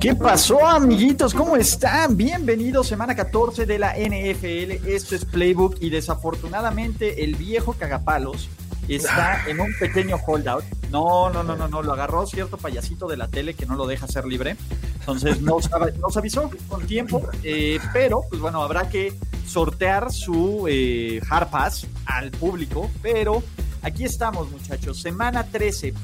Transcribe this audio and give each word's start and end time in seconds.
¿Qué 0.00 0.14
pasó, 0.14 0.66
amiguitos? 0.66 1.32
¿Cómo 1.32 1.56
están? 1.56 2.16
Bienvenidos, 2.16 2.86
semana 2.86 3.16
14 3.16 3.64
de 3.64 3.78
la 3.78 3.94
NFL. 3.94 4.86
Esto 4.86 5.14
es 5.14 5.24
Playbook 5.24 5.76
y 5.80 5.88
desafortunadamente 5.88 7.24
el 7.24 7.34
viejo 7.34 7.72
cagapalos 7.72 8.50
está 8.88 9.48
en 9.48 9.58
un 9.58 9.72
pequeño 9.80 10.16
holdout. 10.24 10.64
No, 10.90 11.30
no, 11.30 11.42
no, 11.42 11.56
no, 11.56 11.68
no, 11.68 11.82
lo 11.82 11.92
agarró 11.94 12.26
cierto 12.26 12.58
payasito 12.58 13.08
de 13.08 13.16
la 13.16 13.28
tele 13.28 13.54
que 13.54 13.64
no 13.64 13.74
lo 13.74 13.86
deja 13.86 14.06
ser 14.06 14.26
libre. 14.26 14.56
Entonces 15.00 15.40
nos, 15.40 15.70
nos 15.98 16.16
avisó 16.16 16.50
con 16.68 16.86
tiempo, 16.86 17.22
eh, 17.42 17.78
pero 17.92 18.22
pues 18.28 18.40
bueno, 18.40 18.62
habrá 18.62 18.90
que 18.90 19.14
sortear 19.46 20.12
su 20.12 20.66
eh, 20.68 21.20
hard 21.28 21.48
pass 21.48 21.86
al 22.04 22.30
público, 22.32 22.90
pero 23.02 23.42
aquí 23.82 24.04
estamos 24.04 24.50
muchachos, 24.50 25.00
semana 25.00 25.44
13, 25.44 25.94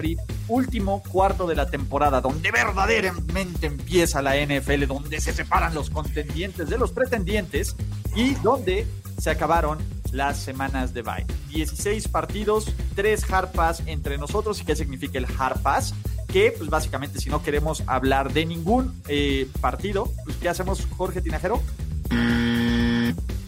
último 0.49 1.03
cuarto 1.03 1.47
de 1.47 1.55
la 1.55 1.71
temporada, 1.71 2.21
donde 2.21 2.51
verdaderamente 2.51 3.67
empieza 3.67 4.23
la 4.23 4.37
NFL, 4.37 4.87
donde 4.87 5.21
se 5.21 5.33
separan 5.33 5.75
los 5.75 5.91
contendientes 5.91 6.69
de 6.69 6.79
los 6.79 6.93
pretendientes 6.93 7.77
y 8.15 8.35
donde 8.37 8.87
se 9.19 9.31
acabaron 9.31 9.79
las 10.13 10.39
semanas 10.39 10.95
de 10.95 11.03
bye. 11.03 11.27
16 11.49 12.09
partidos, 12.09 12.73
3 12.95 13.31
hard 13.31 13.53
pass 13.53 13.83
entre 13.87 14.19
nosotros. 14.19 14.61
¿Y 14.61 14.65
qué 14.65 14.77
significa 14.77 15.19
el 15.19 15.27
hard 15.39 15.61
pass? 15.63 15.95
Que, 16.29 16.53
pues 16.57 16.71
básicamente, 16.71 17.21
si 17.21 17.31
no 17.31 17.43
queremos 17.43 17.83
hablar 17.87 18.33
de 18.33 18.47
ningún 18.47 19.01
eh, 19.09 19.49
partido, 19.61 20.11
pues 20.25 20.37
¿qué 20.37 20.49
hacemos, 20.49 20.87
Jorge 20.97 21.21
Tinajero? 21.21 21.61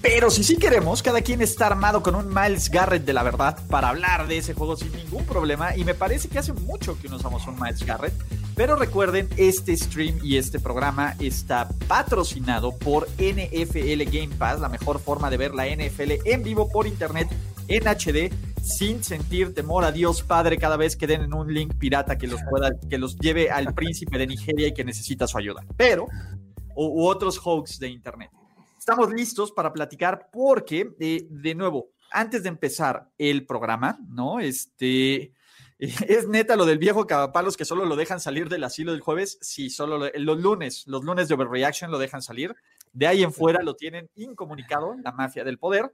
Pero 0.05 0.29
si 0.29 0.45
sí 0.45 0.59
queremos, 0.59 1.03
cada 1.03 1.23
quien 1.23 1.41
está 1.41 1.67
armado 1.67 2.03
con 2.03 2.15
un 2.15 2.29
Miles 2.29 2.69
Garrett 2.69 3.07
de 3.07 3.15
la 3.15 3.23
verdad 3.23 3.59
para 3.71 3.89
hablar 3.89 4.29
de 4.29 4.37
ese 4.37 4.53
juego 4.53 4.77
sin 4.77 4.93
ningún 4.93 5.25
problema. 5.25 5.75
Y 5.79 5.85
me 5.85 5.95
parece 5.95 6.29
que 6.29 6.39
hace 6.39 6.53
mucho 6.53 7.01
que 7.01 7.09
no 7.09 7.17
usamos 7.17 7.47
un 7.47 7.59
Miles 7.59 7.87
Garrett. 7.87 8.13
Pero 8.55 8.77
recuerden, 8.77 9.31
este 9.39 9.75
stream 9.75 10.19
y 10.23 10.37
este 10.37 10.61
programa 10.61 11.15
está 11.21 11.71
patrocinado 11.89 12.77
por 12.77 13.09
NFL 13.17 14.03
Game 14.13 14.35
Pass, 14.37 14.61
la 14.61 14.69
mejor 14.69 15.01
forma 15.01 15.31
de 15.31 15.39
ver 15.39 15.55
la 15.55 15.69
NFL 15.69 16.13
en 16.27 16.43
vivo 16.43 16.69
por 16.69 16.87
internet 16.87 17.31
en 17.69 17.85
HD 17.85 18.31
sin 18.63 19.03
sentir 19.03 19.55
temor 19.55 19.85
a 19.85 19.91
Dios 19.91 20.23
Padre 20.23 20.59
cada 20.59 20.77
vez 20.77 20.97
que 20.97 21.07
den 21.07 21.23
en 21.23 21.33
un 21.33 21.53
link 21.55 21.77
pirata 21.79 22.19
que 22.19 22.27
los 22.27 22.43
pueda, 22.51 22.73
que 22.91 22.99
los 22.99 23.17
lleve 23.17 23.51
al 23.51 23.73
príncipe 23.73 24.19
de 24.19 24.27
Nigeria 24.27 24.69
y 24.69 24.75
que 24.75 24.85
necesita 24.85 25.27
su 25.27 25.39
ayuda. 25.39 25.65
Pero, 25.79 26.09
u, 26.77 27.07
otros 27.07 27.41
hoax 27.43 27.79
de 27.79 27.89
internet. 27.89 28.31
Estamos 28.85 29.15
listos 29.15 29.51
para 29.51 29.73
platicar 29.73 30.29
porque, 30.31 30.95
eh, 31.01 31.27
de 31.31 31.55
nuevo, 31.55 31.93
antes 32.11 32.43
de 32.43 32.51
empezar 32.51 33.09
el 33.17 33.47
programa, 33.47 33.99
¿no? 34.11 34.41
Este, 34.41 35.33
es 35.79 36.29
neta 36.29 36.55
lo 36.55 36.67
del 36.67 36.77
viejo 36.77 37.07
cavapalos 37.07 37.57
que 37.57 37.65
solo 37.65 37.87
lo 37.87 37.97
dejan 37.97 38.21
salir 38.21 38.51
del 38.51 38.63
asilo 38.63 38.93
del 38.93 39.01
jueves. 39.01 39.39
Sí, 39.41 39.71
solo 39.71 40.11
los 40.15 40.39
lunes, 40.39 40.87
los 40.87 41.03
lunes 41.03 41.29
de 41.29 41.35
Overreaction 41.35 41.91
lo 41.91 41.99
dejan 41.99 42.21
salir. 42.21 42.55
De 42.93 43.07
ahí 43.07 43.23
en 43.23 43.33
fuera 43.33 43.63
lo 43.63 43.75
tienen 43.75 44.11
incomunicado, 44.17 44.95
la 45.03 45.13
mafia 45.13 45.45
del 45.45 45.59
poder. 45.59 45.91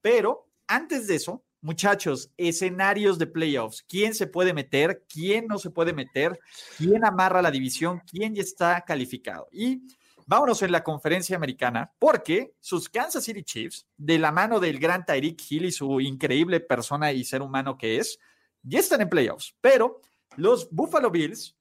Pero 0.00 0.48
antes 0.66 1.06
de 1.06 1.14
eso, 1.14 1.44
muchachos, 1.60 2.32
escenarios 2.36 3.20
de 3.20 3.28
playoffs. 3.28 3.84
¿Quién 3.88 4.14
se 4.14 4.26
puede 4.26 4.52
meter? 4.52 5.04
¿Quién 5.08 5.46
no 5.46 5.58
se 5.58 5.70
puede 5.70 5.92
meter? 5.92 6.40
¿Quién 6.76 7.04
amarra 7.04 7.40
la 7.40 7.52
división? 7.52 8.02
¿Quién 8.04 8.34
ya 8.34 8.42
está 8.42 8.84
calificado? 8.84 9.46
Y 9.52 9.82
vámonos 10.26 10.62
en 10.62 10.72
la 10.72 10.84
conferencia 10.84 11.36
americana, 11.36 11.92
porque 11.98 12.54
sus 12.60 12.88
Kansas 12.88 13.24
City 13.24 13.42
Chiefs, 13.42 13.86
de 13.96 14.18
la 14.18 14.32
mano 14.32 14.60
del 14.60 14.78
gran 14.78 15.04
Tyreek 15.04 15.40
Hill 15.50 15.66
y 15.66 15.72
su 15.72 16.00
increíble 16.00 16.60
persona 16.60 17.12
y 17.12 17.24
ser 17.24 17.42
humano 17.42 17.76
que 17.76 17.98
es, 17.98 18.18
ya 18.62 18.78
están 18.78 19.00
en 19.00 19.08
playoffs, 19.08 19.56
pero 19.60 20.00
los 20.36 20.70
Buffalo 20.70 21.10
Bills 21.10 21.56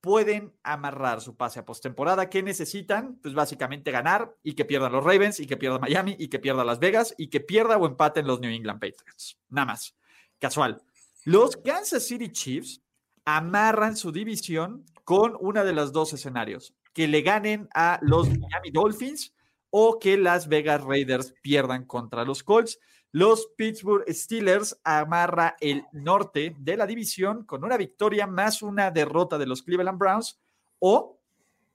pueden 0.00 0.52
amarrar 0.62 1.22
su 1.22 1.34
pase 1.34 1.60
a 1.60 1.64
postemporada. 1.64 2.28
¿Qué 2.28 2.42
necesitan? 2.42 3.16
Pues 3.22 3.32
básicamente 3.32 3.90
ganar 3.90 4.36
y 4.42 4.52
que 4.52 4.66
pierdan 4.66 4.92
los 4.92 5.02
Ravens 5.02 5.40
y 5.40 5.46
que 5.46 5.56
pierda 5.56 5.78
Miami 5.78 6.14
y 6.18 6.28
que 6.28 6.38
pierda 6.38 6.62
Las 6.62 6.78
Vegas 6.78 7.14
y 7.16 7.28
que 7.28 7.40
pierda 7.40 7.78
o 7.78 7.86
empaten 7.86 8.26
los 8.26 8.38
New 8.38 8.50
England 8.50 8.80
Patriots. 8.80 9.38
Nada 9.48 9.64
más. 9.64 9.96
Casual. 10.38 10.82
Los 11.24 11.56
Kansas 11.56 12.06
City 12.06 12.30
Chiefs 12.30 12.82
amarran 13.24 13.96
su 13.96 14.12
división 14.12 14.84
con 15.04 15.38
una 15.40 15.64
de 15.64 15.72
los 15.72 15.90
dos 15.92 16.12
escenarios. 16.12 16.74
Que 16.94 17.06
le 17.06 17.20
ganen 17.20 17.68
a 17.74 17.98
los 18.00 18.28
Miami 18.28 18.70
Dolphins 18.72 19.34
o 19.68 19.98
que 19.98 20.16
Las 20.16 20.48
Vegas 20.48 20.82
Raiders 20.82 21.34
pierdan 21.42 21.84
contra 21.84 22.24
los 22.24 22.42
Colts. 22.42 22.78
Los 23.10 23.48
Pittsburgh 23.56 24.04
Steelers 24.08 24.80
amarra 24.84 25.56
el 25.60 25.84
norte 25.92 26.56
de 26.58 26.76
la 26.76 26.86
división 26.86 27.44
con 27.44 27.62
una 27.64 27.76
victoria 27.76 28.26
más 28.26 28.62
una 28.62 28.90
derrota 28.90 29.36
de 29.36 29.46
los 29.46 29.62
Cleveland 29.62 29.98
Browns 29.98 30.40
o 30.78 31.20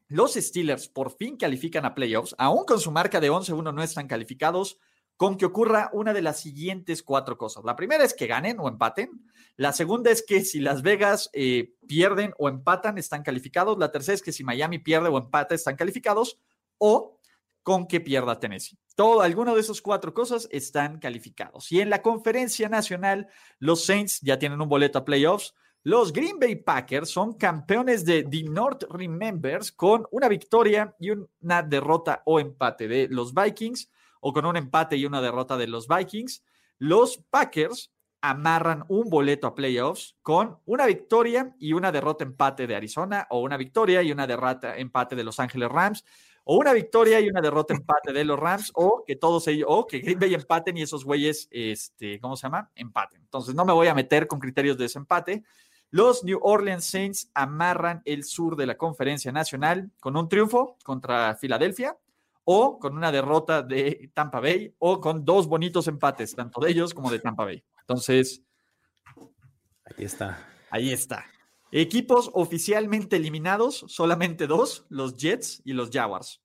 los 0.10 0.34
Steelers 0.34 0.88
por 0.88 1.12
fin 1.12 1.38
califican 1.38 1.86
a 1.86 1.94
playoffs, 1.94 2.34
aún 2.40 2.66
con 2.66 2.80
su 2.80 2.90
marca 2.90 3.20
de 3.20 3.30
11-1 3.30 3.74
no 3.74 3.84
están 3.84 4.08
calificados, 4.08 4.80
con 5.20 5.36
que 5.36 5.46
ocurra 5.46 5.90
una 5.92 6.14
de 6.14 6.22
las 6.22 6.40
siguientes 6.40 7.04
cuatro 7.04 7.38
cosas. 7.38 7.66
La 7.66 7.76
primera 7.76 8.06
es 8.06 8.14
que 8.14 8.26
ganen 8.26 8.58
o 8.58 8.70
empaten. 8.70 9.22
La 9.58 9.74
segunda 9.74 10.12
es 10.12 10.24
que 10.26 10.46
si 10.46 10.62
Las 10.62 10.82
Vegas 10.82 11.30
eh, 11.34 11.74
pierden 11.90 12.34
o 12.38 12.48
empatan, 12.48 12.98
están 12.98 13.22
calificados. 13.22 13.78
La 13.78 13.92
tercera 13.92 14.16
es 14.16 14.22
que 14.22 14.32
si 14.32 14.46
Miami 14.46 14.80
pierde 14.80 15.10
o 15.10 15.18
empata, 15.18 15.54
están 15.54 15.76
calificados. 15.76 16.40
O 16.78 17.20
con 17.64 17.86
que 17.86 18.00
pierda 18.00 18.40
Tennessee. 18.40 18.78
Todo, 18.96 19.22
alguno 19.22 19.56
de 19.56 19.60
esas 19.60 19.82
cuatro 19.82 20.14
cosas 20.14 20.48
están 20.52 21.00
calificados. 21.00 21.70
Y 21.70 21.82
en 21.82 21.90
la 21.90 22.02
conferencia 22.02 22.70
nacional, 22.70 23.28
los 23.60 23.84
Saints 23.84 24.22
ya 24.22 24.40
tienen 24.40 24.62
un 24.62 24.70
boleto 24.70 25.00
a 25.00 25.04
playoffs. 25.04 25.54
Los 25.84 26.14
Green 26.14 26.40
Bay 26.40 26.56
Packers 26.56 27.10
son 27.10 27.34
campeones 27.34 28.06
de 28.06 28.24
The 28.24 28.44
North 28.44 28.84
Remembers 28.90 29.74
con 29.74 30.08
una 30.12 30.30
victoria 30.30 30.96
y 30.98 31.10
una 31.10 31.62
derrota 31.62 32.22
o 32.24 32.40
empate 32.40 32.88
de 32.88 33.10
los 33.10 33.34
Vikings, 33.34 33.90
o 34.20 34.34
con 34.34 34.46
un 34.46 34.58
empate 34.58 34.98
y 34.98 35.06
una 35.06 35.22
derrota 35.22 35.58
de 35.58 35.68
los 35.68 35.88
Vikings. 35.88 36.44
Los 36.78 37.18
Packers 37.30 37.92
amarran 38.22 38.84
un 38.90 39.10
boleto 39.10 39.48
a 39.48 39.56
playoffs 39.56 40.18
con 40.22 40.60
una 40.66 40.86
victoria 40.86 41.56
y 41.60 41.74
una 41.74 41.92
derrota 41.92 42.24
empate 42.24 42.68
de 42.68 42.76
Arizona, 42.76 43.28
o 43.30 43.40
una 43.40 43.58
victoria 43.58 44.04
y 44.04 44.12
una 44.12 44.28
derrota 44.28 44.78
empate 44.78 45.16
de 45.16 45.24
Los 45.24 45.40
Ángeles 45.40 45.70
Rams 45.70 46.04
o 46.52 46.58
una 46.58 46.74
victoria 46.74 47.20
y 47.20 47.30
una 47.30 47.42
derrota 47.42 47.76
empate 47.76 48.12
de 48.12 48.26
los 48.26 48.40
Rams, 48.40 48.72
o 48.74 49.04
que 49.06 49.16
todos 49.16 49.48
ellos, 49.48 49.68
o 49.70 49.86
que 49.86 50.00
Green 50.00 50.18
Bay 50.18 50.34
empaten 50.34 50.76
y 50.78 50.82
esos 50.82 51.06
güeyes, 51.06 51.48
este, 51.52 52.20
¿cómo 52.20 52.36
se 52.36 52.48
llama? 52.48 52.72
Empaten. 52.74 53.22
Entonces 53.22 53.54
no 53.54 53.66
me 53.66 53.74
voy 53.74 53.86
a 53.86 53.94
meter 53.94 54.26
con 54.26 54.40
criterios 54.40 54.76
de 54.76 54.86
desempate. 54.86 55.44
Los 55.92 56.24
New 56.24 56.40
Orleans 56.42 56.86
Saints 56.86 57.30
amarran 57.36 58.02
el 58.04 58.24
sur 58.24 58.56
de 58.56 58.66
la 58.66 58.78
conferencia 58.78 59.32
nacional 59.32 59.92
con 60.00 60.18
un 60.18 60.28
triunfo 60.28 60.76
contra 60.84 61.36
Filadelfia 61.36 61.96
o 62.52 62.80
con 62.80 62.98
una 62.98 63.12
derrota 63.12 63.62
de 63.62 64.10
Tampa 64.16 64.40
Bay 64.40 64.74
o 64.80 65.00
con 65.00 65.24
dos 65.24 65.46
bonitos 65.46 65.88
empates, 65.88 66.34
tanto 66.34 66.60
de 66.60 66.72
ellos 66.72 66.96
como 66.96 67.12
de 67.12 67.20
Tampa 67.20 67.46
Bay. 67.46 67.64
Entonces, 67.82 68.42
ahí 69.86 70.06
está. 70.06 70.48
Ahí 70.72 70.92
está. 70.92 71.28
Equipos 71.72 72.32
oficialmente 72.34 73.18
eliminados, 73.18 73.86
solamente 73.88 74.48
dos, 74.48 74.88
los 74.90 75.16
Jets 75.16 75.62
y 75.64 75.74
los 75.74 75.92
Jaguars. 75.92 76.42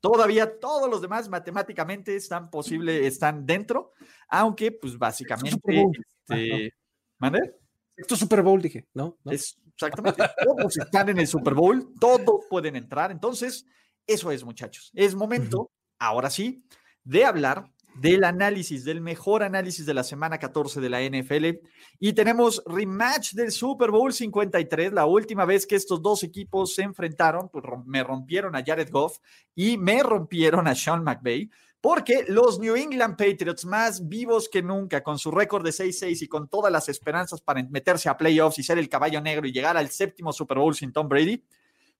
Todavía 0.00 0.58
todos 0.58 0.90
los 0.90 1.00
demás 1.00 1.28
matemáticamente 1.28 2.16
están 2.16 2.50
posible, 2.50 3.06
están 3.06 3.46
dentro, 3.46 3.92
aunque 4.26 4.72
pues 4.72 4.98
básicamente 4.98 5.84
este, 6.26 6.74
¿Mande? 7.20 7.54
Esto 7.96 8.14
es 8.14 8.20
Super 8.20 8.42
Bowl, 8.42 8.60
dije, 8.60 8.88
¿no? 8.92 9.18
Es, 9.26 9.56
exactamente. 9.72 10.20
todos 10.44 10.76
están 10.78 11.10
en 11.10 11.20
el 11.20 11.28
Super 11.28 11.54
Bowl, 11.54 11.94
todos 12.00 12.44
pueden 12.50 12.74
entrar. 12.74 13.12
Entonces, 13.12 13.64
eso 14.06 14.30
es, 14.30 14.44
muchachos. 14.44 14.90
Es 14.94 15.14
momento, 15.14 15.70
ahora 15.98 16.30
sí, 16.30 16.64
de 17.04 17.24
hablar 17.24 17.70
del 17.94 18.24
análisis, 18.24 18.84
del 18.84 19.00
mejor 19.00 19.42
análisis 19.42 19.86
de 19.86 19.94
la 19.94 20.02
semana 20.02 20.38
14 20.38 20.80
de 20.80 20.90
la 20.90 21.00
NFL. 21.00 21.60
Y 22.00 22.12
tenemos 22.12 22.62
rematch 22.66 23.34
del 23.34 23.52
Super 23.52 23.90
Bowl 23.90 24.12
53, 24.12 24.92
la 24.92 25.06
última 25.06 25.44
vez 25.44 25.66
que 25.66 25.76
estos 25.76 26.02
dos 26.02 26.22
equipos 26.22 26.74
se 26.74 26.82
enfrentaron, 26.82 27.48
pues 27.48 27.64
me 27.86 28.02
rompieron 28.02 28.56
a 28.56 28.64
Jared 28.64 28.90
Goff 28.90 29.18
y 29.54 29.78
me 29.78 30.02
rompieron 30.02 30.66
a 30.66 30.74
Sean 30.74 31.04
McVay. 31.04 31.50
Porque 31.80 32.24
los 32.28 32.58
New 32.58 32.76
England 32.76 33.14
Patriots, 33.14 33.66
más 33.66 34.08
vivos 34.08 34.48
que 34.48 34.62
nunca, 34.62 35.02
con 35.02 35.18
su 35.18 35.30
récord 35.30 35.62
de 35.62 35.70
6-6 35.70 36.22
y 36.22 36.28
con 36.28 36.48
todas 36.48 36.72
las 36.72 36.88
esperanzas 36.88 37.42
para 37.42 37.62
meterse 37.62 38.08
a 38.08 38.16
playoffs 38.16 38.58
y 38.58 38.62
ser 38.62 38.78
el 38.78 38.88
caballo 38.88 39.20
negro 39.20 39.46
y 39.46 39.52
llegar 39.52 39.76
al 39.76 39.90
séptimo 39.90 40.32
Super 40.32 40.58
Bowl 40.58 40.74
sin 40.74 40.92
Tom 40.92 41.10
Brady, 41.10 41.44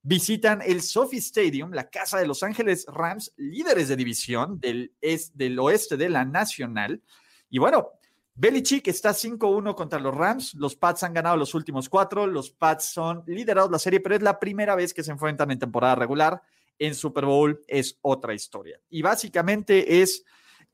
visitan 0.05 0.61
el 0.63 0.83
Sophie 0.83 1.19
Stadium, 1.19 1.73
la 1.73 1.89
casa 1.89 2.19
de 2.19 2.27
Los 2.27 2.43
Ángeles 2.43 2.85
Rams, 2.87 3.33
líderes 3.37 3.89
de 3.89 3.97
división 3.97 4.61
del, 4.61 4.93
del 5.33 5.59
oeste 5.59 5.97
de 5.97 6.11
la 6.11 6.27
Nacional. 6.27 7.03
Y 7.49 7.59
bueno, 7.59 7.89
Belichick 8.35 8.87
está 8.89 9.11
5-1 9.11 9.75
contra 9.75 9.99
los 9.99 10.15
Rams. 10.15 10.55
Los 10.55 10.77
Pats 10.77 11.05
han 11.05 11.15
ganado 11.15 11.39
los 11.39 11.55
últimos 11.55 11.89
cuatro. 11.89 12.27
Los 12.27 12.51
Pats 12.51 12.85
son 12.85 13.25
liderados 13.27 13.71
la 13.71 13.79
serie, 13.79 14.01
pero 14.01 14.15
es 14.15 14.23
la 14.23 14.39
primera 14.39 14.77
vez 14.77 14.93
que 14.93 15.03
se 15.03 15.11
enfrentan 15.11 15.51
en 15.51 15.59
temporada 15.59 15.95
regular. 15.95 16.43
En 16.79 16.95
Super 16.95 17.25
Bowl 17.25 17.63
es 17.67 17.99
otra 18.03 18.35
historia. 18.35 18.79
Y 18.91 19.01
básicamente 19.01 20.03
es 20.03 20.23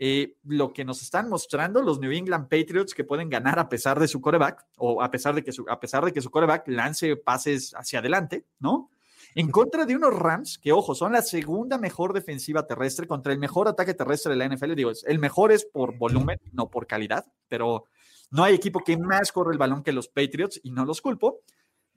eh, 0.00 0.34
lo 0.42 0.72
que 0.72 0.84
nos 0.84 1.02
están 1.02 1.28
mostrando 1.28 1.82
los 1.82 2.00
New 2.00 2.10
England 2.10 2.48
Patriots 2.48 2.94
que 2.94 3.04
pueden 3.04 3.30
ganar 3.30 3.60
a 3.60 3.68
pesar 3.68 4.00
de 4.00 4.08
su 4.08 4.20
coreback 4.20 4.66
o 4.78 5.02
a 5.02 5.10
pesar 5.10 5.36
de 5.36 5.44
que 5.44 5.52
su, 5.52 5.66
a 5.68 5.78
pesar 5.78 6.04
de 6.04 6.12
que 6.12 6.20
su 6.20 6.30
coreback 6.30 6.66
lance 6.66 7.14
pases 7.14 7.74
hacia 7.76 8.00
adelante, 8.00 8.46
¿no? 8.58 8.90
En 9.34 9.50
contra 9.50 9.86
de 9.86 9.94
unos 9.94 10.14
Rams 10.14 10.58
que, 10.58 10.72
ojo, 10.72 10.94
son 10.94 11.12
la 11.12 11.22
segunda 11.22 11.78
mejor 11.78 12.12
defensiva 12.12 12.66
terrestre 12.66 13.06
contra 13.06 13.32
el 13.32 13.38
mejor 13.38 13.68
ataque 13.68 13.94
terrestre 13.94 14.30
de 14.30 14.36
la 14.36 14.48
NFL. 14.48 14.74
Digo, 14.74 14.90
el 15.06 15.18
mejor 15.18 15.52
es 15.52 15.64
por 15.64 15.96
volumen, 15.96 16.38
no 16.52 16.68
por 16.68 16.86
calidad, 16.86 17.24
pero 17.48 17.84
no 18.30 18.44
hay 18.44 18.54
equipo 18.54 18.80
que 18.80 18.96
más 18.96 19.32
corre 19.32 19.52
el 19.52 19.58
balón 19.58 19.82
que 19.82 19.92
los 19.92 20.08
Patriots 20.08 20.60
y 20.62 20.70
no 20.70 20.84
los 20.84 21.00
culpo. 21.00 21.40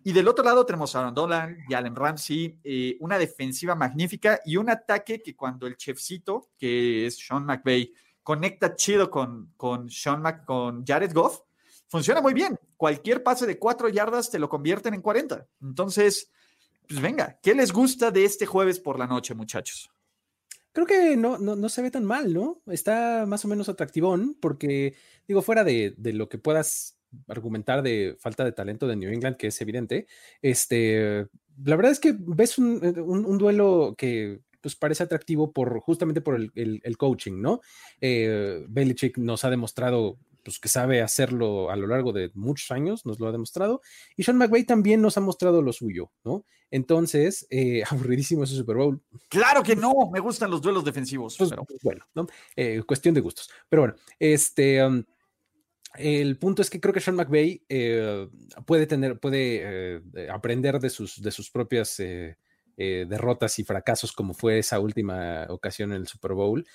Y 0.05 0.11
del 0.11 0.27
otro 0.27 0.43
lado 0.43 0.65
tenemos 0.65 0.95
a 0.95 0.99
Aaron 0.99 1.13
Dolan 1.13 1.57
y 1.69 1.73
Allen 1.73 1.95
Ramsey, 1.95 2.59
eh, 2.63 2.97
una 2.99 3.17
defensiva 3.17 3.73
magnífica 3.73 4.39
y 4.43 4.57
un 4.57 4.69
ataque 4.69 5.21
que 5.21 5.35
cuando 5.35 5.65
el 5.65 5.77
chefcito, 5.77 6.49
que 6.57 7.05
es 7.05 7.17
Sean 7.17 7.45
McVay, 7.45 7.93
conecta 8.21 8.75
chido 8.75 9.09
con, 9.09 9.53
con, 9.55 9.89
Sean 9.89 10.21
Mac, 10.21 10.43
con 10.43 10.85
Jared 10.85 11.13
Goff, 11.13 11.41
funciona 11.87 12.21
muy 12.21 12.33
bien. 12.33 12.59
Cualquier 12.75 13.23
pase 13.23 13.45
de 13.45 13.57
cuatro 13.57 13.87
yardas 13.87 14.29
te 14.29 14.39
lo 14.39 14.49
convierten 14.49 14.93
en 14.93 15.01
40. 15.01 15.47
Entonces, 15.61 16.31
pues 16.87 17.01
venga, 17.01 17.39
¿qué 17.41 17.53
les 17.55 17.71
gusta 17.71 18.11
de 18.11 18.25
este 18.25 18.45
jueves 18.45 18.79
por 18.79 18.99
la 18.99 19.07
noche, 19.07 19.33
muchachos? 19.33 19.89
Creo 20.71 20.87
que 20.87 21.15
no, 21.15 21.37
no, 21.37 21.69
se 21.69 21.83
ve 21.83 21.91
tan 21.91 22.03
mal, 22.03 22.33
¿no? 22.33 22.61
Está 22.65 23.25
más 23.27 23.45
o 23.45 23.47
menos 23.47 23.69
atractivón, 23.69 24.35
porque, 24.39 24.95
digo, 25.27 25.43
fuera 25.43 25.63
de, 25.63 25.93
lo 25.97 26.29
que 26.29 26.39
puedas 26.39 26.97
argumentar 27.27 27.83
de 27.83 28.15
falta 28.19 28.43
de 28.43 28.53
talento 28.53 28.87
de 28.87 28.95
New 28.95 29.11
England, 29.11 29.37
que 29.37 29.47
es 29.47 29.61
evidente, 29.61 30.07
este, 30.41 31.27
la 31.63 31.75
verdad 31.75 31.91
es 31.91 31.99
que 31.99 32.15
ves 32.17 32.57
un, 32.57 33.37
duelo 33.37 33.93
que 33.95 34.41
pues 34.61 34.75
parece 34.75 35.03
atractivo 35.03 35.51
por 35.51 35.79
justamente 35.81 36.21
por 36.21 36.35
el, 36.55 36.97
coaching, 36.97 37.39
¿no? 37.39 37.61
Eh, 38.01 38.65
Belichick 38.67 39.19
nos 39.19 39.45
ha 39.45 39.51
demostrado 39.51 40.17
pues, 40.43 40.59
que 40.59 40.69
sabe 40.69 41.01
hacerlo 41.01 41.71
a 41.71 41.75
lo 41.75 41.87
largo 41.87 42.13
de 42.13 42.31
muchos 42.33 42.71
años, 42.71 43.05
nos 43.05 43.19
lo 43.19 43.27
ha 43.27 43.31
demostrado. 43.31 43.81
Y 44.15 44.23
Sean 44.23 44.37
McVay 44.37 44.65
también 44.65 45.01
nos 45.01 45.17
ha 45.17 45.21
mostrado 45.21 45.61
lo 45.61 45.73
suyo, 45.73 46.11
¿no? 46.23 46.45
Entonces, 46.69 47.47
eh, 47.49 47.83
aburridísimo 47.89 48.43
ese 48.43 48.55
Super 48.55 48.77
Bowl. 48.77 49.01
Claro 49.29 49.63
que 49.63 49.75
no, 49.75 49.93
me 50.11 50.19
gustan 50.19 50.51
los 50.51 50.61
duelos 50.61 50.83
defensivos. 50.83 51.37
Pues, 51.37 51.49
pero... 51.49 51.65
Bueno, 51.81 52.05
¿no? 52.13 52.27
Eh, 52.55 52.81
cuestión 52.85 53.15
de 53.15 53.21
gustos. 53.21 53.49
Pero 53.69 53.83
bueno, 53.83 53.95
este. 54.19 54.83
Um, 54.83 55.03
el 55.95 56.39
punto 56.39 56.63
es 56.63 56.71
que 56.71 56.81
creo 56.81 56.91
que 56.91 56.99
Sean 56.99 57.15
McVay 57.15 57.63
eh, 57.69 58.27
puede 58.65 58.87
tener, 58.87 59.19
puede 59.19 60.01
aprender 60.31 60.79
de 60.79 60.89
sus, 60.89 61.21
de 61.21 61.29
sus 61.29 61.51
propias 61.51 61.99
derrotas 62.77 63.59
y 63.59 63.63
fracasos, 63.63 64.11
como 64.11 64.33
fue 64.33 64.59
esa 64.59 64.79
última 64.79 65.45
ocasión 65.49 65.91
en 65.91 66.01
el 66.01 66.07
Super 66.07 66.33
Bowl, 66.33 66.65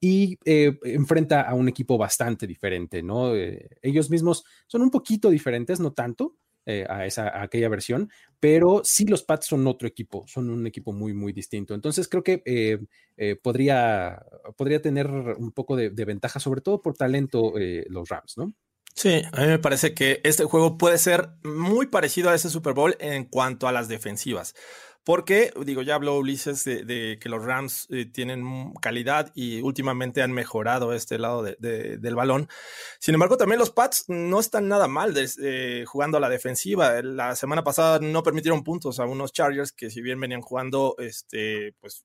y 0.00 0.38
eh, 0.44 0.78
enfrenta 0.84 1.42
a 1.42 1.54
un 1.54 1.68
equipo 1.68 1.98
bastante 1.98 2.46
diferente, 2.46 3.02
¿no? 3.02 3.34
Eh, 3.34 3.68
ellos 3.82 4.10
mismos 4.10 4.44
son 4.66 4.82
un 4.82 4.90
poquito 4.90 5.30
diferentes, 5.30 5.80
no 5.80 5.92
tanto 5.92 6.36
eh, 6.66 6.86
a, 6.88 7.06
esa, 7.06 7.42
aquella 7.42 7.68
versión, 7.68 8.10
pero 8.38 8.82
sí 8.84 9.06
los 9.06 9.24
Pats 9.24 9.46
son 9.46 9.66
otro 9.66 9.88
equipo, 9.88 10.24
son 10.28 10.50
un 10.50 10.66
equipo 10.66 10.92
muy, 10.92 11.14
muy 11.14 11.32
distinto. 11.32 11.74
Entonces 11.74 12.08
creo 12.08 12.22
que 12.22 12.86
podría, 13.42 14.22
podría 14.56 14.80
tener 14.80 15.08
un 15.08 15.50
poco 15.52 15.74
de, 15.74 15.90
de 15.90 16.04
ventaja, 16.04 16.38
sobre 16.38 16.60
todo 16.60 16.80
por 16.80 16.94
talento, 16.94 17.54
los 17.88 18.08
Rams, 18.08 18.36
¿no? 18.36 18.54
Sí, 18.94 19.22
a 19.32 19.40
mí 19.42 19.46
me 19.46 19.58
parece 19.60 19.94
que 19.94 20.20
este 20.24 20.44
juego 20.44 20.76
puede 20.76 20.98
ser 20.98 21.30
muy 21.44 21.86
parecido 21.86 22.30
a 22.30 22.34
ese 22.34 22.50
Super 22.50 22.74
Bowl 22.74 22.96
en 22.98 23.26
cuanto 23.26 23.68
a 23.68 23.72
las 23.72 23.86
defensivas. 23.86 24.56
Porque, 25.08 25.54
digo, 25.64 25.80
ya 25.80 25.94
habló 25.94 26.18
Ulises 26.18 26.64
de, 26.64 27.18
que 27.18 27.30
los 27.30 27.42
Rams 27.42 27.86
eh, 27.88 28.04
tienen 28.04 28.74
calidad 28.74 29.32
y 29.34 29.62
últimamente 29.62 30.20
han 30.20 30.32
mejorado 30.32 30.92
este 30.92 31.18
lado 31.18 31.42
del 31.42 32.14
balón. 32.14 32.46
Sin 32.98 33.14
embargo, 33.14 33.38
también 33.38 33.58
los 33.58 33.70
Pats 33.70 34.04
no 34.08 34.38
están 34.38 34.68
nada 34.68 34.86
mal 34.86 35.14
eh, 35.16 35.84
jugando 35.86 36.18
a 36.18 36.20
la 36.20 36.28
defensiva. 36.28 37.00
La 37.00 37.36
semana 37.36 37.64
pasada 37.64 38.00
no 38.00 38.22
permitieron 38.22 38.62
puntos 38.62 39.00
a 39.00 39.06
unos 39.06 39.32
Chargers 39.32 39.72
que 39.72 39.88
si 39.88 40.02
bien 40.02 40.20
venían 40.20 40.42
jugando, 40.42 40.94
este, 40.98 41.72
pues 41.80 42.04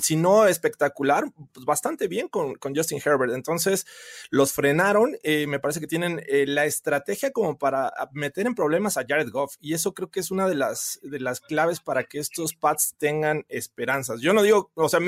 si 0.00 0.16
no 0.16 0.46
espectacular, 0.46 1.24
pues 1.52 1.66
bastante 1.66 2.08
bien 2.08 2.28
con, 2.28 2.56
Justin 2.74 3.00
Herbert. 3.04 3.32
Entonces 3.32 3.86
los 4.30 4.52
frenaron. 4.52 5.16
Eh, 5.22 5.46
me 5.46 5.60
parece 5.60 5.80
que 5.80 5.86
tienen 5.86 6.22
eh, 6.26 6.46
la 6.46 6.64
estrategia 6.64 7.30
como 7.30 7.58
para 7.58 7.92
meter 8.12 8.46
en 8.46 8.54
problemas 8.54 8.96
a 8.96 9.04
Jared 9.06 9.30
Goff. 9.30 9.56
Y 9.60 9.74
eso 9.74 9.94
creo 9.94 10.10
que 10.10 10.20
es 10.20 10.30
una 10.30 10.48
de 10.48 10.54
las, 10.54 10.98
de 11.02 11.20
las 11.20 11.40
claves 11.40 11.80
para 11.80 12.04
que 12.04 12.18
estos 12.18 12.54
Pats 12.54 12.94
tengan 12.98 13.44
esperanzas. 13.48 14.20
Yo 14.20 14.32
no 14.32 14.42
digo, 14.42 14.70
o 14.74 14.88
sea, 14.88 15.00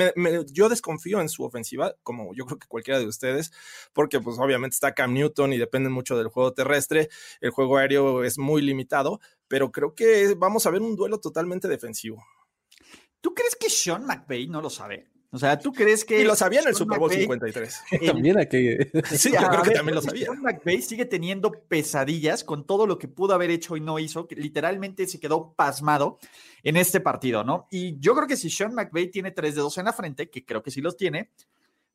yo 0.51 0.69
desconfío 0.69 1.21
en 1.21 1.29
su 1.29 1.43
ofensiva, 1.43 1.95
como 2.03 2.33
yo 2.33 2.45
creo 2.45 2.59
que 2.59 2.67
cualquiera 2.67 2.99
de 2.99 3.07
ustedes, 3.07 3.51
porque 3.93 4.19
pues 4.19 4.37
obviamente 4.39 4.75
está 4.75 4.93
Cam 4.93 5.13
Newton 5.13 5.53
y 5.53 5.57
depende 5.57 5.89
mucho 5.89 6.17
del 6.17 6.27
juego 6.27 6.53
terrestre. 6.53 7.09
El 7.41 7.51
juego 7.51 7.77
aéreo 7.77 8.23
es 8.23 8.37
muy 8.37 8.61
limitado, 8.61 9.19
pero 9.47 9.71
creo 9.71 9.95
que 9.95 10.35
vamos 10.37 10.65
a 10.65 10.71
ver 10.71 10.81
un 10.81 10.95
duelo 10.95 11.19
totalmente 11.19 11.67
defensivo. 11.67 12.23
¿Tú 13.27 13.33
crees 13.33 13.57
que 13.57 13.69
Sean 13.69 14.05
McVay 14.05 14.47
no 14.47 14.61
lo 14.61 14.69
sabe? 14.69 15.05
O 15.31 15.37
sea, 15.37 15.59
¿tú 15.59 15.73
crees 15.73 16.05
que. 16.05 16.21
Y 16.21 16.23
lo 16.23 16.33
sabía 16.33 16.61
en 16.61 16.69
el 16.69 16.75
Super 16.75 16.97
Bowl 16.97 17.11
53. 17.11 17.81
también 18.05 18.39
aquí. 18.39 18.69
sí, 19.11 19.33
yo 19.33 19.49
creo 19.49 19.63
que 19.63 19.71
también 19.71 19.95
lo 19.95 20.01
sabía. 20.01 20.27
Sean 20.27 20.41
McVay 20.41 20.81
sigue 20.81 21.03
teniendo 21.03 21.51
pesadillas 21.51 22.45
con 22.45 22.65
todo 22.65 22.87
lo 22.87 22.97
que 22.97 23.09
pudo 23.09 23.33
haber 23.33 23.51
hecho 23.51 23.75
y 23.75 23.81
no 23.81 23.99
hizo, 23.99 24.29
que 24.29 24.37
literalmente 24.37 25.05
se 25.07 25.19
quedó 25.19 25.51
pasmado 25.55 26.19
en 26.63 26.77
este 26.77 27.01
partido, 27.01 27.43
¿no? 27.43 27.67
Y 27.69 27.99
yo 27.99 28.15
creo 28.15 28.27
que 28.27 28.37
si 28.37 28.49
Sean 28.49 28.73
McVay 28.73 29.11
tiene 29.11 29.31
tres 29.31 29.55
dedos 29.55 29.77
en 29.77 29.83
la 29.83 29.91
frente, 29.91 30.29
que 30.29 30.45
creo 30.45 30.63
que 30.63 30.71
sí 30.71 30.79
los 30.79 30.95
tiene, 30.95 31.31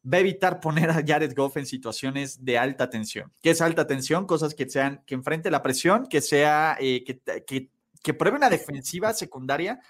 va 0.05 0.19
a 0.19 0.21
evitar 0.21 0.61
poner 0.61 0.91
a 0.91 1.03
Jared 1.03 1.35
Goff 1.35 1.57
en 1.57 1.65
situaciones 1.65 2.45
de 2.45 2.59
alta 2.59 2.91
tensión. 2.91 3.33
¿Qué 3.41 3.53
es 3.53 3.63
alta 3.63 3.87
tensión? 3.87 4.27
Cosas 4.27 4.55
que 4.55 4.69
sean, 4.69 5.03
que 5.07 5.15
enfrente 5.15 5.51
la 5.51 5.63
presión, 5.63 6.09
que 6.09 6.21
sea, 6.21 6.77
eh, 6.79 7.03
que, 7.05 7.23
que, 7.47 7.71
que 8.03 8.13
pruebe 8.13 8.37
una 8.37 8.51
defensiva 8.51 9.15
secundaria 9.15 9.81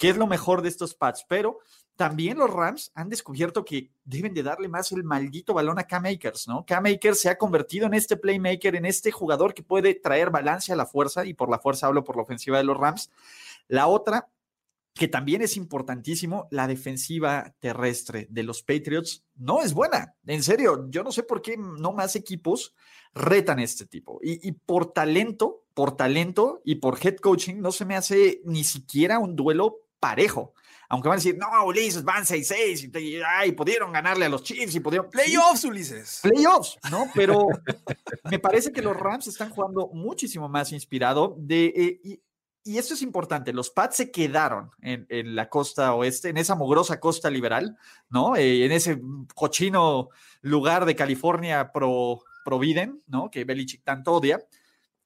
¿Qué 0.00 0.08
es 0.08 0.16
lo 0.16 0.26
mejor 0.26 0.62
de 0.62 0.70
estos 0.70 0.94
Pats, 0.94 1.26
pero 1.28 1.58
también 1.94 2.38
los 2.38 2.48
Rams 2.48 2.90
han 2.94 3.10
descubierto 3.10 3.66
que 3.66 3.90
deben 4.02 4.32
de 4.32 4.42
darle 4.42 4.66
más 4.66 4.90
el 4.92 5.04
maldito 5.04 5.52
balón 5.52 5.78
a 5.78 5.82
Cam 5.84 6.06
Akers, 6.06 6.48
¿no? 6.48 6.64
Cam 6.64 6.86
Akers 6.86 7.20
se 7.20 7.28
ha 7.28 7.36
convertido 7.36 7.86
en 7.86 7.92
este 7.92 8.16
playmaker, 8.16 8.76
en 8.76 8.86
este 8.86 9.12
jugador 9.12 9.52
que 9.52 9.62
puede 9.62 9.94
traer 9.94 10.30
balance 10.30 10.72
a 10.72 10.76
la 10.76 10.86
fuerza, 10.86 11.26
y 11.26 11.34
por 11.34 11.50
la 11.50 11.58
fuerza 11.58 11.86
hablo 11.86 12.02
por 12.02 12.16
la 12.16 12.22
ofensiva 12.22 12.56
de 12.56 12.64
los 12.64 12.78
Rams. 12.78 13.10
La 13.68 13.88
otra, 13.88 14.30
que 14.94 15.06
también 15.06 15.42
es 15.42 15.58
importantísimo, 15.58 16.48
la 16.50 16.66
defensiva 16.66 17.54
terrestre 17.58 18.26
de 18.30 18.42
los 18.42 18.62
Patriots 18.62 19.26
no 19.36 19.60
es 19.60 19.74
buena. 19.74 20.14
En 20.24 20.42
serio, 20.42 20.86
yo 20.88 21.02
no 21.02 21.12
sé 21.12 21.24
por 21.24 21.42
qué 21.42 21.58
no 21.58 21.92
más 21.92 22.16
equipos 22.16 22.74
retan 23.12 23.58
este 23.58 23.84
tipo. 23.84 24.18
Y, 24.22 24.48
y 24.48 24.52
por 24.52 24.94
talento, 24.94 25.64
por 25.74 25.94
talento 25.94 26.62
y 26.64 26.76
por 26.76 26.98
head 27.04 27.16
coaching, 27.16 27.56
no 27.56 27.70
se 27.70 27.84
me 27.84 27.96
hace 27.96 28.40
ni 28.46 28.64
siquiera 28.64 29.18
un 29.18 29.36
duelo 29.36 29.80
parejo. 30.00 30.54
Aunque 30.88 31.08
van 31.08 31.16
a 31.16 31.22
decir, 31.22 31.38
no, 31.38 31.46
Ulises, 31.66 32.02
van 32.02 32.24
6-6 32.24 33.00
y, 33.00 33.20
ay, 33.24 33.52
pudieron 33.52 33.92
ganarle 33.92 34.24
a 34.24 34.28
los 34.28 34.42
Chiefs 34.42 34.74
y 34.74 34.80
pudieron. 34.80 35.08
Playoffs, 35.08 35.62
Ulises. 35.64 36.20
Playoffs, 36.22 36.78
¿no? 36.90 37.06
Pero 37.14 37.46
me 38.28 38.40
parece 38.40 38.72
que 38.72 38.82
los 38.82 38.96
Rams 38.96 39.28
están 39.28 39.50
jugando 39.50 39.88
muchísimo 39.92 40.48
más 40.48 40.72
inspirado. 40.72 41.36
De, 41.38 41.66
eh, 41.66 42.00
y, 42.02 42.22
y, 42.64 42.78
esto 42.78 42.94
es 42.94 43.02
importante: 43.02 43.52
los 43.52 43.70
Pats 43.70 43.98
se 43.98 44.10
quedaron 44.10 44.72
en, 44.82 45.06
en, 45.10 45.36
la 45.36 45.48
costa 45.48 45.94
oeste, 45.94 46.30
en 46.30 46.38
esa 46.38 46.56
mugrosa 46.56 46.98
costa 46.98 47.30
liberal, 47.30 47.78
¿no? 48.08 48.34
Eh, 48.34 48.64
en 48.64 48.72
ese 48.72 49.00
cochino 49.36 50.08
lugar 50.40 50.86
de 50.86 50.96
California 50.96 51.70
pro, 51.70 52.24
pro 52.44 52.58
Biden, 52.58 53.00
¿no? 53.06 53.30
Que 53.30 53.44
Belichick 53.44 53.84
tanto 53.84 54.14
odia, 54.14 54.44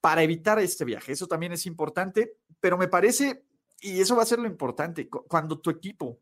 para 0.00 0.22
evitar 0.22 0.58
este 0.60 0.86
viaje. 0.86 1.12
Eso 1.12 1.26
también 1.26 1.52
es 1.52 1.66
importante, 1.66 2.38
pero 2.58 2.78
me 2.78 2.88
parece 2.88 3.44
y 3.84 4.00
eso 4.00 4.16
va 4.16 4.22
a 4.22 4.26
ser 4.26 4.38
lo 4.38 4.46
importante. 4.46 5.08
Cuando 5.08 5.60
tu 5.60 5.68
equipo, 5.68 6.20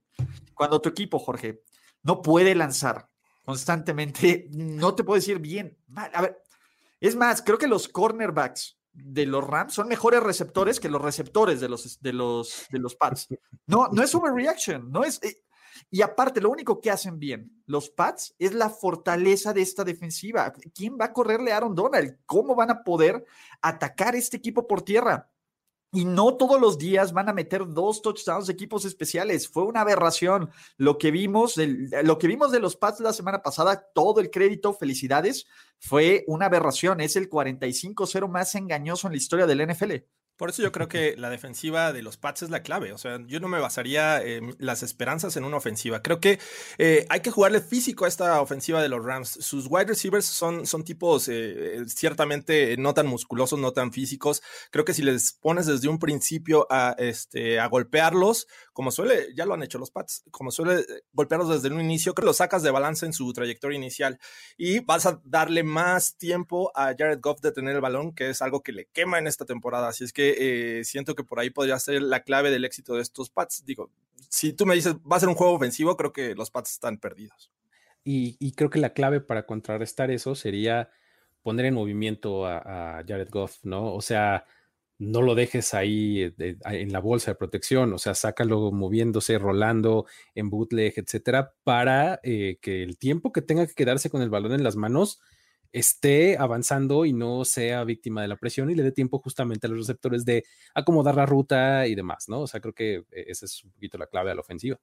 cuando 0.53 0.81
tu 0.81 0.89
equipo, 0.89 1.21
Jorge, 1.21 1.63
no 2.03 2.21
puede 2.21 2.57
lanzar 2.57 3.09
constantemente. 3.45 4.49
No 4.51 4.97
te 4.97 5.05
puedo 5.05 5.15
decir 5.15 5.39
bien. 5.39 5.79
A 5.95 6.23
ver, 6.23 6.43
es 7.01 7.15
más, 7.15 7.41
creo 7.41 7.59
que 7.59 7.69
los 7.69 7.89
cornerbacks 7.89 8.79
de 8.93 9.27
los 9.27 9.47
Rams 9.47 9.75
son 9.75 9.87
mejores 9.89 10.23
receptores 10.23 10.81
que 10.81 10.89
los 10.89 11.01
receptores 11.01 11.61
de 11.61 11.69
los, 11.69 12.01
de 12.01 12.13
los, 12.13 12.67
de 12.71 12.79
los 12.81 12.97
Pats. 12.97 13.29
No, 13.67 13.89
no 13.93 14.03
es 14.03 14.13
overreaction, 14.15 14.91
no 14.91 15.05
es. 15.05 15.23
Eh, 15.23 15.43
y 15.89 16.03
aparte, 16.03 16.41
lo 16.41 16.51
único 16.51 16.81
que 16.81 16.91
hacen 16.91 17.19
bien 17.19 17.63
los 17.67 17.91
Pats 17.91 18.35
es 18.39 18.55
la 18.55 18.71
fortaleza 18.71 19.53
de 19.53 19.63
esta 19.63 19.85
defensiva. 19.85 20.53
¿Quién 20.75 20.99
va 21.01 21.07
a 21.07 21.13
correrle 21.13 21.53
a 21.53 21.59
Aaron 21.59 21.75
Donald? 21.75 22.19
¿Cómo 22.27 22.55
van 22.55 22.71
a 22.71 22.83
poder 22.83 23.25
atacar 23.61 24.17
este 24.17 24.37
equipo 24.37 24.67
por 24.67 24.83
tierra? 24.83 25.32
Y 25.95 26.07
no 26.07 26.37
todos 26.39 26.59
los 26.59 26.79
días 26.79 27.13
van 27.13 27.29
a 27.29 27.35
meter 27.35 27.69
dos 27.69 28.01
touchdowns 28.01 28.47
de 28.47 28.55
equipos 28.55 28.87
especiales. 28.87 29.47
Fue 29.47 29.65
una 29.65 29.83
aberración. 29.83 30.51
Lo 30.79 30.97
que 30.97 31.11
vimos, 31.11 31.59
lo 31.59 32.19
que 32.19 32.29
vimos 32.29 32.51
de 32.51 32.61
los 32.61 32.77
Pats 32.77 33.01
la 33.01 33.13
semana 33.13 33.43
pasada, 33.43 33.91
todo 33.95 34.21
el 34.21 34.31
crédito, 34.31 34.73
felicidades, 34.73 35.47
fue 35.79 36.25
una 36.29 36.47
aberración. 36.47 37.03
Es 37.03 37.17
el 37.17 37.29
45-0 37.29 38.27
más 38.27 38.55
engañoso 38.55 39.07
en 39.07 39.13
la 39.13 39.19
historia 39.19 39.47
del 39.47 39.71
NFL. 39.71 39.93
Por 40.37 40.51
eso 40.51 40.63
yo 40.63 40.73
creo 40.73 40.89
que 40.89 41.15
la 41.17 41.31
defensiva 41.31 41.93
de 41.93 42.03
los 42.03 42.17
Pats 42.17 42.43
es 42.43 42.51
la 42.51 42.63
clave. 42.63 42.93
O 42.93 42.99
sea, 42.99 43.21
yo 43.27 43.41
no 43.41 43.49
me 43.49 43.61
basaría 43.61 44.23
las 44.59 44.83
esperanzas 44.83 45.37
en 45.37 45.45
una 45.45 45.57
ofensiva. 45.57 46.03
Creo 46.03 46.21
que 46.21 46.39
eh, 46.79 47.07
hay 47.09 47.21
que 47.21 47.31
jugarle 47.31 47.61
físico 47.61 48.05
a 48.05 48.09
esta 48.09 48.41
ofensiva 48.41 48.83
de 48.83 48.89
los 48.89 49.05
Rams. 49.05 49.29
Sus 49.29 49.67
wide 49.69 49.87
receivers 49.87 50.27
son, 50.27 50.67
son 50.67 50.85
tipos 50.85 51.29
eh, 51.29 51.85
ciertamente 51.87 52.77
no 52.77 52.95
tan 52.95 53.07
musculosos, 53.07 53.59
no 53.59 53.73
tan 53.73 53.93
físicos. 53.93 54.43
Creo 54.71 54.85
que 54.85 54.95
si 54.95 55.03
les 55.03 55.33
pones 55.33 55.67
desde 55.67 55.89
un 55.89 55.99
principio 55.99 56.67
a, 56.71 56.95
este, 56.99 57.61
a 57.61 57.67
golpearlos, 57.67 58.47
como 58.73 58.91
suele, 58.91 59.35
ya 59.35 59.45
lo 59.45 59.55
han 59.55 59.63
hecho 59.63 59.79
los 59.79 59.91
Pats, 59.91 60.25
como 60.31 60.51
suele 60.51 60.85
golpearlos 61.13 61.49
desde 61.51 61.75
un 61.75 61.81
inicio, 61.81 62.15
creo 62.15 62.25
que 62.25 62.29
los 62.29 62.37
sacas 62.39 62.63
de 62.63 62.71
balance 62.71 63.05
en 63.05 63.13
su 63.13 63.33
trayectoria 63.33 63.77
inicial 63.77 64.19
y 64.57 64.81
vas 64.81 65.07
a 65.07 65.21
darle 65.25 65.63
más 65.63 66.17
tiempo 66.17 66.73
a 66.75 66.95
Jared 66.97 67.21
Goff 67.21 67.41
de 67.41 67.53
tener 67.53 67.75
el 67.75 67.81
balón, 67.81 68.15
que 68.15 68.31
es 68.31 68.41
algo 68.43 68.63
que 68.63 68.73
le 68.73 68.87
quema 68.87 69.19
en 69.19 69.27
esta 69.27 69.45
temporada. 69.45 69.89
Así 69.89 70.05
es 70.05 70.13
que 70.13 70.79
eh, 70.79 70.85
siento 70.85 71.15
que 71.15 71.25
por 71.25 71.39
ahí 71.41 71.51
podría 71.51 71.79
ser 71.79 72.03
la 72.03 72.23
clave 72.23 72.51
del 72.51 72.65
éxito 72.65 72.95
de 72.95 73.03
estos 73.03 73.31
Pats. 73.31 73.65
Digo, 73.65 73.91
si 74.29 74.53
tú 74.53 74.67
me 74.67 74.75
dices, 74.75 74.95
va 75.11 75.17
a 75.17 75.21
ser 75.21 75.29
un 75.29 75.35
juego 75.35 75.55
ofensivo, 75.55 75.97
creo 75.97 76.13
que 76.13 76.35
los 76.35 76.51
Pats 76.51 76.73
están 76.73 76.99
perdidos. 76.99 77.51
Y, 78.05 78.53
creo 78.53 78.69
que 78.69 78.81
la 78.81 78.95
clave 78.95 79.21
para 79.21 79.47
contrarrestar 79.47 80.11
eso 80.11 80.35
sería 80.35 80.91
poner 81.43 81.67
en 81.67 81.75
movimiento 81.75 82.47
a, 82.47 83.03
Jared 83.07 83.29
Goff, 83.31 83.59
¿no? 83.63 83.95
O 83.95 84.01
sea, 84.01 84.45
no 84.99 85.23
lo 85.23 85.35
dejes 85.35 85.75
ahí 85.75 86.33
eh, 86.39 86.57
en 86.65 86.93
la 86.93 87.01
bolsa 87.01 87.33
de 87.33 87.35
protección, 87.37 87.93
o 87.93 87.99
sea, 87.99 88.15
sácalo 88.15 88.71
moviéndose, 88.73 89.39
rolando 89.39 90.07
en 90.35 90.51
bootleg, 90.51 90.95
etcétera, 90.97 91.55
para 91.65 92.21
eh, 92.23 92.59
que 92.61 92.83
el 92.83 92.99
tiempo 92.99 93.33
que 93.33 93.43
tenga 93.43 93.67
que 93.67 93.75
quedarse 93.75 94.11
con 94.11 94.23
el 94.23 94.31
balón 94.31 94.53
en 94.53 94.63
las 94.63 94.77
manos 94.77 95.21
esté 95.73 96.37
avanzando 96.37 97.05
y 97.05 97.13
no 97.13 97.45
sea 97.45 97.83
víctima 97.85 98.23
de 98.23 98.29
la 98.29 98.37
presión 98.37 98.71
y 98.71 98.75
le 98.75 98.83
dé 98.83 98.93
tiempo 98.93 99.19
justamente 99.19 99.67
a 99.67 99.71
los 99.71 99.79
receptores 99.79 100.25
de 100.25 100.45
acomodar 100.75 101.17
la 101.17 101.27
ruta 101.27 101.87
y 101.87 101.95
demás, 101.95 102.29
¿no? 102.29 102.43
O 102.43 102.47
sea, 102.47 102.61
creo 102.61 102.75
que 102.75 102.95
eh, 102.95 103.25
esa 103.29 103.47
es 103.47 103.65
un 103.65 103.73
poquito 103.73 103.99
la 103.99 104.07
clave 104.07 104.31
a 104.31 104.35
la 104.35 104.43
ofensiva. 104.43 104.79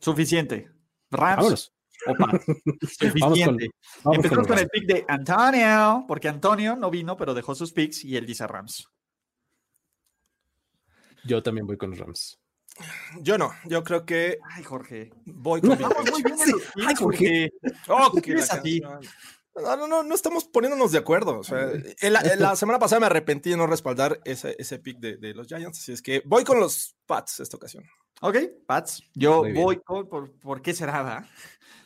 Suficiente. 0.00 0.70
Rams. 1.10 1.72
Opa. 2.06 2.30
Suficiente. 2.82 3.70
Empezamos 4.04 4.46
con, 4.46 4.58
el 4.58 4.68
pick 4.68 4.86
de 4.86 5.04
Antonio, 5.08 6.04
porque 6.06 6.28
Antonio 6.28 6.76
no 6.76 6.90
vino, 6.90 7.16
pero 7.16 7.32
dejó 7.32 7.54
sus 7.54 7.72
picks 7.72 8.04
y 8.04 8.16
él 8.16 8.26
dice 8.26 8.46
Rams. 8.46 8.86
Yo 11.24 11.42
también 11.42 11.66
voy 11.66 11.76
con 11.76 11.90
los 11.90 11.98
Rams. 11.98 12.38
Yo 13.20 13.38
no, 13.38 13.52
yo 13.66 13.84
creo 13.84 14.04
que. 14.04 14.38
Ay, 14.50 14.64
Jorge. 14.64 15.10
Voy 15.26 15.60
con. 15.60 15.78
Vamos 15.78 16.10
muy 16.10 16.22
bien. 16.22 16.38
Ay, 16.86 16.94
Jorge. 16.96 17.52
Oh, 17.88 18.12
¿Qué 18.20 18.32
es 18.32 18.52
a 18.52 18.60
ti? 18.60 18.80
No, 18.80 19.76
no, 19.76 19.86
no, 19.86 20.02
no 20.02 20.14
estamos 20.14 20.44
poniéndonos 20.46 20.90
de 20.90 20.98
acuerdo. 20.98 21.38
O 21.38 21.44
sea, 21.44 21.70
la 22.02 22.56
semana 22.56 22.78
pasada 22.80 23.00
me 23.00 23.06
arrepentí 23.06 23.50
de 23.50 23.56
no 23.56 23.68
respaldar 23.68 24.20
ese, 24.24 24.56
ese 24.58 24.80
pick 24.80 24.98
de, 24.98 25.34
los 25.34 25.46
Giants, 25.46 25.78
así 25.78 25.92
es 25.92 26.02
que 26.02 26.22
voy 26.24 26.42
con 26.42 26.58
los 26.58 26.96
Pats 27.06 27.40
esta 27.40 27.56
ocasión. 27.56 27.84
Ok, 28.20 28.38
Pats. 28.66 29.02
Yo 29.14 29.44
voy 29.54 29.80
con. 29.80 30.08
Por, 30.08 30.60
qué 30.60 30.74
será? 30.74 31.28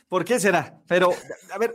¿Por 0.07 0.25
qué 0.25 0.39
será? 0.39 0.81
Pero, 0.87 1.11
a 1.51 1.57
ver, 1.59 1.73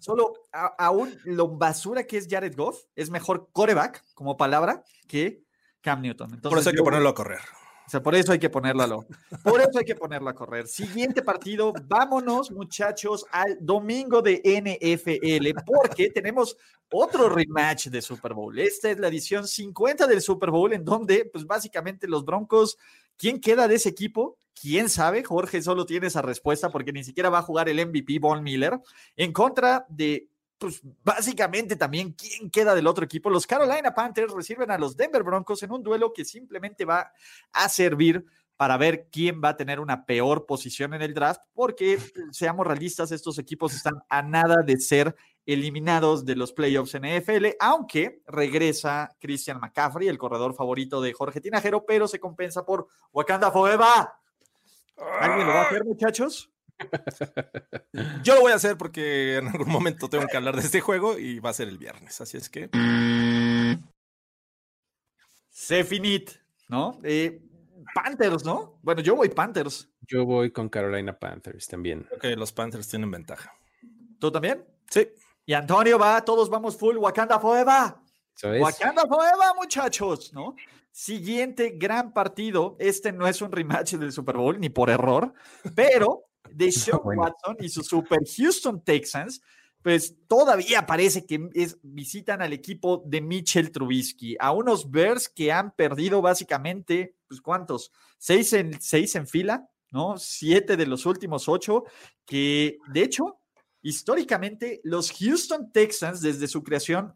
solo 0.00 0.32
aún 0.50 1.16
lo 1.24 1.48
basura 1.48 2.04
que 2.04 2.16
es 2.16 2.26
Jared 2.28 2.56
Goff 2.56 2.82
es 2.96 3.10
mejor 3.10 3.48
coreback 3.52 4.04
como 4.14 4.36
palabra 4.36 4.82
que 5.06 5.45
Cam 5.86 6.02
Newton. 6.02 6.34
Entonces, 6.34 6.50
por 6.50 6.58
eso 6.58 6.70
hay 6.70 6.74
que 6.74 6.82
ponerlo 6.82 7.08
a 7.10 7.14
correr. 7.14 7.38
O 7.86 7.88
sea, 7.88 8.02
por 8.02 8.16
eso 8.16 8.32
hay 8.32 8.40
que 8.40 8.50
ponerlo 8.50 8.82
a 8.82 8.88
lo. 8.88 9.06
Por 9.44 9.60
eso 9.60 9.78
hay 9.78 9.84
que 9.84 9.94
ponerlo 9.94 10.28
a 10.28 10.34
correr. 10.34 10.66
Siguiente 10.66 11.22
partido, 11.22 11.72
vámonos, 11.84 12.50
muchachos, 12.50 13.24
al 13.30 13.56
domingo 13.60 14.20
de 14.20 14.42
NFL, 14.42 15.60
porque 15.64 16.10
tenemos 16.10 16.56
otro 16.90 17.28
rematch 17.28 17.86
de 17.86 18.02
Super 18.02 18.34
Bowl. 18.34 18.58
Esta 18.58 18.90
es 18.90 18.98
la 18.98 19.06
edición 19.06 19.46
50 19.46 20.08
del 20.08 20.20
Super 20.20 20.50
Bowl, 20.50 20.72
en 20.72 20.84
donde, 20.84 21.30
pues 21.32 21.46
básicamente, 21.46 22.08
los 22.08 22.24
Broncos, 22.24 22.76
¿quién 23.16 23.40
queda 23.40 23.68
de 23.68 23.76
ese 23.76 23.90
equipo? 23.90 24.38
¿Quién 24.60 24.88
sabe? 24.88 25.22
Jorge 25.22 25.62
solo 25.62 25.86
tiene 25.86 26.08
esa 26.08 26.22
respuesta 26.22 26.70
porque 26.70 26.92
ni 26.92 27.04
siquiera 27.04 27.30
va 27.30 27.38
a 27.38 27.42
jugar 27.42 27.68
el 27.68 27.86
MVP 27.86 28.18
Von 28.18 28.42
Miller 28.42 28.80
en 29.14 29.32
contra 29.32 29.86
de 29.88 30.28
pues 30.58 30.80
básicamente 31.04 31.76
también 31.76 32.12
quién 32.12 32.50
queda 32.50 32.74
del 32.74 32.86
otro 32.86 33.04
equipo. 33.04 33.30
Los 33.30 33.46
Carolina 33.46 33.94
Panthers 33.94 34.32
reciben 34.32 34.70
a 34.70 34.78
los 34.78 34.96
Denver 34.96 35.22
Broncos 35.22 35.62
en 35.62 35.72
un 35.72 35.82
duelo 35.82 36.12
que 36.12 36.24
simplemente 36.24 36.84
va 36.84 37.12
a 37.52 37.68
servir 37.68 38.24
para 38.56 38.76
ver 38.78 39.08
quién 39.12 39.42
va 39.42 39.50
a 39.50 39.56
tener 39.56 39.80
una 39.80 40.06
peor 40.06 40.46
posición 40.46 40.94
en 40.94 41.02
el 41.02 41.12
draft, 41.12 41.42
porque 41.52 41.98
seamos 42.32 42.66
realistas, 42.66 43.12
estos 43.12 43.38
equipos 43.38 43.74
están 43.74 43.94
a 44.08 44.22
nada 44.22 44.62
de 44.64 44.78
ser 44.78 45.14
eliminados 45.44 46.24
de 46.24 46.36
los 46.36 46.52
playoffs 46.52 46.94
en 46.94 47.02
NFL, 47.02 47.48
aunque 47.60 48.22
regresa 48.26 49.14
Christian 49.20 49.60
McCaffrey, 49.60 50.08
el 50.08 50.18
corredor 50.18 50.54
favorito 50.54 51.00
de 51.00 51.12
Jorge 51.12 51.40
Tinajero, 51.40 51.84
pero 51.84 52.08
se 52.08 52.18
compensa 52.18 52.64
por 52.64 52.88
Wakanda 53.12 53.50
Forever. 53.50 54.08
¿Alguien 55.20 55.46
lo 55.46 55.52
va 55.52 55.62
a 55.62 55.66
hacer, 55.66 55.84
muchachos? 55.84 56.50
Yo 58.22 58.34
lo 58.34 58.40
voy 58.42 58.52
a 58.52 58.56
hacer 58.56 58.76
porque 58.76 59.36
en 59.36 59.48
algún 59.48 59.68
momento 59.68 60.08
tengo 60.08 60.26
que 60.26 60.36
hablar 60.36 60.56
de 60.56 60.62
este 60.62 60.80
juego 60.80 61.18
y 61.18 61.38
va 61.40 61.50
a 61.50 61.54
ser 61.54 61.68
el 61.68 61.78
viernes. 61.78 62.20
Así 62.20 62.36
es 62.36 62.48
que. 62.48 62.68
Se 65.48 65.84
finit, 65.84 66.30
¿no? 66.68 66.98
Eh, 67.02 67.40
Panthers, 67.94 68.44
¿no? 68.44 68.78
Bueno, 68.82 69.00
yo 69.00 69.16
voy 69.16 69.28
Panthers. 69.28 69.88
Yo 70.02 70.24
voy 70.24 70.50
con 70.50 70.68
Carolina 70.68 71.18
Panthers 71.18 71.66
también. 71.66 72.04
Creo 72.08 72.20
que 72.20 72.36
los 72.36 72.52
Panthers 72.52 72.88
tienen 72.88 73.10
ventaja. 73.10 73.52
¿Tú 74.18 74.30
también? 74.30 74.64
Sí. 74.90 75.08
Y 75.44 75.54
Antonio 75.54 75.98
va, 75.98 76.24
todos 76.24 76.50
vamos 76.50 76.76
full 76.76 76.96
Wakanda 76.96 77.38
Forever. 77.38 77.94
Wakanda 78.60 79.06
Forever, 79.06 79.54
muchachos, 79.56 80.32
¿no? 80.32 80.56
Siguiente 80.90 81.74
gran 81.76 82.12
partido. 82.12 82.76
Este 82.78 83.12
no 83.12 83.26
es 83.26 83.40
un 83.40 83.52
rematch 83.52 83.94
del 83.94 84.12
Super 84.12 84.36
Bowl, 84.36 84.58
ni 84.58 84.68
por 84.68 84.90
error, 84.90 85.32
pero 85.74 86.24
de 86.52 86.72
Sean 86.72 87.00
Watson 87.02 87.56
y 87.60 87.68
su 87.68 87.82
Super 87.82 88.20
Houston 88.36 88.82
Texans, 88.82 89.40
pues 89.82 90.16
todavía 90.26 90.84
parece 90.84 91.24
que 91.26 91.48
es, 91.54 91.78
visitan 91.82 92.42
al 92.42 92.52
equipo 92.52 93.04
de 93.06 93.20
Mitchell 93.20 93.70
Trubisky, 93.70 94.36
a 94.40 94.50
unos 94.50 94.90
Bears 94.90 95.28
que 95.28 95.52
han 95.52 95.70
perdido 95.70 96.20
básicamente, 96.20 97.14
pues 97.28 97.40
cuántos, 97.40 97.92
seis 98.18 98.52
en, 98.52 98.80
seis 98.80 99.14
en 99.14 99.28
fila, 99.28 99.68
¿no? 99.92 100.18
Siete 100.18 100.76
de 100.76 100.86
los 100.86 101.06
últimos 101.06 101.48
ocho, 101.48 101.84
que 102.24 102.78
de 102.88 103.02
hecho, 103.02 103.38
históricamente, 103.82 104.80
los 104.82 105.12
Houston 105.12 105.70
Texans 105.70 106.20
desde 106.20 106.48
su 106.48 106.64
creación 106.64 107.14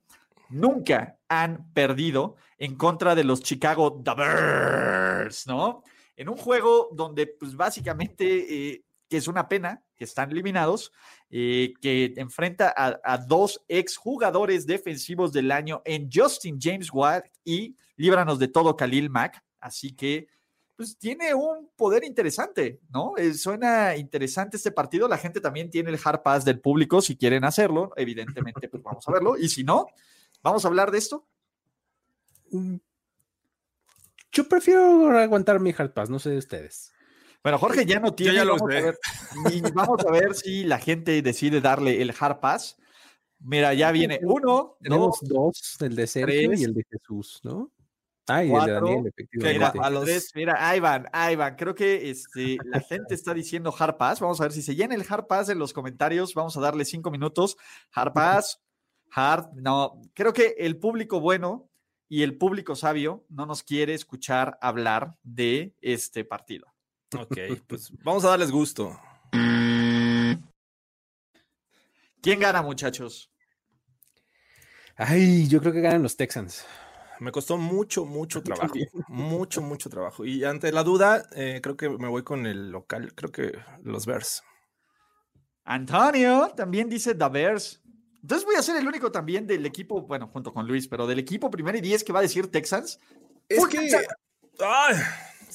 nunca 0.48 1.18
han 1.28 1.72
perdido 1.72 2.36
en 2.58 2.76
contra 2.76 3.14
de 3.14 3.24
los 3.24 3.42
Chicago 3.42 4.00
Bears, 4.00 5.46
¿no? 5.46 5.82
En 6.14 6.28
un 6.28 6.36
juego 6.36 6.90
donde, 6.92 7.26
pues 7.26 7.56
básicamente, 7.56 8.74
eh, 8.74 8.84
que 9.10 9.16
es 9.16 9.26
una 9.26 9.48
pena 9.48 9.82
que 9.96 10.04
están 10.04 10.30
eliminados, 10.30 10.92
eh, 11.30 11.74
que 11.82 12.14
enfrenta 12.16 12.72
a, 12.76 13.18
dos 13.18 13.60
exjugadores 13.66 14.66
defensivos 14.66 15.32
del 15.32 15.50
año 15.50 15.82
en 15.84 16.08
Justin 16.10 16.58
James 16.60 16.92
Watt 16.92 17.26
y 17.44 17.74
líbranos 17.96 18.38
de 18.38 18.46
todo 18.46 18.76
Khalil 18.76 19.10
Mack. 19.10 19.44
Así 19.58 19.96
que, 19.96 20.28
pues 20.76 20.96
tiene 20.96 21.34
un 21.34 21.68
poder 21.76 22.04
interesante, 22.04 22.80
¿no? 22.88 23.16
Eh, 23.16 23.34
suena 23.34 23.96
interesante 23.96 24.56
este 24.56 24.70
partido. 24.70 25.08
La 25.08 25.18
gente 25.18 25.40
también 25.40 25.70
tiene 25.70 25.90
el 25.90 25.98
hard 26.02 26.22
pass 26.22 26.44
del 26.44 26.60
público 26.60 27.02
si 27.02 27.16
quieren 27.16 27.44
hacerlo. 27.44 27.92
Evidentemente, 27.96 28.68
pues 28.68 28.82
vamos 28.84 29.06
a 29.08 29.12
verlo. 29.12 29.36
Y 29.36 29.48
si 29.48 29.64
no, 29.64 29.88
vamos 30.40 30.64
a 30.64 30.68
hablar 30.68 30.92
de 30.92 30.98
esto. 30.98 31.26
Mm. 32.52 32.76
Yo 34.30 34.48
prefiero 34.48 35.18
aguantar 35.18 35.58
mi 35.58 35.74
hard 35.76 35.92
pass, 35.92 36.08
no 36.08 36.20
sé 36.20 36.30
de 36.30 36.38
ustedes. 36.38 36.92
Bueno, 37.42 37.58
Jorge 37.58 37.86
ya 37.86 38.00
no 38.00 38.12
tiene. 38.12 38.44
vamos, 38.44 38.62
a 38.62 38.66
ver, 38.66 38.98
y 39.50 39.60
vamos 39.72 40.04
a 40.06 40.10
ver 40.10 40.34
si 40.34 40.64
la 40.64 40.78
gente 40.78 41.22
decide 41.22 41.60
darle 41.60 42.02
el 42.02 42.14
hard 42.18 42.40
pass. 42.40 42.76
Mira, 43.38 43.72
ya 43.72 43.90
viene 43.90 44.20
uno. 44.22 44.76
Tenemos 44.80 45.18
dos, 45.22 45.76
el 45.80 45.96
de 45.96 46.06
Sergio 46.06 46.52
y 46.52 46.64
el 46.64 46.74
de 46.74 46.84
Jesús, 46.90 47.40
¿no? 47.42 47.70
Ah, 48.28 48.44
y 48.44 48.52
el 48.52 48.64
de 48.64 48.72
Daniel, 48.72 49.06
efectivamente. 49.06 49.72
Mira, 49.72 49.86
a 49.86 49.90
los... 49.90 50.08
mira, 50.34 50.68
ahí 50.68 50.78
van, 50.78 51.06
ahí 51.12 51.36
van. 51.36 51.56
Creo 51.56 51.74
que 51.74 52.10
este, 52.10 52.58
la 52.64 52.80
gente 52.88 53.14
está 53.14 53.32
diciendo 53.32 53.74
Hard 53.76 53.96
Pass. 53.96 54.20
Vamos 54.20 54.40
a 54.40 54.44
ver 54.44 54.52
si 54.52 54.60
se 54.60 54.76
llena 54.76 54.94
el 54.94 55.06
Hard 55.08 55.26
Pass 55.26 55.48
en 55.48 55.58
los 55.58 55.72
comentarios. 55.72 56.34
Vamos 56.34 56.56
a 56.58 56.60
darle 56.60 56.84
cinco 56.84 57.10
minutos. 57.10 57.56
Hard 57.92 58.12
Pass, 58.12 58.60
Hard, 59.10 59.54
no. 59.54 60.00
Creo 60.12 60.34
que 60.34 60.56
el 60.58 60.78
público 60.78 61.20
bueno 61.20 61.70
y 62.08 62.22
el 62.22 62.36
público 62.36 62.76
sabio 62.76 63.24
no 63.30 63.46
nos 63.46 63.62
quiere 63.62 63.94
escuchar 63.94 64.58
hablar 64.60 65.16
de 65.22 65.74
este 65.80 66.24
partido. 66.24 66.69
Ok, 67.18 67.38
pues 67.66 67.92
vamos 68.04 68.24
a 68.24 68.30
darles 68.30 68.50
gusto. 68.50 68.98
¿Quién 72.22 72.38
gana, 72.38 72.62
muchachos? 72.62 73.30
Ay, 74.96 75.48
yo 75.48 75.60
creo 75.60 75.72
que 75.72 75.80
ganan 75.80 76.02
los 76.02 76.16
Texans. 76.16 76.66
Me 77.20 77.32
costó 77.32 77.56
mucho, 77.56 78.04
mucho 78.04 78.42
trabajo. 78.42 78.74
mucho, 79.08 79.62
mucho 79.62 79.90
trabajo. 79.90 80.24
Y 80.24 80.44
ante 80.44 80.72
la 80.72 80.84
duda, 80.84 81.26
eh, 81.34 81.60
creo 81.62 81.76
que 81.76 81.88
me 81.88 82.08
voy 82.08 82.22
con 82.22 82.46
el 82.46 82.70
local. 82.70 83.14
Creo 83.14 83.32
que 83.32 83.58
los 83.82 84.06
Bears. 84.06 84.42
Antonio 85.64 86.52
también 86.56 86.88
dice 86.88 87.14
The 87.14 87.28
Bears. 87.28 87.82
Entonces 88.22 88.44
voy 88.44 88.56
a 88.56 88.62
ser 88.62 88.76
el 88.76 88.86
único 88.86 89.10
también 89.10 89.46
del 89.46 89.64
equipo, 89.64 90.02
bueno, 90.02 90.28
junto 90.28 90.52
con 90.52 90.66
Luis, 90.66 90.86
pero 90.86 91.06
del 91.06 91.18
equipo 91.18 91.50
primero 91.50 91.78
y 91.78 91.80
diez 91.80 92.04
que 92.04 92.12
va 92.12 92.18
a 92.18 92.22
decir 92.22 92.50
Texans. 92.50 92.98
Es 93.48 93.66
que. 93.66 93.78
¡Ay! 94.58 94.96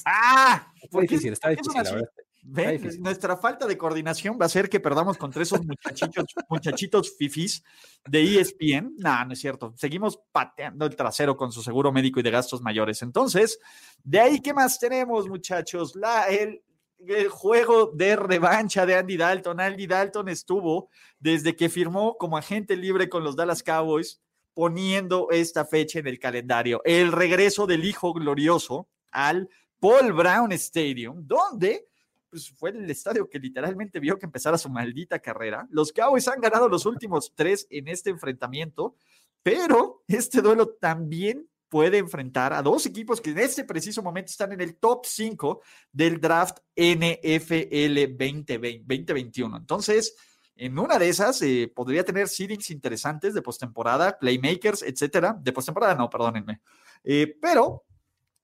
¡Ah! 0.04 0.72
Está 0.92 1.00
difícil, 1.00 1.32
está 1.32 1.48
difícil, 1.50 1.82
la 1.82 1.92
verdad. 1.92 2.10
¿Ven? 2.48 3.02
Nuestra 3.02 3.36
falta 3.36 3.66
de 3.66 3.76
coordinación 3.76 4.38
va 4.40 4.44
a 4.44 4.46
hacer 4.46 4.68
que 4.68 4.78
perdamos 4.78 5.18
contra 5.18 5.42
esos 5.42 5.64
muchachitos, 5.66 6.26
muchachitos 6.48 7.16
fifis 7.16 7.64
de 8.06 8.38
ESPN. 8.38 8.94
No, 8.98 9.24
no 9.24 9.32
es 9.32 9.40
cierto. 9.40 9.74
Seguimos 9.76 10.20
pateando 10.30 10.86
el 10.86 10.94
trasero 10.94 11.36
con 11.36 11.50
su 11.50 11.60
seguro 11.60 11.90
médico 11.90 12.20
y 12.20 12.22
de 12.22 12.30
gastos 12.30 12.62
mayores. 12.62 13.02
Entonces, 13.02 13.58
de 14.04 14.20
ahí, 14.20 14.40
¿qué 14.40 14.54
más 14.54 14.78
tenemos, 14.78 15.28
muchachos? 15.28 15.96
La, 15.96 16.28
el, 16.28 16.62
el 17.04 17.28
juego 17.28 17.90
de 17.92 18.14
revancha 18.14 18.86
de 18.86 18.94
Andy 18.94 19.16
Dalton. 19.16 19.60
Andy 19.60 19.86
Dalton 19.88 20.28
estuvo 20.28 20.88
desde 21.18 21.56
que 21.56 21.68
firmó 21.68 22.16
como 22.16 22.36
agente 22.36 22.76
libre 22.76 23.08
con 23.08 23.24
los 23.24 23.34
Dallas 23.34 23.64
Cowboys, 23.64 24.20
poniendo 24.54 25.28
esta 25.32 25.64
fecha 25.64 25.98
en 25.98 26.06
el 26.06 26.20
calendario. 26.20 26.80
El 26.84 27.10
regreso 27.10 27.66
del 27.66 27.84
hijo 27.84 28.12
glorioso 28.12 28.88
al 29.10 29.48
Paul 29.78 30.12
Brown 30.12 30.52
Stadium, 30.52 31.26
donde 31.26 31.88
pues 32.30 32.50
fue 32.50 32.70
el 32.70 32.90
estadio 32.90 33.28
que 33.28 33.38
literalmente 33.38 34.00
vio 34.00 34.18
que 34.18 34.26
empezara 34.26 34.58
su 34.58 34.68
maldita 34.68 35.18
carrera. 35.18 35.66
Los 35.70 35.92
Cowboys 35.92 36.28
han 36.28 36.40
ganado 36.40 36.68
los 36.68 36.84
últimos 36.86 37.32
tres 37.34 37.66
en 37.70 37.88
este 37.88 38.10
enfrentamiento, 38.10 38.96
pero 39.42 40.02
este 40.08 40.42
duelo 40.42 40.68
también 40.68 41.48
puede 41.68 41.98
enfrentar 41.98 42.52
a 42.52 42.62
dos 42.62 42.86
equipos 42.86 43.20
que 43.20 43.30
en 43.30 43.38
este 43.38 43.64
preciso 43.64 44.02
momento 44.02 44.30
están 44.30 44.52
en 44.52 44.60
el 44.60 44.76
top 44.76 45.04
5 45.04 45.62
del 45.92 46.20
draft 46.20 46.58
NFL 46.76 48.16
2021. 48.16 49.56
Entonces, 49.56 50.16
en 50.54 50.78
una 50.78 50.98
de 50.98 51.08
esas 51.08 51.42
eh, 51.42 51.70
podría 51.74 52.04
tener 52.04 52.28
seedings 52.28 52.70
interesantes 52.70 53.34
de 53.34 53.42
postemporada, 53.42 54.18
playmakers, 54.18 54.82
etcétera. 54.82 55.36
De 55.40 55.52
postemporada, 55.52 55.94
no, 55.94 56.08
perdónenme. 56.08 56.60
Eh, 57.04 57.36
pero, 57.40 57.84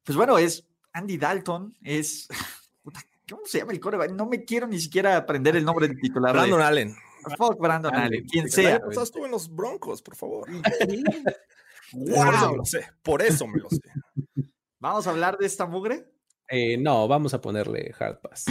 pues 0.04 0.16
bueno, 0.16 0.36
es 0.36 0.66
Andy 0.92 1.16
Dalton, 1.16 1.76
es 1.82 2.28
¿Cómo 3.32 3.46
se 3.46 3.58
llama 3.58 3.72
el 3.72 3.80
coreback? 3.80 4.12
No 4.12 4.26
me 4.26 4.44
quiero 4.44 4.66
ni 4.66 4.78
siquiera 4.78 5.16
aprender 5.16 5.56
el 5.56 5.64
nombre 5.64 5.88
del 5.88 5.98
titular. 5.98 6.32
Brandon 6.32 6.60
Allen. 6.60 6.94
Fuck 7.38 7.58
Brandon 7.58 7.94
Allen, 7.94 8.26
quien 8.26 8.50
sea. 8.50 8.80
Pues 8.80 8.98
estuvo 8.98 9.24
en 9.24 9.30
los 9.30 9.48
Broncos, 9.48 10.02
por 10.02 10.16
favor. 10.16 10.48
Por 11.92 12.34
eso 12.34 12.50
me 12.50 12.56
lo 12.56 12.64
sé. 12.64 12.86
Por 13.02 13.22
eso 13.22 13.46
me 13.46 13.58
lo 13.58 13.68
sé. 13.68 13.80
¿Vamos 14.78 15.06
a 15.06 15.10
hablar 15.10 15.36
de 15.36 15.44
esta 15.44 15.66
mugre? 15.66 16.10
Eh, 16.48 16.78
no, 16.78 17.06
vamos 17.06 17.34
a 17.34 17.40
ponerle 17.40 17.94
Hard 17.98 18.18
Pass. 18.20 18.46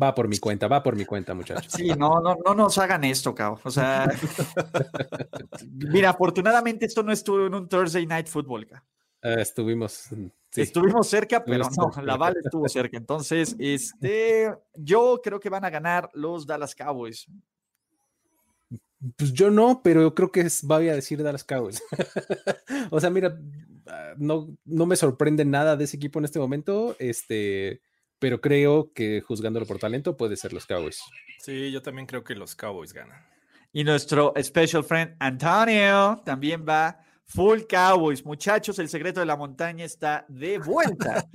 Va 0.00 0.14
por 0.14 0.28
mi 0.28 0.38
cuenta, 0.38 0.68
va 0.68 0.82
por 0.82 0.94
mi 0.94 1.04
cuenta, 1.04 1.34
muchachos. 1.34 1.72
Sí, 1.72 1.88
no, 1.88 2.20
no, 2.20 2.36
no 2.44 2.54
nos 2.54 2.78
hagan 2.78 3.02
esto, 3.02 3.34
cabrón. 3.34 3.60
O 3.64 3.70
sea, 3.70 4.08
mira, 5.68 6.10
afortunadamente 6.10 6.86
esto 6.86 7.02
no 7.02 7.12
estuvo 7.12 7.46
en 7.46 7.54
un 7.54 7.68
Thursday 7.68 8.06
Night 8.06 8.28
Football, 8.28 8.66
cabrón. 8.66 8.88
Uh, 9.22 9.38
estuvimos 9.38 10.10
Estuvimos 10.60 11.08
cerca, 11.08 11.42
pero 11.42 11.64
no, 11.76 12.02
la 12.02 12.16
Val 12.16 12.36
estuvo 12.42 12.68
cerca. 12.68 12.98
Entonces, 12.98 13.56
este, 13.58 14.54
yo 14.74 15.20
creo 15.22 15.40
que 15.40 15.48
van 15.48 15.64
a 15.64 15.70
ganar 15.70 16.10
los 16.12 16.46
Dallas 16.46 16.74
Cowboys. 16.74 17.26
Pues 19.16 19.32
yo 19.32 19.50
no, 19.50 19.80
pero 19.82 20.02
yo 20.02 20.14
creo 20.14 20.30
que 20.30 20.46
voy 20.62 20.88
a 20.88 20.94
decir 20.94 21.22
Dallas 21.22 21.44
Cowboys. 21.44 21.82
o 22.90 23.00
sea, 23.00 23.08
mira, 23.08 23.38
ah, 23.86 24.12
no, 24.18 24.54
no 24.64 24.86
me 24.86 24.96
sorprende 24.96 25.44
nada 25.44 25.76
de 25.76 25.84
ese 25.84 25.96
equipo 25.96 26.18
en 26.18 26.26
este 26.26 26.38
momento, 26.38 26.96
este, 26.98 27.80
pero 28.18 28.40
creo 28.40 28.92
que 28.92 29.22
juzgándolo 29.22 29.66
por 29.66 29.78
talento 29.78 30.16
puede 30.16 30.36
ser 30.36 30.52
los 30.52 30.66
Cowboys. 30.66 31.02
Sí, 31.38 31.72
yo 31.72 31.80
también 31.80 32.06
creo 32.06 32.22
que 32.22 32.34
los 32.34 32.54
Cowboys 32.54 32.92
ganan. 32.92 33.26
Y 33.72 33.84
nuestro 33.84 34.34
special 34.40 34.84
friend 34.84 35.16
Antonio 35.18 36.20
también 36.26 36.64
va 36.68 37.00
Full 37.26 37.62
Cowboys, 37.68 38.24
muchachos, 38.24 38.78
el 38.78 38.88
secreto 38.88 39.20
de 39.20 39.26
la 39.26 39.36
montaña 39.36 39.84
está 39.84 40.26
de 40.28 40.58
vuelta. 40.58 41.26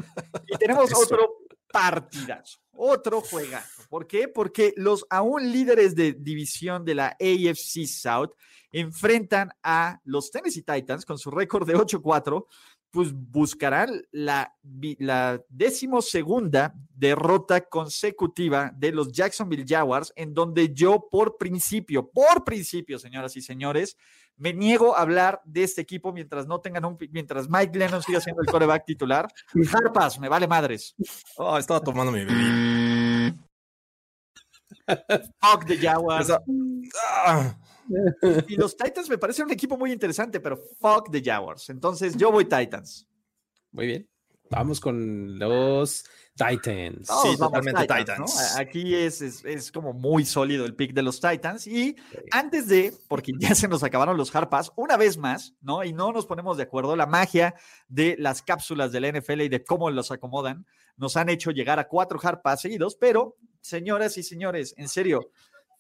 y 0.45 0.57
tenemos 0.59 0.93
otro 0.93 1.37
partidazo, 1.71 2.59
otro 2.71 3.21
juegazo. 3.21 3.83
¿Por 3.89 4.07
qué? 4.07 4.27
Porque 4.27 4.73
los 4.77 5.05
aún 5.09 5.51
líderes 5.51 5.95
de 5.95 6.13
división 6.13 6.85
de 6.85 6.95
la 6.95 7.07
AFC 7.19 7.85
South 7.87 8.31
enfrentan 8.71 9.51
a 9.63 9.99
los 10.03 10.29
Tennessee 10.29 10.63
Titans 10.63 11.05
con 11.05 11.17
su 11.17 11.31
récord 11.31 11.67
de 11.67 11.75
8-4 11.75 12.45
pues 12.91 13.13
buscarán 13.13 14.01
la, 14.11 14.55
la 14.99 15.41
decimosegunda 15.49 16.73
derrota 16.95 17.61
consecutiva 17.61 18.71
de 18.75 18.91
los 18.91 19.11
Jacksonville 19.11 19.65
Jaguars, 19.67 20.13
en 20.15 20.33
donde 20.33 20.73
yo 20.73 21.07
por 21.11 21.37
principio, 21.37 22.09
por 22.09 22.43
principio, 22.43 22.97
señoras 22.97 23.35
y 23.35 23.41
señores, 23.41 23.97
me 24.37 24.53
niego 24.53 24.95
a 24.95 25.01
hablar 25.01 25.41
de 25.45 25.63
este 25.63 25.81
equipo 25.81 26.13
mientras 26.13 26.47
no 26.47 26.59
tengan 26.59 26.85
un, 26.85 26.97
mientras 27.11 27.49
Mike 27.49 27.77
Lennon 27.77 28.03
siga 28.03 28.21
siendo 28.21 28.41
el 28.41 28.47
coreback 28.47 28.85
titular. 28.85 29.27
Harpas, 29.73 30.19
me 30.19 30.29
vale 30.29 30.47
madres. 30.47 30.95
Oh, 31.37 31.57
estaba 31.57 31.81
tomando 31.81 32.11
mi 32.11 32.23
bebida. 32.23 33.35
Fuck 35.41 35.65
the 35.65 35.77
Jaguars. 35.77 36.31
Ah. 37.25 37.57
Y 38.47 38.55
los 38.55 38.75
Titans 38.75 39.09
me 39.09 39.17
parece 39.17 39.43
un 39.43 39.51
equipo 39.51 39.77
muy 39.77 39.91
interesante, 39.91 40.39
pero 40.39 40.57
fuck 40.79 41.11
the 41.11 41.21
Jaguars. 41.23 41.69
Entonces 41.69 42.15
yo 42.17 42.31
voy 42.31 42.45
Titans. 42.45 43.07
Muy 43.71 43.87
bien. 43.87 44.09
Vamos 44.49 44.79
con 44.79 45.37
los 45.37 46.05
Titans. 46.35 47.07
sí, 47.23 47.37
totalmente 47.37 47.81
Titans. 47.81 48.55
Aquí 48.57 48.95
es, 48.95 49.21
es, 49.21 49.71
como 49.71 49.93
muy 49.93 50.25
sólido 50.25 50.65
el 50.65 50.75
pick 50.75 50.93
de 50.93 51.01
los 51.01 51.19
Titans. 51.19 51.67
Y 51.67 51.95
antes 52.31 52.67
de, 52.67 52.93
porque 53.07 53.33
ya 53.37 53.55
se 53.55 53.67
nos 53.67 53.83
acabaron 53.83 54.17
los 54.17 54.33
harpas, 54.35 54.71
una 54.75 54.97
vez 54.97 55.17
más, 55.17 55.55
¿no? 55.61 55.83
Y 55.83 55.93
no 55.93 56.11
nos 56.11 56.25
ponemos 56.25 56.57
de 56.57 56.63
acuerdo, 56.63 56.95
la 56.95 57.07
magia 57.07 57.55
de 57.87 58.15
las 58.19 58.41
cápsulas 58.41 58.91
de 58.91 59.01
la 59.01 59.11
NFL 59.11 59.41
y 59.41 59.49
de 59.49 59.63
cómo 59.63 59.89
los 59.89 60.11
acomodan, 60.11 60.65
nos 60.95 61.17
han 61.17 61.29
hecho 61.29 61.51
llegar 61.51 61.79
a 61.79 61.87
cuatro 61.87 62.19
harpas 62.21 62.61
seguidos, 62.61 62.95
pero, 62.95 63.35
señoras 63.61 64.17
y 64.17 64.23
señores, 64.23 64.73
en 64.77 64.87
serio, 64.87 65.31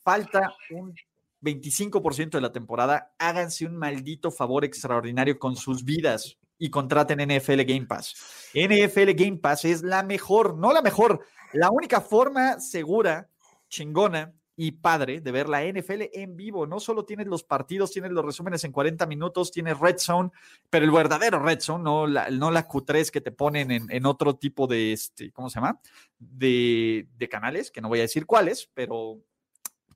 falta 0.03 0.53
un 0.71 0.93
25% 1.41 2.31
de 2.31 2.41
la 2.41 2.51
temporada, 2.51 3.13
háganse 3.19 3.65
un 3.65 3.75
maldito 3.75 4.31
favor 4.31 4.65
extraordinario 4.65 5.37
con 5.37 5.55
sus 5.55 5.83
vidas 5.83 6.37
y 6.57 6.69
contraten 6.69 7.19
NFL 7.19 7.61
Game 7.63 7.85
Pass. 7.85 8.15
NFL 8.53 9.11
Game 9.13 9.37
Pass 9.37 9.65
es 9.65 9.83
la 9.83 10.03
mejor, 10.03 10.57
no 10.57 10.73
la 10.73 10.81
mejor, 10.81 11.25
la 11.53 11.69
única 11.69 12.01
forma 12.01 12.59
segura, 12.59 13.29
chingona 13.69 14.33
y 14.59 14.71
padre 14.71 15.21
de 15.21 15.31
ver 15.31 15.47
la 15.47 15.63
NFL 15.63 16.09
en 16.13 16.35
vivo. 16.35 16.65
No 16.65 16.79
solo 16.79 17.05
tienes 17.05 17.27
los 17.27 17.43
partidos, 17.43 17.91
tienes 17.91 18.11
los 18.11 18.25
resúmenes 18.25 18.63
en 18.63 18.71
40 18.71 19.05
minutos, 19.05 19.51
tienes 19.51 19.79
Red 19.79 19.97
Zone, 19.99 20.31
pero 20.69 20.83
el 20.83 20.91
verdadero 20.91 21.39
Red 21.39 21.59
Zone, 21.59 21.83
no 21.83 22.07
la, 22.07 22.29
no 22.31 22.49
la 22.49 22.67
Q3 22.67 23.11
que 23.11 23.21
te 23.21 23.31
ponen 23.31 23.87
en, 23.89 24.05
otro 24.07 24.35
tipo 24.35 24.65
de, 24.65 24.93
este, 24.93 25.31
¿cómo 25.31 25.51
se 25.51 25.59
llama? 25.59 25.79
De 26.17 27.07
canales, 27.29 27.69
que 27.69 27.81
no 27.81 27.87
voy 27.87 27.99
a 27.99 28.03
decir 28.03 28.25
cuáles, 28.25 28.71
pero 28.73 29.21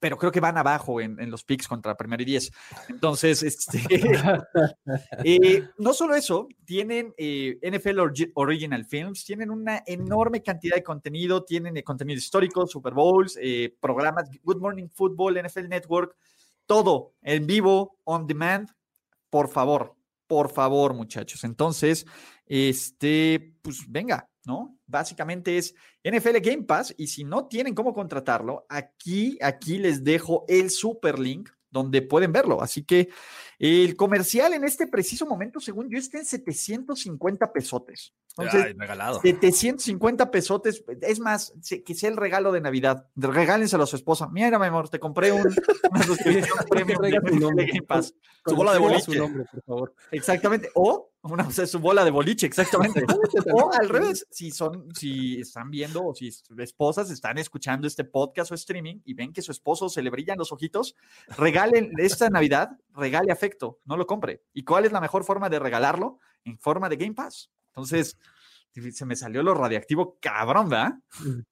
pero 0.01 0.17
creo 0.17 0.31
que 0.31 0.39
van 0.39 0.57
abajo 0.57 0.99
en, 0.99 1.29
los 1.29 1.43
picks 1.43 1.67
contra 1.67 1.95
primero 1.95 2.23
y 2.23 2.25
diez. 2.25 2.51
Entonces, 2.89 3.43
este, 3.43 3.79
eh, 5.23 5.63
no 5.77 5.93
solo 5.93 6.15
eso, 6.15 6.47
tienen 6.65 7.13
eh, 7.17 7.59
NFL 7.61 7.99
Original 8.33 8.83
Films, 8.85 9.23
tienen 9.23 9.51
una 9.51 9.83
enorme 9.85 10.41
cantidad 10.41 10.75
de 10.75 10.81
contenido, 10.81 11.43
tienen 11.43 11.77
eh, 11.77 11.83
contenido 11.83 12.17
histórico, 12.17 12.65
Super 12.65 12.95
Bowls, 12.95 13.37
programas, 13.79 14.27
Good 14.43 14.57
Morning 14.57 14.87
Football, 14.87 15.39
NFL 15.45 15.69
Network, 15.69 16.15
todo 16.65 17.13
en 17.21 17.45
vivo, 17.45 17.99
on 18.03 18.25
demand, 18.25 18.69
por 19.29 19.49
favor, 19.49 19.95
por 20.25 20.51
favor, 20.51 20.95
muchachos. 20.95 21.43
Entonces, 21.43 22.07
este, 22.47 23.55
pues 23.61 23.85
venga, 23.87 24.30
¿no? 24.45 24.77
Básicamente 24.87 25.57
es 25.57 25.75
NFL 26.03 26.37
Game 26.41 26.63
Pass 26.63 26.93
y 26.97 27.07
si 27.07 27.23
no 27.23 27.47
tienen 27.47 27.75
cómo 27.75 27.93
contratarlo, 27.93 28.65
aquí, 28.69 29.37
aquí 29.41 29.77
les 29.77 30.03
dejo 30.03 30.45
el 30.47 30.69
super 30.69 31.19
link 31.19 31.49
donde 31.71 32.01
pueden 32.01 32.33
verlo. 32.33 32.61
Así 32.61 32.83
que 32.83 33.09
el 33.57 33.95
comercial 33.95 34.53
en 34.53 34.63
este 34.63 34.87
preciso 34.87 35.25
momento, 35.25 35.59
según 35.59 35.89
yo, 35.89 35.97
está 35.97 36.19
en 36.19 36.25
750 36.25 37.53
pesotes. 37.53 38.13
Entonces, 38.37 38.65
Ay, 38.65 38.73
regalado. 38.73 39.21
750 39.21 40.31
pesotes, 40.31 40.83
es 41.01 41.19
más, 41.19 41.53
que 41.85 41.95
sea 41.95 42.09
el 42.09 42.17
regalo 42.17 42.51
de 42.51 42.61
Navidad. 42.61 43.07
Regálenselo 43.15 43.83
a 43.83 43.87
su 43.87 43.95
esposa. 43.95 44.27
Mira, 44.29 44.59
mi 44.59 44.65
amor, 44.65 44.89
te 44.89 44.99
compré 44.99 45.31
un, 45.31 45.41
una 45.91 46.03
suscripción 46.03 46.57
premium 46.69 47.01
de, 47.01 47.65
Game 47.65 47.83
Pass. 47.87 48.13
Su 48.45 48.55
bola 48.55 48.73
de 48.73 48.79
boliche. 48.79 49.03
Su 49.03 49.15
nombre, 49.15 49.45
por 49.51 49.63
favor. 49.63 49.95
Exactamente. 50.11 50.69
O 50.75 51.10
una, 51.23 51.43
o 51.47 51.51
sea, 51.51 51.65
su 51.67 51.79
bola 51.79 52.03
de 52.03 52.11
boliche, 52.11 52.45
exactamente. 52.45 53.03
o 53.53 53.73
al 53.73 53.89
revés, 53.89 54.25
si 54.29 54.51
son, 54.51 54.93
si 54.95 55.39
están 55.39 55.69
viendo 55.69 56.03
o 56.05 56.13
si 56.13 56.31
sus 56.31 56.57
esposas 56.59 57.09
están 57.11 57.37
escuchando 57.37 57.87
este 57.87 58.03
podcast 58.03 58.51
o 58.51 58.55
streaming 58.55 59.01
y 59.05 59.13
ven 59.13 59.33
que 59.33 59.41
su 59.41 59.51
esposo 59.51 59.89
se 59.89 60.01
le 60.01 60.09
brillan 60.09 60.37
los 60.37 60.51
ojitos, 60.51 60.95
regalen 61.37 61.91
esta 61.97 62.29
Navidad, 62.29 62.71
regale 62.95 63.31
afecto, 63.31 63.79
no 63.85 63.97
lo 63.97 64.07
compre. 64.07 64.43
¿Y 64.53 64.63
cuál 64.63 64.85
es 64.85 64.91
la 64.91 65.01
mejor 65.01 65.23
forma 65.23 65.49
de 65.49 65.59
regalarlo? 65.59 66.19
En 66.43 66.57
forma 66.57 66.89
de 66.89 66.97
Game 66.97 67.13
Pass. 67.13 67.51
Entonces, 67.67 68.17
se 68.91 69.05
me 69.05 69.15
salió 69.15 69.43
lo 69.43 69.53
radiactivo 69.53 70.17
cabrón, 70.19 70.69
¿verdad? 70.69 70.93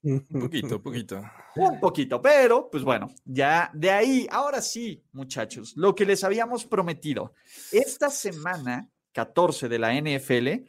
Un 0.01 0.25
poquito, 0.41 0.77
un 0.77 0.81
poquito. 0.81 1.21
Un 1.55 1.79
poquito, 1.79 2.21
pero 2.21 2.69
pues 2.69 2.83
bueno, 2.83 3.07
ya 3.25 3.69
de 3.73 3.91
ahí, 3.91 4.27
ahora 4.31 4.61
sí, 4.61 5.03
muchachos, 5.11 5.73
lo 5.75 5.93
que 5.95 6.05
les 6.05 6.23
habíamos 6.23 6.65
prometido. 6.65 7.33
Esta 7.71 8.09
semana 8.09 8.89
14 9.19 9.67
de 9.67 9.79
la 9.79 9.93
NFL, 9.93 10.65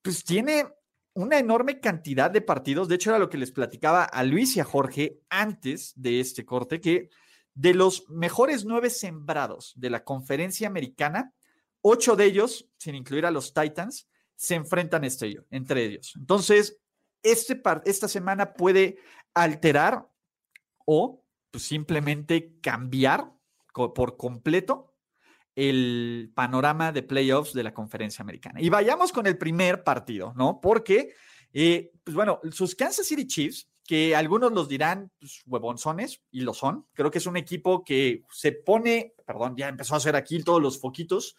pues 0.00 0.24
tiene 0.24 0.66
una 1.12 1.38
enorme 1.38 1.78
cantidad 1.78 2.30
de 2.30 2.40
partidos. 2.40 2.88
De 2.88 2.94
hecho, 2.94 3.10
era 3.10 3.18
lo 3.18 3.28
que 3.28 3.36
les 3.36 3.52
platicaba 3.52 4.04
a 4.04 4.24
Luis 4.24 4.56
y 4.56 4.60
a 4.60 4.64
Jorge 4.64 5.20
antes 5.28 5.92
de 5.94 6.20
este 6.20 6.46
corte, 6.46 6.80
que 6.80 7.10
de 7.52 7.74
los 7.74 8.08
mejores 8.08 8.64
nueve 8.64 8.88
sembrados 8.88 9.74
de 9.76 9.90
la 9.90 10.04
conferencia 10.04 10.68
americana, 10.68 11.34
ocho 11.82 12.16
de 12.16 12.24
ellos, 12.24 12.66
sin 12.78 12.94
incluir 12.94 13.26
a 13.26 13.30
los 13.30 13.52
Titans, 13.52 14.08
se 14.36 14.54
enfrentan 14.54 15.04
este, 15.04 15.36
entre 15.50 15.84
ellos. 15.84 16.14
Entonces, 16.16 16.80
este 17.22 17.60
esta 17.84 18.08
semana 18.08 18.54
puede 18.54 18.96
alterar 19.34 20.08
o 20.86 21.22
pues, 21.50 21.64
simplemente 21.64 22.58
cambiar 22.62 23.32
por 23.74 24.16
completo 24.16 24.95
el 25.56 26.30
panorama 26.34 26.92
de 26.92 27.02
playoffs 27.02 27.54
de 27.54 27.64
la 27.64 27.72
conferencia 27.72 28.22
americana. 28.22 28.60
Y 28.60 28.68
vayamos 28.68 29.10
con 29.10 29.26
el 29.26 29.38
primer 29.38 29.82
partido, 29.82 30.34
¿no? 30.36 30.60
Porque, 30.60 31.14
eh, 31.52 31.90
pues 32.04 32.14
bueno, 32.14 32.40
sus 32.52 32.74
Kansas 32.74 33.06
City 33.06 33.26
Chiefs, 33.26 33.68
que 33.82 34.14
algunos 34.14 34.52
los 34.52 34.68
dirán 34.68 35.10
pues, 35.18 35.42
huevonzones, 35.46 36.20
y 36.30 36.42
lo 36.42 36.52
son, 36.52 36.86
creo 36.92 37.10
que 37.10 37.18
es 37.18 37.26
un 37.26 37.38
equipo 37.38 37.82
que 37.82 38.24
se 38.30 38.52
pone, 38.52 39.14
perdón, 39.26 39.56
ya 39.56 39.68
empezó 39.68 39.94
a 39.94 39.96
hacer 39.96 40.14
aquí 40.14 40.42
todos 40.42 40.60
los 40.60 40.78
foquitos, 40.78 41.36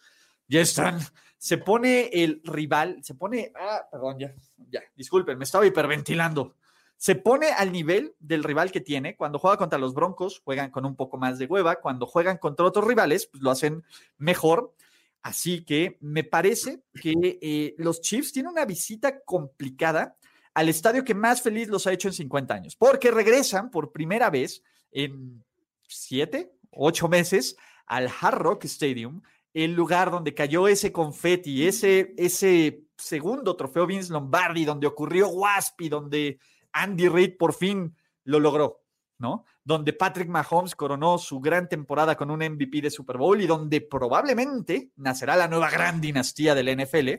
ya 0.48 0.62
están, 0.62 1.00
se 1.38 1.60
pone 1.60 2.10
el 2.12 2.42
rival, 2.44 3.00
se 3.04 3.14
pone, 3.14 3.52
ah, 3.56 3.86
perdón, 3.92 4.18
ya, 4.18 4.34
ya, 4.72 4.82
disculpen, 4.96 5.38
me 5.38 5.44
estaba 5.44 5.68
hiperventilando. 5.68 6.56
Se 6.98 7.16
pone 7.16 7.48
al 7.48 7.72
nivel 7.72 8.16
del 8.20 8.44
rival 8.44 8.72
que 8.72 8.82
tiene. 8.82 9.16
Cuando 9.16 9.40
juega 9.40 9.58
contra 9.58 9.80
los 9.80 9.94
Broncos, 9.94 10.42
juegan 10.44 10.72
con 10.72 10.86
un 10.86 10.96
poco 10.96 11.18
más 11.18 11.38
de 11.38 11.46
hueva. 11.46 11.78
Cuando 11.78 12.06
juegan 12.06 12.38
contra 12.38 12.66
otros 12.66 12.86
rivales, 12.86 13.28
pues 13.28 13.42
lo 13.44 13.52
hacen 13.52 13.84
mejor. 14.18 14.74
Así 15.22 15.64
que 15.64 15.98
me 16.02 16.24
parece 16.24 16.82
que 17.02 17.40
eh, 17.42 17.76
los 17.78 18.02
Chiefs 18.02 18.32
tienen 18.32 18.52
una 18.52 18.66
visita 18.66 19.20
complicada 19.22 20.16
al 20.54 20.70
estadio 20.70 21.04
que 21.04 21.14
más 21.14 21.42
feliz 21.42 21.68
los 21.68 21.86
ha 21.86 21.94
hecho 21.94 22.08
en 22.08 22.16
50 22.16 22.54
años, 22.54 22.76
porque 22.76 23.12
regresan 23.12 23.70
por 23.70 23.92
primera 23.92 24.32
vez 24.32 24.64
en 24.92 25.44
siete, 25.88 26.52
ocho 26.72 27.08
meses 27.08 27.56
al 27.86 28.10
Hard 28.22 28.40
Rock 28.40 28.66
Stadium, 28.66 29.22
el 29.54 29.74
lugar 29.74 30.10
donde 30.10 30.34
cayó 30.34 30.68
ese 30.68 30.92
confeti, 30.92 31.68
ese, 31.68 32.14
ese 32.18 32.84
segundo 32.98 33.56
trofeo 33.56 33.86
Vince 33.86 34.12
Lombardi, 34.12 34.66
donde 34.66 34.88
ocurrió 34.88 35.30
Waspi, 35.30 35.90
donde 35.90 36.40
Andy 36.72 37.08
Reid 37.10 37.38
por 37.38 37.54
fin 37.54 37.96
lo 38.24 38.40
logró, 38.40 38.84
¿no? 39.18 39.46
Donde 39.64 39.94
Patrick 39.94 40.30
Mahomes 40.30 40.76
coronó 40.76 41.18
su 41.18 41.40
gran 41.40 41.68
temporada 41.70 42.16
con 42.16 42.32
un 42.32 42.40
MVP 42.40 42.82
de 42.82 42.92
Super 42.92 43.18
Bowl 43.18 43.42
y 43.42 43.48
donde 43.48 43.82
probablemente 43.82 44.92
nacerá 44.96 45.36
la 45.36 45.48
nueva 45.48 45.70
gran 45.70 46.02
dinastía 46.02 46.56
del 46.56 46.76
NFL, 46.78 47.10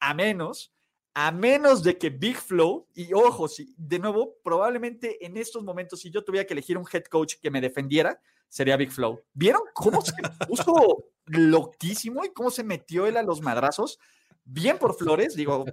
a 0.00 0.14
menos, 0.14 0.72
a 1.14 1.32
menos 1.32 1.82
de 1.82 1.96
que 1.96 2.10
Big 2.10 2.36
Flow, 2.36 2.88
y 2.94 3.12
ojo, 3.14 3.48
si, 3.48 3.74
de 3.76 3.98
nuevo, 3.98 4.34
probablemente 4.44 5.24
en 5.24 5.36
estos 5.36 5.64
momentos, 5.64 6.00
si 6.00 6.10
yo 6.10 6.22
tuviera 6.22 6.46
que 6.46 6.52
elegir 6.52 6.76
un 6.76 6.86
head 6.92 7.04
coach 7.04 7.36
que 7.40 7.50
me 7.50 7.60
defendiera, 7.60 8.20
sería 8.48 8.76
Big 8.76 8.92
Flow. 8.92 9.22
¿Vieron 9.32 9.62
cómo 9.72 10.02
se 10.02 10.12
puso 10.46 11.10
loquísimo 11.26 12.24
y 12.24 12.32
cómo 12.32 12.50
se 12.50 12.64
metió 12.64 13.06
él 13.06 13.16
a 13.16 13.22
los 13.22 13.40
madrazos? 13.40 13.98
Bien 14.44 14.78
por 14.78 14.94
Flores, 14.94 15.34
digo, 15.34 15.64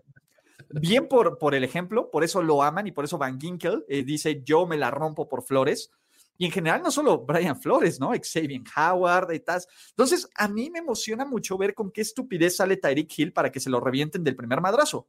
bien 0.82 1.08
por, 1.08 1.38
por 1.38 1.56
el 1.56 1.64
ejemplo, 1.64 2.10
por 2.12 2.24
eso 2.24 2.42
lo 2.42 2.64
aman 2.64 2.88
y 2.88 2.92
por 2.92 3.06
eso 3.06 3.18
Van 3.18 3.40
Ginkel 3.40 3.86
eh, 3.88 4.04
dice 4.04 4.42
yo 4.44 4.66
me 4.66 4.78
la 4.78 4.92
rompo 4.92 5.28
por 5.28 5.44
Flores. 5.44 5.92
Y 6.38 6.46
en 6.46 6.52
general 6.52 6.82
no 6.82 6.90
solo 6.90 7.20
Brian 7.20 7.62
Flores, 7.62 8.00
¿no? 8.00 8.12
Xavier 8.12 8.62
Howard 8.76 9.32
y 9.34 9.40
tal. 9.40 9.62
Entonces, 9.90 10.28
a 10.36 10.48
mí 10.48 10.72
me 10.72 10.80
emociona 10.80 11.26
mucho 11.26 11.60
ver 11.60 11.76
con 11.76 11.92
qué 11.92 12.02
estupidez 12.02 12.56
sale 12.56 12.78
Tyreek 12.78 13.20
Hill 13.20 13.34
para 13.34 13.52
que 13.52 13.60
se 13.60 13.70
lo 13.70 13.80
revienten 13.80 14.24
del 14.24 14.36
primer 14.36 14.60
madrazo. 14.60 15.08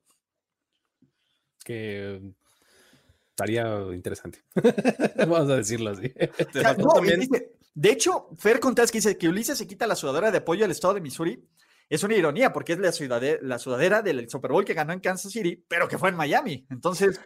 Que 1.64 2.20
estaría 3.30 3.64
interesante. 3.92 4.44
Vamos 5.16 5.50
a 5.50 5.56
decirlo 5.56 5.90
así. 5.90 6.12
O 6.48 6.52
sea, 6.60 6.74
no, 6.78 7.04
y 7.04 7.16
dice- 7.16 7.52
de 7.74 7.90
hecho, 7.90 8.28
Fer 8.36 8.60
Contreras 8.60 8.92
que 8.92 8.98
dice 8.98 9.18
que 9.18 9.28
Ulises 9.28 9.58
se 9.58 9.66
quita 9.66 9.86
la 9.86 9.96
sudadera 9.96 10.30
de 10.30 10.38
apoyo 10.38 10.64
al 10.64 10.70
estado 10.70 10.94
de 10.94 11.00
Missouri. 11.00 11.42
Es 11.88 12.02
una 12.02 12.14
ironía 12.14 12.52
porque 12.52 12.72
es 12.72 12.78
la, 12.78 12.90
ciudade- 12.92 13.38
la 13.42 13.58
sudadera 13.58 14.02
del 14.02 14.28
Super 14.28 14.50
Bowl 14.52 14.64
que 14.64 14.74
ganó 14.74 14.92
en 14.92 15.00
Kansas 15.00 15.32
City, 15.32 15.62
pero 15.68 15.86
que 15.86 15.98
fue 15.98 16.08
en 16.08 16.16
Miami. 16.16 16.66
Entonces, 16.70 17.20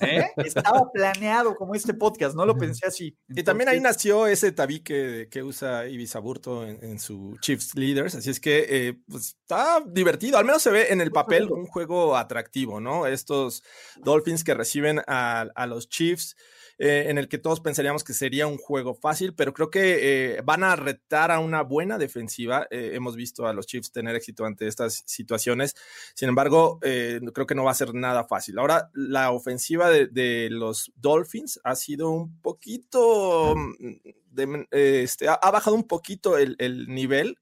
¿eh? 0.00 0.26
estaba 0.36 0.90
planeado 0.92 1.54
como 1.56 1.74
este 1.74 1.94
podcast, 1.94 2.36
no 2.36 2.44
lo 2.46 2.56
pensé 2.56 2.86
así. 2.86 3.16
Y 3.28 3.42
también 3.42 3.68
ahí 3.70 3.80
nació 3.80 4.26
ese 4.26 4.52
tabique 4.52 5.28
que 5.30 5.42
usa 5.42 5.88
Ibis 5.88 6.16
Aburto 6.16 6.66
en, 6.66 6.78
en 6.84 6.98
su 6.98 7.36
Chiefs 7.40 7.74
Leaders. 7.76 8.14
Así 8.14 8.30
es 8.30 8.40
que 8.40 8.66
eh, 8.68 8.98
pues, 9.08 9.36
está 9.40 9.82
divertido. 9.86 10.38
Al 10.38 10.44
menos 10.44 10.62
se 10.62 10.70
ve 10.70 10.88
en 10.90 11.00
el 11.00 11.10
papel 11.10 11.50
un 11.50 11.66
juego 11.66 12.16
atractivo, 12.16 12.80
¿no? 12.80 13.06
Estos 13.06 13.62
Dolphins 14.02 14.44
que 14.44 14.54
reciben 14.54 15.00
a, 15.06 15.46
a 15.54 15.66
los 15.66 15.88
Chiefs. 15.88 16.36
Eh, 16.78 17.06
en 17.08 17.18
el 17.18 17.28
que 17.28 17.38
todos 17.38 17.60
pensaríamos 17.60 18.04
que 18.04 18.12
sería 18.12 18.46
un 18.46 18.58
juego 18.58 18.94
fácil, 18.94 19.34
pero 19.34 19.52
creo 19.52 19.70
que 19.70 20.36
eh, 20.36 20.40
van 20.44 20.64
a 20.64 20.76
retar 20.76 21.30
a 21.30 21.40
una 21.40 21.62
buena 21.62 21.98
defensiva. 21.98 22.66
Eh, 22.70 22.92
hemos 22.94 23.16
visto 23.16 23.46
a 23.46 23.52
los 23.52 23.66
Chiefs 23.66 23.92
tener 23.92 24.16
éxito 24.16 24.44
ante 24.44 24.66
estas 24.66 25.02
situaciones. 25.06 25.74
Sin 26.14 26.28
embargo, 26.28 26.78
creo 26.80 27.46
que 27.46 27.54
no 27.54 27.64
va 27.64 27.70
a 27.70 27.74
ser 27.74 27.94
nada 27.94 28.24
fácil. 28.24 28.58
Ahora, 28.58 28.90
la 28.94 29.30
ofensiva 29.30 29.90
de, 29.90 30.48
los 30.50 30.92
Dolphins 30.96 31.60
ha 31.64 31.74
sido 31.76 32.10
un 32.10 32.40
poquito, 32.40 33.54
mm, 33.56 34.10
de- 34.30 34.66
este, 34.70 35.28
ha, 35.28 35.50
bajado 35.50 35.76
un 35.76 35.84
poquito 35.84 36.38
el 36.38 36.86
nivel 36.88 37.36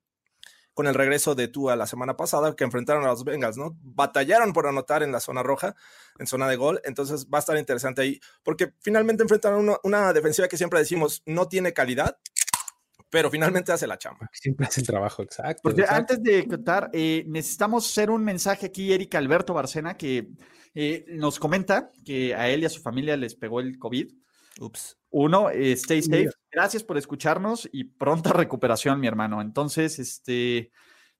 con 0.74 0.86
el 0.86 0.94
regreso 0.94 1.34
de 1.34 1.48
Tua 1.48 1.76
la 1.76 1.86
semana 1.86 2.16
pasada, 2.16 2.54
que 2.56 2.64
enfrentaron 2.64 3.04
a 3.04 3.08
los 3.08 3.24
Bengals, 3.24 3.56
¿no? 3.56 3.76
Batallaron 3.82 4.52
por 4.52 4.66
anotar 4.66 5.02
en 5.02 5.12
la 5.12 5.20
zona 5.20 5.42
roja, 5.42 5.74
en 6.18 6.26
zona 6.26 6.48
de 6.48 6.56
gol, 6.56 6.80
entonces 6.84 7.26
va 7.26 7.38
a 7.38 7.40
estar 7.40 7.56
interesante 7.58 8.02
ahí, 8.02 8.20
porque 8.42 8.72
finalmente 8.80 9.22
enfrentaron 9.22 9.60
una, 9.60 9.76
una 9.82 10.12
defensiva 10.12 10.48
que 10.48 10.56
siempre 10.56 10.78
decimos 10.78 11.22
no 11.26 11.48
tiene 11.48 11.72
calidad, 11.72 12.18
pero 13.12 13.30
finalmente 13.30 13.72
hace 13.72 13.86
la 13.86 13.98
chamba. 13.98 14.30
Siempre 14.32 14.66
hace 14.66 14.80
el 14.80 14.86
trabajo, 14.86 15.22
exacto. 15.22 15.60
Porque 15.62 15.82
exacto. 15.82 16.14
antes 16.14 16.22
de 16.22 16.48
contar, 16.48 16.88
eh, 16.94 17.24
necesitamos 17.26 17.86
hacer 17.86 18.10
un 18.10 18.24
mensaje 18.24 18.66
aquí, 18.66 18.90
Erika 18.90 19.18
Alberto 19.18 19.52
Barcena, 19.52 19.98
que 19.98 20.30
eh, 20.74 21.04
nos 21.08 21.38
comenta 21.38 21.90
que 22.06 22.34
a 22.34 22.48
él 22.48 22.62
y 22.62 22.64
a 22.64 22.70
su 22.70 22.80
familia 22.80 23.18
les 23.18 23.34
pegó 23.34 23.60
el 23.60 23.78
COVID. 23.78 24.10
Ups. 24.60 24.98
Uno, 25.10 25.50
eh, 25.50 25.72
stay 25.72 26.02
safe. 26.02 26.30
Gracias 26.50 26.82
por 26.84 26.96
escucharnos 26.98 27.68
y 27.72 27.84
pronta 27.84 28.32
recuperación, 28.32 29.00
mi 29.00 29.06
hermano. 29.06 29.40
Entonces, 29.40 29.98
este, 29.98 30.72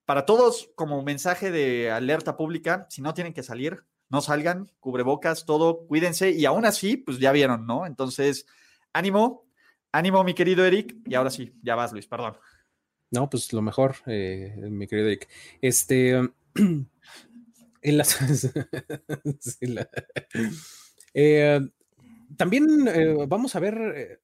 para 0.04 0.24
todos, 0.26 0.70
como 0.74 1.02
mensaje 1.02 1.50
de 1.50 1.90
alerta 1.90 2.36
pública, 2.36 2.86
si 2.90 3.02
no 3.02 3.14
tienen 3.14 3.32
que 3.34 3.42
salir, 3.42 3.84
no 4.08 4.20
salgan, 4.20 4.70
cubrebocas, 4.80 5.44
todo, 5.46 5.86
cuídense. 5.86 6.30
Y 6.30 6.44
aún 6.44 6.64
así, 6.66 6.96
pues 6.96 7.18
ya 7.18 7.32
vieron, 7.32 7.66
¿no? 7.66 7.86
Entonces, 7.86 8.46
ánimo, 8.92 9.46
ánimo, 9.90 10.22
mi 10.24 10.34
querido 10.34 10.64
Eric. 10.64 10.96
Y 11.06 11.14
ahora 11.14 11.30
sí, 11.30 11.54
ya 11.62 11.74
vas, 11.74 11.92
Luis, 11.92 12.06
perdón. 12.06 12.36
No, 13.10 13.28
pues 13.28 13.52
lo 13.52 13.60
mejor, 13.62 13.96
eh, 14.06 14.54
mi 14.70 14.86
querido 14.86 15.08
Eric. 15.08 15.28
Este. 15.60 16.30
en 16.54 17.96
las. 17.96 18.18
Sí, 19.40 19.66
la- 19.66 19.88
Eh, 21.14 21.60
también 22.36 22.88
eh, 22.88 23.14
vamos 23.28 23.54
a 23.56 23.60
ver 23.60 23.76
eh, 23.96 24.18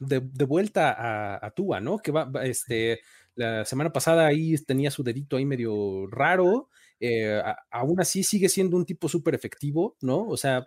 de, 0.00 0.20
de 0.20 0.44
vuelta 0.44 0.92
a, 0.92 1.46
a 1.46 1.50
Tua, 1.52 1.80
¿no? 1.80 1.98
Que 1.98 2.12
va, 2.12 2.24
va, 2.24 2.44
este, 2.46 3.00
la 3.34 3.64
semana 3.64 3.92
pasada 3.92 4.26
ahí 4.26 4.56
tenía 4.66 4.90
su 4.90 5.02
dedito 5.04 5.36
ahí 5.36 5.44
medio 5.46 6.06
raro. 6.08 6.70
eh, 7.00 7.40
a- 7.44 7.58
aún 7.70 8.00
así 8.00 8.22
sigue 8.24 8.48
siendo 8.48 8.76
un 8.76 8.86
tipo 8.86 9.08
súper 9.08 9.34
efectivo, 9.34 9.96
¿no? 10.02 10.26
O 10.28 10.36
sea, 10.36 10.64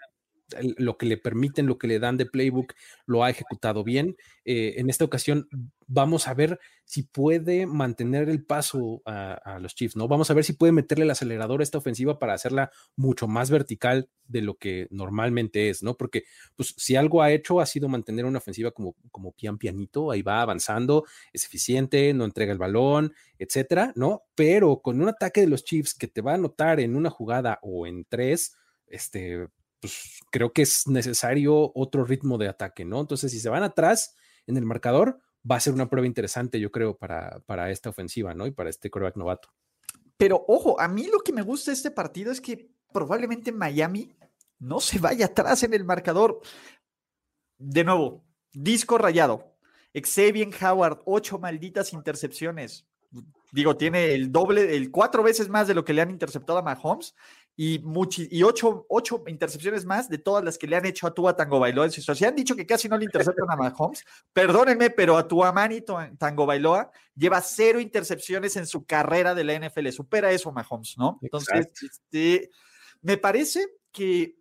lo 0.78 0.98
que 0.98 1.06
le 1.06 1.18
permiten, 1.18 1.66
lo 1.66 1.78
que 1.78 1.88
le 1.88 2.00
dan 2.00 2.18
de 2.18 2.26
playbook, 2.26 2.74
lo 3.06 3.24
ha 3.24 3.30
ejecutado 3.30 3.84
bien. 3.84 4.16
Eh, 4.46 4.76
en 4.78 4.90
esta 4.90 5.06
ocasión 5.06 5.48
vamos 5.88 6.28
a 6.28 6.34
ver 6.34 6.60
si 6.86 7.04
puede 7.04 7.66
mantener 7.66 8.30
el 8.30 8.46
paso 8.46 9.02
a, 9.06 9.60
los 9.62 9.76
Chiefs, 9.76 9.96
¿no? 9.96 10.08
Vamos 10.08 10.30
a 10.30 10.34
ver 10.34 10.44
si 10.44 10.54
puede 10.54 10.72
meterle 10.72 11.06
el 11.06 11.12
acelerador 11.12 11.60
a 11.60 11.64
esta 11.64 11.78
ofensiva 11.78 12.20
para 12.20 12.34
hacerla 12.34 12.72
mucho 12.96 13.28
más 13.28 13.50
vertical 13.50 14.10
de 14.26 14.42
lo 14.42 14.56
que 14.56 14.88
normalmente 14.90 15.70
es, 15.70 15.84
¿no? 15.84 15.96
Porque, 15.96 16.24
pues, 16.56 16.74
si 16.78 16.96
algo 16.96 17.22
ha 17.22 17.32
hecho 17.32 17.60
ha 17.60 17.66
sido 17.66 17.90
mantener 17.90 18.26
una 18.26 18.38
ofensiva 18.38 18.72
como, 18.72 18.96
como 19.12 19.32
pian 19.34 19.58
pianito, 19.58 20.12
ahí 20.12 20.22
va 20.22 20.42
avanzando, 20.42 21.06
es 21.34 21.46
eficiente, 21.46 22.14
no 22.14 22.26
entrega 22.26 22.52
el 22.52 22.58
balón, 22.58 23.14
etcétera, 23.40 23.92
¿no? 23.96 24.24
Pero 24.36 24.82
con 24.82 25.02
un 25.02 25.10
ataque 25.10 25.42
de 25.42 25.48
los 25.48 25.64
Chiefs 25.64 25.94
que 25.94 26.08
te 26.08 26.22
va 26.22 26.32
a 26.32 26.36
anotar 26.36 26.80
en 26.80 26.96
una 26.96 27.10
jugada 27.10 27.60
o 27.62 27.88
en 27.88 28.06
tres, 28.06 28.56
este, 28.88 29.48
pues 29.80 30.20
creo 30.32 30.54
que 30.54 30.62
es 30.62 30.88
necesario 30.88 31.72
otro 31.76 32.04
ritmo 32.04 32.38
de 32.38 32.48
ataque, 32.48 32.86
¿no? 32.86 33.00
Entonces, 33.02 33.32
si 33.32 33.40
se 33.40 33.50
van 33.50 33.64
atrás 33.64 34.16
en 34.46 34.58
el 34.58 34.66
marcador, 34.66 35.20
va 35.50 35.56
a 35.56 35.60
ser 35.60 35.74
una 35.74 35.90
prueba 35.90 36.08
interesante, 36.08 36.60
yo 36.60 36.72
creo, 36.72 36.98
para, 36.98 37.40
para 37.46 37.72
esta 37.72 37.90
ofensiva, 37.90 38.34
¿no? 38.34 38.48
Y 38.48 38.52
para 38.52 38.70
este 38.70 38.90
coreback 38.90 39.18
novato. 39.18 39.50
Pero 40.18 40.44
ojo, 40.48 40.80
a 40.80 40.88
mí 40.88 41.08
lo 41.12 41.20
que 41.20 41.32
me 41.32 41.44
gusta 41.44 41.72
de 41.72 41.76
este 41.76 41.92
partido 41.92 42.32
es 42.32 42.42
que 42.42 42.70
probablemente 42.92 43.52
Miami 43.52 44.16
no 44.60 44.80
se 44.80 45.00
vaya 45.00 45.28
atrás 45.28 45.64
en 45.64 45.74
el 45.74 45.84
marcador. 45.84 46.42
De 47.58 47.84
nuevo, 47.84 48.26
disco 48.52 48.98
rayado. 48.98 49.56
Xavier 49.94 50.50
Howard, 50.62 51.02
ocho 51.06 51.40
malditas 51.40 51.94
intercepciones. 51.94 52.88
Digo, 53.52 53.78
tiene 53.78 54.14
el 54.14 54.32
doble, 54.32 54.76
el 54.76 54.92
cuatro 54.92 55.24
veces 55.24 55.50
más 55.50 55.68
de 55.68 55.74
lo 55.74 55.86
que 55.86 55.94
le 55.94 56.02
han 56.02 56.12
interceptado 56.12 56.60
a 56.60 56.62
Mahomes 56.62 57.16
y, 57.60 57.84
y 58.30 58.44
ocho, 58.44 58.86
ocho, 58.88 59.24
intercepciones 59.26 59.84
más 59.84 60.08
de 60.08 60.20
todas 60.20 60.44
las 60.44 60.60
que 60.60 60.68
le 60.68 60.76
han 60.76 60.86
hecho 60.86 61.08
a 61.08 61.14
Tua 61.14 61.36
Tango 61.36 61.60
Bailoa 61.60 61.86
en 61.86 61.92
su 61.92 62.02
Se 62.14 62.28
han 62.28 62.36
dicho 62.36 62.56
que 62.56 62.68
casi 62.68 62.88
no 62.88 63.00
le 63.00 63.06
interceptan 63.06 63.50
a 63.50 63.56
Mahomes. 63.56 64.06
Perdónenme, 64.32 64.92
pero 64.92 65.18
a 65.18 65.28
Tua 65.28 65.52
Mani 65.52 65.82
Tango 66.20 66.46
Bailoa 66.46 66.92
lleva 67.16 67.42
cero 67.42 67.80
intercepciones 67.80 68.56
en 68.58 68.68
su 68.68 68.86
carrera 68.86 69.34
de 69.34 69.44
la 69.44 69.60
NFL. 69.60 69.90
Supera 69.90 70.32
eso 70.32 70.52
Mahomes, 70.52 71.00
¿no? 71.00 71.18
Entonces, 71.24 71.68
este, 71.82 72.52
me 73.02 73.18
parece 73.18 73.66
que, 73.92 74.36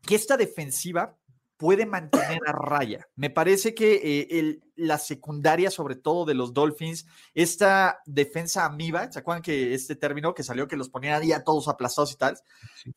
que 0.00 0.14
esta 0.14 0.38
defensiva 0.38 1.17
puede 1.58 1.84
mantener 1.84 2.40
a 2.46 2.52
raya. 2.52 3.06
Me 3.16 3.28
parece 3.28 3.74
que 3.74 3.94
eh, 3.96 4.38
el, 4.38 4.62
la 4.76 4.96
secundaria, 4.96 5.70
sobre 5.70 5.96
todo 5.96 6.24
de 6.24 6.34
los 6.34 6.54
Dolphins, 6.54 7.04
esta 7.34 8.00
defensa 8.06 8.64
amiba, 8.64 9.10
¿se 9.12 9.18
acuerdan 9.18 9.42
que 9.42 9.74
este 9.74 9.96
término 9.96 10.32
que 10.34 10.44
salió 10.44 10.68
que 10.68 10.76
los 10.76 10.88
ponía 10.88 11.16
a 11.16 11.20
día 11.20 11.44
todos 11.44 11.68
aplastados 11.68 12.12
y 12.12 12.16
tal? 12.16 12.38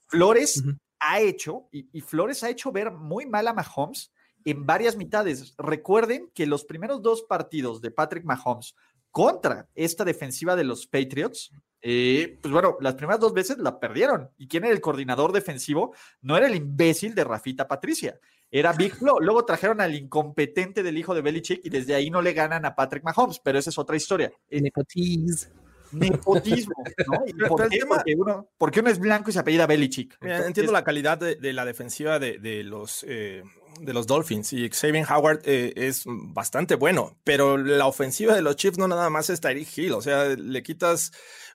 Flores 0.08 0.64
ha 1.00 1.20
hecho, 1.20 1.68
y, 1.72 2.02
Flores 2.02 2.44
ha 2.44 2.50
hecho 2.50 2.72
ver 2.72 2.92
muy 2.92 3.26
mal 3.26 3.48
a 3.48 3.54
Mahomes 3.54 4.14
en 4.46 4.66
varias 4.66 4.96
mitades. 4.96 5.56
Recuerden 5.58 6.30
que 6.34 6.46
los 6.46 6.64
primeros 6.64 7.02
dos 7.02 7.24
partidos 7.24 7.82
de 7.82 7.90
Patrick 7.90 8.24
Mahomes 8.24 8.76
contra 9.10 9.68
esta 9.74 10.06
defensiva 10.06 10.56
de 10.56 10.64
los 10.64 10.86
Patriots, 10.86 11.52
eh, 11.82 12.38
pues 12.42 12.52
bueno, 12.52 12.78
las 12.80 12.94
primeras 12.94 13.20
dos 13.20 13.34
veces 13.34 13.58
la 13.58 13.80
perdieron. 13.80 14.30
¿Y 14.38 14.48
quién 14.48 14.64
era 14.64 14.74
el 14.74 14.82
coordinador 14.82 15.32
defensivo? 15.32 15.96
No 16.22 16.38
era 16.38 16.46
el 16.46 16.56
imbécil 16.56 17.16
de 17.16 17.24
Rafita 17.24 17.68
Patricia, 17.68 18.20
era 18.52 18.74
Big 18.74 18.94
Flo. 18.94 19.20
Luego 19.20 19.46
trajeron 19.46 19.82
al 19.82 19.96
incompetente 19.96 20.84
del 20.84 20.98
hijo 20.98 21.16
de 21.16 21.22
Belichick 21.22 21.62
y 21.64 21.70
desde 21.70 21.96
ahí 21.96 22.10
no 22.10 22.22
le 22.22 22.34
ganan 22.34 22.66
a 22.66 22.76
Patrick 22.76 23.04
Mahomes, 23.04 23.40
pero 23.40 23.58
esa 23.58 23.70
es 23.70 23.78
otra 23.78 23.96
historia. 23.96 24.32
Nepotismo. 24.50 25.62
Nepotismo, 25.94 26.74
¿no? 27.08 27.48
por 27.50 27.70
qué? 27.70 27.80
porque, 27.86 28.16
uno, 28.16 28.50
porque, 28.58 28.80
uno, 28.80 28.90
es 28.90 29.00
blanco 29.00 29.30
y 29.30 29.34
se 29.34 29.40
apellida 29.40 29.68
Belichick. 29.68 30.18
entiendo 30.22 30.72
la 30.72 30.84
calidad 30.84 31.18
de, 31.18 31.54
la 31.54 31.66
defensiva 31.66 32.20
de, 32.20 32.64
los, 32.64 33.06
eh, 33.08 33.44
de 33.80 33.94
los 33.94 34.08
Dolphins 34.08 34.54
y 34.54 34.70
Xavier 34.70 35.06
Howard 35.12 35.42
eh, 35.44 35.74
es 35.76 36.04
bastante 36.06 36.76
bueno, 36.76 37.18
pero 37.24 37.58
la 37.58 37.88
ofensiva 37.88 38.34
de 38.36 38.42
los 38.42 38.56
Chiefs 38.56 38.78
no 38.78 38.88
nada 38.88 39.10
más 39.10 39.30
es 39.30 39.42
Tyreek 39.42 39.78
Hill, 39.78 39.94
o 39.94 40.02
sea, 40.02 40.30
le 40.30 40.64
quitas 40.64 41.12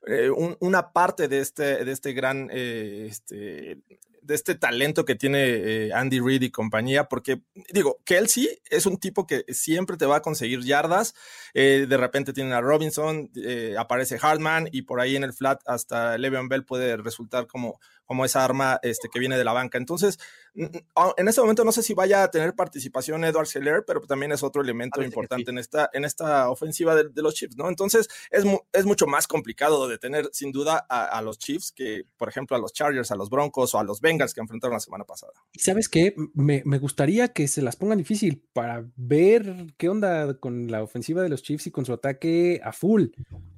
eh, 0.06 0.30
una 0.60 0.92
parte 0.92 1.28
de 1.28 1.40
este, 1.40 1.84
de 1.84 1.92
este 1.92 2.12
gran 2.12 2.50
este, 2.52 3.78
de 4.26 4.34
este 4.34 4.54
talento 4.54 5.04
que 5.04 5.14
tiene 5.14 5.44
eh, 5.44 5.92
Andy 5.94 6.20
Reid 6.20 6.42
y 6.42 6.50
compañía, 6.50 7.04
porque 7.04 7.42
digo, 7.72 7.98
Kelsey 8.04 8.60
es 8.70 8.86
un 8.86 8.98
tipo 8.98 9.26
que 9.26 9.44
siempre 9.48 9.96
te 9.96 10.06
va 10.06 10.16
a 10.16 10.22
conseguir 10.22 10.60
yardas, 10.64 11.14
eh, 11.54 11.86
de 11.88 11.96
repente 11.96 12.32
tiene 12.32 12.54
a 12.54 12.60
Robinson, 12.60 13.30
eh, 13.36 13.76
aparece 13.78 14.18
Hartman 14.20 14.68
y 14.72 14.82
por 14.82 15.00
ahí 15.00 15.16
en 15.16 15.24
el 15.24 15.32
flat 15.32 15.60
hasta 15.66 16.18
Le'Veon 16.18 16.48
Bell 16.48 16.64
puede 16.64 16.96
resultar 16.96 17.46
como 17.46 17.78
como 18.06 18.24
esa 18.24 18.44
arma 18.44 18.78
este, 18.82 19.08
que 19.08 19.18
viene 19.18 19.36
de 19.36 19.44
la 19.44 19.52
banca. 19.52 19.78
Entonces, 19.78 20.18
en 20.54 21.28
este 21.28 21.40
momento 21.40 21.64
no 21.64 21.72
sé 21.72 21.82
si 21.82 21.92
vaya 21.94 22.22
a 22.22 22.30
tener 22.30 22.54
participación 22.54 23.24
Edward 23.24 23.46
Seller, 23.46 23.84
pero 23.86 24.00
también 24.02 24.32
es 24.32 24.42
otro 24.42 24.62
elemento 24.62 25.02
importante 25.02 25.50
en 25.50 25.58
esta, 25.58 25.90
en 25.92 26.04
esta 26.04 26.48
ofensiva 26.48 26.94
de, 26.94 27.22
los 27.22 27.34
Chiefs, 27.34 27.56
¿no? 27.56 27.68
Entonces, 27.68 28.08
es, 28.30 28.44
es 28.72 28.86
mucho 28.86 29.06
más 29.06 29.26
complicado 29.26 29.88
de 29.88 29.98
tener 29.98 30.28
sin 30.32 30.52
duda 30.52 30.86
a, 30.88 31.20
los 31.22 31.38
Chiefs 31.38 31.72
que, 31.72 32.04
por 32.16 32.28
ejemplo, 32.28 32.56
a 32.56 32.60
los 32.60 32.72
Chargers, 32.72 33.10
a 33.10 33.16
los 33.16 33.28
Broncos 33.28 33.74
o 33.74 33.78
a 33.78 33.84
los 33.84 34.00
Bengals 34.00 34.32
que 34.32 34.40
enfrentaron 34.40 34.74
la 34.74 34.80
semana 34.80 35.04
pasada. 35.04 35.32
Y 35.52 35.58
sabes 35.58 35.88
qué, 35.88 36.14
me, 36.34 36.62
me 36.64 36.78
gustaría 36.78 37.28
que 37.32 37.48
se 37.48 37.62
las 37.62 37.76
pongan 37.76 37.98
difícil 37.98 38.42
para 38.52 38.86
ver 38.96 39.74
qué 39.76 39.88
onda 39.88 40.38
con 40.38 40.70
la 40.70 40.82
ofensiva 40.82 41.22
de 41.22 41.28
los 41.28 41.42
Chiefs 41.42 41.66
y 41.66 41.70
con 41.70 41.84
su 41.84 41.92
ataque 41.92 42.60
a 42.62 42.72
full, 42.72 43.06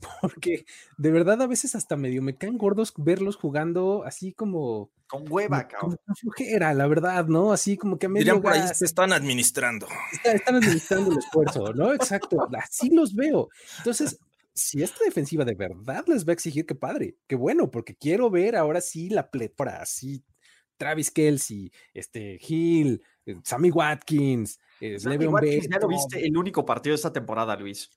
porque 0.21 0.65
de 0.97 1.11
verdad 1.11 1.43
a 1.43 1.47
veces 1.47 1.75
hasta 1.75 1.97
medio 1.97 2.23
me 2.23 2.37
caen 2.37 2.59
gordos 2.59 2.93
verlos 2.97 3.37
jugando 3.37 4.05
así 4.05 4.33
como. 4.39 4.91
Con 5.07 5.31
hueva, 5.31 5.67
cabrón. 5.67 5.99
Como 6.05 6.17
flojera, 6.17 6.75
la 6.75 6.87
verdad, 6.87 7.27
¿no? 7.27 7.53
Así 7.53 7.77
como 7.77 7.99
que 7.99 8.07
a 8.07 8.09
medio. 8.09 8.41
por 8.41 8.53
ahí 8.53 8.63
se 8.75 8.85
están 8.85 9.13
administrando. 9.13 9.87
están 10.23 10.57
administrando 10.57 11.13
el 11.13 11.19
esfuerzo, 11.19 11.73
¿no? 11.75 11.93
Exacto. 11.93 12.37
Así 12.63 12.91
los 12.91 13.15
veo. 13.15 13.49
Entonces, 13.79 14.19
si 14.55 14.83
esta 14.83 15.05
defensiva 15.05 15.45
de 15.45 15.55
verdad 15.55 16.05
les 16.07 16.27
va 16.27 16.31
a 16.31 16.35
exigir, 16.35 16.67
qué 16.67 16.75
padre, 16.75 17.17
qué 17.27 17.37
bueno, 17.37 17.71
porque 17.71 17.95
quiero 17.95 18.31
ver 18.31 18.57
ahora 18.57 18.81
sí 18.81 19.09
la 19.09 19.31
pletora, 19.31 19.81
así 19.81 20.25
Travis 20.77 21.11
Kelsey, 21.11 21.73
este 21.95 22.39
Hill, 22.47 23.03
eh, 23.25 23.37
Sammy 23.45 23.71
Watkins, 23.71 24.59
eh, 24.81 24.99
Watkins, 25.05 25.69
Ya 25.69 25.79
lo 25.79 25.89
viste 25.89 26.25
el 26.25 26.37
único 26.37 26.65
partido 26.67 26.93
de 26.93 26.97
esta 26.97 27.13
temporada, 27.13 27.57
Luis. 27.57 27.91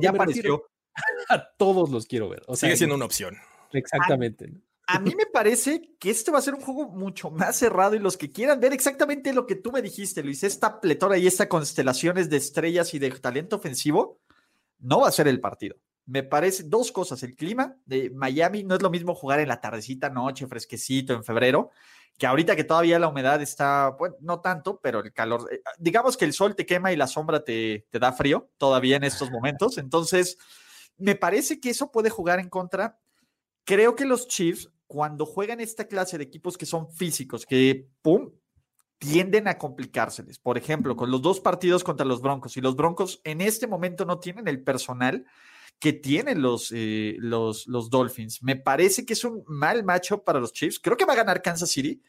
Ya, 0.00 0.10
apareció. 0.10 0.64
A 1.30 1.42
todos 1.56 1.90
los 1.90 2.06
quiero 2.06 2.28
ver. 2.28 2.42
O 2.46 2.56
sea, 2.56 2.68
Sigue 2.68 2.76
siendo 2.76 2.96
una 2.96 3.06
opción. 3.06 3.36
Exactamente. 3.72 4.52
A 4.86 4.98
mí 4.98 5.14
me 5.16 5.26
parece 5.26 5.90
que 5.98 6.10
este 6.10 6.30
va 6.30 6.38
a 6.38 6.42
ser 6.42 6.54
un 6.54 6.60
juego 6.60 6.88
mucho 6.88 7.30
más 7.30 7.56
cerrado 7.56 7.94
y 7.94 8.00
los 8.00 8.16
que 8.16 8.30
quieran 8.30 8.60
ver 8.60 8.72
exactamente 8.72 9.32
lo 9.32 9.46
que 9.46 9.54
tú 9.54 9.70
me 9.70 9.80
dijiste, 9.80 10.22
Luis, 10.22 10.42
esta 10.42 10.80
pletora 10.80 11.16
y 11.18 11.26
esta 11.26 11.48
constelaciones 11.48 12.28
de 12.28 12.36
estrellas 12.38 12.92
y 12.94 12.98
de 12.98 13.10
talento 13.10 13.56
ofensivo, 13.56 14.20
no 14.80 15.00
va 15.00 15.08
a 15.08 15.12
ser 15.12 15.28
el 15.28 15.40
partido. 15.40 15.76
Me 16.04 16.24
parece 16.24 16.64
dos 16.64 16.90
cosas. 16.90 17.22
El 17.22 17.36
clima 17.36 17.76
de 17.86 18.10
Miami 18.10 18.64
no 18.64 18.74
es 18.74 18.82
lo 18.82 18.90
mismo 18.90 19.14
jugar 19.14 19.38
en 19.38 19.48
la 19.48 19.60
tardecita, 19.60 20.10
noche, 20.10 20.48
fresquecito, 20.48 21.14
en 21.14 21.22
febrero, 21.22 21.70
que 22.18 22.26
ahorita 22.26 22.56
que 22.56 22.64
todavía 22.64 22.98
la 22.98 23.08
humedad 23.08 23.40
está, 23.40 23.90
bueno, 23.90 24.16
no 24.20 24.40
tanto, 24.40 24.80
pero 24.82 24.98
el 25.00 25.12
calor, 25.12 25.48
eh, 25.52 25.62
digamos 25.78 26.16
que 26.16 26.24
el 26.24 26.32
sol 26.32 26.56
te 26.56 26.66
quema 26.66 26.92
y 26.92 26.96
la 26.96 27.06
sombra 27.06 27.44
te 27.44 27.86
da 27.92 28.12
frío 28.12 28.50
todavía 28.58 28.96
en 28.96 29.04
estos 29.04 29.30
momentos. 29.30 29.78
Entonces, 29.78 30.38
me 30.98 31.14
parece 31.14 31.60
que 31.60 31.70
eso 31.70 31.92
puede 31.92 32.10
jugar 32.10 32.40
en 32.40 32.48
contra 32.48 32.98
creo 33.64 33.94
que 33.94 34.04
los 34.04 34.28
Chiefs, 34.28 34.70
cuando 34.86 35.26
juegan 35.26 35.60
esta 35.60 35.86
clase 35.86 36.18
de 36.18 36.24
equipos 36.24 36.58
que 36.58 36.66
son 36.66 36.90
físicos, 36.90 37.46
que 37.46 37.88
pum, 38.02 38.30
tienden 38.98 39.48
a 39.48 39.58
complicárseles. 39.58 40.38
Por 40.38 40.56
ejemplo, 40.56 40.94
con 40.94 41.10
los 41.10 41.22
dos 41.22 41.40
partidos 41.40 41.82
contra 41.82 42.06
los 42.06 42.22
Broncos, 42.22 42.56
y 42.56 42.60
los 42.60 42.76
Broncos 42.76 43.20
en 43.24 43.40
este 43.40 43.66
momento 43.66 44.04
no 44.04 44.20
tienen 44.20 44.46
el 44.46 44.62
personal 44.62 45.26
que 45.80 45.92
tienen 45.92 46.40
los, 46.40 46.70
eh, 46.72 47.16
los, 47.18 47.66
los 47.66 47.90
Dolphins. 47.90 48.42
Me 48.44 48.54
parece 48.54 49.04
que 49.04 49.14
es 49.14 49.24
un 49.24 49.42
mal 49.48 49.82
macho 49.82 50.22
para 50.22 50.38
los 50.38 50.52
Chiefs. 50.52 50.78
Creo 50.78 50.96
que 50.96 51.04
va 51.04 51.14
a 51.14 51.16
ganar 51.16 51.42
Kansas 51.42 51.70
City, 51.70 52.00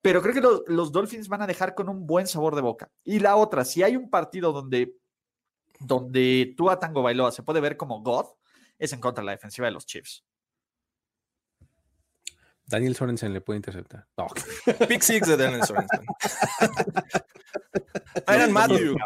pero 0.00 0.22
creo 0.22 0.32
que 0.32 0.40
los, 0.40 0.62
los 0.68 0.92
Dolphins 0.92 1.26
van 1.26 1.42
a 1.42 1.48
dejar 1.48 1.74
con 1.74 1.88
un 1.88 2.06
buen 2.06 2.28
sabor 2.28 2.54
de 2.54 2.60
boca. 2.60 2.88
Y 3.02 3.18
la 3.18 3.34
otra, 3.34 3.64
si 3.64 3.82
hay 3.82 3.96
un 3.96 4.08
partido 4.08 4.52
donde, 4.52 4.94
donde 5.80 6.54
Tua 6.56 6.78
Tango 6.78 7.02
Bailoa 7.02 7.32
se 7.32 7.42
puede 7.42 7.60
ver 7.60 7.76
como 7.76 8.00
God, 8.02 8.26
es 8.78 8.92
en 8.92 9.00
contra 9.00 9.22
de 9.22 9.26
la 9.26 9.32
defensiva 9.32 9.66
de 9.66 9.72
los 9.72 9.86
Chiefs. 9.86 10.24
Daniel 12.66 12.96
Sorensen 12.96 13.32
le 13.32 13.40
puede 13.40 13.58
interceptar. 13.58 14.06
No. 14.16 14.26
Pick 14.88 15.02
six 15.02 15.26
de 15.28 15.36
Daniel 15.36 15.62
Sorensen. 15.64 16.00
Iron 18.34 18.52
Matthew. 18.52 18.96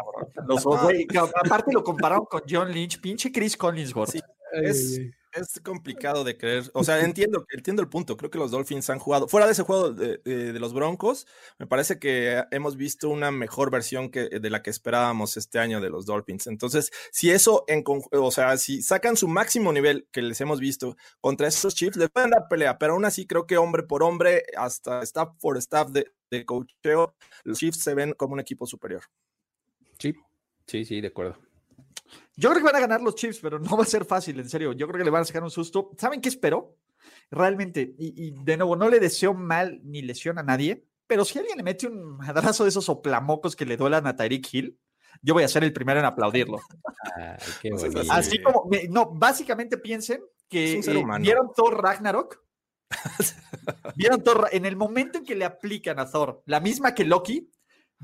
aparte 1.43 1.71
lo 1.71 1.83
compararon 1.83 2.25
con 2.25 2.41
John 2.49 2.71
Lynch, 2.71 2.99
pinche 2.99 3.31
Chris 3.31 3.55
Collinsworth. 3.55 4.11
Sí, 4.11 4.21
es, 4.53 4.99
es 5.33 5.59
complicado 5.61 6.23
de 6.23 6.37
creer. 6.37 6.69
O 6.73 6.83
sea, 6.83 6.99
entiendo, 7.01 7.45
entiendo 7.51 7.81
el 7.81 7.89
punto. 7.89 8.17
Creo 8.17 8.29
que 8.29 8.37
los 8.37 8.51
Dolphins 8.51 8.89
han 8.89 8.99
jugado. 8.99 9.27
Fuera 9.27 9.45
de 9.45 9.53
ese 9.53 9.63
juego 9.63 9.91
de, 9.91 10.59
los 10.59 10.73
Broncos, 10.73 11.27
me 11.57 11.67
parece 11.67 11.99
que 11.99 12.43
hemos 12.51 12.77
visto 12.77 13.09
una 13.09 13.31
mejor 13.31 13.71
versión 13.71 14.09
que, 14.09 14.29
de 14.29 14.49
la 14.49 14.61
que 14.61 14.69
esperábamos 14.69 15.37
este 15.37 15.59
año 15.59 15.81
de 15.81 15.89
los 15.89 16.05
Dolphins. 16.05 16.47
Entonces, 16.47 16.91
si 17.11 17.31
eso, 17.31 17.63
en, 17.67 17.83
o 17.85 18.31
sea, 18.31 18.57
si 18.57 18.81
sacan 18.81 19.17
su 19.17 19.27
máximo 19.27 19.71
nivel 19.73 20.07
que 20.11 20.21
les 20.21 20.39
hemos 20.41 20.59
visto 20.59 20.97
contra 21.19 21.47
esos 21.47 21.75
Chiefs, 21.75 21.97
les 21.97 22.09
pueden 22.09 22.31
dar 22.31 22.47
pelea. 22.49 22.77
Pero 22.77 22.93
aún 22.93 23.05
así, 23.05 23.25
creo 23.25 23.47
que 23.47 23.57
hombre 23.57 23.83
por 23.83 24.03
hombre, 24.03 24.43
hasta 24.57 25.01
staff 25.03 25.29
por 25.39 25.57
staff 25.57 25.89
de, 25.89 26.11
de 26.29 26.45
coacheo, 26.45 27.15
los 27.43 27.57
Chiefs 27.57 27.83
se 27.83 27.93
ven 27.93 28.13
como 28.13 28.33
un 28.33 28.39
equipo 28.39 28.65
superior. 28.65 29.03
Sí, 29.99 30.15
sí, 30.67 30.85
sí, 30.85 31.01
de 31.01 31.07
acuerdo. 31.07 31.50
Yo 32.35 32.49
creo 32.49 32.59
que 32.61 32.65
van 32.65 32.75
a 32.75 32.81
ganar 32.81 33.01
los 33.01 33.15
Chiefs, 33.15 33.39
pero 33.41 33.59
no 33.59 33.77
va 33.77 33.83
a 33.83 33.87
ser 33.87 34.05
fácil, 34.05 34.39
en 34.39 34.49
serio. 34.49 34.73
Yo 34.73 34.87
creo 34.87 34.99
que 34.99 35.05
le 35.05 35.11
van 35.11 35.21
a 35.21 35.25
sacar 35.25 35.43
un 35.43 35.51
susto. 35.51 35.91
¿Saben 35.97 36.21
qué 36.21 36.29
espero? 36.29 36.77
Realmente, 37.29 37.95
y, 37.97 38.31
de 38.43 38.57
nuevo, 38.57 38.75
no 38.75 38.89
le 38.89 38.99
deseo 38.99 39.33
mal 39.33 39.79
ni 39.83 40.01
lesión 40.01 40.37
a 40.37 40.43
nadie, 40.43 40.85
pero 41.07 41.23
si 41.23 41.39
alguien 41.39 41.57
le 41.57 41.63
mete 41.63 41.87
un 41.87 42.17
madrazo 42.17 42.63
de 42.63 42.69
esos 42.69 42.89
oplamocos 42.89 43.55
que 43.55 43.65
le 43.65 43.77
duelan 43.77 44.05
a 44.05 44.15
Tyreek 44.15 44.53
Hill, 44.53 44.77
yo 45.21 45.33
voy 45.33 45.43
a 45.43 45.47
ser 45.47 45.63
el 45.63 45.73
primero 45.73 45.99
en 45.99 46.05
aplaudirlo. 46.05 46.59
así 48.09 48.41
como, 48.41 48.69
no, 48.89 49.11
básicamente 49.11 49.77
piensen 49.77 50.21
que 50.49 50.79
eh, 50.79 51.05
vieron 51.19 51.51
Thor 51.55 51.81
Ragnarok. 51.81 52.43
vieron 53.95 54.21
Thor, 54.23 54.49
en 54.51 54.65
el 54.65 54.75
momento 54.75 55.19
en 55.19 55.23
que 55.23 55.35
le 55.35 55.45
aplican 55.45 55.99
a 55.99 56.09
Thor 56.09 56.43
la 56.45 56.59
misma 56.59 56.93
que 56.93 57.05
Loki, 57.05 57.49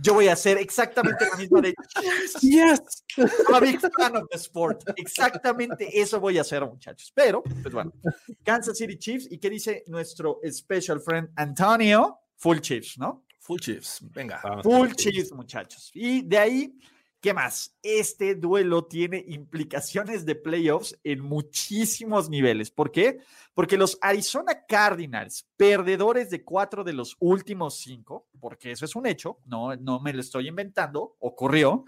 yo 0.01 0.13
voy 0.13 0.27
a 0.27 0.33
hacer 0.33 0.57
exactamente 0.57 1.25
la 1.29 1.37
misma 1.37 1.61
de 1.61 1.73
yes, 2.41 3.03
I'm 3.17 3.55
a 3.55 3.59
big 3.59 3.79
fan 3.79 4.15
of 4.15 4.29
the 4.29 4.37
sport. 4.37 4.83
Exactamente 4.95 5.99
eso 5.99 6.19
voy 6.19 6.37
a 6.37 6.41
hacer, 6.41 6.65
muchachos. 6.65 7.11
Pero, 7.13 7.41
pues 7.41 7.73
bueno, 7.73 7.91
Kansas 8.43 8.77
City 8.77 8.97
Chiefs. 8.97 9.27
¿Y 9.31 9.37
qué 9.39 9.49
dice 9.49 9.83
nuestro 9.87 10.39
special 10.49 10.99
friend 10.99 11.29
Antonio? 11.35 12.19
Full 12.37 12.59
Chiefs, 12.59 12.97
¿no? 12.97 13.25
Full 13.39 13.59
Chiefs, 13.59 13.99
venga. 14.13 14.41
Full 14.61 14.91
Chiefs, 14.91 15.31
muchachos. 15.31 15.91
Y 15.93 16.21
de 16.21 16.37
ahí 16.37 16.79
¿Qué 17.27 17.33
más? 17.33 17.75
Este 17.83 18.35
duelo 18.35 18.85
tiene 18.85 19.21
implicaciones 19.27 20.25
de 20.25 20.33
playoffs 20.33 20.97
en 21.03 21.19
muchísimos 21.19 22.29
niveles. 22.29 22.71
¿Por 22.71 22.89
qué? 22.89 23.19
Porque 23.53 23.75
los 23.75 23.97
Arizona 23.99 24.65
Cardinals, 24.65 25.45
perdedores 25.57 26.29
de 26.29 26.45
cuatro 26.45 26.85
de 26.85 26.93
los 26.93 27.17
últimos 27.19 27.79
cinco, 27.79 28.29
porque 28.39 28.71
eso 28.71 28.85
es 28.85 28.95
un 28.95 29.07
hecho, 29.07 29.39
no, 29.45 29.75
no 29.75 29.99
me 29.99 30.13
lo 30.13 30.21
estoy 30.21 30.47
inventando, 30.47 31.17
ocurrió, 31.19 31.83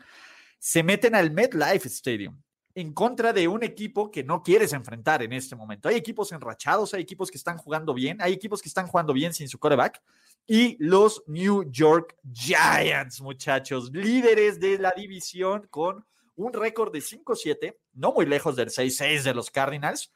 se 0.58 0.84
meten 0.84 1.16
al 1.16 1.32
MetLife 1.32 1.88
Stadium 1.88 2.38
en 2.80 2.94
contra 2.94 3.34
de 3.34 3.46
un 3.50 3.62
equipo 3.62 4.10
que 4.10 4.24
no 4.24 4.42
quieres 4.42 4.72
enfrentar 4.72 5.22
en 5.22 5.34
este 5.34 5.54
momento. 5.54 5.90
Hay 5.90 5.96
equipos 5.96 6.32
enrachados, 6.32 6.94
hay 6.94 7.02
equipos 7.02 7.30
que 7.30 7.38
están 7.38 7.58
jugando 7.58 7.94
bien, 7.94 8.22
hay 8.22 8.32
equipos 8.32 8.62
que 8.62 8.70
están 8.70 8.88
jugando 8.88 9.12
bien 9.12 9.34
sin 9.34 9.50
su 9.50 9.60
quarterback 9.60 10.02
y 10.48 10.78
los 10.80 11.22
New 11.28 11.70
York 11.70 12.16
Giants, 12.32 13.20
muchachos, 13.20 13.92
líderes 13.92 14.62
de 14.62 14.78
la 14.78 14.94
división 14.96 15.68
con 15.70 16.06
un 16.38 16.54
récord 16.54 16.94
de 16.94 17.00
5-7, 17.00 17.76
no 17.96 18.14
muy 18.14 18.26
lejos 18.26 18.56
del 18.56 18.70
6-6 18.70 19.24
de 19.24 19.34
los 19.34 19.52
Cardinals, 19.52 20.14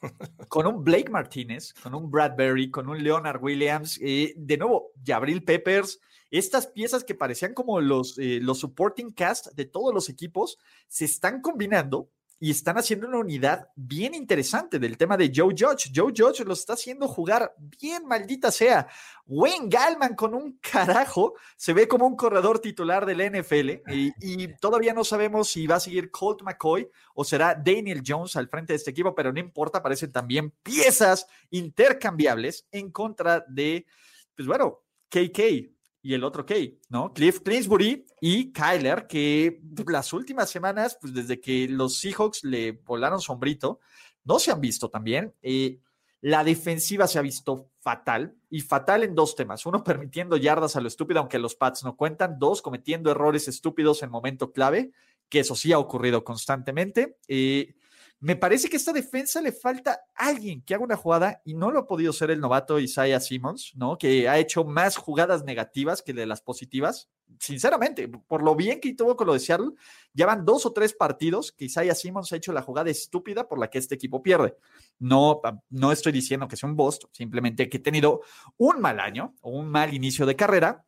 con 0.48 0.66
un 0.66 0.82
Blake 0.82 1.10
Martínez, 1.10 1.74
con 1.74 1.94
un 1.94 2.10
Bradbury, 2.10 2.70
con 2.70 2.88
un 2.88 3.02
Leonard 3.02 3.42
Williams, 3.42 4.00
eh, 4.02 4.32
de 4.34 4.56
nuevo, 4.56 4.92
Jabril 5.04 5.44
Peppers, 5.44 6.00
estas 6.32 6.66
piezas 6.66 7.04
que 7.04 7.14
parecían 7.14 7.54
como 7.54 7.80
los, 7.80 8.18
eh, 8.18 8.40
los 8.42 8.58
supporting 8.58 9.12
cast 9.12 9.48
de 9.54 9.66
todos 9.66 9.94
los 9.94 10.08
equipos, 10.08 10.58
se 10.88 11.04
están 11.04 11.42
combinando 11.42 12.08
y 12.42 12.50
están 12.50 12.76
haciendo 12.76 13.06
una 13.06 13.18
unidad 13.18 13.68
bien 13.76 14.14
interesante 14.14 14.80
del 14.80 14.96
tema 14.96 15.16
de 15.16 15.30
Joe 15.32 15.54
Judge. 15.56 15.92
Joe 15.94 16.12
Judge 16.16 16.44
lo 16.44 16.54
está 16.54 16.72
haciendo 16.72 17.06
jugar 17.06 17.54
bien, 17.80 18.04
maldita 18.04 18.50
sea. 18.50 18.88
Wayne 19.26 19.68
Gallman 19.68 20.16
con 20.16 20.34
un 20.34 20.58
carajo 20.58 21.34
se 21.54 21.72
ve 21.72 21.86
como 21.86 22.04
un 22.04 22.16
corredor 22.16 22.58
titular 22.58 23.06
del 23.06 23.20
NFL 23.30 23.92
y, 23.92 24.12
y, 24.20 24.48
todavía 24.60 24.92
no 24.92 25.04
sabemos 25.04 25.50
si 25.50 25.68
va 25.68 25.76
a 25.76 25.80
seguir 25.80 26.10
Colt 26.10 26.42
McCoy 26.42 26.88
o 27.14 27.22
será 27.22 27.54
Daniel 27.54 28.02
Jones 28.04 28.34
al 28.34 28.48
frente 28.48 28.72
de 28.72 28.78
este 28.78 28.90
equipo, 28.90 29.14
pero 29.14 29.32
no 29.32 29.38
importa, 29.38 29.78
aparecen 29.78 30.10
también 30.10 30.50
piezas 30.64 31.28
intercambiables 31.50 32.66
en 32.72 32.90
contra 32.90 33.44
de, 33.46 33.86
pues 34.34 34.48
bueno, 34.48 34.80
KK, 35.10 35.70
y 36.02 36.14
el 36.14 36.24
otro 36.24 36.44
Kay, 36.44 36.80
¿no? 36.88 37.12
Cliff 37.12 37.40
Clinsbury 37.40 38.04
y 38.20 38.52
Kyler, 38.52 39.06
que 39.06 39.60
las 39.86 40.12
últimas 40.12 40.50
semanas, 40.50 40.98
pues 41.00 41.14
desde 41.14 41.40
que 41.40 41.68
los 41.68 41.96
Seahawks 41.98 42.42
le 42.42 42.72
volaron 42.72 43.20
sombrito, 43.20 43.78
no 44.24 44.38
se 44.40 44.50
han 44.50 44.60
visto 44.60 44.90
también. 44.90 45.32
Eh, 45.42 45.78
la 46.20 46.44
defensiva 46.44 47.06
se 47.06 47.18
ha 47.18 47.22
visto 47.22 47.70
fatal 47.80 48.36
y 48.50 48.60
fatal 48.60 49.04
en 49.04 49.14
dos 49.14 49.36
temas. 49.36 49.64
Uno, 49.64 49.84
permitiendo 49.84 50.36
yardas 50.36 50.76
a 50.76 50.80
lo 50.80 50.88
estúpido, 50.88 51.20
aunque 51.20 51.38
los 51.38 51.54
Pats 51.54 51.84
no 51.84 51.96
cuentan. 51.96 52.38
Dos, 52.38 52.62
cometiendo 52.62 53.10
errores 53.10 53.46
estúpidos 53.46 54.02
en 54.02 54.10
momento 54.10 54.52
clave, 54.52 54.92
que 55.28 55.40
eso 55.40 55.54
sí 55.54 55.72
ha 55.72 55.78
ocurrido 55.78 56.24
constantemente. 56.24 57.18
Eh, 57.28 57.74
me 58.22 58.36
parece 58.36 58.68
que 58.68 58.76
esta 58.76 58.92
defensa 58.92 59.40
le 59.40 59.50
falta 59.50 60.00
alguien 60.14 60.62
que 60.62 60.74
haga 60.74 60.84
una 60.84 60.96
jugada 60.96 61.42
y 61.44 61.54
no 61.54 61.72
lo 61.72 61.80
ha 61.80 61.86
podido 61.88 62.12
ser 62.12 62.30
el 62.30 62.38
novato 62.38 62.78
Isaiah 62.78 63.18
Simmons, 63.18 63.72
¿no? 63.74 63.98
Que 63.98 64.28
ha 64.28 64.38
hecho 64.38 64.62
más 64.64 64.96
jugadas 64.96 65.42
negativas 65.42 66.02
que 66.02 66.12
de 66.12 66.24
las 66.24 66.40
positivas. 66.40 67.10
Sinceramente, 67.40 68.06
por 68.06 68.44
lo 68.44 68.54
bien 68.54 68.78
que 68.80 68.94
tuvo 68.94 69.16
con 69.16 69.26
lo 69.26 69.32
de 69.32 69.40
Seattle, 69.40 69.72
ya 70.14 70.26
van 70.26 70.44
dos 70.44 70.64
o 70.66 70.72
tres 70.72 70.94
partidos 70.94 71.50
que 71.50 71.64
Isaiah 71.64 71.96
Simmons 71.96 72.32
ha 72.32 72.36
hecho 72.36 72.52
la 72.52 72.62
jugada 72.62 72.90
estúpida 72.90 73.48
por 73.48 73.58
la 73.58 73.68
que 73.68 73.78
este 73.78 73.96
equipo 73.96 74.22
pierde. 74.22 74.56
No, 75.00 75.40
no 75.70 75.90
estoy 75.90 76.12
diciendo 76.12 76.46
que 76.46 76.56
sea 76.56 76.68
un 76.68 76.76
boss, 76.76 77.00
simplemente 77.10 77.68
que 77.68 77.78
he 77.78 77.80
tenido 77.80 78.20
un 78.56 78.80
mal 78.80 79.00
año 79.00 79.34
o 79.40 79.50
un 79.50 79.68
mal 79.68 79.92
inicio 79.92 80.26
de 80.26 80.36
carrera 80.36 80.86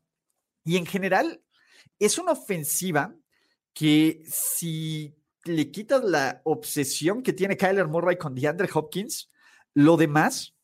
y 0.65 0.77
en 0.77 0.87
general 0.87 1.43
es 1.99 2.17
una 2.17 2.31
ofensiva 2.31 3.13
que 3.73 4.23
si 4.31 5.17
le 5.45 5.71
quitas 5.71 6.03
la 6.05 6.41
obsesión 6.45 7.23
que 7.23 7.33
tiene 7.33 7.57
Kyler 7.57 7.89
Murray 7.89 8.17
con 8.17 8.35
DeAndre 8.35 8.69
Hopkins, 8.73 9.31
lo 9.75 9.97
demás 9.97 10.55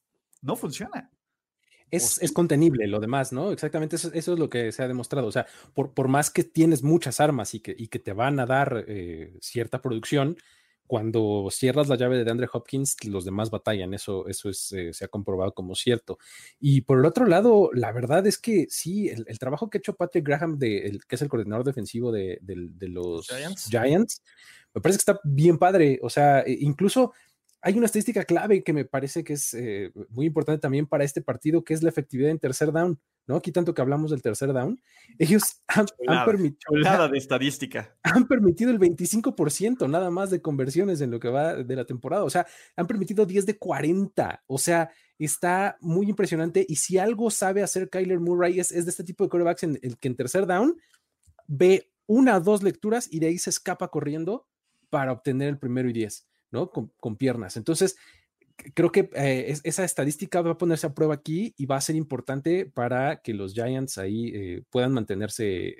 no 0.42 0.56
funciona. 0.56 1.10
Es, 1.90 2.22
es 2.22 2.30
contenible 2.30 2.86
lo 2.86 3.00
demás, 3.00 3.32
¿no? 3.32 3.50
Exactamente, 3.50 3.96
eso, 3.96 4.12
es 4.14 4.26
lo 4.28 4.48
que 4.48 4.70
se 4.70 4.82
ha 4.82 4.88
demostrado. 4.88 5.26
O 5.26 5.32
sea, 5.32 5.46
por, 5.74 5.92
por 5.92 6.06
más 6.06 6.30
que 6.30 6.44
tienes 6.44 6.84
muchas 6.84 7.18
armas 7.20 7.54
y 7.54 7.60
que, 7.60 7.74
y 7.76 7.88
que 7.88 7.98
te 7.98 8.12
van 8.12 8.38
a 8.38 8.46
dar 8.46 8.84
eh, 8.86 9.36
cierta 9.40 9.82
producción, 9.82 10.36
cuando 10.86 11.48
cierras 11.52 11.88
la 11.88 11.94
llave 11.94 12.16
de 12.16 12.24
DeAndre 12.24 12.48
Hopkins, 12.52 12.96
los 13.06 13.24
demás 13.24 13.50
batallan. 13.50 13.94
Eso, 13.94 14.26
eso 14.26 14.48
es, 14.48 14.72
eh, 14.72 14.92
se 14.92 15.04
ha 15.04 15.08
comprobado 15.08 15.54
como 15.54 15.76
cierto. 15.76 16.18
Y 16.58 16.80
por 16.80 16.98
el 16.98 17.04
otro 17.04 17.26
lado, 17.26 17.70
la 17.72 17.92
verdad 17.92 18.26
es 18.26 18.38
que 18.38 18.66
sí, 18.68 19.08
el, 19.08 19.38
trabajo 19.38 19.70
que 19.70 19.78
ha 19.78 19.80
hecho 19.80 19.94
Patrick 19.94 20.26
Graham, 20.26 20.58
de, 20.58 20.98
que 21.06 21.14
es 21.14 21.22
el 21.22 21.28
coordinador 21.28 21.64
defensivo 21.64 22.10
de, 22.10 22.38
de 22.42 22.88
los 22.88 23.28
Giants 23.68 24.22
me 24.74 24.80
parece 24.80 24.98
que 24.98 25.10
está 25.10 25.20
bien 25.24 25.58
padre. 25.58 25.98
O 26.02 26.10
sea, 26.10 26.40
e, 26.40 26.58
incluso 26.60 27.12
hay 27.62 27.76
una 27.76 27.86
estadística 27.86 28.24
clave 28.24 28.62
que 28.62 28.72
me 28.72 28.84
parece 28.84 29.22
que 29.22 29.34
es 29.34 29.52
eh, 29.54 29.92
muy 30.08 30.26
importante 30.26 30.60
también 30.60 30.86
para 30.86 31.04
este 31.04 31.20
partido, 31.20 31.62
que 31.62 31.74
es 31.74 31.82
la 31.82 31.90
efectividad 31.90 32.30
en 32.30 32.38
tercer 32.38 32.72
down. 32.72 32.98
¿no? 33.26 33.36
Aquí 33.36 33.52
tanto 33.52 33.74
que 33.74 33.82
hablamos 33.82 34.10
del 34.10 34.22
tercer 34.22 34.52
down, 34.52 34.80
ellos 35.18 35.62
han, 35.68 35.86
permitido... 36.24 37.08
de 37.08 37.18
estadística. 37.18 37.96
Han 38.02 38.26
permitido 38.26 38.70
el 38.70 38.80
25% 38.80 39.88
nada 39.88 40.10
más 40.10 40.30
de 40.30 40.42
conversiones 40.42 41.00
en 41.00 41.10
lo 41.10 41.20
que 41.20 41.28
va 41.28 41.54
de 41.54 41.76
la 41.76 41.84
temporada. 41.84 42.24
O 42.24 42.30
sea, 42.30 42.46
han 42.76 42.86
permitido 42.86 43.26
10 43.26 43.46
de 43.46 43.58
40. 43.58 44.42
O 44.46 44.58
sea, 44.58 44.90
está 45.18 45.76
muy 45.80 46.08
impresionante. 46.08 46.64
Y 46.68 46.76
si 46.76 46.98
algo 46.98 47.30
sabe 47.30 47.62
hacer 47.62 47.88
Kyler 47.88 48.18
Murray 48.18 48.58
es, 48.58 48.72
es 48.72 48.86
de 48.86 48.90
este 48.90 49.04
tipo 49.04 49.22
de 49.22 49.30
quarterbacks 49.30 49.62
en 49.62 49.78
el 49.82 49.98
que 49.98 50.08
en 50.08 50.16
tercer 50.16 50.46
down 50.46 50.76
ve 51.46 51.92
una 52.06 52.38
o 52.38 52.40
dos 52.40 52.62
lecturas 52.62 53.06
y 53.10 53.20
de 53.20 53.28
ahí 53.28 53.38
se 53.38 53.50
escapa 53.50 53.88
corriendo 53.88 54.48
para 54.90 55.12
obtener 55.12 55.48
el 55.48 55.58
primero 55.58 55.88
y 55.88 55.92
diez, 55.92 56.28
¿no? 56.50 56.70
Con, 56.70 57.16
piernas. 57.16 57.56
Entonces, 57.56 57.96
creo 58.74 58.92
que 58.92 59.10
eh, 59.14 59.54
esa 59.64 59.84
estadística 59.84 60.42
va 60.42 60.52
a 60.52 60.58
ponerse 60.58 60.86
a 60.86 60.94
prueba 60.94 61.14
aquí 61.14 61.54
y 61.56 61.66
va 61.66 61.76
a 61.76 61.80
ser 61.80 61.96
importante 61.96 62.66
para 62.66 63.22
que 63.22 63.32
los 63.34 63.54
Giants 63.54 63.98
ahí 63.98 64.32
eh, 64.34 64.62
puedan 64.70 64.92
mantenerse 64.92 65.76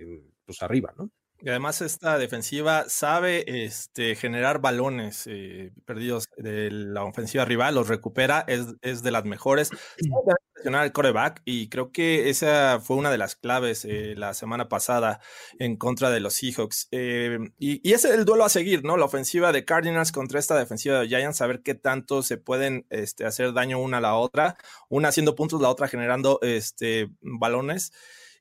pues 0.47 0.63
arriba, 0.63 0.95
¿no? 0.97 1.11
Y 1.43 1.49
además 1.49 1.81
esta 1.81 2.19
defensiva 2.19 2.85
sabe 2.89 3.65
este, 3.65 4.15
generar 4.15 4.61
balones 4.61 5.27
eh, 5.27 5.73
perdidos 5.87 6.29
de 6.37 6.71
la 6.71 7.05
ofensiva 7.05 7.47
rival, 7.47 7.75
los 7.75 7.89
recupera, 7.89 8.45
es, 8.47 8.67
es 8.83 9.03
de 9.03 9.11
las 9.11 9.25
mejores. 9.25 9.71
Sabe 10.63 10.85
el 10.85 10.93
coreback 10.93 11.41
y 11.47 11.71
creo 11.71 11.91
que 11.91 12.29
esa 12.29 12.81
fue 12.81 12.97
una 12.97 13.11
de 13.11 13.17
las 13.17 13.35
claves 13.35 13.87
eh, 13.87 14.15
la 14.15 14.35
semana 14.35 14.69
pasada 14.69 15.21
en 15.59 15.77
contra 15.77 16.11
de 16.11 16.21
los 16.21 16.35
Seahawks. 16.35 16.89
Eh, 16.91 17.39
y, 17.59 17.89
y, 17.89 17.95
es 17.95 18.05
el 18.05 18.27
duelo 18.27 18.45
a 18.45 18.51
seguir, 18.51 18.85
¿no? 18.85 18.99
La 18.99 19.07
ofensiva 19.07 19.53
de 19.53 19.65
Cardinals 19.65 20.13
contra 20.13 20.39
esta 20.39 20.59
defensiva 20.59 21.01
de 21.01 21.09
Giants, 21.09 21.39
saber 21.39 21.63
qué 21.63 21.75
tanto 21.75 22.23
se 22.23 22.37
pueden 22.37 22.87
este, 22.91 23.25
hacer 23.25 23.55
daño 23.55 23.79
una 23.81 23.99
a 23.99 24.01
la 24.03 24.15
otra, 24.17 24.59
una 24.91 25.09
haciendo 25.09 25.35
puntos, 25.35 25.63
la 25.63 25.71
otra 25.71 25.89
generando 25.89 26.39
este, 26.43 27.09
balones. 27.23 27.93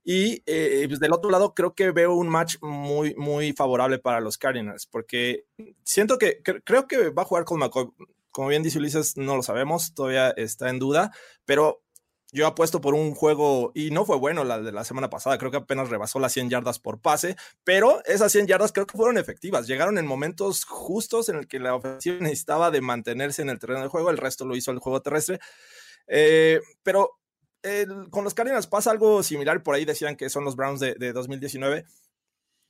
Y 0.03 0.41
eh, 0.45 0.85
pues 0.87 0.99
del 0.99 1.13
otro 1.13 1.29
lado, 1.29 1.53
creo 1.53 1.75
que 1.75 1.91
veo 1.91 2.13
un 2.15 2.29
match 2.29 2.55
muy, 2.61 3.13
muy 3.15 3.53
favorable 3.53 3.99
para 3.99 4.21
los 4.21 4.37
Cardinals, 4.37 4.85
porque 4.87 5.45
siento 5.83 6.17
que 6.17 6.41
creo 6.41 6.87
que 6.87 7.09
va 7.09 7.23
a 7.23 7.25
jugar 7.25 7.45
con 7.45 7.59
McCoy. 7.59 7.89
Como 8.31 8.47
bien 8.47 8.63
dice 8.63 8.79
Ulises, 8.79 9.17
no 9.17 9.35
lo 9.35 9.43
sabemos, 9.43 9.93
todavía 9.93 10.29
está 10.31 10.69
en 10.69 10.79
duda, 10.79 11.11
pero 11.45 11.83
yo 12.31 12.45
apuesto 12.45 12.79
por 12.79 12.93
un 12.93 13.15
juego, 13.15 13.71
y 13.73 13.89
no 13.91 14.05
fue 14.05 14.17
bueno 14.17 14.43
la 14.43 14.59
de 14.61 14.71
la 14.71 14.83
semana 14.83 15.09
pasada, 15.09 15.37
creo 15.37 15.51
que 15.51 15.57
apenas 15.57 15.89
rebasó 15.89 16.19
las 16.19 16.31
100 16.33 16.49
yardas 16.49 16.79
por 16.79 17.01
pase, 17.01 17.35
pero 17.63 18.03
esas 18.05 18.31
100 18.31 18.47
yardas 18.47 18.71
creo 18.71 18.85
que 18.85 18.97
fueron 18.97 19.17
efectivas, 19.17 19.67
llegaron 19.67 19.97
en 19.97 20.05
momentos 20.05 20.63
justos 20.63 21.29
en 21.29 21.37
el 21.37 21.47
que 21.47 21.59
la 21.59 21.75
ofensiva 21.75 22.17
necesitaba 22.19 22.69
de 22.71 22.81
mantenerse 22.81 23.41
en 23.41 23.49
el 23.49 23.59
terreno 23.59 23.81
de 23.81 23.87
juego, 23.87 24.11
el 24.11 24.17
resto 24.17 24.45
lo 24.45 24.55
hizo 24.55 24.71
el 24.71 24.79
juego 24.79 25.01
terrestre. 25.01 25.39
Eh, 26.07 26.59
pero 26.83 27.18
con 28.09 28.23
los 28.23 28.33
Cardinals 28.33 28.67
pasa 28.67 28.91
algo 28.91 29.23
similar, 29.23 29.63
por 29.63 29.75
ahí 29.75 29.85
decían 29.85 30.15
que 30.15 30.29
son 30.29 30.45
los 30.45 30.55
Browns 30.55 30.79
de, 30.79 30.95
de 30.95 31.13
2019 31.13 31.85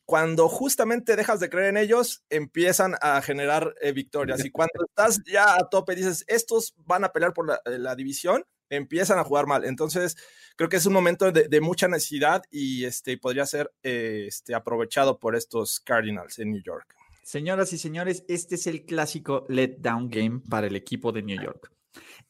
cuando 0.10 0.50
justamente 0.50 1.16
dejas 1.16 1.40
de 1.40 1.52
creer 1.52 1.70
en 1.70 1.78
ellos, 1.78 2.24
empiezan 2.32 2.96
a 3.00 3.22
generar 3.22 3.76
eh, 3.80 3.92
victorias. 3.92 4.44
Y 4.44 4.50
cuando 4.50 4.74
estás 4.90 5.22
ya 5.24 5.54
a 5.54 5.70
tope, 5.70 5.94
dices, 5.94 6.26
estos 6.28 6.74
van 6.78 7.04
a 7.04 7.10
pelear 7.10 7.32
por 7.32 7.46
la, 7.46 7.62
eh, 7.64 7.96
división, 7.96 8.44
empiezan 8.72 9.20
a 9.20 9.24
jugar 9.24 9.46
mal. 9.46 9.66
Entonces, 9.66 10.18
creo 10.56 10.68
que 10.68 10.78
es 10.78 10.86
un 10.88 10.94
momento 10.94 11.32
de, 11.32 11.62
mucha 11.62 11.88
necesidad 11.88 12.42
y 12.50 12.86
este, 12.86 13.20
podría 13.20 13.46
ser 13.46 13.72
eh, 13.84 14.26
este, 14.28 14.56
aprovechado 14.56 15.20
por 15.20 15.36
estos 15.36 15.80
Cardinals 15.80 16.40
en 16.40 16.54
New 16.54 16.64
York. 16.64 16.96
Señoras 17.22 17.72
y 17.74 17.78
señores, 17.78 18.24
este 18.28 18.56
es 18.56 18.66
el 18.66 18.88
clásico 18.88 19.46
letdown 19.48 20.10
game 20.10 20.42
para 20.50 20.66
el 20.66 20.76
equipo 20.76 21.12
de 21.12 21.22
New 21.22 21.40
York. 21.40 21.72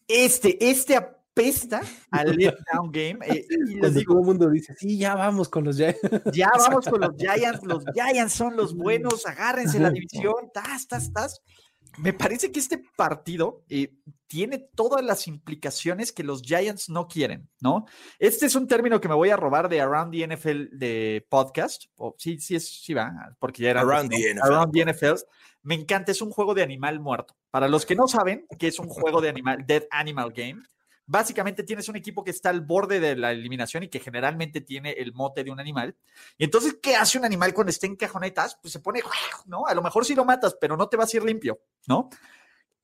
Este, 0.06 0.58
este 0.70 0.98
pesta 1.40 1.82
al 2.12 2.36
letdown 2.38 2.92
game. 2.92 3.20
Eh, 3.26 3.46
y 3.70 3.76
les 3.76 3.94
digo, 3.94 4.14
todo 4.14 4.22
el 4.22 4.28
mundo 4.28 4.50
dice, 4.50 4.76
sí, 4.78 4.98
ya 4.98 5.16
vamos 5.16 5.48
con 5.48 5.64
los 5.64 5.78
Giants. 5.78 6.00
Ya 6.34 6.50
vamos 6.58 6.86
con 6.86 7.00
los 7.00 7.16
Giants, 7.18 7.64
los 7.64 7.84
Giants 7.94 8.34
son 8.34 8.58
los 8.58 8.76
buenos, 8.76 9.26
agárrense 9.26 9.80
la 9.80 9.90
división, 9.92 10.52
tas, 10.54 10.88
tas, 10.88 11.12
tas. 11.14 11.42
Me 11.98 12.14
parece 12.14 12.52
que 12.52 12.60
este 12.60 12.84
partido 12.96 13.64
eh, 13.68 13.94
tiene 14.28 14.60
todas 14.60 15.04
las 15.04 15.28
implicaciones 15.28 16.12
que 16.12 16.24
los 16.24 16.42
Giants 16.44 16.90
no 16.90 17.08
quieren, 17.08 17.50
¿no? 17.60 17.86
Este 18.20 18.46
es 18.46 18.56
un 18.56 18.68
término 18.68 19.02
que 19.02 19.08
me 19.08 19.16
voy 19.16 19.30
a 19.30 19.38
robar 19.38 19.70
de 19.70 19.82
Around 19.82 20.12
the 20.12 20.28
NFL 20.28 20.78
de 20.78 21.26
podcast. 21.30 21.86
O, 21.96 22.16
sí, 22.18 22.38
sí, 22.40 22.56
es, 22.56 22.84
sí 22.84 22.94
va, 22.94 23.36
porque 23.40 23.64
ya 23.64 23.72
era. 23.72 23.82
Around, 23.82 24.12
the, 24.12 24.34
NFL. 24.36 24.44
Around 24.44 24.74
the 24.74 24.86
NFL. 24.86 25.16
Me 25.64 25.76
encanta, 25.76 26.12
es 26.12 26.22
un 26.22 26.32
juego 26.32 26.54
de 26.54 26.64
animal 26.64 27.00
muerto. 27.00 27.36
Para 27.50 27.68
los 27.68 27.86
que 27.86 27.96
no 27.96 28.08
saben 28.08 28.46
que 28.60 28.68
es 28.68 28.78
un 28.80 28.88
juego 28.88 29.20
de 29.20 29.30
animal, 29.30 29.66
Dead 29.66 29.84
Animal 29.90 30.32
Game, 30.32 30.62
básicamente 31.10 31.64
tienes 31.64 31.90
un 31.90 31.96
equipo 31.96 32.24
que 32.24 32.30
está 32.30 32.52
al 32.52 32.62
borde 32.62 33.00
de 33.00 33.16
la 33.16 33.32
eliminación 33.32 33.82
y 33.82 33.88
que 33.88 34.00
generalmente 34.00 34.62
tiene 34.62 34.92
el 34.92 35.12
mote 35.12 35.44
de 35.44 35.50
un 35.50 35.60
animal. 35.60 35.96
Y 36.38 36.44
entonces, 36.44 36.78
¿qué 36.80 36.96
hace 36.96 37.18
un 37.18 37.26
animal 37.26 37.52
cuando 37.52 37.72
está 37.72 37.88
en 37.88 37.96
cajonetas? 37.96 38.60
Pues 38.62 38.72
se 38.72 38.80
pone, 38.80 39.02
¿no? 39.48 39.66
A 39.66 39.74
lo 39.74 39.82
mejor 39.82 40.06
sí 40.06 40.14
lo 40.14 40.24
matas, 40.24 40.56
pero 40.62 40.78
no 40.78 40.88
te 40.88 40.98
vas 40.98 41.12
a 41.12 41.18
ir 41.18 41.24
limpio, 41.24 41.60
¿no? 41.88 42.10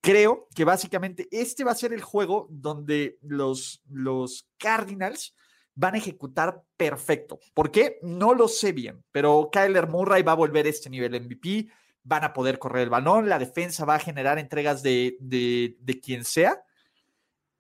Creo 0.02 0.48
que 0.56 0.66
básicamente 0.66 1.28
este 1.30 1.64
va 1.64 1.74
a 1.74 1.76
ser 1.76 1.94
el 1.94 2.02
juego 2.02 2.48
donde 2.50 3.20
los, 3.22 3.84
los 3.90 4.50
Cardinals 4.58 5.36
van 5.76 5.94
a 5.94 6.00
ejecutar 6.00 6.64
perfecto. 6.76 7.40
¿Por 7.54 7.70
qué? 7.70 8.00
No 8.02 8.34
lo 8.34 8.48
sé 8.48 8.72
bien, 8.72 9.04
pero 9.12 9.50
Kyler 9.52 9.88
Murray 9.88 10.24
va 10.24 10.32
a 10.32 10.36
volver 10.36 10.66
a 10.66 10.70
este 10.70 10.90
nivel 10.90 11.22
MVP, 11.22 11.68
van 12.02 12.24
a 12.24 12.34
poder 12.34 12.58
correr 12.58 12.84
el 12.84 12.90
balón, 12.90 13.30
la 13.30 13.38
defensa 13.38 13.86
va 13.86 13.96
a 13.96 14.00
generar 14.00 14.40
entregas 14.40 14.82
de, 14.82 15.16
de, 15.20 15.78
de 15.80 16.00
quien 16.00 16.24
sea. 16.24 16.64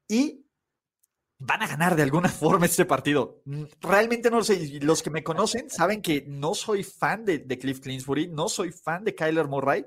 Y 0.07 0.44
van 1.37 1.61
a 1.61 1.67
ganar 1.67 1.95
de 1.95 2.03
alguna 2.03 2.29
forma 2.29 2.65
este 2.65 2.85
partido. 2.85 3.41
Mm, 3.45 3.63
realmente 3.81 4.29
no 4.29 4.37
lo 4.37 4.43
sé. 4.43 4.79
Los 4.81 5.01
que 5.01 5.09
me 5.09 5.23
conocen 5.23 5.69
saben 5.69 6.01
que 6.01 6.25
no 6.27 6.53
soy 6.53 6.83
fan 6.83 7.25
de, 7.25 7.45
Cliff 7.59 7.79
Clinsbury, 7.79 8.27
no 8.27 8.49
soy 8.49 8.71
fan 8.71 9.03
de 9.03 9.15
Kyler 9.15 9.47
Murray, 9.47 9.85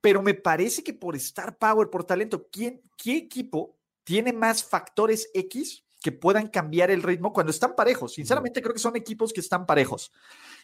pero 0.00 0.22
me 0.22 0.34
parece 0.34 0.82
que 0.82 0.94
por 0.94 1.16
Star 1.16 1.58
Power, 1.58 1.90
por 1.90 2.04
talento, 2.04 2.48
¿quién, 2.50 2.80
¿qué 2.96 3.16
equipo 3.16 3.76
tiene 4.04 4.32
más 4.32 4.64
factores 4.64 5.30
X 5.34 5.84
que 6.02 6.12
puedan 6.12 6.48
cambiar 6.48 6.90
el 6.90 7.02
ritmo 7.02 7.32
cuando 7.32 7.50
están 7.50 7.74
parejos? 7.76 8.14
Sinceramente 8.14 8.62
creo 8.62 8.72
que 8.72 8.80
son 8.80 8.96
equipos 8.96 9.32
que 9.32 9.40
están 9.40 9.66
parejos. 9.66 10.10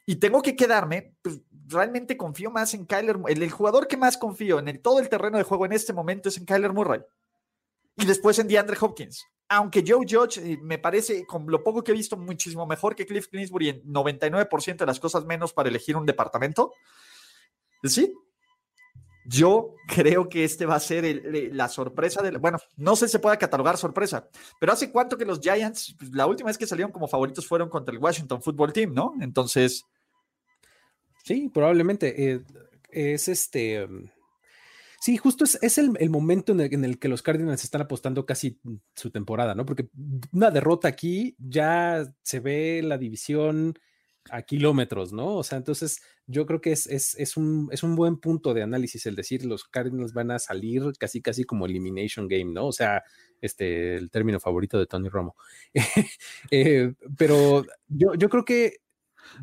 Y 0.07 0.16
tengo 0.16 0.40
que 0.40 0.57
quedarme, 0.57 1.14
pues, 1.20 1.40
realmente 1.66 2.16
confío 2.16 2.51
más 2.51 2.72
en 2.72 2.86
Kyler, 2.86 3.18
el, 3.28 3.42
el 3.42 3.51
jugador 3.51 3.88
que 3.88 3.97
más 3.99 4.16
confío 4.16 4.59
en 4.59 4.68
el, 4.68 4.80
todo 4.80 5.01
el 5.01 5.09
terreno 5.09 5.36
de 5.36 5.44
juego 5.44 5.66
en 5.66 5.72
este 5.72 5.92
momento 5.92 6.28
es 6.28 6.38
en 6.38 6.47
Kyler 6.47 6.72
Murray. 6.72 7.01
Y 7.97 8.07
después 8.07 8.38
en 8.38 8.49
DeAndre 8.49 8.76
Hopkins 8.80 9.26
aunque 9.49 9.84
Joe 9.86 10.07
Judge 10.09 10.38
eh, 10.38 10.59
me 10.62 10.78
parece, 10.78 11.24
con 11.26 11.47
lo 11.47 11.62
poco 11.62 11.82
que 11.82 11.92
he 11.92 11.94
visto, 11.94 12.16
muchísimo 12.16 12.66
mejor 12.66 12.94
que 12.94 13.07
Cliff 13.07 13.28
Kingsbury 13.28 13.68
en 13.68 13.82
99% 13.84 14.76
de 14.76 14.86
las 14.86 15.01
cosas 15.01 15.24
menos 15.24 15.53
para 15.53 15.68
elegir 15.68 15.97
un 15.97 16.07
departamento, 16.07 16.72
sí, 17.84 18.12
yo 19.28 19.74
creo 19.88 20.28
que 20.28 20.44
este 20.44 20.66
va 20.66 20.76
a 20.76 20.80
ser 20.80 21.22
la 21.53 21.68
sorpresa 21.68 22.22
de, 22.22 22.36
bueno, 22.38 22.59
no 22.76 22.97
sé 22.97 23.07
si 23.07 23.12
se 23.12 23.18
puede 23.18 23.38
catalogar 23.38 23.76
sorpresa, 23.76 24.28
pero 24.61 24.72
hace 24.72 24.90
cuánto 24.90 25.16
que 25.18 25.24
los 25.24 25.40
Giants, 25.40 25.94
pues, 25.99 26.12
la 26.12 26.26
última 26.26 26.49
vez 26.49 26.59
que 26.59 26.66
salieron 26.66 26.92
como 26.92 27.09
favoritos 27.09 27.47
fueron 27.47 27.68
contra 27.68 27.92
el 27.92 28.01
Washington 28.01 28.42
Football 28.42 28.72
Team, 28.72 28.94
¿no? 28.94 29.14
Entonces... 29.20 29.84
Sí, 31.24 31.51
probablemente. 31.53 32.32
Eh, 32.34 32.44
es 32.88 33.26
este... 33.26 33.84
Um, 33.84 34.09
Sí, 35.01 35.16
justo 35.16 35.44
es, 35.44 35.78
el, 35.78 36.11
momento 36.11 36.53
en 36.53 36.84
el, 36.84 36.99
que 36.99 37.09
los 37.09 37.22
Cardinals 37.22 37.64
están 37.64 37.82
apostando 37.82 38.26
casi 38.26 38.61
su 38.94 39.11
temporada, 39.11 39.55
¿no? 39.55 39.66
Porque 39.66 39.88
una 40.32 40.51
derrota 40.51 40.88
aquí 40.88 41.36
ya 41.38 42.12
se 42.22 42.40
ve 42.40 42.82
la 42.82 42.99
división 42.99 43.78
a 44.30 44.42
kilómetros, 44.42 45.12
¿no? 45.12 45.36
O 45.36 45.42
sea, 45.42 45.59
entonces 45.59 46.01
yo 46.26 46.47
creo 46.47 46.61
que 46.61 46.72
es, 46.72 46.86
es, 46.86 47.36
un, 47.36 47.68
es 47.70 47.82
un 47.82 47.94
buen 47.94 48.18
punto 48.18 48.55
de 48.55 48.62
análisis 48.62 49.07
el 49.07 49.14
decir 49.14 49.44
los 49.44 49.64
Cardinals 49.64 50.12
van 50.12 50.30
a 50.30 50.38
salir 50.38 50.82
casi, 50.99 51.22
casi 51.22 51.44
como 51.44 51.66
elimination 51.66 52.26
game, 52.26 52.53
¿no? 52.53 52.66
O 52.66 52.72
sea, 52.72 53.05
este, 53.40 53.94
el 53.94 54.11
término 54.11 54.40
favorito 54.40 54.78
de 54.78 54.86
Tony 54.86 55.09
Romo. 55.09 55.36
Eh, 56.51 56.94
pero 57.18 57.64
yo, 57.88 58.14
yo 58.14 58.28
creo 58.28 58.44
que 58.44 58.76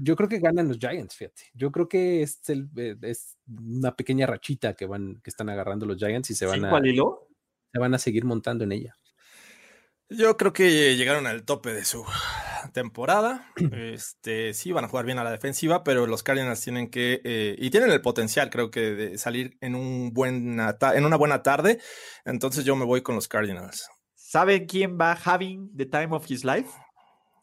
yo 0.01 0.15
creo 0.15 0.29
que 0.29 0.39
ganan 0.39 0.67
los 0.67 0.77
Giants, 0.77 1.15
fíjate. 1.15 1.43
Yo 1.53 1.71
creo 1.71 1.88
que 1.88 2.21
es, 2.21 2.49
el, 2.49 2.69
eh, 2.77 2.95
es 3.01 3.38
una 3.47 3.95
pequeña 3.95 4.25
rachita 4.25 4.73
que 4.73 4.86
van, 4.86 5.21
que 5.23 5.29
están 5.29 5.49
agarrando 5.49 5.86
los 5.86 5.97
Giants 5.97 6.31
y 6.31 6.36
se 6.36 6.45
van 6.45 6.65
a 6.65 6.81
se 6.81 7.79
van 7.79 7.93
a 7.95 7.97
seguir 7.97 8.23
montando 8.23 8.63
en 8.63 8.71
ella. 8.71 8.95
Yo 10.09 10.38
creo 10.38 10.53
que 10.53 10.95
llegaron 10.95 11.25
al 11.25 11.43
tope 11.43 11.73
de 11.73 11.84
su 11.86 12.05
temporada. 12.73 13.51
Este, 13.71 14.53
sí, 14.53 14.71
van 14.71 14.86
a 14.86 14.88
jugar 14.88 15.05
bien 15.05 15.17
a 15.17 15.23
la 15.23 15.31
defensiva, 15.31 15.84
pero 15.84 16.05
los 16.05 16.21
Cardinals 16.21 16.61
tienen 16.61 16.89
que, 16.89 17.21
eh, 17.23 17.55
y 17.57 17.69
tienen 17.71 17.91
el 17.91 18.01
potencial, 18.01 18.49
creo 18.49 18.69
que, 18.69 18.93
de 18.93 19.17
salir 19.17 19.57
en, 19.61 19.75
un 19.75 20.13
buen 20.13 20.59
en 20.59 21.05
una 21.05 21.15
buena 21.15 21.41
tarde. 21.41 21.79
Entonces 22.25 22.63
yo 22.63 22.75
me 22.75 22.86
voy 22.86 23.01
con 23.01 23.15
los 23.15 23.27
Cardinals. 23.27 23.89
¿Saben 24.13 24.65
quién 24.65 24.97
va 24.99 25.17
having 25.25 25.75
the 25.75 25.86
time 25.86 26.09
of 26.11 26.29
his 26.29 26.43
life? 26.43 26.69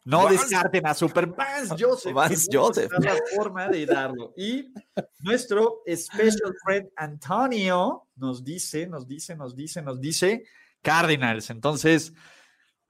No 0.03 0.27
descarten 0.27 0.85
a 0.87 0.93
Super 0.93 1.27
Vance 1.27 1.75
Joseph. 1.77 2.13
Vance 2.13 2.47
Joseph. 2.51 2.91
la 2.99 3.15
forma 3.35 3.67
de 3.67 3.85
darlo. 3.85 4.33
Y 4.35 4.73
nuestro 5.19 5.81
special 5.87 6.55
friend 6.63 6.89
Antonio 6.95 8.07
nos 8.15 8.43
dice, 8.43 8.87
nos 8.87 9.07
dice, 9.07 9.35
nos 9.35 9.55
dice, 9.55 9.81
nos 9.81 10.01
dice 10.01 10.43
Cardinals. 10.81 11.51
Entonces, 11.51 12.13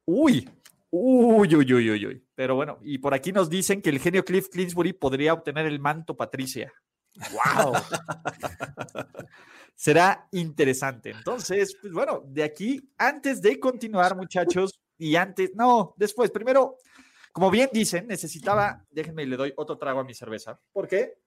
uy, 0.05 0.49
uy, 0.89 1.55
uy, 1.55 1.73
uy, 1.73 1.91
uy, 1.91 2.05
uy. 2.05 2.25
Pero 2.33 2.55
bueno, 2.55 2.79
y 2.81 2.97
por 2.99 3.13
aquí 3.13 3.33
nos 3.33 3.49
dicen 3.49 3.81
que 3.81 3.89
el 3.89 3.99
genio 3.99 4.23
Cliff 4.23 4.47
Clinsbury 4.49 4.93
podría 4.93 5.33
obtener 5.33 5.65
el 5.65 5.79
manto 5.79 6.15
Patricia. 6.15 6.71
¡Wow! 7.33 7.73
Será 9.75 10.27
interesante. 10.31 11.09
Entonces, 11.09 11.75
pues 11.81 11.91
bueno, 11.91 12.23
de 12.25 12.43
aquí, 12.43 12.89
antes 12.97 13.41
de 13.41 13.59
continuar, 13.59 14.15
muchachos, 14.15 14.79
y 15.01 15.15
antes, 15.15 15.55
no, 15.55 15.95
después, 15.97 16.29
primero, 16.29 16.77
como 17.31 17.49
bien 17.49 17.69
dicen, 17.71 18.07
necesitaba, 18.07 18.85
déjenme 18.91 19.23
y 19.23 19.27
le 19.27 19.37
doy 19.37 19.53
otro 19.55 19.77
trago 19.77 19.99
a 19.99 20.03
mi 20.03 20.13
cerveza. 20.13 20.59
¿Por 20.71 20.87
qué? 20.87 21.17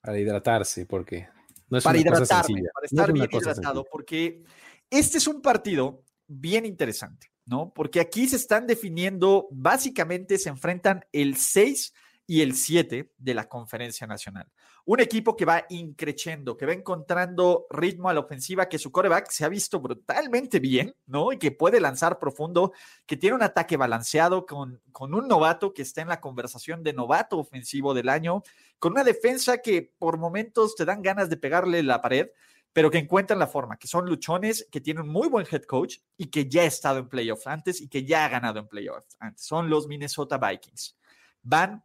Para 0.00 0.18
hidratarse, 0.18 0.86
porque 0.86 1.28
no 1.68 1.78
es 1.78 1.84
para 1.84 1.98
hidratarme, 1.98 2.62
para 2.72 2.86
estar 2.86 3.12
bien 3.12 3.28
hidratado, 3.30 3.84
porque 3.90 4.42
este 4.90 5.18
es 5.18 5.26
un 5.26 5.42
partido 5.42 6.02
bien 6.26 6.64
interesante, 6.64 7.32
¿no? 7.46 7.72
Porque 7.74 8.00
aquí 8.00 8.28
se 8.28 8.36
están 8.36 8.66
definiendo, 8.66 9.48
básicamente 9.50 10.38
se 10.38 10.48
enfrentan 10.48 11.04
el 11.12 11.36
6 11.36 11.92
y 12.26 12.42
el 12.42 12.54
7 12.54 13.12
de 13.16 13.34
la 13.34 13.48
conferencia 13.48 14.06
nacional. 14.06 14.48
Un 14.88 15.00
equipo 15.00 15.36
que 15.36 15.44
va 15.44 15.66
increciendo, 15.68 16.56
que 16.56 16.64
va 16.64 16.72
encontrando 16.72 17.66
ritmo 17.68 18.08
a 18.08 18.14
la 18.14 18.20
ofensiva, 18.20 18.70
que 18.70 18.78
su 18.78 18.90
coreback 18.90 19.28
se 19.28 19.44
ha 19.44 19.50
visto 19.50 19.80
brutalmente 19.80 20.60
bien, 20.60 20.96
¿no? 21.04 21.30
Y 21.30 21.36
que 21.36 21.50
puede 21.50 21.78
lanzar 21.78 22.18
profundo, 22.18 22.72
que 23.04 23.18
tiene 23.18 23.36
un 23.36 23.42
ataque 23.42 23.76
balanceado 23.76 24.46
con, 24.46 24.80
con 24.90 25.12
un 25.12 25.28
novato 25.28 25.74
que 25.74 25.82
está 25.82 26.00
en 26.00 26.08
la 26.08 26.22
conversación 26.22 26.82
de 26.82 26.94
novato 26.94 27.38
ofensivo 27.38 27.92
del 27.92 28.08
año, 28.08 28.42
con 28.78 28.92
una 28.92 29.04
defensa 29.04 29.58
que 29.58 29.92
por 29.98 30.16
momentos 30.16 30.74
te 30.74 30.86
dan 30.86 31.02
ganas 31.02 31.28
de 31.28 31.36
pegarle 31.36 31.82
la 31.82 32.00
pared, 32.00 32.30
pero 32.72 32.90
que 32.90 32.96
encuentran 32.96 33.38
la 33.38 33.46
forma, 33.46 33.76
que 33.76 33.88
son 33.88 34.06
luchones, 34.06 34.66
que 34.70 34.80
tienen 34.80 35.02
un 35.02 35.10
muy 35.10 35.28
buen 35.28 35.46
head 35.50 35.64
coach 35.64 35.98
y 36.16 36.28
que 36.28 36.48
ya 36.48 36.62
ha 36.62 36.64
estado 36.64 36.98
en 36.98 37.10
playoffs 37.10 37.46
antes 37.46 37.82
y 37.82 37.88
que 37.88 38.06
ya 38.06 38.24
ha 38.24 38.30
ganado 38.30 38.58
en 38.58 38.68
playoffs 38.68 39.18
antes. 39.20 39.44
Son 39.44 39.68
los 39.68 39.86
Minnesota 39.86 40.38
Vikings. 40.38 40.96
Van 41.42 41.84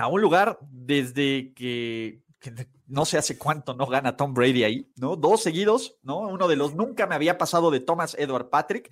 a 0.00 0.06
un 0.08 0.20
lugar 0.20 0.58
desde 0.62 1.52
que, 1.52 2.22
no 2.86 3.04
sé 3.04 3.18
hace 3.18 3.36
cuánto 3.36 3.74
no 3.74 3.86
gana 3.86 4.16
Tom 4.16 4.32
Brady 4.32 4.64
ahí, 4.64 4.92
¿no? 4.96 5.14
Dos 5.14 5.42
seguidos, 5.42 5.98
¿no? 6.02 6.20
Uno 6.20 6.48
de 6.48 6.56
los 6.56 6.74
nunca 6.74 7.06
me 7.06 7.14
había 7.14 7.36
pasado 7.36 7.70
de 7.70 7.80
Thomas 7.80 8.16
Edward 8.18 8.48
Patrick, 8.48 8.90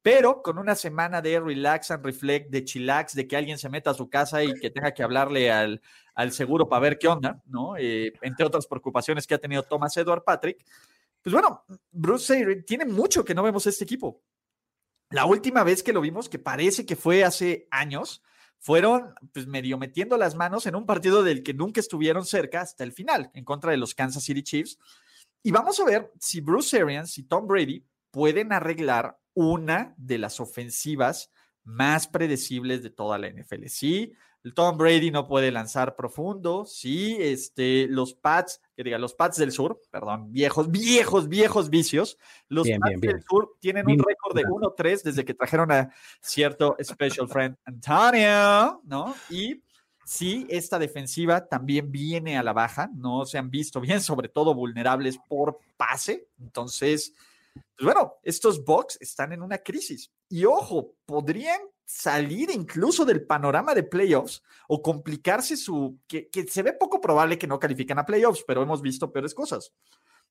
pero 0.00 0.40
con 0.40 0.58
una 0.58 0.74
semana 0.74 1.20
de 1.20 1.38
relax 1.40 1.90
and 1.90 2.04
reflect, 2.04 2.50
de 2.50 2.64
chillax, 2.64 3.14
de 3.14 3.28
que 3.28 3.36
alguien 3.36 3.58
se 3.58 3.68
meta 3.68 3.90
a 3.90 3.94
su 3.94 4.08
casa 4.08 4.42
y 4.42 4.54
que 4.54 4.70
tenga 4.70 4.94
que 4.94 5.02
hablarle 5.02 5.52
al, 5.52 5.82
al 6.14 6.32
seguro 6.32 6.68
para 6.68 6.80
ver 6.80 6.98
qué 6.98 7.08
onda, 7.08 7.42
¿no? 7.44 7.76
Eh, 7.76 8.12
entre 8.22 8.46
otras 8.46 8.66
preocupaciones 8.66 9.26
que 9.26 9.34
ha 9.34 9.38
tenido 9.38 9.62
Thomas 9.62 9.96
Edward 9.96 10.24
Patrick. 10.24 10.64
Pues 11.20 11.34
bueno, 11.34 11.64
Bruce 11.90 12.62
tiene 12.66 12.86
mucho 12.86 13.24
que 13.24 13.34
no 13.34 13.42
vemos 13.42 13.66
este 13.66 13.84
equipo. 13.84 14.22
La 15.10 15.26
última 15.26 15.64
vez 15.64 15.82
que 15.82 15.92
lo 15.92 16.00
vimos, 16.00 16.28
que 16.28 16.38
parece 16.38 16.86
que 16.86 16.96
fue 16.96 17.24
hace 17.24 17.68
años, 17.70 18.22
fueron 18.58 19.14
pues 19.32 19.46
medio 19.46 19.78
metiendo 19.78 20.16
las 20.16 20.34
manos 20.34 20.66
en 20.66 20.74
un 20.76 20.86
partido 20.86 21.22
del 21.22 21.42
que 21.42 21.54
nunca 21.54 21.80
estuvieron 21.80 22.24
cerca 22.24 22.60
hasta 22.60 22.84
el 22.84 22.92
final, 22.92 23.30
en 23.34 23.44
contra 23.44 23.70
de 23.70 23.76
los 23.76 23.94
Kansas 23.94 24.24
City 24.24 24.42
Chiefs. 24.42 24.78
Y 25.42 25.50
vamos 25.52 25.78
a 25.78 25.84
ver 25.84 26.12
si 26.18 26.40
Bruce 26.40 26.80
Arians 26.80 27.16
y 27.18 27.22
Tom 27.22 27.46
Brady 27.46 27.84
pueden 28.10 28.52
arreglar 28.52 29.18
una 29.34 29.94
de 29.96 30.18
las 30.18 30.40
ofensivas 30.40 31.30
más 31.62 32.08
predecibles 32.08 32.82
de 32.82 32.90
toda 32.90 33.18
la 33.18 33.28
NFL. 33.28 33.66
Sí, 33.66 34.12
Tom 34.54 34.76
Brady 34.76 35.10
no 35.10 35.26
puede 35.26 35.50
lanzar 35.50 35.96
profundo. 35.96 36.64
Sí, 36.64 37.16
este, 37.18 37.86
los 37.88 38.14
Pats, 38.14 38.60
que 38.74 38.84
diga, 38.84 38.98
los 38.98 39.14
Pats 39.14 39.38
del 39.38 39.52
Sur, 39.52 39.80
perdón, 39.90 40.32
viejos, 40.32 40.70
viejos, 40.70 41.28
viejos 41.28 41.70
vicios. 41.70 42.18
Los 42.48 42.68
Pats 42.68 43.00
del 43.00 43.22
Sur 43.22 43.56
tienen 43.60 43.86
un 43.86 43.98
récord 43.98 44.36
de 44.36 44.44
1-3 44.44 45.02
desde 45.02 45.24
que 45.24 45.34
trajeron 45.34 45.72
a 45.72 45.90
cierto 46.20 46.76
special 46.82 47.28
friend 47.28 47.56
Antonio, 47.64 48.80
¿no? 48.84 49.14
Y 49.30 49.62
sí, 50.04 50.46
esta 50.48 50.78
defensiva 50.78 51.46
también 51.46 51.90
viene 51.90 52.38
a 52.38 52.42
la 52.42 52.52
baja. 52.52 52.90
No 52.94 53.26
se 53.26 53.38
han 53.38 53.50
visto 53.50 53.80
bien, 53.80 54.00
sobre 54.00 54.28
todo 54.28 54.54
vulnerables 54.54 55.18
por 55.28 55.58
pase. 55.76 56.28
Entonces, 56.38 57.14
pues 57.76 57.84
bueno, 57.84 58.14
estos 58.22 58.64
Bucks 58.64 58.98
están 59.00 59.32
en 59.32 59.42
una 59.42 59.58
crisis. 59.58 60.10
Y 60.28 60.44
ojo, 60.44 60.94
podrían 61.06 61.60
salir 61.84 62.50
incluso 62.50 63.04
del 63.04 63.24
panorama 63.24 63.72
de 63.74 63.84
playoffs 63.84 64.42
o 64.66 64.82
complicarse 64.82 65.56
su, 65.56 66.00
que, 66.08 66.28
se 66.48 66.62
ve 66.62 66.72
poco 66.72 67.00
probable 67.00 67.38
que 67.38 67.46
no 67.46 67.60
califiquen 67.60 67.98
a 67.98 68.06
playoffs, 68.06 68.44
pero 68.46 68.62
hemos 68.62 68.82
visto 68.82 69.12
peores 69.12 69.34
cosas. 69.34 69.72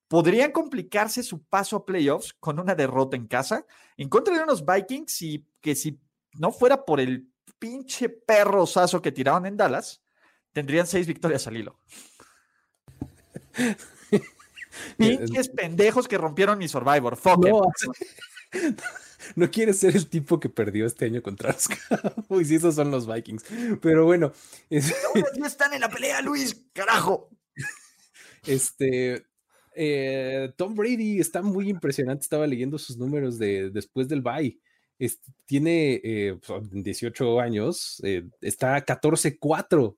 Podrían 0.06 0.52
complicarse 0.52 1.22
su 1.22 1.42
paso 1.42 1.76
a 1.76 1.86
playoffs 1.86 2.34
con 2.34 2.60
una 2.60 2.74
derrota 2.74 3.16
en 3.16 3.26
casa 3.26 3.64
en 3.96 4.08
contra 4.08 4.36
de 4.36 4.42
unos 4.42 4.64
Vikings 4.64 5.22
y 5.22 5.46
que 5.60 5.74
si 5.74 5.98
no 6.34 6.52
fuera 6.52 6.84
por 6.84 7.00
el 7.00 7.28
pinche 7.58 8.10
perro 8.10 8.66
sazo 8.66 9.00
que 9.00 9.10
tiraron 9.10 9.46
en 9.46 9.56
Dallas, 9.56 10.02
tendrían 10.52 10.86
seis 10.86 11.06
victorias 11.06 11.46
al 11.46 11.56
hilo. 11.56 11.80
Pinches 14.98 15.48
pendejos 15.48 16.06
que 16.06 16.18
rompieron 16.18 16.58
mi 16.58 16.68
Survivor. 16.68 17.16
Fuck 17.16 17.46
no 17.46 17.62
quieres 19.50 19.78
ser 19.78 19.96
el 19.96 20.08
tipo 20.08 20.38
que 20.38 20.48
perdió 20.48 20.86
este 20.86 21.06
año 21.06 21.22
contra 21.22 21.52
los 21.52 21.68
Cowboys. 21.68 22.50
Y 22.50 22.56
esos 22.56 22.74
son 22.74 22.90
los 22.90 23.12
Vikings. 23.12 23.44
Pero 23.80 24.04
bueno. 24.04 24.32
No 25.38 25.46
están 25.46 25.72
en 25.74 25.80
la 25.80 25.88
pelea, 25.88 26.22
Luis. 26.22 26.66
Carajo. 26.72 27.30
Este. 28.46 29.26
Eh, 29.74 30.52
Tom 30.56 30.76
Brady 30.76 31.18
está 31.18 31.42
muy 31.42 31.68
impresionante. 31.68 32.22
Estaba 32.22 32.46
leyendo 32.46 32.78
sus 32.78 32.96
números 32.96 33.38
de 33.38 33.70
después 33.70 34.08
del 34.08 34.22
bye. 34.22 34.58
tiene 35.46 36.38
18 36.70 37.24
eh, 37.24 37.42
años, 37.42 38.00
eh, 38.04 38.28
está 38.40 38.84
14-4 38.86 39.96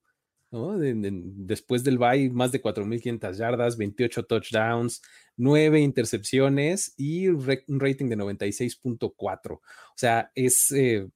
después 0.51 1.85
del 1.85 1.99
bye, 1.99 2.31
más 2.31 2.53
de 2.53 2.63
4.500 2.63 3.37
yardas, 3.37 3.77
28 3.77 4.25
touchdowns, 4.25 5.03
9 5.39 5.81
intercepciones 5.81 6.93
y 6.97 7.29
un 7.29 7.81
rating 7.81 8.09
de 8.09 8.17
96.4. 8.17 9.53
O 9.53 9.63
sea, 9.95 10.31
es 10.35 10.71
eh, 10.73 11.09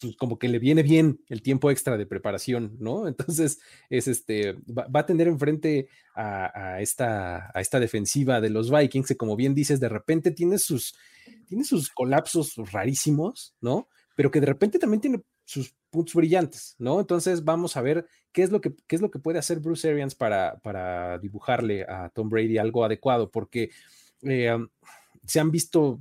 pues, 0.00 0.16
como 0.16 0.38
que 0.38 0.48
le 0.48 0.58
viene 0.58 0.82
bien 0.82 1.20
el 1.28 1.42
tiempo 1.42 1.70
extra 1.70 1.96
de 1.96 2.06
preparación, 2.06 2.76
¿no? 2.78 3.08
Entonces, 3.08 3.58
es 3.90 4.06
este, 4.06 4.52
va, 4.66 4.86
a 4.92 5.06
tener 5.06 5.26
enfrente 5.26 5.88
a, 6.14 6.80
esta, 6.80 7.50
a 7.54 7.60
esta 7.60 7.80
defensiva 7.80 8.40
de 8.40 8.50
los 8.50 8.70
Vikings, 8.70 9.08
que 9.08 9.16
como 9.16 9.36
bien 9.36 9.54
dices, 9.54 9.80
de 9.80 9.88
repente 9.88 10.30
tiene 10.30 10.58
sus, 10.58 10.94
tiene 11.46 11.64
sus 11.64 11.90
colapsos 11.90 12.54
rarísimos, 12.72 13.54
¿no? 13.60 13.88
Pero 14.14 14.30
que 14.30 14.40
de 14.40 14.46
repente 14.46 14.78
también 14.78 15.00
tiene 15.00 15.22
sus 15.44 15.74
puntos 15.90 16.14
brillantes, 16.14 16.74
¿no? 16.78 17.00
Entonces 17.00 17.44
vamos 17.44 17.76
a 17.76 17.82
ver 17.82 18.06
qué 18.32 18.42
es 18.42 18.50
lo 18.50 18.60
que, 18.60 18.74
es 18.88 19.00
lo 19.00 19.10
que 19.10 19.18
puede 19.18 19.38
hacer 19.38 19.60
Bruce 19.60 19.88
Arians 19.88 20.14
para, 20.14 20.58
para 20.62 21.18
dibujarle 21.18 21.84
a 21.84 22.10
Tom 22.10 22.28
Brady 22.28 22.58
algo 22.58 22.84
adecuado, 22.84 23.30
porque 23.30 23.70
eh, 24.22 24.56
se 25.26 25.40
han 25.40 25.50
visto 25.50 26.00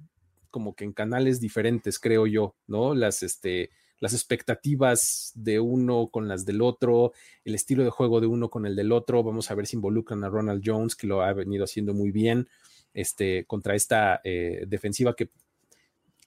como 0.50 0.76
que 0.76 0.86
en 0.86 0.94
canales 0.94 1.40
diferentes, 1.40 2.00
creo 2.00 2.28
yo, 2.28 2.56
¿no? 2.68 2.96
Las, 2.96 3.24
este, 3.24 3.70
las 4.00 4.14
expectativas 4.14 5.32
de 5.36 5.60
uno 5.60 6.08
con 6.08 6.28
las 6.28 6.46
del 6.46 6.62
otro, 6.62 7.14
el 7.44 7.56
estilo 7.56 7.84
de 7.84 7.90
juego 7.90 8.22
de 8.22 8.28
uno 8.28 8.50
con 8.50 8.66
el 8.66 8.76
del 8.76 8.92
otro. 8.92 9.24
Vamos 9.24 9.52
a 9.52 9.56
ver 9.56 9.68
si 9.68 9.76
involucran 9.76 10.24
a 10.24 10.30
Ronald 10.30 10.64
Jones, 10.66 10.96
que 10.96 11.08
lo 11.08 11.22
ha 11.22 11.34
venido 11.34 11.64
haciendo 11.64 11.94
muy 11.94 12.12
bien 12.12 12.48
este, 12.94 13.46
contra 13.46 13.76
esta 13.76 14.22
eh, 14.24 14.66
defensiva 14.68 15.16
que 15.16 15.30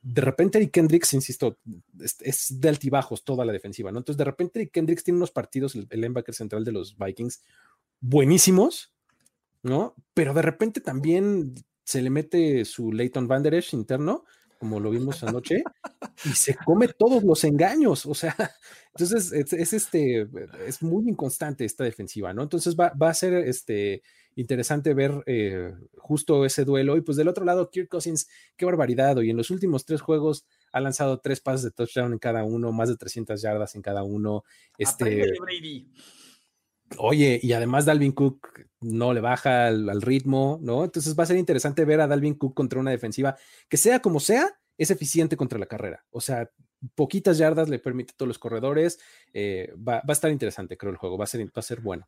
de 0.03 0.23
repente 0.23 0.59
Eric 0.59 0.71
Kendricks, 0.71 1.13
insisto, 1.15 1.59
es, 1.99 2.61
de 2.61 2.69
altibajos 2.69 3.25
toda 3.25 3.45
la 3.45 3.53
defensiva, 3.53 3.93
¿no? 3.93 3.99
Entonces, 3.99 4.19
de 4.19 4.25
repente 4.25 4.59
Eric 4.59 4.73
Kendricks 4.73 5.05
tiene 5.05 5.19
unos 5.19 5.31
partidos, 5.31 5.75
el, 5.75 5.87
el 5.91 6.01
linebacker 6.01 6.35
central 6.35 6.65
de 6.65 6.73
los 6.73 6.97
Vikings, 6.97 7.43
buenísimos, 8.01 8.93
¿no? 9.63 9.95
Pero 10.15 10.33
de 10.33 10.43
repente 10.43 10.81
también 10.81 11.55
se 11.85 12.03
le 12.03 12.11
mete 12.11 12.65
su 12.65 12.93
Leighton 12.93 13.29
Van 13.29 13.45
interno, 13.73 14.25
como 14.59 14.79
lo 14.79 14.91
vimos 14.91 15.23
anoche, 15.23 15.65
y 16.25 16.29
se 16.31 16.55
come 16.55 16.89
todos 16.89 17.23
los 17.23 17.45
engaños, 17.45 18.05
o 18.07 18.15
sea, 18.15 18.37
entonces 18.95 19.33
es, 19.33 19.73
este, 19.73 20.29
es 20.67 20.83
muy 20.83 21.09
inconstante 21.09 21.65
esta 21.65 21.85
defensiva, 21.85 22.33
¿no? 22.33 22.43
Entonces 22.43 22.77
va, 22.77 22.91
va 22.91 23.11
a 23.11 23.15
ser 23.15 23.35
este 23.35 24.03
interesante 24.37 24.95
ver 24.95 25.23
eh, 25.27 25.75
justo 25.97 26.45
ese 26.45 26.65
duelo. 26.65 26.97
Y 26.97 27.03
pues 27.03 27.17
del 27.17 27.29
otro 27.29 27.45
lado, 27.45 27.71
Kirk 27.71 27.89
Cousins, 27.89 28.29
qué 28.57 28.65
barbaridad. 28.65 29.21
Y 29.21 29.31
en 29.31 29.37
los 29.37 29.51
últimos 29.51 29.85
tres 29.85 30.01
juegos 30.01 30.45
ha 30.73 30.81
lanzado 30.81 31.21
tres 31.21 31.41
pases 31.41 31.63
de 31.63 31.71
touchdown 31.71 32.13
en 32.13 32.19
cada 32.19 32.45
uno, 32.45 32.73
más 32.73 32.89
de 32.89 32.97
300 32.97 33.41
yardas 33.41 33.75
en 33.75 33.83
cada 33.83 34.03
uno. 34.03 34.45
Este, 34.79 35.33
oye, 36.99 37.41
y 37.43 37.53
además 37.53 37.85
Dalvin 37.85 38.13
Cook 38.13 38.67
no 38.81 39.13
le 39.13 39.21
baja 39.21 39.67
al, 39.69 40.03
ritmo, 40.03 40.59
¿no? 40.63 40.85
Entonces 40.85 41.19
va 41.19 41.25
a 41.25 41.27
ser 41.27 41.37
interesante 41.37 41.85
ver 41.85 42.01
a 42.01 42.07
Dalvin 42.07 42.35
Cook 42.35 42.55
contra 42.55 42.81
una 42.81 42.91
defensiva 42.91 43.37
que 43.69 43.77
sea 43.77 44.01
como 44.01 44.21
sea, 44.21 44.49
es 44.79 44.91
eficiente 44.91 45.37
contra 45.37 45.59
la 45.59 45.67
carrera. 45.67 46.05
O 46.11 46.21
sea, 46.21 46.51
poquitas 46.95 47.39
yardas 47.39 47.69
le 47.69 47.79
permite 47.79 48.13
a 48.13 48.17
todos 48.17 48.29
los 48.29 48.39
corredores. 48.39 48.99
Eh, 49.33 49.73
va, 49.77 49.97
va, 49.97 50.05
a 50.09 50.13
estar 50.13 50.31
interesante, 50.31 50.77
creo, 50.77 50.91
el 50.91 50.97
juego. 50.99 51.19
Va 51.19 51.25
a 51.25 51.27
ser, 51.27 51.45
va 51.47 51.51
a 51.57 51.63
ser 51.63 51.81
bueno. 51.81 52.07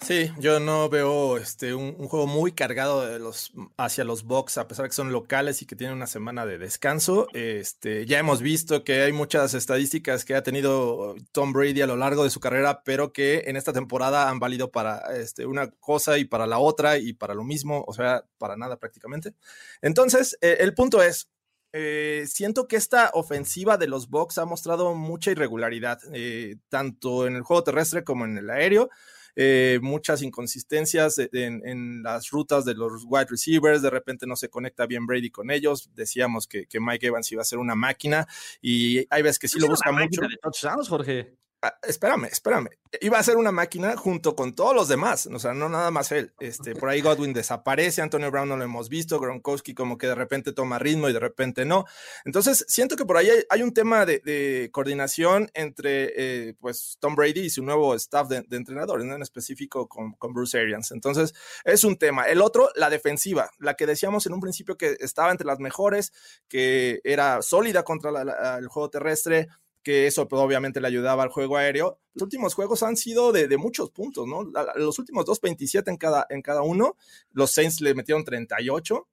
Sí, 0.00 0.30
yo 0.38 0.60
no 0.60 0.88
veo 0.88 1.36
este, 1.36 1.74
un, 1.74 1.94
juego 2.08 2.26
muy 2.26 2.52
cargado 2.52 3.06
de 3.06 3.18
los, 3.18 3.52
hacia 3.76 4.04
los 4.04 4.24
Bucks, 4.24 4.58
a 4.58 4.68
pesar 4.68 4.84
de 4.84 4.90
que 4.90 4.94
son 4.94 5.10
locales 5.10 5.62
y 5.62 5.66
que 5.66 5.74
tienen 5.74 5.96
una 5.96 6.06
semana 6.06 6.46
de 6.46 6.58
descanso. 6.58 7.26
Este, 7.32 8.06
ya 8.06 8.18
hemos 8.18 8.40
visto 8.40 8.84
que 8.84 9.02
hay 9.02 9.12
muchas 9.12 9.54
estadísticas 9.54 10.24
que 10.24 10.34
ha 10.34 10.42
tenido 10.42 11.16
Tom 11.32 11.52
Brady 11.52 11.80
a 11.80 11.86
lo 11.86 11.96
largo 11.96 12.24
de 12.24 12.30
su 12.30 12.40
carrera, 12.40 12.82
pero 12.84 13.12
que 13.12 13.44
en 13.46 13.56
esta 13.56 13.72
temporada 13.72 14.28
han 14.28 14.38
valido 14.38 14.70
para 14.70 14.98
este, 15.16 15.46
una 15.46 15.70
cosa 15.70 16.18
y 16.18 16.24
para 16.24 16.46
la 16.46 16.58
otra 16.58 16.98
y 16.98 17.12
para 17.12 17.34
lo 17.34 17.42
mismo, 17.42 17.84
o 17.86 17.92
sea, 17.92 18.24
para 18.38 18.56
nada 18.56 18.76
prácticamente. 18.76 19.34
Entonces, 19.82 20.38
eh, 20.40 20.58
el 20.60 20.74
punto 20.74 21.02
es, 21.02 21.28
eh, 21.72 22.24
siento 22.28 22.68
que 22.68 22.76
esta 22.76 23.10
ofensiva 23.12 23.76
de 23.76 23.88
los 23.88 24.08
Bucks 24.08 24.38
ha 24.38 24.44
mostrado 24.44 24.94
mucha 24.94 25.30
irregularidad, 25.30 25.98
eh, 26.12 26.56
tanto 26.68 27.26
en 27.26 27.36
el 27.36 27.42
juego 27.42 27.64
terrestre 27.64 28.04
como 28.04 28.24
en 28.24 28.38
el 28.38 28.50
aéreo. 28.50 28.88
Eh, 29.36 29.78
muchas 29.82 30.22
inconsistencias 30.22 31.18
en, 31.18 32.02
las 32.02 32.30
rutas 32.30 32.64
de 32.64 32.74
los 32.74 33.04
wide 33.06 33.26
receivers, 33.28 33.82
de 33.82 33.90
repente 33.90 34.26
no 34.26 34.34
se 34.34 34.48
conecta 34.48 34.86
bien 34.86 35.06
Brady 35.06 35.30
con 35.30 35.50
ellos, 35.50 35.90
decíamos 35.94 36.46
que, 36.46 36.66
Mike 36.80 37.06
Evans 37.06 37.30
iba 37.32 37.42
a 37.42 37.44
ser 37.44 37.58
una 37.58 37.74
máquina 37.74 38.26
y 38.62 39.06
hay 39.10 39.22
veces 39.22 39.38
que 39.38 39.48
sí 39.48 39.58
lo 39.58 39.68
busca 39.68 39.92
mucho. 39.92 40.22
De 40.22 40.88
Jorge. 40.88 41.36
Ah, 41.66 41.76
espérame, 41.82 42.26
espérame. 42.26 42.68
Iba 43.00 43.18
a 43.18 43.22
ser 43.24 43.36
una 43.36 43.50
máquina 43.50 43.96
junto 43.96 44.36
con 44.36 44.54
todos 44.54 44.72
los 44.72 44.86
demás, 44.86 45.26
o 45.26 45.38
sea, 45.40 45.52
no 45.52 45.68
nada 45.68 45.90
más 45.90 46.12
él. 46.12 46.32
Este, 46.38 46.76
por 46.76 46.88
ahí 46.88 47.00
Godwin 47.00 47.32
desaparece, 47.32 48.02
Antonio 48.02 48.30
Brown 48.30 48.48
no 48.48 48.56
lo 48.56 48.62
hemos 48.62 48.88
visto, 48.88 49.18
Gronkowski 49.18 49.74
como 49.74 49.98
que 49.98 50.06
de 50.06 50.14
repente 50.14 50.52
toma 50.52 50.78
ritmo 50.78 51.08
y 51.08 51.12
de 51.12 51.18
repente 51.18 51.64
no. 51.64 51.84
Entonces, 52.24 52.64
siento 52.68 52.94
que 52.94 53.04
por 53.04 53.16
ahí 53.16 53.28
hay, 53.50 53.62
un 53.62 53.74
tema 53.74 54.06
de, 54.06 54.70
coordinación 54.72 55.50
entre 55.54 56.12
eh, 56.16 56.54
pues 56.60 56.98
Tom 57.00 57.16
Brady 57.16 57.40
y 57.40 57.50
su 57.50 57.64
nuevo 57.64 57.96
staff 57.96 58.28
de, 58.28 58.44
entrenadores, 58.48 59.04
en 59.04 59.22
específico 59.22 59.88
con, 59.88 60.14
Bruce 60.32 60.56
Arians. 60.56 60.92
Entonces, 60.92 61.34
es 61.64 61.82
un 61.82 61.96
tema. 61.96 62.26
El 62.26 62.42
otro, 62.42 62.70
la 62.76 62.90
defensiva, 62.90 63.50
la 63.58 63.74
que 63.74 63.86
decíamos 63.86 64.24
en 64.26 64.34
un 64.34 64.40
principio 64.40 64.76
que 64.76 64.96
estaba 65.00 65.32
entre 65.32 65.48
las 65.48 65.58
mejores, 65.58 66.12
que 66.46 67.00
era 67.02 67.42
sólida 67.42 67.82
contra 67.82 68.56
el 68.56 68.68
juego 68.68 68.88
terrestre 68.88 69.48
que 69.86 70.08
eso 70.08 70.26
pues, 70.26 70.42
obviamente 70.42 70.80
le 70.80 70.88
ayudaba 70.88 71.22
al 71.22 71.28
juego 71.28 71.56
aéreo. 71.56 72.00
Los 72.12 72.24
últimos 72.24 72.54
juegos 72.54 72.82
han 72.82 72.96
sido 72.96 73.30
de, 73.30 73.56
muchos 73.56 73.92
puntos, 73.92 74.26
¿no? 74.26 74.42
Los 74.74 74.98
últimos 74.98 75.24
dos, 75.24 75.40
27 75.40 75.88
en 75.88 75.96
cada, 75.96 76.26
en 76.28 76.42
cada 76.42 76.62
uno. 76.62 76.96
Los 77.30 77.52
Saints 77.52 77.80
le 77.80 77.94
metieron 77.94 78.24
38. 78.24 79.06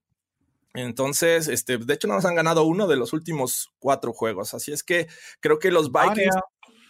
Entonces, 0.74 1.48
este, 1.48 1.78
de 1.78 1.94
hecho, 1.94 2.08
no 2.08 2.16
nos 2.16 2.26
han 2.26 2.34
ganado 2.34 2.64
uno 2.64 2.88
de 2.88 2.96
los 2.96 3.14
últimos 3.14 3.72
cuatro 3.78 4.14
juegos. 4.14 4.56
Así 4.56 4.72
es 4.72 4.84
que 4.84 5.08
creo 5.42 5.60
que 5.60 5.70
los 5.70 5.92
Vikings. 5.92 6.34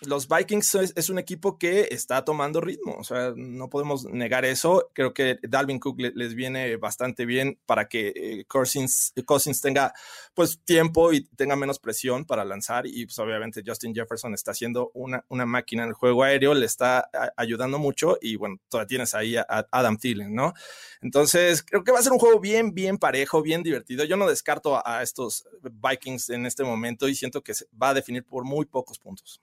Los 0.06 0.28
Vikings 0.28 0.76
es, 0.96 1.10
un 1.10 1.20
equipo 1.20 1.58
que 1.58 1.88
está 1.92 2.24
tomando 2.26 2.62
ritmo, 2.62 2.96
o 2.98 3.04
sea, 3.04 3.34
no 3.36 3.70
podemos 3.70 4.06
negar 4.06 4.46
eso. 4.46 4.90
Creo 4.94 5.14
que 5.14 5.38
Dalvin 5.44 5.80
Cook 5.80 6.00
les 6.00 6.36
viene 6.36 6.78
bastante 6.78 7.26
bien 7.26 7.60
para 7.66 7.88
que 7.88 8.14
eh, 8.16 8.46
Cousins, 8.46 9.14
tenga 9.62 9.94
pues 10.34 10.60
tiempo 10.64 11.14
y 11.14 11.26
tenga 11.36 11.56
menos 11.56 11.80
presión 11.80 12.26
para 12.26 12.46
lanzar 12.46 12.88
y 12.88 13.06
pues 13.06 13.18
obviamente 13.20 13.64
Justin 13.66 13.94
Jefferson 13.94 14.34
está 14.34 14.52
haciendo 14.52 14.92
una, 14.94 15.24
una 15.30 15.46
máquina 15.46 15.84
en 15.84 15.90
el 15.90 15.96
juego 15.96 16.24
aéreo, 16.24 16.54
le 16.54 16.66
está 16.66 17.10
ayudando 17.38 17.80
mucho 17.80 18.18
y 18.22 18.36
bueno, 18.36 18.58
todavía 18.70 18.88
tienes 18.88 19.16
ahí 19.16 19.36
a, 19.38 19.46
Adam 19.72 19.98
Thielen, 19.98 20.34
¿no? 20.34 20.54
Entonces, 21.02 21.64
creo 21.64 21.84
que 21.84 21.92
va 21.92 22.00
a 22.00 22.04
ser 22.04 22.14
un 22.14 22.20
juego 22.20 22.40
bien, 22.40 22.74
bien 22.74 22.98
parejo, 22.98 23.42
bien 23.42 23.64
divertido. 23.64 24.06
Yo 24.06 24.18
no 24.18 24.28
descarto 24.28 24.82
a, 24.86 25.04
estos 25.04 25.46
Vikings 25.62 26.30
en 26.30 26.46
este 26.46 26.64
momento 26.64 27.08
y 27.08 27.16
siento 27.16 27.42
que 27.42 27.54
va 27.82 27.90
a 27.90 27.94
definir 27.94 28.24
por 28.24 28.46
muy 28.46 28.66
pocos 28.66 29.00
puntos. 29.00 29.42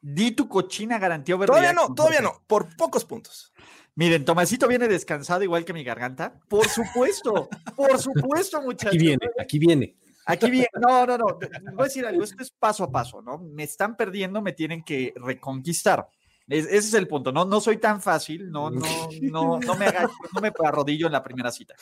Cochina 0.51 0.99
garantía 0.99 1.39
Todavía 1.39 1.73
no, 1.73 1.95
todavía 1.95 2.21
no, 2.21 2.43
por 2.47 2.77
pocos 2.77 3.07
puntos. 3.07 3.55
Miren, 3.95 4.25
Tomasito 4.25 4.69
viene 4.69 4.89
descansado 4.89 5.43
igual 5.43 5.65
que 5.65 5.73
mi 5.73 5.85
garganta. 5.85 6.41
Por 6.49 6.69
supuesto, 6.69 7.49
por 7.75 7.99
supuesto, 7.99 8.63
muchachos. 8.63 8.95
Aquí 8.95 8.99
viene, 8.99 9.31
aquí 9.39 9.59
viene. 9.59 9.97
Aquí 10.27 10.51
viene. 10.51 10.69
No, 10.81 11.07
no, 11.07 11.19
no. 11.19 11.27
Voy 11.75 11.81
a 11.81 11.85
decir 11.85 12.07
algo. 12.07 12.23
Esto 12.23 12.43
es 12.43 12.51
paso 12.51 12.85
a 12.85 12.91
paso, 12.91 13.21
¿no? 13.21 13.39
Me 13.39 13.65
están 13.65 13.97
perdiendo, 13.97 14.41
me 14.41 14.53
tienen 14.53 14.85
que 14.85 15.13
reconquistar. 15.17 16.09
ese 16.47 16.77
es 16.77 16.95
el 16.95 17.09
punto. 17.09 17.33
No, 17.33 17.45
no 17.45 17.61
soy 17.61 17.79
tan 17.79 18.01
fácil. 18.01 18.51
No, 18.51 18.71
no, 18.71 18.81
no, 19.23 19.59
no 19.59 19.75
me 19.75 19.87
haga, 19.87 20.09
no 20.35 20.41
me 20.41 20.53
arrodillo 20.65 21.07
en 21.07 21.13
la 21.13 21.23
primera 21.23 21.51
cita. 21.51 21.75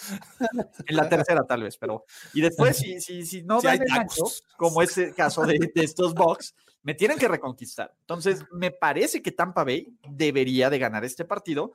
En 0.87 0.97
la 0.97 1.09
tercera, 1.09 1.45
tal 1.45 1.62
vez, 1.62 1.77
pero. 1.77 2.05
Y 2.33 2.41
después, 2.41 2.79
si, 2.79 3.01
si, 3.01 3.27
si 3.27 3.43
no 3.43 3.61
dan 3.61 3.83
el 3.83 3.91
ancho, 3.93 4.25
como 4.57 4.83
es 4.83 4.97
el 4.99 5.14
caso 5.14 5.45
de, 5.45 5.71
de 5.75 5.85
estos 5.85 6.14
box, 6.14 6.55
me 6.89 6.95
tienen 6.95 7.18
que 7.18 7.28
reconquistar. 7.28 7.95
Entonces, 8.01 8.47
me 8.51 8.70
parece 8.70 9.20
que 9.20 9.30
Tampa 9.30 9.62
Bay 9.62 9.95
debería 10.09 10.70
de 10.70 10.78
ganar 10.78 11.05
este 11.05 11.26
partido 11.26 11.74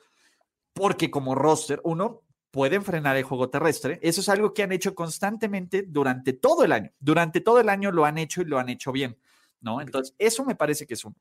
porque 0.74 1.11
como 1.11 1.36
roster, 1.36 1.80
uno, 1.84 2.24
pueden 2.49 2.84
frenar 2.84 3.16
el 3.16 3.22
juego 3.22 3.47
terrestre. 3.47 3.99
Eso 4.01 4.22
es 4.22 4.30
algo 4.30 4.55
que 4.55 4.64
han 4.64 4.72
hecho 4.72 4.95
constantemente 4.95 5.84
durante 5.88 6.34
todo 6.34 6.64
el 6.64 6.72
año. 6.72 6.89
Durante 6.99 7.41
todo 7.41 7.59
el 7.59 7.70
año 7.70 7.91
lo 7.91 8.05
han 8.05 8.18
hecho 8.18 8.41
y 8.41 8.45
lo 8.45 8.57
han 8.57 8.70
hecho 8.70 8.91
bien, 8.91 9.16
¿no? 9.61 9.82
Entonces, 9.82 10.16
eso 10.18 10.43
me 10.45 10.55
parece 10.55 10.88
que 10.88 10.95
es 10.95 11.05
uno. 11.05 11.16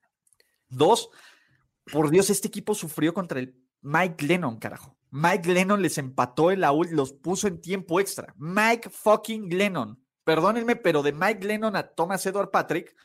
Dos, 0.70 1.11
por 1.93 2.09
Dios, 2.09 2.30
este 2.30 2.49
equipo 2.49 2.74
sufrió 2.74 3.12
contra 3.12 3.40
el 3.40 3.55
Mike 3.82 4.24
Lennon, 4.24 4.57
carajo. 4.57 4.97
Mike 5.11 5.53
Lennon 5.53 5.82
les 5.82 5.99
empató 5.99 6.51
el 6.51 6.64
AUL, 6.64 6.88
los 6.93 7.12
puso 7.12 7.47
en 7.47 7.61
tiempo 7.61 8.01
extra. 8.01 8.32
Mike 8.38 8.88
fucking 8.88 9.51
Lennon. 9.51 10.03
Perdónenme, 10.24 10.76
pero 10.76 11.03
de 11.03 11.12
Mike 11.12 11.45
Lennon 11.47 11.76
a 11.76 11.82
Thomas 11.88 12.24
Edward 12.24 12.51
Patrick, 12.51 12.97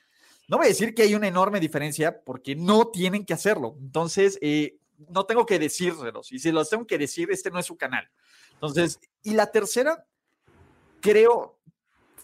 no 0.47 0.57
voy 0.57 0.67
a 0.67 0.69
decir 0.69 0.93
que 0.93 1.03
hay 1.03 1.13
una 1.13 1.27
enorme 1.27 1.59
diferencia 1.59 2.21
porque 2.23 2.55
no 2.55 2.87
tienen 2.87 3.25
que 3.25 3.33
hacerlo. 3.33 3.75
Entonces, 3.79 4.37
eh, 4.41 4.77
no 5.09 5.25
tengo 5.25 5.45
que 5.45 5.59
decírselos. 5.59 6.31
Y 6.31 6.39
si 6.39 6.51
los 6.51 6.69
tengo 6.69 6.87
que 6.87 6.97
decir, 6.97 7.29
este 7.31 7.51
no 7.51 7.59
es 7.59 7.65
su 7.65 7.77
canal. 7.77 8.09
Entonces, 8.53 8.99
y 9.23 9.33
la 9.33 9.51
tercera, 9.51 10.05
creo 11.01 11.59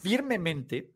firmemente 0.01 0.89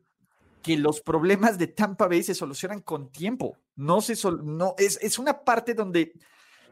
que 0.62 0.76
los 0.76 1.00
problemas 1.00 1.58
de 1.58 1.68
Tampa 1.68 2.08
Bay 2.08 2.22
se 2.22 2.34
solucionan 2.34 2.80
con 2.80 3.12
tiempo. 3.12 3.58
No 3.76 4.00
se 4.00 4.14
no 4.42 4.74
es, 4.78 4.98
es 5.00 5.18
una 5.18 5.44
parte 5.44 5.74
donde 5.74 6.12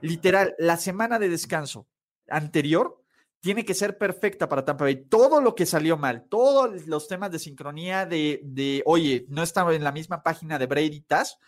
literal 0.00 0.54
la 0.58 0.76
semana 0.76 1.18
de 1.18 1.28
descanso 1.28 1.86
anterior 2.28 3.02
tiene 3.46 3.64
que 3.64 3.74
ser 3.74 3.96
perfecta 3.96 4.48
para 4.48 4.64
Tampa 4.64 4.82
Bay. 4.82 5.04
Todo 5.08 5.40
lo 5.40 5.54
que 5.54 5.66
salió 5.66 5.96
mal, 5.96 6.26
todos 6.28 6.84
los 6.88 7.06
temas 7.06 7.30
de 7.30 7.38
sincronía, 7.38 8.04
de, 8.04 8.40
de 8.42 8.82
oye, 8.86 9.24
no 9.28 9.44
estaba 9.44 9.72
en 9.72 9.84
la 9.84 9.92
misma 9.92 10.24
página 10.24 10.58
de 10.58 10.66
Brady 10.66 11.02
Taz, 11.02 11.38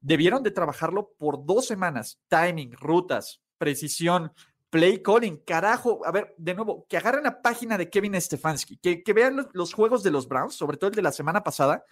debieron 0.00 0.42
de 0.42 0.50
trabajarlo 0.50 1.12
por 1.16 1.46
dos 1.46 1.64
semanas. 1.68 2.18
Timing, 2.26 2.72
rutas, 2.72 3.40
precisión, 3.56 4.32
play 4.68 5.00
calling, 5.00 5.44
carajo. 5.46 6.04
A 6.04 6.10
ver, 6.10 6.34
de 6.38 6.54
nuevo, 6.54 6.86
que 6.88 6.96
agarren 6.96 7.22
la 7.22 7.40
página 7.40 7.78
de 7.78 7.88
Kevin 7.88 8.20
Stefanski, 8.20 8.78
que, 8.78 9.04
que 9.04 9.12
vean 9.12 9.36
los, 9.36 9.46
los, 9.52 9.72
juegos 9.74 10.02
de 10.02 10.10
los 10.10 10.26
Browns, 10.26 10.56
sobre 10.56 10.76
todo 10.76 10.90
el 10.90 10.96
de 10.96 11.02
la 11.02 11.12
semana 11.12 11.44
pasada, 11.44 11.84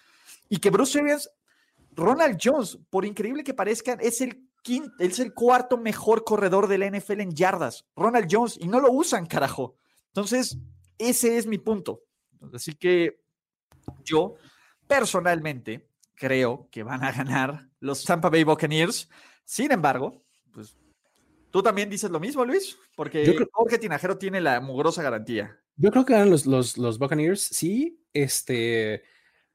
y 0.48 0.58
que 0.58 0.70
Bruce 0.70 0.98
Arians, 0.98 1.30
Ronald 1.92 2.36
Jones, 2.42 2.80
por 2.90 3.04
increíble 3.04 3.44
que 3.44 3.54
parezca, 3.54 3.92
es 4.00 4.22
el 4.22 4.44
es 4.98 5.18
el 5.18 5.34
cuarto 5.34 5.76
mejor 5.76 6.24
corredor 6.24 6.68
de 6.68 6.78
la 6.78 6.90
NFL 6.90 7.20
en 7.20 7.34
yardas, 7.34 7.86
Ronald 7.96 8.28
Jones, 8.30 8.58
y 8.60 8.68
no 8.68 8.80
lo 8.80 8.92
usan, 8.92 9.26
carajo. 9.26 9.76
Entonces, 10.08 10.58
ese 10.98 11.36
es 11.38 11.46
mi 11.46 11.58
punto. 11.58 12.02
Así 12.52 12.74
que 12.74 13.20
yo, 14.04 14.34
personalmente, 14.86 15.88
creo 16.14 16.68
que 16.70 16.82
van 16.82 17.02
a 17.02 17.12
ganar 17.12 17.68
los 17.80 18.04
Tampa 18.04 18.30
Bay 18.30 18.44
Buccaneers. 18.44 19.08
Sin 19.44 19.72
embargo, 19.72 20.22
pues 20.52 20.76
tú 21.50 21.62
también 21.62 21.90
dices 21.90 22.10
lo 22.10 22.20
mismo, 22.20 22.44
Luis, 22.44 22.78
porque 22.96 23.46
Jorge 23.52 23.78
Tinajero 23.78 24.18
tiene 24.18 24.40
la 24.40 24.60
mugrosa 24.60 25.02
garantía. 25.02 25.58
Yo 25.76 25.90
creo 25.90 26.04
que 26.04 26.12
ganan 26.12 26.30
los, 26.30 26.46
los, 26.46 26.76
los 26.78 26.98
Buccaneers, 26.98 27.40
sí. 27.42 27.98
Este, 28.12 29.02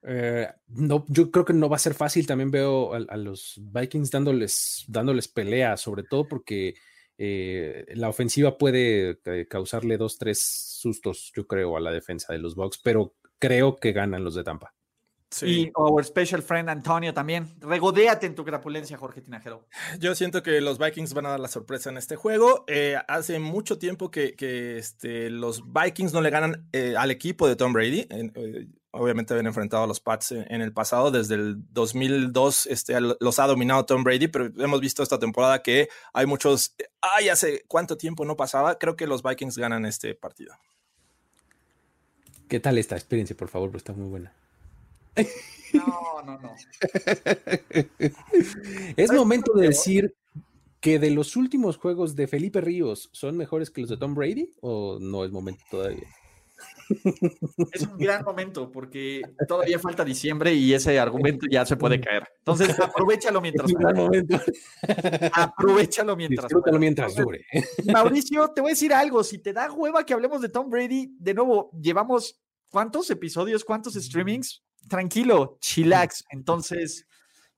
eh, 0.09 0.47
no, 0.69 1.03
yo 1.09 1.31
creo 1.31 1.43
que 1.43 1.51
no 1.51 1.67
va 1.67 1.75
a 1.75 1.79
ser 1.79 1.93
fácil. 1.93 2.25
También 2.25 2.49
veo 2.49 2.93
a, 2.93 3.17
los 3.17 3.59
Vikings 3.61 4.09
dándoles, 4.09 4.85
dándoles 4.87 5.27
pelea, 5.27 5.75
sobre 5.75 6.03
todo 6.03 6.27
porque 6.27 6.75
eh, 7.17 7.85
la 7.93 8.07
ofensiva 8.07 8.57
puede 8.57 9.19
eh, 9.25 9.47
causarle 9.49 9.97
dos, 9.97 10.17
tres 10.17 10.41
sustos, 10.41 11.31
yo 11.35 11.45
creo, 11.45 11.75
a 11.75 11.81
la 11.81 11.91
defensa 11.91 12.31
de 12.31 12.39
los 12.39 12.55
Bucks, 12.55 12.79
pero 12.81 13.15
creo 13.37 13.75
que 13.75 13.91
ganan 13.91 14.23
los 14.23 14.35
de 14.35 14.45
Tampa. 14.45 14.73
Y 15.41 15.69
our 15.75 16.05
special 16.05 16.41
friend 16.41 16.69
Antonio 16.69 17.13
también. 17.13 17.53
Regodéate 17.59 18.27
en 18.27 18.33
tu 18.33 18.45
crapulencia, 18.45 18.95
Jorge 18.95 19.19
Tinajero. 19.19 19.67
Yo 19.99 20.15
siento 20.15 20.41
que 20.41 20.61
los 20.61 20.79
Vikings 20.79 21.13
van 21.13 21.25
a 21.25 21.31
dar 21.31 21.39
la 21.41 21.49
sorpresa 21.49 21.89
en 21.89 21.97
este 21.97 22.15
juego. 22.15 22.63
hace 23.09 23.37
mucho 23.39 23.77
tiempo 23.77 24.09
que, 24.09 24.35
que 24.35 24.77
este, 24.77 25.29
los 25.29 25.65
Vikings 25.73 26.13
no 26.13 26.21
le 26.21 26.29
ganan 26.29 26.69
al 26.97 27.11
equipo 27.11 27.45
de 27.45 27.57
Tom 27.57 27.73
Brady 27.73 28.07
obviamente 28.91 29.33
habían 29.33 29.47
enfrentado 29.47 29.83
a 29.83 29.87
los 29.87 29.99
Pats 29.99 30.31
en, 30.31 30.61
el 30.61 30.73
pasado, 30.73 31.11
desde 31.11 31.35
el 31.35 31.55
2002 31.73 32.67
este, 32.67 32.99
los 32.99 33.39
ha 33.39 33.47
dominado 33.47 33.85
Tom 33.85 34.03
Brady, 34.03 34.27
pero 34.27 34.49
hemos 34.57 34.79
visto 34.79 35.03
esta 35.03 35.19
temporada 35.19 35.61
que 35.61 35.89
hay 36.13 36.25
muchos, 36.25 36.75
ay, 37.01 37.29
hace 37.29 37.63
cuánto 37.67 37.97
tiempo 37.97 38.25
no 38.25 38.35
pasaba, 38.35 38.77
creo 38.77 38.95
que 38.95 39.07
los 39.07 39.23
Vikings 39.23 39.57
ganan 39.57 39.85
este 39.85 40.15
partido. 40.15 40.53
¿Qué 42.47 42.59
tal 42.59 42.77
esta 42.77 42.95
experiencia, 42.95 43.35
por 43.35 43.49
favor? 43.49 43.71
Pues 43.71 43.81
está 43.81 43.93
muy 43.93 44.09
buena. 44.09 44.33
No, 45.73 46.21
no, 46.25 46.39
no. 46.39 46.55
es 48.97 49.11
momento 49.11 49.53
de 49.53 49.67
decir 49.67 50.15
que 50.79 50.99
de 50.99 51.11
los 51.11 51.35
últimos 51.35 51.77
juegos 51.77 52.15
de 52.15 52.27
Felipe 52.27 52.61
Ríos 52.61 53.09
son 53.11 53.35
mejores 53.35 53.69
que 53.69 53.81
los 53.81 53.89
de 53.89 53.97
Tom 53.97 54.15
Brady 54.15 54.53
o 54.61 54.97
no 54.99 55.25
es 55.25 55.31
momento 55.31 55.63
todavía. 55.69 56.07
Es 57.73 57.81
un 57.81 57.97
gran 57.97 58.23
momento 58.23 58.71
porque 58.71 59.21
todavía 59.47 59.79
falta 59.79 60.03
diciembre 60.05 60.53
y 60.53 60.73
ese 60.73 60.99
argumento 60.99 61.45
ya 61.49 61.65
se 61.65 61.75
puede 61.75 61.99
caer. 61.99 62.27
Entonces, 62.39 62.69
aprovechalo 62.79 63.41
mientras 63.41 63.71
Aprovechalo 65.33 66.15
mientras 66.15 66.51
mientras 66.79 67.15
dure. 67.15 67.45
Mauricio, 67.93 68.49
te 68.49 68.61
voy 68.61 68.71
a 68.71 68.73
decir 68.73 68.93
algo. 68.93 69.23
Si 69.23 69.39
te 69.39 69.53
da 69.53 69.71
hueva 69.71 70.05
que 70.05 70.13
hablemos 70.13 70.41
de 70.41 70.49
Tom 70.49 70.69
Brady, 70.69 71.15
de 71.19 71.33
nuevo, 71.33 71.71
llevamos 71.81 72.39
¿cuántos 72.69 73.09
episodios, 73.09 73.63
cuántos 73.63 73.93
streamings? 73.93 74.63
Tranquilo, 74.87 75.57
chillax. 75.59 76.23
Entonces, 76.29 77.05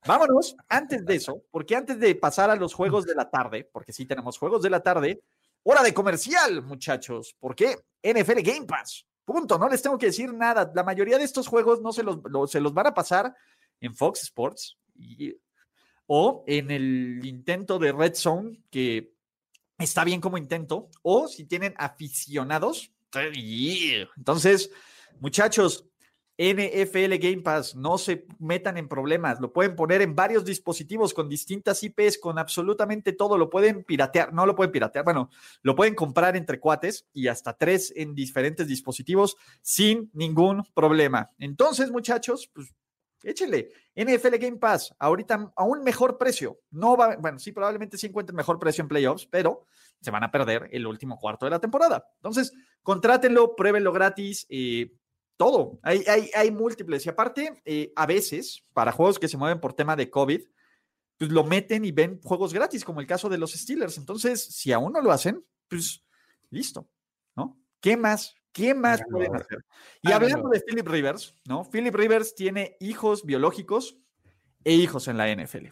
vámonos 0.06 0.56
antes 0.68 1.06
de 1.06 1.16
eso, 1.16 1.44
porque 1.52 1.76
antes 1.76 2.00
de 2.00 2.16
pasar 2.16 2.50
a 2.50 2.56
los 2.56 2.74
juegos 2.74 3.06
de 3.06 3.16
la 3.16 3.30
tarde, 3.30 3.70
porque 3.72 3.94
sí 3.94 4.06
tenemos 4.06 4.38
juegos 4.38 4.62
de 4.62 4.70
la 4.70 4.82
tarde, 4.82 5.22
hora 5.64 5.84
de 5.84 5.94
comercial, 5.94 6.64
muchachos. 6.64 7.36
¿Por 7.40 7.56
qué? 7.56 7.78
NFL 8.04 8.42
Game 8.42 8.66
Pass. 8.66 9.06
Punto, 9.26 9.58
no 9.58 9.70
les 9.70 9.82
tengo 9.82 9.98
que 9.98 10.08
decir 10.08 10.34
nada. 10.34 10.72
La 10.74 10.84
mayoría 10.84 11.18
de 11.18 11.24
estos 11.24 11.48
juegos 11.48 11.82
no 11.82 11.92
se 11.92 12.04
los, 12.04 12.20
se 12.50 12.60
los 12.60 12.74
van 12.74 12.88
a 12.88 12.94
pasar 12.94 13.36
en 13.80 13.96
Fox 13.96 14.24
Sports 14.24 14.78
o 16.08 16.44
en 16.48 16.72
el 16.72 17.22
intento 17.24 17.78
de 17.78 17.92
Red 17.92 18.16
Zone, 18.16 18.64
que 18.72 19.14
está 19.78 20.04
bien 20.04 20.20
como 20.20 20.38
intento, 20.38 20.90
o 21.04 21.28
si 21.28 21.46
tienen 21.46 21.76
aficionados. 21.78 22.92
Entonces, 24.18 24.72
muchachos, 25.20 25.89
NFL 26.40 27.16
Game 27.20 27.42
Pass, 27.42 27.76
no 27.76 27.98
se 27.98 28.26
metan 28.40 28.78
en 28.78 28.88
problemas, 28.88 29.42
lo 29.42 29.52
pueden 29.52 29.76
poner 29.76 30.02
en 30.02 30.16
varios 30.16 30.46
dispositivos 30.46 31.14
con 31.14 31.28
distintas 31.28 31.84
IPs, 31.84 32.18
con 32.18 32.40
absolutamente 32.40 33.12
todo, 33.12 33.38
lo 33.38 33.50
pueden 33.50 33.84
piratear, 33.84 34.32
no 34.32 34.46
lo 34.46 34.56
pueden 34.56 34.72
piratear, 34.72 35.04
bueno, 35.04 35.30
lo 35.64 35.76
pueden 35.76 35.96
comprar 35.96 36.38
entre 36.38 36.62
cuates 36.62 37.06
y 37.12 37.28
hasta 37.28 37.58
tres 37.58 37.92
en 37.94 38.16
diferentes 38.16 38.70
dispositivos 38.70 39.36
sin 39.62 40.10
ningún 40.14 40.64
problema. 40.74 41.30
Entonces, 41.40 41.92
muchachos, 41.92 42.50
pues 42.54 42.74
échenle 43.22 43.74
NFL 43.94 44.38
Game 44.38 44.58
Pass, 44.58 44.96
ahorita 44.98 45.52
a 45.54 45.64
un 45.66 45.84
mejor 45.84 46.18
precio. 46.18 46.62
No 46.72 46.96
va, 46.96 47.18
bueno, 47.18 47.38
sí, 47.38 47.52
probablemente 47.52 47.98
sí 47.98 48.08
encuentren 48.08 48.38
mejor 48.38 48.60
precio 48.60 48.82
en 48.82 48.88
playoffs, 48.88 49.28
pero 49.30 49.66
se 50.00 50.10
van 50.10 50.24
a 50.24 50.32
perder 50.32 50.70
el 50.72 50.88
último 50.88 51.20
cuarto 51.20 51.46
de 51.46 51.52
la 51.52 51.60
temporada. 51.60 52.08
Entonces, 52.16 52.54
contrátenlo, 52.82 53.58
pruébenlo 53.58 53.92
gratis. 53.92 54.46
Eh, 54.50 54.94
todo. 55.40 55.80
Hay, 55.84 56.04
hay, 56.06 56.30
hay 56.36 56.52
múltiples. 56.52 57.06
Y 57.06 57.10
aparte, 57.10 57.62
eh, 57.64 57.94
a 57.96 58.06
veces, 58.06 58.66
para 58.74 58.92
juegos 58.92 59.18
que 59.18 59.30
se 59.30 59.38
mueven 59.38 59.62
por 59.62 59.72
tema 59.72 59.96
de 59.96 60.10
COVID, 60.10 60.42
pues 61.18 61.32
lo 61.32 61.46
meten 61.46 61.86
y 61.86 61.94
ven 61.94 62.20
juegos 62.22 62.54
gratis, 62.54 62.84
como 62.84 63.00
el 63.00 63.08
caso 63.08 63.30
de 63.30 63.38
los 63.38 63.54
Steelers. 63.54 63.98
Entonces, 63.98 64.44
si 64.44 64.74
aún 64.74 64.92
no 64.92 65.02
lo 65.02 65.14
hacen, 65.14 65.42
pues 65.70 66.04
listo, 66.50 66.90
¿no? 67.38 67.58
¿Qué 67.80 67.96
más? 67.96 68.36
¿Qué 68.52 68.74
más 68.74 69.02
pueden 69.10 69.34
hacer? 69.34 69.64
Y 70.02 70.12
hablando 70.12 70.50
de 70.50 70.60
Philip 70.60 70.86
Rivers, 70.86 71.34
¿no? 71.46 71.64
Philip 71.64 71.96
Rivers 71.96 72.36
tiene 72.36 72.76
hijos 72.82 73.24
biológicos 73.26 73.98
e 74.66 74.74
hijos 74.74 75.08
en 75.08 75.16
la 75.16 75.34
NFL. 75.34 75.68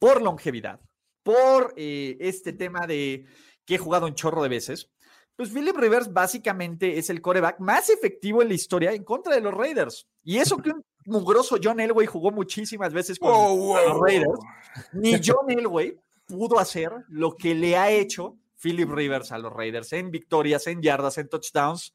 Por 0.00 0.22
longevidad, 0.22 0.80
por 1.22 1.72
eh, 1.76 2.16
este 2.18 2.52
tema 2.52 2.88
de 2.88 3.26
que 3.64 3.76
he 3.76 3.78
jugado 3.78 4.06
un 4.06 4.14
chorro 4.14 4.42
de 4.42 4.48
veces, 4.48 4.90
pues 5.36 5.50
Philip 5.50 5.76
Rivers 5.76 6.12
básicamente 6.12 6.98
es 6.98 7.10
el 7.10 7.20
coreback 7.20 7.60
más 7.60 7.90
efectivo 7.90 8.40
en 8.40 8.48
la 8.48 8.54
historia 8.54 8.92
en 8.92 9.04
contra 9.04 9.34
de 9.34 9.42
los 9.42 9.52
Raiders. 9.52 10.06
Y 10.24 10.38
eso 10.38 10.56
que 10.56 10.70
un 10.70 10.84
mugroso 11.04 11.58
John 11.62 11.78
Elway 11.78 12.06
jugó 12.06 12.30
muchísimas 12.30 12.92
veces 12.92 13.18
con 13.18 13.30
los 13.30 14.00
Raiders, 14.00 14.40
ni 14.92 15.20
John 15.24 15.50
Elway 15.50 15.96
pudo 16.26 16.58
hacer 16.58 16.90
lo 17.08 17.36
que 17.36 17.54
le 17.54 17.76
ha 17.76 17.90
hecho 17.90 18.36
Philip 18.60 18.90
Rivers 18.90 19.30
a 19.30 19.38
los 19.38 19.52
Raiders 19.52 19.92
en 19.92 20.10
victorias, 20.10 20.66
en 20.66 20.82
yardas, 20.82 21.18
en 21.18 21.28
touchdowns, 21.28 21.92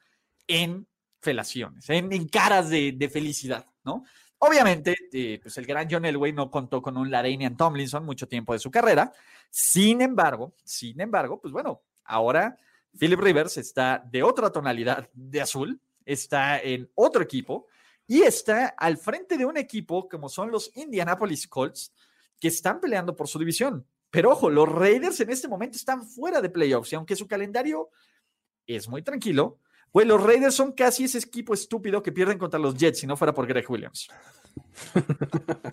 en 0.48 0.88
felaciones, 1.20 1.90
en, 1.90 2.28
caras 2.28 2.70
de, 2.70 3.10
felicidad, 3.12 3.66
¿no? 3.84 4.04
Obviamente, 4.38 4.96
eh, 5.14 5.40
pues 5.42 5.58
el 5.58 5.66
gran 5.66 5.88
John 5.90 6.06
Elway 6.06 6.34
no 6.34 6.50
contó 6.50 6.82
con 6.82 6.98
un 6.98 7.12
Larainian 7.12 7.56
Tomlinson 7.56 8.04
mucho 8.04 8.28
tiempo 8.28 8.54
de 8.54 8.60
su 8.60 8.72
carrera. 8.72 9.12
Sin 9.52 10.02
embargo, 10.02 10.54
sin 10.64 11.00
embargo, 11.00 11.40
pues 11.40 11.54
bueno, 11.54 11.82
ahora 12.06 12.58
Philip 12.98 13.20
Rivers 13.20 13.58
está 13.58 14.04
de 14.12 14.24
otra 14.24 14.52
tonalidad 14.52 15.10
de 15.14 15.42
azul, 15.42 15.80
está 16.06 16.60
en 16.60 16.90
otro 16.96 17.22
equipo 17.24 17.68
y 18.08 18.22
está 18.24 18.68
al 18.78 18.98
frente 18.98 19.38
de 19.38 19.46
un 19.46 19.58
equipo 19.58 20.10
como 20.10 20.30
son 20.30 20.52
los 20.52 20.72
Indianapolis 20.76 21.48
Colts, 21.48 21.94
que 22.40 22.50
están 22.50 22.82
peleando 22.82 23.16
por 23.16 23.28
su 23.28 23.40
división. 23.40 23.86
Pero 24.10 24.32
ojo, 24.32 24.50
los 24.50 24.68
Raiders 24.68 25.20
en 25.22 25.30
este 25.30 25.48
momento 25.48 25.78
están 25.78 26.06
fuera 26.06 26.42
de 26.42 26.50
playoffs 26.50 26.92
y 26.92 26.96
aunque 26.96 27.16
su 27.16 27.28
calendario 27.28 27.90
es 28.68 28.90
muy 28.90 29.02
tranquilo, 29.02 29.60
pues 29.92 30.06
los 30.08 30.22
Raiders 30.22 30.56
son 30.56 30.74
casi 30.74 31.06
ese 31.06 31.20
equipo 31.20 31.54
estúpido 31.54 32.02
que 32.02 32.12
pierden 32.12 32.38
contra 32.38 32.60
los 32.60 32.76
Jets 32.76 33.00
si 33.00 33.08
no 33.08 33.16
fuera 33.16 33.34
por 33.34 33.48
Greg 33.48 33.70
Williams. 33.70 34.10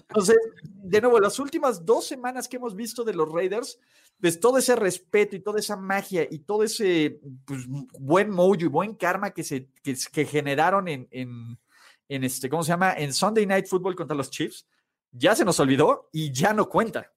Entonces, 0.09 0.37
de 0.63 1.01
nuevo, 1.01 1.21
las 1.21 1.39
últimas 1.39 1.85
dos 1.85 2.07
semanas 2.07 2.49
que 2.49 2.57
hemos 2.57 2.75
visto 2.75 3.05
de 3.05 3.15
los 3.15 3.31
Raiders, 3.31 3.79
pues 4.21 4.41
todo 4.41 4.59
ese 4.59 4.77
respeto 4.77 5.37
y 5.37 5.41
toda 5.41 5.61
esa 5.61 5.77
magia 5.77 6.27
y 6.31 6.41
todo 6.41 6.63
ese 6.63 7.21
pues, 7.45 7.67
buen 7.99 8.31
mojo 8.31 8.57
y 8.57 8.67
buen 8.67 8.95
karma 8.95 9.31
que, 9.31 9.45
se, 9.45 9.69
que, 9.83 10.25
generaron 10.25 10.89
en, 10.89 11.09
en, 11.11 12.25
este, 12.25 12.49
¿cómo 12.49 12.63
se 12.63 12.71
llama? 12.71 12.95
En 12.95 13.13
Sunday 13.13 13.47
Night 13.47 13.67
Football 13.67 13.97
contra 13.97 14.17
los 14.17 14.31
Chiefs, 14.31 14.67
ya 15.13 15.35
se 15.35 15.45
nos 15.45 15.61
olvidó 15.61 16.09
y 16.13 16.33
ya 16.33 16.53
no 16.53 16.69
cuenta 16.69 17.13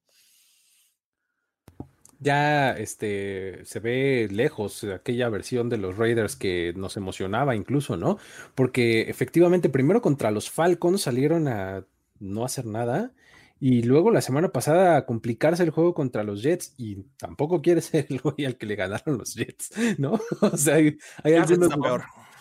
ya 2.21 2.71
este, 2.71 3.65
se 3.65 3.79
ve 3.79 4.27
lejos 4.31 4.83
aquella 4.83 5.27
versión 5.27 5.69
de 5.69 5.77
los 5.77 5.97
Raiders 5.97 6.35
que 6.35 6.71
nos 6.77 6.95
emocionaba 6.95 7.55
incluso, 7.55 7.97
¿no? 7.97 8.19
Porque 8.53 9.09
efectivamente 9.09 9.69
primero 9.69 10.01
contra 10.01 10.29
los 10.29 10.49
Falcons 10.51 11.01
salieron 11.01 11.47
a 11.47 11.83
no 12.19 12.45
hacer 12.45 12.67
nada 12.67 13.11
y 13.59 13.81
luego 13.81 14.11
la 14.11 14.21
semana 14.21 14.49
pasada 14.49 14.97
a 14.97 15.05
complicarse 15.07 15.63
el 15.63 15.71
juego 15.71 15.95
contra 15.95 16.23
los 16.23 16.43
Jets 16.43 16.75
y 16.77 17.03
tampoco 17.17 17.61
quiere 17.61 17.81
ser 17.81 18.05
el 18.09 18.19
güey 18.19 18.45
al 18.45 18.55
que 18.55 18.67
le 18.67 18.75
ganaron 18.75 19.17
los 19.17 19.33
Jets, 19.33 19.71
¿no? 19.97 20.19
O 20.41 20.57
sea, 20.57 20.75
hay, 20.75 21.33
algunos... 21.33 21.71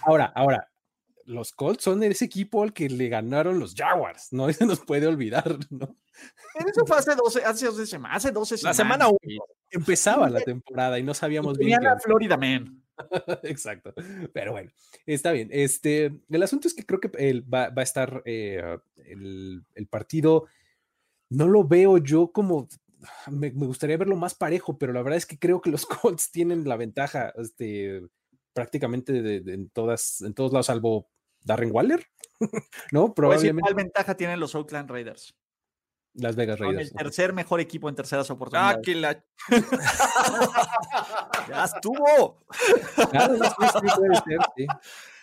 Ahora, 0.03 0.33
ahora, 0.35 0.70
los 1.25 1.53
Colts 1.53 1.85
son 1.85 2.03
ese 2.03 2.25
equipo 2.25 2.63
al 2.63 2.73
que 2.73 2.89
le 2.89 3.09
ganaron 3.09 3.59
los 3.59 3.75
Jaguars, 3.75 4.33
¿no? 4.33 4.49
Eso 4.51 4.67
nos 4.67 4.81
puede 4.81 5.07
olvidar, 5.07 5.59
¿no? 5.71 5.97
Eso 6.55 6.85
fue 6.87 6.99
hace 6.99 7.15
12, 7.15 7.45
hace 7.45 7.67
12 7.67 7.87
semanas, 7.87 8.17
hace 8.17 8.33
12 8.33 8.59
semanas. 8.59 8.79
La 8.79 8.85
semana 8.85 9.09
1 9.09 9.19
empezaba 9.71 10.29
la 10.29 10.41
temporada 10.41 10.99
y 10.99 11.03
no 11.03 11.15
sabíamos 11.15 11.57
bien. 11.57 11.83
la 11.83 11.99
Florida 11.99 12.37
Man. 12.37 12.83
Exacto. 13.45 13.95
Pero 14.33 14.53
bueno, 14.53 14.71
está 15.07 15.33
bien. 15.33 15.49
Este, 15.53 16.21
el 16.29 16.43
asunto 16.43 16.69
es 16.69 16.75
que 16.75 16.85
creo 16.85 17.01
que 17.01 17.09
va, 17.43 17.73
a 17.75 17.83
estar 17.83 18.23
eh, 18.25 18.79
el, 18.97 19.65
partido. 19.89 20.47
No 21.31 21.49
lo 21.49 21.65
veo 21.65 21.99
yo 21.99 22.33
como. 22.33 22.69
Me, 23.31 23.51
gustaría 23.51 23.97
verlo 23.97 24.17
más 24.17 24.35
parejo, 24.35 24.77
pero 24.77 24.93
la 24.93 25.03
verdad 25.03 25.17
es 25.17 25.25
que 25.25 25.39
creo 25.39 25.61
que 25.61 25.71
los 25.71 25.87
Colts 25.87 26.31
tienen 26.31 26.69
la 26.69 26.77
ventaja 26.77 27.33
este, 27.37 28.03
prácticamente 28.53 29.37
en, 29.37 29.71
todas, 29.71 30.23
en 30.23 30.35
todos 30.35 30.53
lados, 30.53 30.67
salvo 30.67 31.09
Darren 31.43 31.71
Waller. 31.73 32.07
¿No? 32.93 33.15
Probablemente. 33.15 33.63
¿Cuál 33.63 33.75
ventaja 33.75 34.17
tienen 34.17 34.41
los 34.41 34.55
Oakland 34.55 34.91
Raiders? 34.91 35.35
Las 36.15 36.35
Vegas 36.35 36.59
Raiders. 36.59 36.91
el 36.91 36.97
tercer 36.97 37.33
mejor 37.33 37.61
equipo 37.61 37.89
en 37.89 37.95
terceras 37.95 38.29
oportunidades. 38.31 38.79
¡Ah, 38.79 38.83
que 38.83 38.95
la... 38.97 39.25
¡Ya 41.49 41.65
estuvo! 41.65 42.45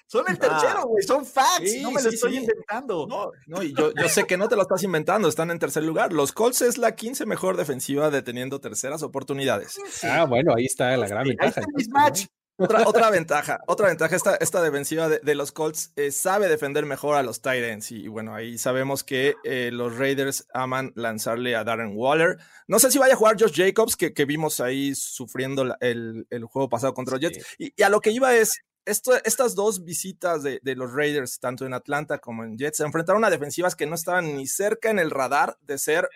Son 0.07 0.23
el 0.29 0.39
tercero, 0.39 0.87
güey. 0.87 1.03
son 1.03 1.25
facts. 1.25 1.81
no 1.81 1.91
me 1.91 2.01
lo 2.01 2.09
estoy 2.09 2.37
inventando. 2.37 3.05
No, 3.07 3.31
no 3.45 3.61
y 3.61 3.73
yo, 3.73 3.91
yo, 3.93 4.07
sé 4.07 4.23
que 4.23 4.37
no 4.37 4.47
te 4.47 4.55
lo 4.55 4.61
estás 4.61 4.81
inventando. 4.83 5.27
Están 5.27 5.51
en 5.51 5.59
tercer 5.59 5.83
lugar. 5.83 6.13
Los 6.13 6.31
Colts 6.31 6.61
es 6.61 6.77
la 6.77 6.95
15 6.95 7.25
mejor 7.25 7.57
defensiva 7.57 8.09
deteniendo 8.09 8.61
terceras 8.61 9.03
oportunidades. 9.03 9.77
Ah, 10.03 10.23
bueno, 10.23 10.53
ahí 10.55 10.65
está 10.65 10.95
la 10.95 11.09
gran 11.09 11.27
ventaja. 11.27 11.61
Otra, 12.59 12.87
otra 12.87 13.11
ventaja, 13.11 13.59
otra 13.67 13.87
ventaja, 13.87 14.15
esta, 14.15 14.35
esta 14.35 14.63
defensiva 14.63 15.07
de, 15.09 15.35
los 15.35 15.51
Colts 15.51 15.93
eh, 15.95 16.11
sabe 16.11 16.47
defender 16.47 16.87
mejor 16.87 17.15
a 17.15 17.21
los 17.21 17.39
Titans 17.39 17.91
y, 17.91 18.07
bueno, 18.07 18.33
ahí 18.33 18.57
sabemos 18.57 19.03
que 19.03 19.35
eh, 19.43 19.69
los 19.71 19.95
Raiders 19.95 20.47
aman 20.53 20.91
lanzarle 20.95 21.55
a 21.55 21.63
Darren 21.63 21.95
Waller. 21.95 22.37
No 22.67 22.79
sé 22.79 22.89
si 22.89 22.97
vaya 22.97 23.13
a 23.13 23.17
jugar 23.17 23.37
Josh 23.39 23.53
Jacobs, 23.55 23.95
que, 23.95 24.11
que 24.11 24.25
vimos 24.25 24.59
ahí 24.59 24.95
sufriendo 24.95 25.75
el, 25.81 26.25
el, 26.31 26.45
juego 26.45 26.67
pasado 26.67 26.95
contra 26.95 27.13
los 27.13 27.21
Jets. 27.21 27.45
Y, 27.59 27.79
a 27.83 27.89
lo 27.89 28.01
que 28.01 28.09
iba 28.09 28.35
es, 28.35 28.63
esto, 28.85 29.11
estas 29.23 29.53
dos 29.53 29.83
visitas 29.83 30.41
de, 30.41 30.59
de, 30.63 30.75
los 30.75 30.91
Raiders, 30.91 31.39
tanto 31.39 31.63
en 31.63 31.75
Atlanta 31.75 32.17
como 32.17 32.43
en 32.43 32.57
Jets, 32.57 32.77
se 32.77 32.85
enfrentaron 32.85 33.23
a 33.23 33.29
defensivas 33.29 33.75
que 33.75 33.85
no 33.85 33.93
estaban 33.93 34.35
ni 34.35 34.47
cerca 34.47 34.89
en 34.89 34.97
el 34.97 35.11
radar 35.11 35.59
de 35.61 35.77
ser 35.77 36.09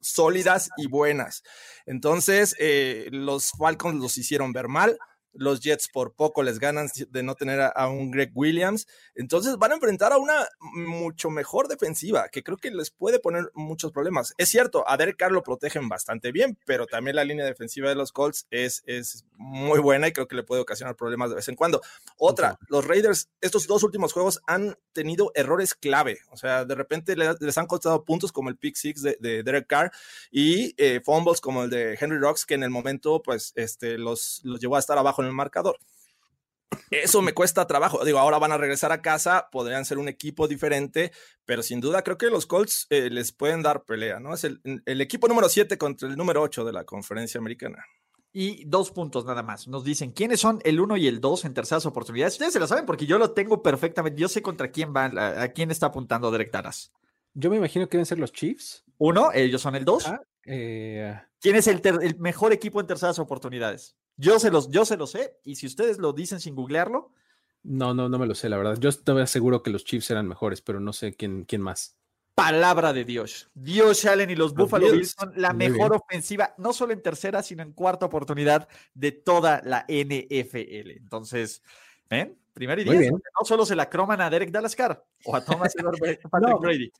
sólidas 0.00 0.70
y 0.76 0.86
buenas. 0.86 1.42
Entonces, 1.84 2.54
eh, 2.58 3.08
los 3.10 3.50
Falcons 3.58 4.00
los 4.00 4.18
hicieron 4.18 4.52
ver 4.52 4.68
mal 4.68 4.98
los 5.32 5.60
Jets 5.60 5.88
por 5.88 6.14
poco 6.14 6.42
les 6.42 6.58
ganan 6.58 6.88
de 7.08 7.22
no 7.22 7.34
tener 7.34 7.60
a, 7.60 7.88
un 7.88 8.10
Greg 8.10 8.30
Williams. 8.34 8.86
Entonces 9.14 9.56
van 9.56 9.72
a 9.72 9.74
enfrentar 9.74 10.12
a 10.12 10.18
una 10.18 10.48
mucho 10.60 11.30
mejor 11.30 11.68
defensiva 11.68 12.28
que 12.28 12.42
creo 12.42 12.56
que 12.56 12.70
les 12.70 12.90
puede 12.90 13.18
poner 13.18 13.50
muchos 13.54 13.92
problemas. 13.92 14.34
Es 14.38 14.48
cierto, 14.48 14.88
a 14.88 14.96
Derek 14.96 15.16
Carr 15.16 15.32
lo 15.32 15.42
protegen 15.42 15.88
bastante 15.88 16.32
bien, 16.32 16.58
pero 16.66 16.86
también 16.86 17.16
la 17.16 17.24
línea 17.24 17.44
defensiva 17.44 17.88
de 17.88 17.94
los 17.94 18.12
Colts 18.12 18.46
es, 18.50 18.82
es 18.86 19.24
muy 19.36 19.78
buena 19.78 20.08
y 20.08 20.12
creo 20.12 20.28
que 20.28 20.36
le 20.36 20.42
puede 20.42 20.62
ocasionar 20.62 20.96
problemas 20.96 21.30
de 21.30 21.36
vez 21.36 21.48
en 21.48 21.56
cuando. 21.56 21.80
Otra, 22.16 22.58
los 22.68 22.86
Raiders, 22.86 23.30
estos 23.40 23.66
dos 23.66 23.82
últimos 23.82 24.12
juegos 24.12 24.40
han 24.46 24.76
tenido 24.92 25.32
errores 25.34 25.74
clave. 25.74 26.18
O 26.30 26.36
sea, 26.36 26.64
de 26.64 26.74
repente 26.74 27.16
les 27.16 27.58
han 27.58 27.66
costado 27.66 28.04
puntos 28.04 28.32
como 28.32 28.48
el 28.48 28.56
pick 28.56 28.76
six 28.76 29.02
de, 29.02 29.42
Derek 29.42 29.66
Carr 29.66 29.92
y 30.30 30.74
eh, 30.76 31.00
fumbles 31.04 31.40
como 31.40 31.64
el 31.64 31.70
de 31.70 31.96
Henry 32.00 32.18
Rocks, 32.18 32.44
que 32.44 32.54
en 32.54 32.62
el 32.62 32.70
momento, 32.70 33.22
pues, 33.22 33.52
este, 33.56 33.98
los, 33.98 34.40
los 34.44 34.60
llevó 34.60 34.76
a 34.76 34.80
estar 34.80 34.98
abajo 34.98 35.19
en 35.20 35.28
el 35.28 35.34
marcador. 35.34 35.76
Eso 36.90 37.22
me 37.22 37.32
cuesta 37.32 37.66
trabajo. 37.66 38.04
Digo, 38.04 38.18
ahora 38.18 38.38
van 38.38 38.52
a 38.52 38.58
regresar 38.58 38.92
a 38.92 39.02
casa, 39.02 39.48
podrían 39.50 39.84
ser 39.84 39.98
un 39.98 40.08
equipo 40.08 40.48
diferente, 40.48 41.12
pero 41.44 41.62
sin 41.62 41.80
duda 41.80 42.02
creo 42.02 42.18
que 42.18 42.30
los 42.30 42.46
Colts 42.46 42.86
eh, 42.90 43.10
les 43.10 43.32
pueden 43.32 43.62
dar 43.62 43.84
pelea, 43.84 44.20
¿no? 44.20 44.34
Es 44.34 44.44
el, 44.44 44.60
equipo 45.00 45.28
número 45.28 45.48
7 45.48 45.78
contra 45.78 46.08
el 46.08 46.16
número 46.16 46.42
8 46.42 46.64
de 46.64 46.72
la 46.72 46.84
conferencia 46.84 47.38
americana. 47.38 47.84
Y 48.32 48.64
dos 48.66 48.92
puntos 48.92 49.24
nada 49.24 49.42
más. 49.42 49.66
Nos 49.66 49.82
dicen 49.82 50.12
quiénes 50.12 50.40
son 50.40 50.60
el 50.64 50.80
1 50.80 50.96
y 50.98 51.08
el 51.08 51.20
2 51.20 51.44
en 51.46 51.54
terceras 51.54 51.84
oportunidades. 51.86 52.34
Ustedes 52.34 52.52
se 52.52 52.60
lo 52.60 52.68
saben 52.68 52.86
porque 52.86 53.06
yo 53.06 53.18
lo 53.18 53.32
tengo 53.32 53.60
perfectamente. 53.60 54.20
Yo 54.20 54.28
sé 54.28 54.40
contra 54.40 54.70
quién 54.70 54.94
va, 54.94 55.06
a, 55.06 55.48
quién 55.48 55.72
está 55.72 55.86
apuntando 55.86 56.30
Derek 56.30 56.52
Taras. 56.52 56.92
Yo 57.34 57.50
me 57.50 57.56
imagino 57.56 57.88
que 57.88 57.96
deben 57.96 58.06
ser 58.06 58.20
los 58.20 58.32
Chiefs. 58.32 58.84
Uno, 58.98 59.32
ellos 59.32 59.60
son 59.60 59.74
el 59.74 59.84
2. 59.84 60.12
Eh, 60.46 61.20
¿Quién 61.40 61.56
es 61.56 61.66
el, 61.66 61.80
el 61.84 62.18
mejor 62.18 62.52
equipo 62.52 62.80
en 62.80 62.86
terceras 62.86 63.18
oportunidades? 63.18 63.96
Yo 64.20 64.38
se 64.38 64.50
los, 64.50 64.68
yo 64.68 64.84
se 64.84 64.98
lo 64.98 65.06
sé, 65.06 65.38
y 65.44 65.56
si 65.56 65.66
ustedes 65.66 65.96
lo 65.96 66.12
dicen 66.12 66.40
sin 66.40 66.54
googlearlo. 66.54 67.10
No, 67.62 67.94
no, 67.94 68.10
no 68.10 68.18
me 68.18 68.26
lo 68.26 68.34
sé, 68.34 68.50
la 68.50 68.58
verdad. 68.58 68.76
Yo 68.78 68.90
estoy 68.90 69.26
seguro 69.26 69.62
que 69.62 69.70
los 69.70 69.82
Chiefs 69.82 70.10
eran 70.10 70.28
mejores, 70.28 70.60
pero 70.60 70.78
no 70.78 70.92
sé 70.92 71.14
quién, 71.14 71.44
quién 71.44 71.62
más. 71.62 71.96
Palabra 72.34 72.92
de 72.92 73.06
Dios. 73.06 73.50
Dios 73.54 74.04
Allen 74.04 74.28
y 74.28 74.36
los, 74.36 74.52
Buffalo 74.52 74.92
Bills 74.92 75.16
son 75.18 75.32
la 75.36 75.54
mejor 75.54 75.94
ofensiva, 75.94 76.54
no 76.58 76.74
solo 76.74 76.92
en 76.92 77.00
tercera, 77.00 77.42
sino 77.42 77.62
en 77.62 77.72
cuarta 77.72 78.04
oportunidad 78.04 78.68
de 78.92 79.12
toda 79.12 79.62
la 79.64 79.86
NFL. 79.88 80.90
Entonces, 80.90 81.62
¿ven? 82.10 82.38
Primer 82.52 82.78
y 82.80 82.84
diez. 82.84 83.10
No 83.10 83.20
solo 83.44 83.64
se 83.64 83.74
la 83.74 83.88
croman 83.88 84.20
a 84.20 84.28
Derek 84.28 84.50
Dalascar 84.50 85.02
o 85.24 85.34
a 85.34 85.42
Thomas 85.42 85.74
Brady. 86.60 86.92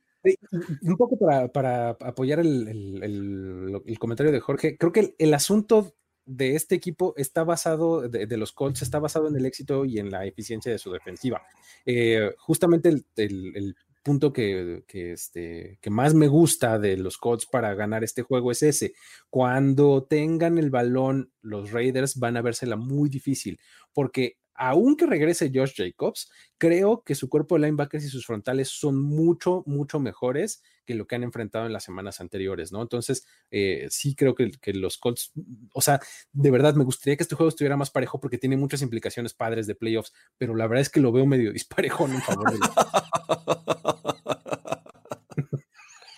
Un 0.81 0.97
poco 0.97 1.17
para, 1.53 1.89
apoyar 1.89 2.39
el, 2.39 3.97
comentario 3.99 4.31
de 4.31 4.39
Jorge, 4.39 4.75
creo 4.75 4.91
que 4.91 5.15
el 5.19 5.33
asunto 5.35 5.93
de 6.25 6.55
este 6.55 6.75
equipo 6.75 7.13
está 7.17 7.43
basado, 7.43 8.07
de, 8.07 8.37
los 8.37 8.51
Colts, 8.51 8.81
está 8.81 8.99
basado 8.99 9.27
en 9.27 9.35
el 9.35 9.45
éxito 9.45 9.85
y 9.85 9.99
en 9.99 10.09
la 10.09 10.25
eficiencia 10.25 10.71
de 10.71 10.77
su 10.77 10.91
defensiva. 10.91 11.41
Eh, 11.85 12.33
justamente 12.37 13.03
el, 13.15 13.75
punto 14.03 14.33
que, 14.33 14.83
este, 14.87 15.77
que 15.79 15.89
más 15.91 16.15
me 16.15 16.27
gusta 16.27 16.79
de 16.79 16.97
los 16.97 17.17
Colts 17.17 17.45
para 17.45 17.75
ganar 17.75 18.03
este 18.03 18.23
juego 18.23 18.51
es 18.51 18.63
ese. 18.63 18.93
Cuando 19.29 20.03
tengan 20.03 20.57
el 20.57 20.71
balón, 20.71 21.31
los 21.41 21.71
Raiders 21.71 22.17
van 22.17 22.35
a 22.35 22.41
vérsela 22.41 22.75
muy 22.75 23.09
difícil, 23.09 23.59
porque 23.93 24.37
aunque 24.53 25.05
regrese 25.05 25.51
Josh 25.53 25.73
Jacobs, 25.75 26.31
creo 26.57 27.03
que 27.03 27.15
su 27.15 27.29
cuerpo 27.29 27.55
de 27.55 27.61
linebackers 27.61 28.05
y 28.05 28.09
sus 28.09 28.25
frontales 28.25 28.69
son 28.69 29.01
mucho, 29.01 29.63
mucho 29.65 29.99
mejores 29.99 30.61
que 30.85 30.95
lo 30.95 31.07
que 31.07 31.15
han 31.15 31.23
enfrentado 31.23 31.65
en 31.65 31.73
las 31.73 31.83
semanas 31.83 32.21
anteriores, 32.21 32.71
¿no? 32.71 32.81
Entonces, 32.81 33.25
eh, 33.49 33.87
sí 33.89 34.15
creo 34.15 34.35
que, 34.35 34.51
los 34.73 34.97
Colts, 34.97 35.31
o 35.73 35.81
sea, 35.81 35.99
de 36.31 36.51
verdad 36.51 36.75
me 36.75 36.83
gustaría 36.83 37.17
que 37.17 37.23
este 37.23 37.35
juego 37.35 37.49
estuviera 37.49 37.77
más 37.77 37.91
parejo 37.91 38.19
porque 38.19 38.37
tiene 38.37 38.57
muchas 38.57 38.81
implicaciones 38.81 39.33
padres 39.33 39.67
de 39.67 39.75
playoffs, 39.75 40.13
pero 40.37 40.55
la 40.55 40.67
verdad 40.67 40.81
es 40.81 40.89
que 40.89 40.99
lo 40.99 41.11
veo 41.11 41.25
medio 41.25 41.53
disparejo 41.53 42.05
en 42.05 42.21
favor 42.21 42.51
de 42.51 42.59
los... 42.59 42.69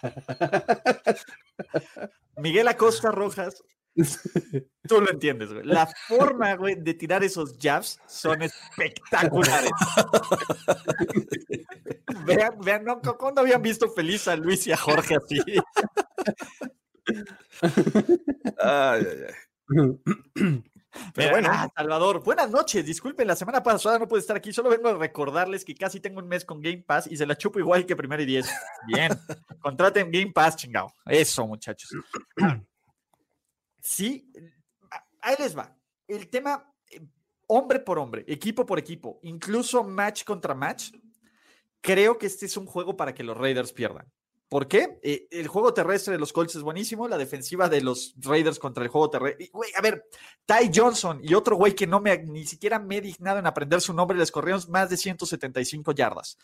Miguel 2.37 2.67
Acosta 2.67 3.11
Rojas 3.11 3.63
Tú 4.87 5.01
lo 5.01 5.11
entiendes, 5.11 5.53
güey. 5.53 5.65
La 5.65 5.87
forma, 6.07 6.55
güey, 6.55 6.75
de 6.75 6.93
tirar 6.93 7.23
esos 7.23 7.57
jabs 7.59 7.99
son 8.07 8.41
espectaculares. 8.41 9.71
vean, 12.25 12.59
vean, 12.59 12.85
no, 12.85 13.01
¿cuándo 13.01 13.41
habían 13.41 13.61
visto 13.61 13.89
feliz 13.89 14.27
a 14.27 14.35
Luis 14.35 14.65
y 14.67 14.71
a 14.71 14.77
Jorge 14.77 15.15
así? 15.15 15.39
ay, 18.59 19.07
ay, 19.07 19.17
ay. 19.27 19.33
Pero 21.13 21.31
bueno, 21.31 21.49
ah, 21.51 21.69
Salvador, 21.75 22.23
buenas 22.23 22.49
noches. 22.49 22.85
Disculpen, 22.85 23.27
la 23.27 23.35
semana 23.35 23.63
pasada 23.63 23.99
no 23.99 24.07
pude 24.07 24.19
estar 24.19 24.35
aquí. 24.35 24.53
Solo 24.53 24.69
vengo 24.69 24.89
a 24.89 24.97
recordarles 24.97 25.65
que 25.65 25.75
casi 25.75 25.99
tengo 25.99 26.19
un 26.19 26.27
mes 26.27 26.45
con 26.45 26.61
Game 26.61 26.83
Pass 26.85 27.07
y 27.07 27.17
se 27.17 27.25
la 27.25 27.37
chupo 27.37 27.59
igual 27.59 27.85
que 27.85 27.95
primero 27.95 28.21
y 28.21 28.25
diez. 28.25 28.49
Bien, 28.87 29.11
contraten 29.59 30.11
Game 30.11 30.31
Pass, 30.31 30.55
chingado. 30.55 30.93
Eso, 31.05 31.47
muchachos. 31.47 31.89
Sí, 33.83 34.31
ahí 35.21 35.35
les 35.39 35.57
va. 35.57 35.77
El 36.07 36.29
tema 36.29 36.73
eh, 36.89 37.01
hombre 37.47 37.81
por 37.81 37.99
hombre, 37.99 38.23
equipo 38.27 38.65
por 38.65 38.79
equipo, 38.79 39.19
incluso 39.23 39.83
match 39.83 40.23
contra 40.23 40.55
match, 40.55 40.91
creo 41.81 42.17
que 42.17 42.27
este 42.27 42.45
es 42.45 42.55
un 42.55 42.65
juego 42.65 42.95
para 42.95 43.13
que 43.13 43.23
los 43.23 43.37
Raiders 43.37 43.73
pierdan. 43.73 44.09
¿Por 44.47 44.67
qué? 44.67 44.99
Eh, 45.01 45.27
el 45.31 45.47
juego 45.47 45.73
terrestre 45.73 46.13
de 46.13 46.19
los 46.19 46.31
Colts 46.31 46.55
es 46.55 46.61
buenísimo, 46.61 47.07
la 47.07 47.17
defensiva 47.17 47.67
de 47.67 47.81
los 47.81 48.13
Raiders 48.19 48.57
contra 48.57 48.83
el 48.83 48.89
juego 48.89 49.09
terrestre. 49.09 49.49
a 49.75 49.81
ver, 49.81 50.05
Ty 50.45 50.71
Johnson 50.73 51.19
y 51.21 51.33
otro 51.33 51.57
güey 51.57 51.75
que 51.75 51.87
no 51.87 51.99
me 51.99 52.17
ni 52.19 52.45
siquiera 52.45 52.79
me 52.79 52.97
he 52.97 53.01
dignado 53.01 53.39
en 53.39 53.47
aprender 53.47 53.81
su 53.81 53.93
nombre, 53.93 54.17
les 54.17 54.31
corrieron 54.31 54.61
más 54.69 54.89
de 54.89 54.95
175 54.95 55.91
yardas. 55.91 56.37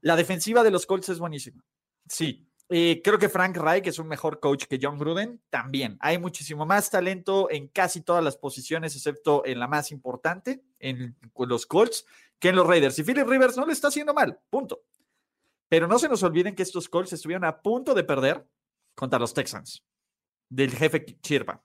La 0.00 0.16
defensiva 0.16 0.62
de 0.62 0.70
los 0.70 0.86
Colts 0.86 1.10
es 1.10 1.18
buenísima. 1.18 1.62
Sí, 2.08 2.46
eh, 2.70 3.02
creo 3.04 3.18
que 3.18 3.28
Frank 3.28 3.56
Reich 3.56 3.86
es 3.86 3.98
un 3.98 4.08
mejor 4.08 4.40
coach 4.40 4.64
que 4.64 4.78
John 4.80 4.98
Gruden. 4.98 5.40
También 5.50 5.96
hay 6.00 6.18
muchísimo 6.18 6.64
más 6.64 6.90
talento 6.90 7.50
en 7.50 7.68
casi 7.68 8.00
todas 8.00 8.24
las 8.24 8.36
posiciones, 8.36 8.96
excepto 8.96 9.44
en 9.44 9.58
la 9.58 9.68
más 9.68 9.90
importante, 9.92 10.62
en 10.78 11.16
los 11.36 11.66
Colts, 11.66 12.06
que 12.38 12.48
en 12.48 12.56
los 12.56 12.66
Raiders. 12.66 12.98
Y 12.98 13.04
Philip 13.04 13.26
Rivers 13.26 13.56
no 13.56 13.66
le 13.66 13.72
está 13.72 13.88
haciendo 13.88 14.14
mal, 14.14 14.38
punto. 14.48 14.82
Pero 15.68 15.86
no 15.86 15.98
se 15.98 16.08
nos 16.08 16.22
olviden 16.22 16.54
que 16.54 16.62
estos 16.62 16.88
Colts 16.88 17.12
estuvieron 17.12 17.44
a 17.44 17.60
punto 17.60 17.94
de 17.94 18.04
perder 18.04 18.46
contra 18.94 19.18
los 19.18 19.34
Texans, 19.34 19.84
del 20.48 20.70
jefe 20.70 21.04
Chirpa. 21.20 21.62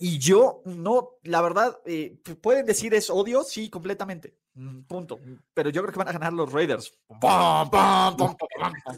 Y 0.00 0.18
yo 0.18 0.62
no, 0.64 1.18
la 1.24 1.42
verdad, 1.42 1.80
eh, 1.84 2.16
pueden 2.40 2.66
decir 2.66 2.94
es 2.94 3.10
odio, 3.10 3.42
sí, 3.42 3.68
completamente. 3.68 4.36
Mm, 4.58 4.82
punto. 4.88 5.20
Pero 5.54 5.70
yo 5.70 5.82
creo 5.82 5.92
que 5.92 5.98
van 6.00 6.08
a 6.08 6.12
ganar 6.12 6.32
los 6.32 6.52
Raiders. 6.52 6.92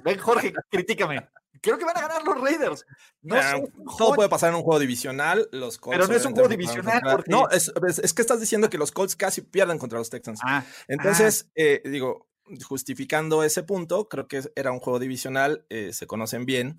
Ven, 0.02 0.18
Jorge, 0.18 0.54
critícame. 0.70 1.28
Creo 1.61 1.76
que 1.76 1.84
van 1.84 1.98
a 1.98 2.00
ganar 2.00 2.24
los 2.24 2.40
Raiders. 2.40 2.86
No 3.20 3.36
todo 3.98 4.14
puede 4.14 4.30
pasar 4.30 4.48
en 4.48 4.56
un 4.56 4.62
juego 4.62 4.78
divisional. 4.78 5.46
Los 5.52 5.76
Colts 5.76 5.98
pero 5.98 6.08
no 6.08 6.16
es 6.16 6.24
un 6.24 6.32
juego 6.32 6.48
divisional. 6.48 7.02
No, 7.26 7.46
es, 7.50 7.70
que 8.14 8.22
estás 8.22 8.40
diciendo 8.40 8.70
que 8.70 8.78
los 8.78 8.90
Colts 8.90 9.16
casi 9.16 9.42
pierden 9.42 9.78
contra 9.78 9.98
los 9.98 10.08
Texans. 10.08 10.40
Ah, 10.42 10.64
Entonces, 10.88 11.44
ah. 11.48 11.52
Eh, 11.56 11.82
digo, 11.84 12.30
justificando 12.64 13.44
ese 13.44 13.62
punto, 13.62 14.08
creo 14.08 14.26
que 14.26 14.42
era 14.56 14.72
un 14.72 14.80
juego 14.80 14.98
divisional, 14.98 15.66
eh, 15.68 15.92
se 15.92 16.06
conocen 16.06 16.46
bien. 16.46 16.78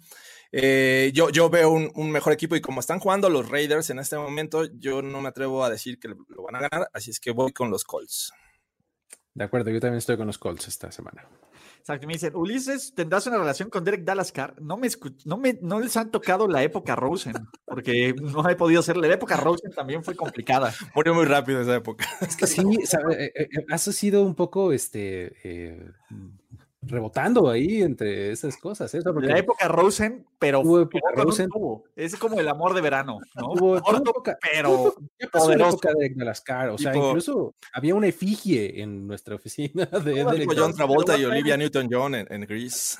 Eh, 0.51 1.11
yo, 1.13 1.29
yo 1.29 1.51
veo 1.51 1.69
un, 1.69 2.11
mejor 2.11 2.33
equipo 2.33 2.55
y 2.55 2.61
como 2.61 2.79
están 2.79 2.99
jugando 2.99 3.29
los 3.29 3.47
Raiders 3.47 3.91
en 3.91 3.99
este 3.99 4.17
momento, 4.17 4.65
yo 4.73 5.03
no 5.03 5.21
me 5.21 5.29
atrevo 5.29 5.63
a 5.63 5.69
decir 5.69 5.99
que 5.99 6.07
lo 6.07 6.43
van 6.43 6.55
a 6.55 6.67
ganar, 6.67 6.89
así 6.93 7.11
es 7.11 7.19
que 7.19 7.29
voy 7.29 7.53
con 7.53 7.69
los 7.69 7.83
Colts. 7.83 8.33
De 9.33 9.43
acuerdo, 9.45 9.71
yo 9.71 9.79
también 9.79 9.97
estoy 9.97 10.17
con 10.17 10.27
los 10.27 10.37
Colts 10.37 10.67
esta 10.67 10.91
semana. 10.91 11.25
Exacto, 11.79 12.05
me 12.05 12.13
dicen, 12.13 12.35
Ulises, 12.35 12.93
¿tendrás 12.93 13.25
una 13.25 13.39
relación 13.39 13.69
con 13.69 13.83
Derek 13.83 14.03
Dalascar? 14.03 14.53
No 14.61 14.77
me 14.77 14.87
no 15.25 15.37
me, 15.37 15.57
no 15.61 15.79
les 15.79 15.97
han 15.97 16.11
tocado 16.11 16.47
la 16.47 16.61
época 16.61 16.95
Rosen, 16.95 17.33
porque 17.65 18.13
no 18.13 18.47
he 18.47 18.55
podido 18.55 18.81
hacer. 18.81 18.97
La 18.97 19.07
época 19.07 19.35
Rosen 19.37 19.71
también 19.71 20.03
fue 20.03 20.15
complicada. 20.15 20.73
Murió 20.93 21.15
muy 21.15 21.25
rápido 21.25 21.61
esa 21.61 21.75
época. 21.75 22.05
Es 22.21 22.35
que 22.35 22.45
sí, 22.45 22.61
eh, 22.61 23.09
eh, 23.11 23.31
eh, 23.35 23.65
has 23.71 23.81
sido 23.81 24.23
un 24.23 24.35
poco 24.35 24.73
este 24.73 25.33
rebotando 26.81 27.49
ahí 27.49 27.81
entre 27.81 28.31
esas 28.31 28.57
cosas. 28.57 28.93
¿eh? 28.95 29.01
la 29.03 29.37
época 29.37 29.67
Rosen, 29.67 30.25
pero 30.39 30.63
Rosen. 31.15 31.49
es 31.95 32.15
como 32.15 32.39
el 32.39 32.47
amor 32.47 32.73
de 32.73 32.81
verano, 32.81 33.19
¿no? 33.35 33.51
Hubo, 33.51 33.77
época, 33.77 34.37
pero 34.41 34.93
¿qué 35.17 35.27
pasó 35.27 35.55
la 35.55 35.67
época 35.67 35.93
de 35.93 36.09
Galascar? 36.09 36.69
O 36.69 36.77
sea, 36.77 36.95
incluso 36.95 37.55
había 37.73 37.95
una 37.95 38.07
efigie 38.07 38.81
en 38.81 39.05
nuestra 39.05 39.35
oficina 39.35 39.85
de, 40.03 40.23
de 40.23 40.47
John 40.55 40.73
Travolta 40.73 41.17
y 41.17 41.25
Olivia 41.25 41.57
Newton-John 41.57 42.15
en, 42.15 42.27
en 42.33 42.41
Grease. 42.41 42.97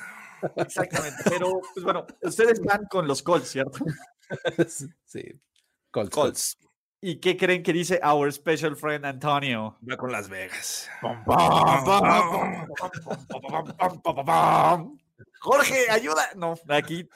Exactamente, 0.56 1.22
pero 1.24 1.60
pues 1.74 1.84
bueno, 1.84 2.06
ustedes 2.22 2.60
van 2.60 2.86
con 2.86 3.06
los 3.06 3.22
Colts, 3.22 3.48
¿cierto? 3.48 3.78
sí, 5.04 5.22
Colts. 5.90 6.14
Colts. 6.14 6.58
¿Y 7.04 7.16
qué 7.16 7.36
creen 7.36 7.64
que 7.64 7.72
dice 7.72 8.00
our 8.04 8.32
special 8.32 8.76
friend 8.76 9.04
Antonio? 9.04 9.76
Va 9.90 9.96
con 9.96 10.12
Las 10.12 10.28
Vegas. 10.28 10.88
Jorge, 15.40 15.90
ayuda. 15.90 16.28
No, 16.36 16.54
aquí. 16.68 17.08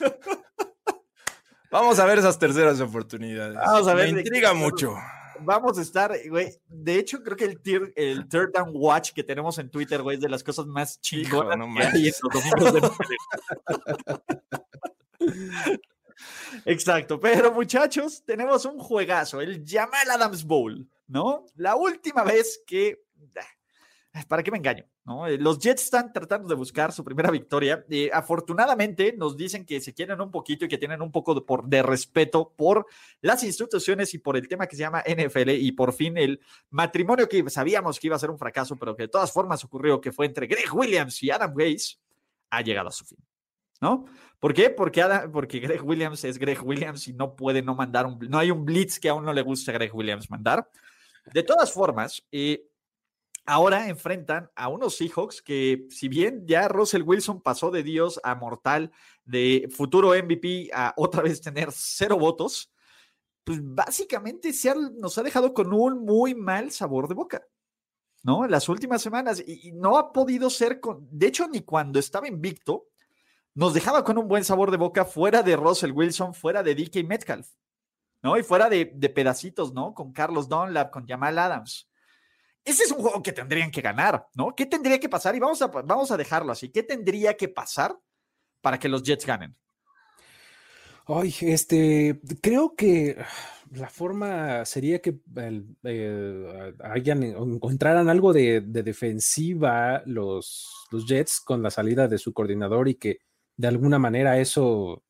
Vamos 1.70 2.00
a 2.00 2.06
ver 2.06 2.18
esas 2.18 2.40
terceras 2.40 2.80
oportunidades. 2.80 3.54
Vamos 3.54 3.86
a 3.86 3.94
ver. 3.94 4.12
Me 4.12 4.18
intriga 4.18 4.52
mucho. 4.52 4.96
Vamos 5.38 5.78
a 5.78 5.82
estar, 5.82 6.12
güey. 6.28 6.52
De 6.66 6.96
hecho, 6.96 7.22
creo 7.22 7.36
que 7.36 7.44
el, 7.44 7.60
tier, 7.62 7.92
el 7.94 8.28
Third 8.28 8.50
Down 8.52 8.72
Watch 8.74 9.12
que 9.12 9.22
tenemos 9.22 9.58
en 9.58 9.70
Twitter, 9.70 10.02
güey, 10.02 10.16
es 10.16 10.22
de 10.22 10.28
las 10.28 10.42
cosas 10.42 10.66
más 10.66 11.00
chingonas 11.00 11.56
no 11.56 11.72
que 11.72 11.84
hay 11.84 12.08
en 12.08 12.14
los 12.20 12.32
domingos 12.32 12.74
de 12.74 12.80
Exacto, 16.64 17.18
pero 17.20 17.52
muchachos, 17.52 18.22
tenemos 18.24 18.64
un 18.64 18.78
juegazo, 18.78 19.40
el 19.40 19.64
Jamal 19.66 20.10
Adams 20.10 20.44
Bowl, 20.44 20.88
¿no? 21.06 21.46
La 21.56 21.76
última 21.76 22.24
vez 22.24 22.62
que... 22.66 23.02
Ah, 24.12 24.24
¿Para 24.26 24.42
qué 24.42 24.50
me 24.50 24.58
engaño? 24.58 24.84
¿no? 25.04 25.26
Eh, 25.26 25.38
los 25.38 25.58
Jets 25.58 25.84
están 25.84 26.12
tratando 26.12 26.48
de 26.48 26.54
buscar 26.54 26.92
su 26.92 27.04
primera 27.04 27.30
victoria. 27.30 27.84
Eh, 27.88 28.10
afortunadamente 28.12 29.14
nos 29.16 29.36
dicen 29.36 29.64
que 29.64 29.80
se 29.80 29.94
quieren 29.94 30.20
un 30.20 30.30
poquito 30.30 30.64
y 30.64 30.68
que 30.68 30.78
tienen 30.78 31.00
un 31.00 31.12
poco 31.12 31.34
de, 31.66 31.82
respeto 31.82 32.52
por 32.56 32.86
las 33.20 33.42
instituciones 33.44 34.12
y 34.14 34.18
por 34.18 34.36
el 34.36 34.48
tema 34.48 34.66
que 34.66 34.76
se 34.76 34.82
llama 34.82 35.04
NFL 35.06 35.50
y 35.50 35.72
por 35.72 35.92
fin 35.92 36.18
el 36.18 36.40
matrimonio 36.70 37.28
que 37.28 37.48
sabíamos 37.50 38.00
que 38.00 38.08
iba 38.08 38.16
a 38.16 38.20
ser 38.20 38.30
un 38.30 38.38
fracaso, 38.38 38.76
pero 38.76 38.96
que 38.96 39.04
de 39.04 39.08
todas 39.08 39.32
formas 39.32 39.64
ocurrió, 39.64 40.00
que 40.00 40.12
fue 40.12 40.26
entre 40.26 40.46
Greg 40.46 40.74
Williams 40.74 41.22
y 41.22 41.30
Adam 41.30 41.54
Gaze, 41.54 41.96
ha 42.50 42.62
llegado 42.62 42.88
a 42.88 42.92
su 42.92 43.04
fin. 43.04 43.18
¿No? 43.80 44.06
¿Por 44.38 44.54
qué? 44.54 44.70
Porque, 44.70 45.04
porque 45.32 45.58
Greg 45.60 45.84
Williams 45.84 46.24
es 46.24 46.38
Greg 46.38 46.64
Williams 46.64 47.08
y 47.08 47.12
no 47.12 47.36
puede 47.36 47.62
no 47.62 47.74
mandar 47.74 48.06
un, 48.06 48.18
no 48.28 48.38
hay 48.38 48.50
un 48.50 48.64
blitz 48.64 48.98
que 48.98 49.08
aún 49.08 49.24
no 49.24 49.32
le 49.32 49.42
guste 49.42 49.70
a 49.70 49.74
Greg 49.74 49.94
Williams 49.94 50.30
mandar. 50.30 50.68
De 51.32 51.42
todas 51.42 51.72
formas, 51.72 52.26
eh, 52.32 52.66
ahora 53.44 53.88
enfrentan 53.88 54.50
a 54.54 54.68
unos 54.68 54.96
Seahawks 54.96 55.42
que, 55.42 55.86
si 55.90 56.08
bien 56.08 56.46
ya 56.46 56.68
Russell 56.68 57.02
Wilson 57.02 57.42
pasó 57.42 57.70
de 57.70 57.82
Dios 57.82 58.20
a 58.22 58.34
mortal, 58.34 58.92
de 59.24 59.68
futuro 59.70 60.10
MVP 60.10 60.70
a 60.72 60.94
otra 60.96 61.22
vez 61.22 61.40
tener 61.40 61.68
cero 61.72 62.18
votos, 62.18 62.72
pues 63.44 63.58
básicamente 63.62 64.52
se 64.52 64.74
nos 64.74 65.18
ha 65.18 65.22
dejado 65.22 65.52
con 65.52 65.72
un 65.72 66.04
muy 66.04 66.34
mal 66.34 66.70
sabor 66.70 67.08
de 67.08 67.14
boca. 67.14 67.46
¿No? 68.22 68.46
Las 68.46 68.68
últimas 68.68 69.00
semanas 69.00 69.42
y, 69.46 69.72
no 69.72 69.96
ha 69.96 70.12
podido 70.12 70.50
ser 70.50 70.78
con, 70.78 71.08
de 71.10 71.28
hecho, 71.28 71.48
ni 71.48 71.62
cuando 71.62 71.98
estaba 71.98 72.28
invicto, 72.28 72.89
nos 73.60 73.74
dejaba 73.74 74.04
con 74.04 74.16
un 74.16 74.26
buen 74.26 74.42
sabor 74.42 74.70
de 74.70 74.78
boca 74.78 75.04
fuera 75.04 75.42
de 75.42 75.54
Russell 75.54 75.92
Wilson, 75.92 76.32
fuera 76.32 76.62
de 76.62 76.74
DK 76.74 77.06
Metcalf, 77.06 77.46
¿no? 78.22 78.38
Y 78.38 78.42
fuera 78.42 78.70
de, 78.70 78.86
pedacitos, 78.86 79.74
¿no? 79.74 79.92
Con 79.92 80.14
Carlos 80.14 80.48
Dunlap, 80.48 80.90
con 80.90 81.06
Jamal 81.06 81.38
Adams. 81.38 81.86
Ese 82.64 82.84
es 82.84 82.90
un 82.90 83.02
juego 83.02 83.22
que 83.22 83.32
tendrían 83.34 83.70
que 83.70 83.82
ganar, 83.82 84.26
¿no? 84.34 84.54
¿Qué 84.56 84.64
tendría 84.64 84.98
que 84.98 85.10
pasar? 85.10 85.36
Y 85.36 85.40
vamos 85.40 85.60
a, 85.60 85.66
vamos 85.66 86.10
a 86.10 86.16
dejarlo 86.16 86.52
así. 86.52 86.70
¿Qué 86.70 86.82
tendría 86.82 87.36
que 87.36 87.48
pasar 87.50 87.94
para 88.62 88.78
que 88.78 88.88
los 88.88 89.02
Jets 89.02 89.26
ganen? 89.26 89.54
Ay, 91.06 91.34
este, 91.42 92.18
creo 92.40 92.74
que 92.74 93.22
la 93.72 93.90
forma 93.90 94.64
sería 94.64 95.02
que 95.02 95.18
eh, 95.36 96.74
hayan 96.82 97.22
encontraran 97.24 98.08
algo 98.08 98.32
de, 98.32 98.62
defensiva 98.62 100.02
los, 100.06 100.86
los, 100.90 101.06
Jets 101.06 101.40
con 101.40 101.62
la 101.62 101.70
salida 101.70 102.08
de 102.08 102.16
su 102.16 102.32
coordinador 102.32 102.88
y 102.88 102.94
que 102.94 103.18
de 103.60 103.68
alguna 103.68 103.98
manera 103.98 104.38
eso, 104.38 105.04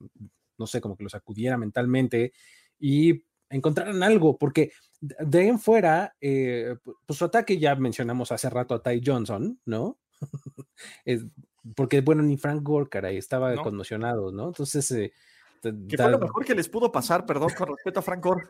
no 0.59 0.67
sé, 0.67 0.81
como 0.81 0.97
que 0.97 1.05
los 1.05 1.15
acudiera 1.15 1.57
mentalmente 1.57 2.33
y 2.81 3.25
encontraran 3.49 4.03
algo, 4.03 4.39
porque 4.39 4.73
de 5.01 5.39
ahí 5.39 5.49
en 5.49 5.61
fuera, 5.61 6.17
eh, 6.21 6.77
pues 7.07 7.19
su 7.19 7.25
ataque 7.25 7.59
ya 7.59 7.77
mencionamos 7.77 8.33
hace 8.33 8.51
rato 8.51 8.75
a 8.75 8.83
Ty 8.83 9.03
Johnson, 9.05 9.61
¿no? 9.65 9.99
porque 11.77 12.01
bueno, 12.01 12.23
ni 12.23 12.37
Frank 12.37 12.63
Gore, 12.63 12.89
caray, 12.89 13.17
estaba 13.17 13.55
conmocionado, 13.63 14.33
¿no? 14.33 14.49
Entonces... 14.49 14.91
Eh, 14.91 15.13
que 15.63 15.97
fue 15.97 16.11
lo 16.11 16.19
mejor 16.19 16.45
que 16.45 16.55
les 16.55 16.69
pudo 16.69 16.91
pasar, 16.91 17.27
perdón, 17.27 17.51
con 17.57 17.69
respeto 17.69 18.01
a 18.01 18.03
Frank 18.03 18.25
Gore. 18.25 18.47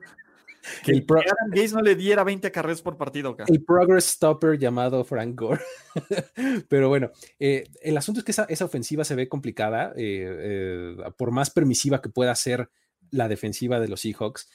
Que 0.84 0.92
el 0.92 1.06
Adam 1.08 1.50
Gaze 1.50 1.74
no 1.74 1.82
le 1.82 1.94
diera 1.94 2.24
20 2.24 2.50
carreras 2.50 2.82
por 2.82 2.96
partido. 2.96 3.30
Acá. 3.30 3.44
El 3.48 3.62
progress 3.64 4.04
stopper 4.04 4.58
llamado 4.58 5.04
Frank 5.04 5.38
Gore. 5.38 5.60
Pero 6.68 6.88
bueno, 6.88 7.10
eh, 7.38 7.64
el 7.82 7.96
asunto 7.96 8.20
es 8.20 8.24
que 8.24 8.32
esa, 8.32 8.64
ofensiva 8.64 9.04
se 9.04 9.14
ve 9.14 9.28
complicada, 9.28 9.92
eh, 9.96 10.96
por 11.16 11.30
más 11.30 11.50
permisiva 11.50 12.00
que 12.00 12.08
pueda 12.08 12.34
ser 12.34 12.70
la 13.10 13.28
defensiva 13.28 13.80
de 13.80 13.88
los 13.88 14.00
Seahawks. 14.02 14.48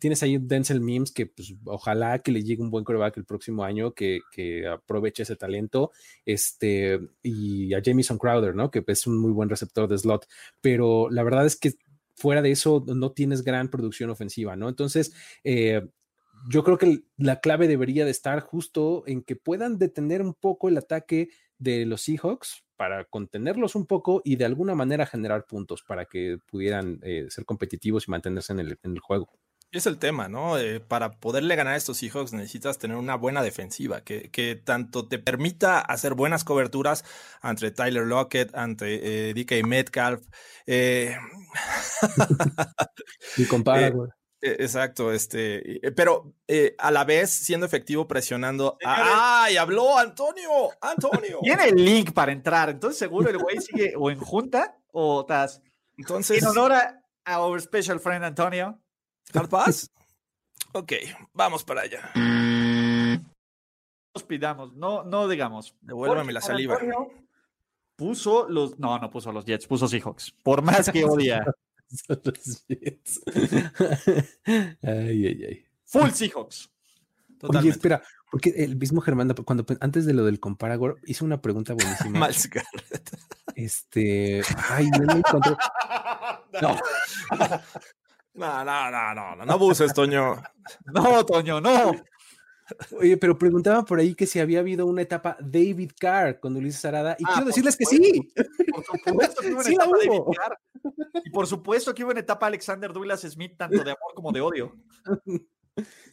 tienes 0.00 0.22
ahí 0.22 0.38
Denzel 0.38 0.80
Mims 0.80 1.12
que 1.12 1.26
pues, 1.26 1.54
ojalá 1.64 2.18
que 2.18 2.32
le 2.32 2.42
llegue 2.42 2.62
un 2.62 2.70
buen 2.70 2.84
coreback 2.84 3.16
el 3.16 3.24
próximo 3.24 3.64
año, 3.64 3.92
que, 3.92 4.20
que, 4.32 4.66
aproveche 4.66 5.22
ese 5.22 5.36
talento, 5.36 5.92
este, 6.24 7.00
y 7.22 7.72
a 7.74 7.80
Jamison 7.84 8.18
Crowder, 8.18 8.54
¿no? 8.54 8.70
Que 8.70 8.82
es 8.86 9.06
un 9.06 9.18
muy 9.18 9.32
buen 9.32 9.48
receptor 9.48 9.88
de 9.88 9.98
slot, 9.98 10.26
pero 10.60 11.08
la 11.10 11.22
verdad 11.22 11.46
es 11.46 11.56
que 11.56 11.74
fuera 12.14 12.42
de 12.42 12.50
eso 12.50 12.84
no 12.86 13.12
tienes 13.12 13.42
gran 13.42 13.68
producción 13.68 14.10
ofensiva, 14.10 14.56
¿no? 14.56 14.68
Entonces, 14.68 15.12
eh, 15.42 15.82
yo 16.48 16.62
creo 16.64 16.78
que 16.78 17.04
la 17.16 17.40
clave 17.40 17.68
debería 17.68 18.04
de 18.04 18.10
estar 18.10 18.40
justo 18.40 19.04
en 19.06 19.22
que 19.22 19.36
puedan 19.36 19.78
detener 19.78 20.22
un 20.22 20.34
poco 20.34 20.68
el 20.68 20.76
ataque 20.76 21.28
de 21.58 21.86
los 21.86 22.02
Seahawks 22.02 22.64
para 22.76 23.04
contenerlos 23.04 23.74
un 23.74 23.86
poco 23.86 24.20
y 24.24 24.36
de 24.36 24.44
alguna 24.44 24.74
manera 24.74 25.06
generar 25.06 25.46
puntos 25.46 25.82
para 25.82 26.06
que 26.06 26.38
pudieran 26.50 27.00
eh, 27.02 27.26
ser 27.28 27.44
competitivos 27.44 28.06
y 28.06 28.10
mantenerse 28.10 28.52
en 28.52 28.60
el, 28.60 28.98
juego. 28.98 29.30
Es 29.74 29.86
el 29.86 29.98
tema, 29.98 30.28
¿no? 30.28 30.56
Eh, 30.56 30.80
para 30.80 31.10
poderle 31.10 31.56
ganar 31.56 31.74
a 31.74 31.76
estos 31.76 31.98
Seahawks 31.98 32.32
necesitas 32.32 32.78
tener 32.78 32.96
una 32.96 33.16
buena 33.16 33.42
defensiva 33.42 34.02
que, 34.02 34.30
que 34.30 34.54
tanto 34.54 35.08
te 35.08 35.18
permita 35.18 35.80
hacer 35.80 36.14
buenas 36.14 36.44
coberturas 36.44 37.04
ante 37.42 37.70
Tyler 37.70 38.06
Lockett, 38.06 38.54
ante 38.54 39.34
DK 39.34 39.66
Metcalf, 39.66 40.22
eh, 40.66 41.16
y 43.36 43.46
compara, 43.46 43.88
eh, 43.88 43.92
eh, 44.40 44.56
Exacto, 44.60 45.12
este, 45.12 45.80
pero 45.96 46.34
a 46.78 46.90
la 46.90 47.04
vez 47.04 47.30
siendo 47.30 47.66
efectivo 47.66 48.06
presionando. 48.06 48.76
¡Ay! 48.84 49.56
Habló 49.56 49.98
Antonio, 49.98 50.70
Antonio. 50.80 51.38
Tiene 51.42 51.68
el 51.68 51.76
link 51.76 52.12
para 52.12 52.32
entrar, 52.32 52.70
entonces 52.70 52.98
seguro 52.98 53.30
el 53.30 53.38
güey 53.38 53.60
sigue 53.60 53.94
o 53.96 54.10
en 54.10 54.18
junta 54.18 54.78
o 54.92 55.22
estás. 55.22 55.62
Entonces. 55.96 56.42
En 56.42 56.48
honor 56.48 56.72
a, 56.72 57.00
our 57.38 57.60
special 57.60 57.98
friend 57.98 58.24
Antonio. 58.24 58.78
¿Hard 59.32 59.50
ok, 60.72 60.92
vamos 61.32 61.64
para 61.64 61.82
allá. 61.82 62.12
Nos 64.14 64.22
pidamos, 64.24 64.74
no, 64.74 65.02
no 65.04 65.28
digamos. 65.28 65.74
Devuélvame 65.80 66.32
la 66.32 66.40
saliva 66.40 66.78
puso 67.96 68.48
los. 68.48 68.78
No, 68.78 68.98
no 68.98 69.10
puso 69.10 69.32
los 69.32 69.44
Jets, 69.44 69.66
puso 69.66 69.88
Seahawks. 69.88 70.32
Por 70.42 70.62
más 70.62 70.90
que 70.90 71.04
odia. 71.04 71.44
los 72.08 72.66
Jets. 72.68 73.22
ay, 74.82 75.26
ay, 75.26 75.44
ay. 75.48 75.64
Full 75.84 76.10
Seahawks. 76.10 76.70
Oye, 77.42 77.68
espera, 77.68 78.02
porque 78.30 78.50
el 78.56 78.76
mismo 78.76 79.02
Germán, 79.02 79.34
cuando 79.44 79.66
antes 79.80 80.06
de 80.06 80.14
lo 80.14 80.24
del 80.24 80.40
Comparagor, 80.40 80.98
hizo 81.04 81.24
una 81.24 81.42
pregunta 81.42 81.74
buenísima. 81.74 82.18
Mal 82.20 82.34
Este. 83.54 84.42
Ay, 84.70 84.88
no 84.88 85.06
me 85.06 85.18
encontré. 85.18 85.54
No. 86.62 86.78
No, 88.34 88.64
no, 88.64 88.90
no, 88.90 89.14
no, 89.14 89.36
no, 89.36 89.44
no 89.44 89.52
abuses, 89.52 89.92
Toño. 89.94 90.42
No, 90.92 91.24
Toño, 91.24 91.60
no. 91.60 91.92
Oye, 92.98 93.18
pero 93.18 93.36
preguntaban 93.36 93.84
por 93.84 93.98
ahí 93.98 94.14
que 94.14 94.26
si 94.26 94.40
había 94.40 94.60
habido 94.60 94.86
una 94.86 95.02
etapa 95.02 95.36
David 95.38 95.92
Carr 95.98 96.40
con 96.40 96.56
Ulises 96.56 96.84
Arada, 96.86 97.16
y 97.18 97.24
ah, 97.26 97.32
quiero 97.34 97.46
decirles 97.46 97.76
que 97.76 97.84
sí. 97.84 98.32
Por 98.72 98.84
supuesto 98.84 99.42
que 99.42 99.52
hubo 99.52 99.60
una 99.60 99.68
etapa 99.70 99.90
David 99.98 100.20
Carr. 100.36 100.58
Y 101.24 101.30
por 101.30 101.46
supuesto 101.46 101.94
que 101.94 102.02
hubo 102.02 102.10
una 102.12 102.20
etapa 102.20 102.46
Alexander 102.46 102.92
Douglas 102.92 103.20
Smith, 103.20 103.56
tanto 103.56 103.84
de 103.84 103.90
amor 103.90 104.14
como 104.14 104.32
de 104.32 104.40
odio. 104.40 104.74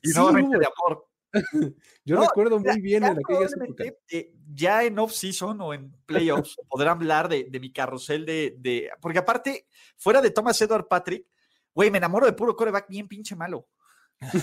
Y 0.04 0.10
no 0.14 0.32
de 0.32 0.40
amor. 0.40 1.08
Yo 2.06 2.20
recuerdo 2.20 2.60
muy 2.60 2.82
bien 2.82 3.04
en 3.06 3.18
aquella 3.18 3.46
época. 3.46 3.86
Eh, 4.10 4.34
ya 4.54 4.84
en 4.84 5.00
off-season 5.00 5.62
o 5.62 5.74
en 5.74 5.96
playoffs 6.06 6.58
podrán 6.68 6.98
hablar 6.98 7.30
de, 7.30 7.46
de 7.50 7.60
mi 7.60 7.72
carrusel 7.72 8.26
de, 8.26 8.56
de, 8.58 8.90
Porque 9.00 9.20
aparte, 9.20 9.68
fuera 9.98 10.22
de 10.22 10.32
Thomas 10.32 10.62
Edward 10.62 10.88
Patrick, 10.88 11.26
güey, 11.74 11.92
me 11.92 11.98
enamoro 11.98 12.26
de 12.26 12.34
puro 12.34 12.56
coreback 12.56 12.88
bien 12.90 13.08
pinche 13.08 13.36
malo. 13.36 13.68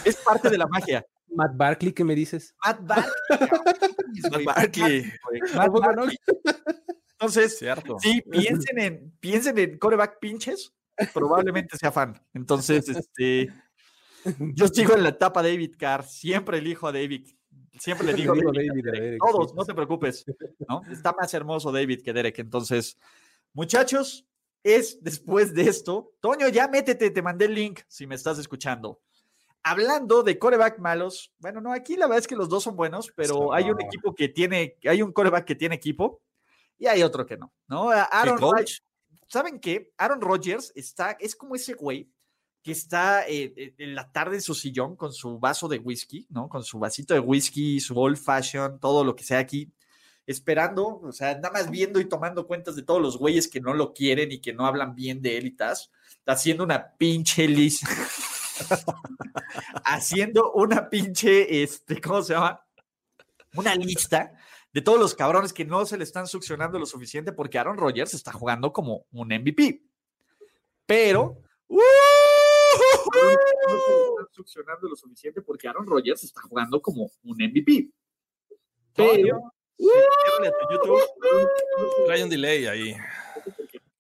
Es 0.04 0.16
parte 0.16 0.50
de 0.50 0.58
la 0.58 0.66
magia. 0.66 1.04
Matt 1.34 1.56
Barkley, 1.56 1.92
¿qué 1.92 2.04
me 2.04 2.14
dices? 2.14 2.54
Matt 2.64 2.80
Barkley. 2.82 3.28
Matt 5.54 5.72
Barkley. 5.72 6.18
Entonces, 7.12 7.58
Cierto. 7.58 7.96
sí, 7.98 8.22
piensen 8.30 8.78
en, 8.78 9.12
piensen 9.18 9.58
en 9.58 9.78
coreback 9.78 10.20
pinches, 10.20 10.72
probablemente 11.12 11.76
sea 11.76 11.90
fan. 11.90 12.20
Entonces, 12.32 12.88
este, 12.88 13.52
yo 14.54 14.68
sigo 14.68 14.94
en 14.94 15.02
la 15.02 15.08
etapa 15.10 15.42
David 15.42 15.74
Carr, 15.76 16.04
siempre 16.04 16.58
elijo 16.58 16.86
a 16.86 16.92
David. 16.92 17.28
Siempre 17.76 18.06
le 18.06 18.14
digo 18.14 18.34
David, 18.34 18.88
a 18.88 18.92
Derek, 18.92 19.18
todos, 19.18 19.54
no 19.54 19.64
te 19.64 19.74
preocupes, 19.74 20.24
¿no? 20.68 20.82
Está 20.90 21.12
más 21.12 21.34
hermoso 21.34 21.72
David 21.72 22.02
que 22.02 22.12
Derek. 22.12 22.38
Entonces, 22.38 22.98
muchachos, 23.52 24.27
es 24.76 25.02
después 25.02 25.54
de 25.54 25.62
esto. 25.62 26.12
Toño, 26.20 26.48
ya 26.48 26.68
métete, 26.68 27.10
te 27.10 27.22
mandé 27.22 27.46
el 27.46 27.54
link 27.54 27.80
si 27.88 28.06
me 28.06 28.14
estás 28.14 28.38
escuchando 28.38 29.00
hablando 29.62 30.22
de 30.22 30.38
coreback 30.38 30.78
malos, 30.78 31.32
bueno, 31.38 31.60
no, 31.60 31.72
aquí 31.72 31.96
la 31.96 32.06
verdad 32.06 32.20
es 32.20 32.26
que 32.26 32.36
los 32.36 32.48
dos 32.48 32.62
son 32.62 32.76
buenos, 32.76 33.12
pero 33.14 33.52
hay 33.52 33.70
un 33.70 33.80
equipo 33.80 34.14
que 34.14 34.28
tiene, 34.28 34.76
hay 34.84 35.02
un 35.02 35.12
coreback 35.12 35.44
que 35.44 35.54
tiene 35.54 35.74
equipo 35.74 36.22
y 36.78 36.86
hay 36.86 37.02
otro 37.02 37.26
que 37.26 37.36
no, 37.36 37.52
¿no? 37.66 37.90
Aaron 37.90 38.38
Rodgers, 38.38 38.84
¿saben 39.26 39.60
qué? 39.60 39.92
Aaron 39.98 40.20
Rodgers 40.20 40.72
está, 40.74 41.12
es 41.20 41.36
como 41.36 41.54
ese 41.54 41.74
güey 41.74 42.10
que 42.62 42.72
está 42.72 43.26
eh, 43.28 43.52
eh, 43.56 43.74
en 43.78 43.94
la 43.94 44.10
tarde 44.10 44.36
en 44.36 44.42
su 44.42 44.54
sillón 44.54 44.96
con 44.96 45.12
su 45.12 45.38
vaso 45.38 45.68
de 45.68 45.78
whisky, 45.78 46.26
¿no? 46.30 46.48
Con 46.48 46.64
su 46.64 46.78
vasito 46.78 47.14
de 47.14 47.20
whisky, 47.20 47.80
su 47.80 47.98
old 47.98 48.16
fashion, 48.16 48.78
todo 48.80 49.04
lo 49.04 49.14
que 49.14 49.24
sea 49.24 49.38
aquí, 49.38 49.72
esperando, 50.28 51.00
o 51.02 51.10
sea, 51.10 51.34
nada 51.34 51.50
más 51.50 51.70
viendo 51.70 51.98
y 51.98 52.04
tomando 52.04 52.46
cuentas 52.46 52.76
de 52.76 52.82
todos 52.82 53.02
los 53.02 53.18
güeyes 53.18 53.48
que 53.48 53.60
no 53.60 53.74
lo 53.74 53.92
quieren 53.92 54.30
y 54.30 54.40
que 54.40 54.52
no 54.52 54.66
hablan 54.66 54.94
bien 54.94 55.20
de 55.20 55.38
él 55.38 55.46
y 55.46 55.56
haciendo 56.26 56.64
una 56.64 56.94
pinche 56.96 57.48
lista 57.48 57.88
haciendo 59.84 60.52
una 60.52 60.88
pinche, 60.88 61.62
este, 61.62 62.00
¿cómo 62.00 62.22
se 62.22 62.34
llama? 62.34 62.64
Una 63.54 63.74
lista 63.74 64.32
de 64.72 64.82
todos 64.82 65.00
los 65.00 65.14
cabrones 65.14 65.52
que 65.52 65.64
no 65.64 65.84
se 65.86 65.96
le 65.96 66.04
están 66.04 66.26
succionando 66.26 66.78
lo 66.78 66.86
suficiente 66.86 67.32
porque 67.32 67.58
Aaron 67.58 67.76
Rodgers 67.76 68.14
está 68.14 68.32
jugando 68.32 68.72
como 68.72 69.06
un 69.12 69.28
MVP. 69.28 69.82
Pero, 70.86 71.42
uh, 71.68 71.80
están 74.10 74.26
succionando 74.32 74.88
lo 74.88 74.96
suficiente 74.96 75.42
porque 75.42 75.68
Aaron 75.68 75.86
Rodgers 75.86 76.24
está 76.24 76.42
jugando 76.42 76.80
como 76.80 77.10
un 77.24 77.36
MVP. 77.36 77.90
Pero, 78.94 79.52
Trae 82.06 82.24
un 82.24 82.30
delay 82.30 82.66
ahí. 82.66 82.96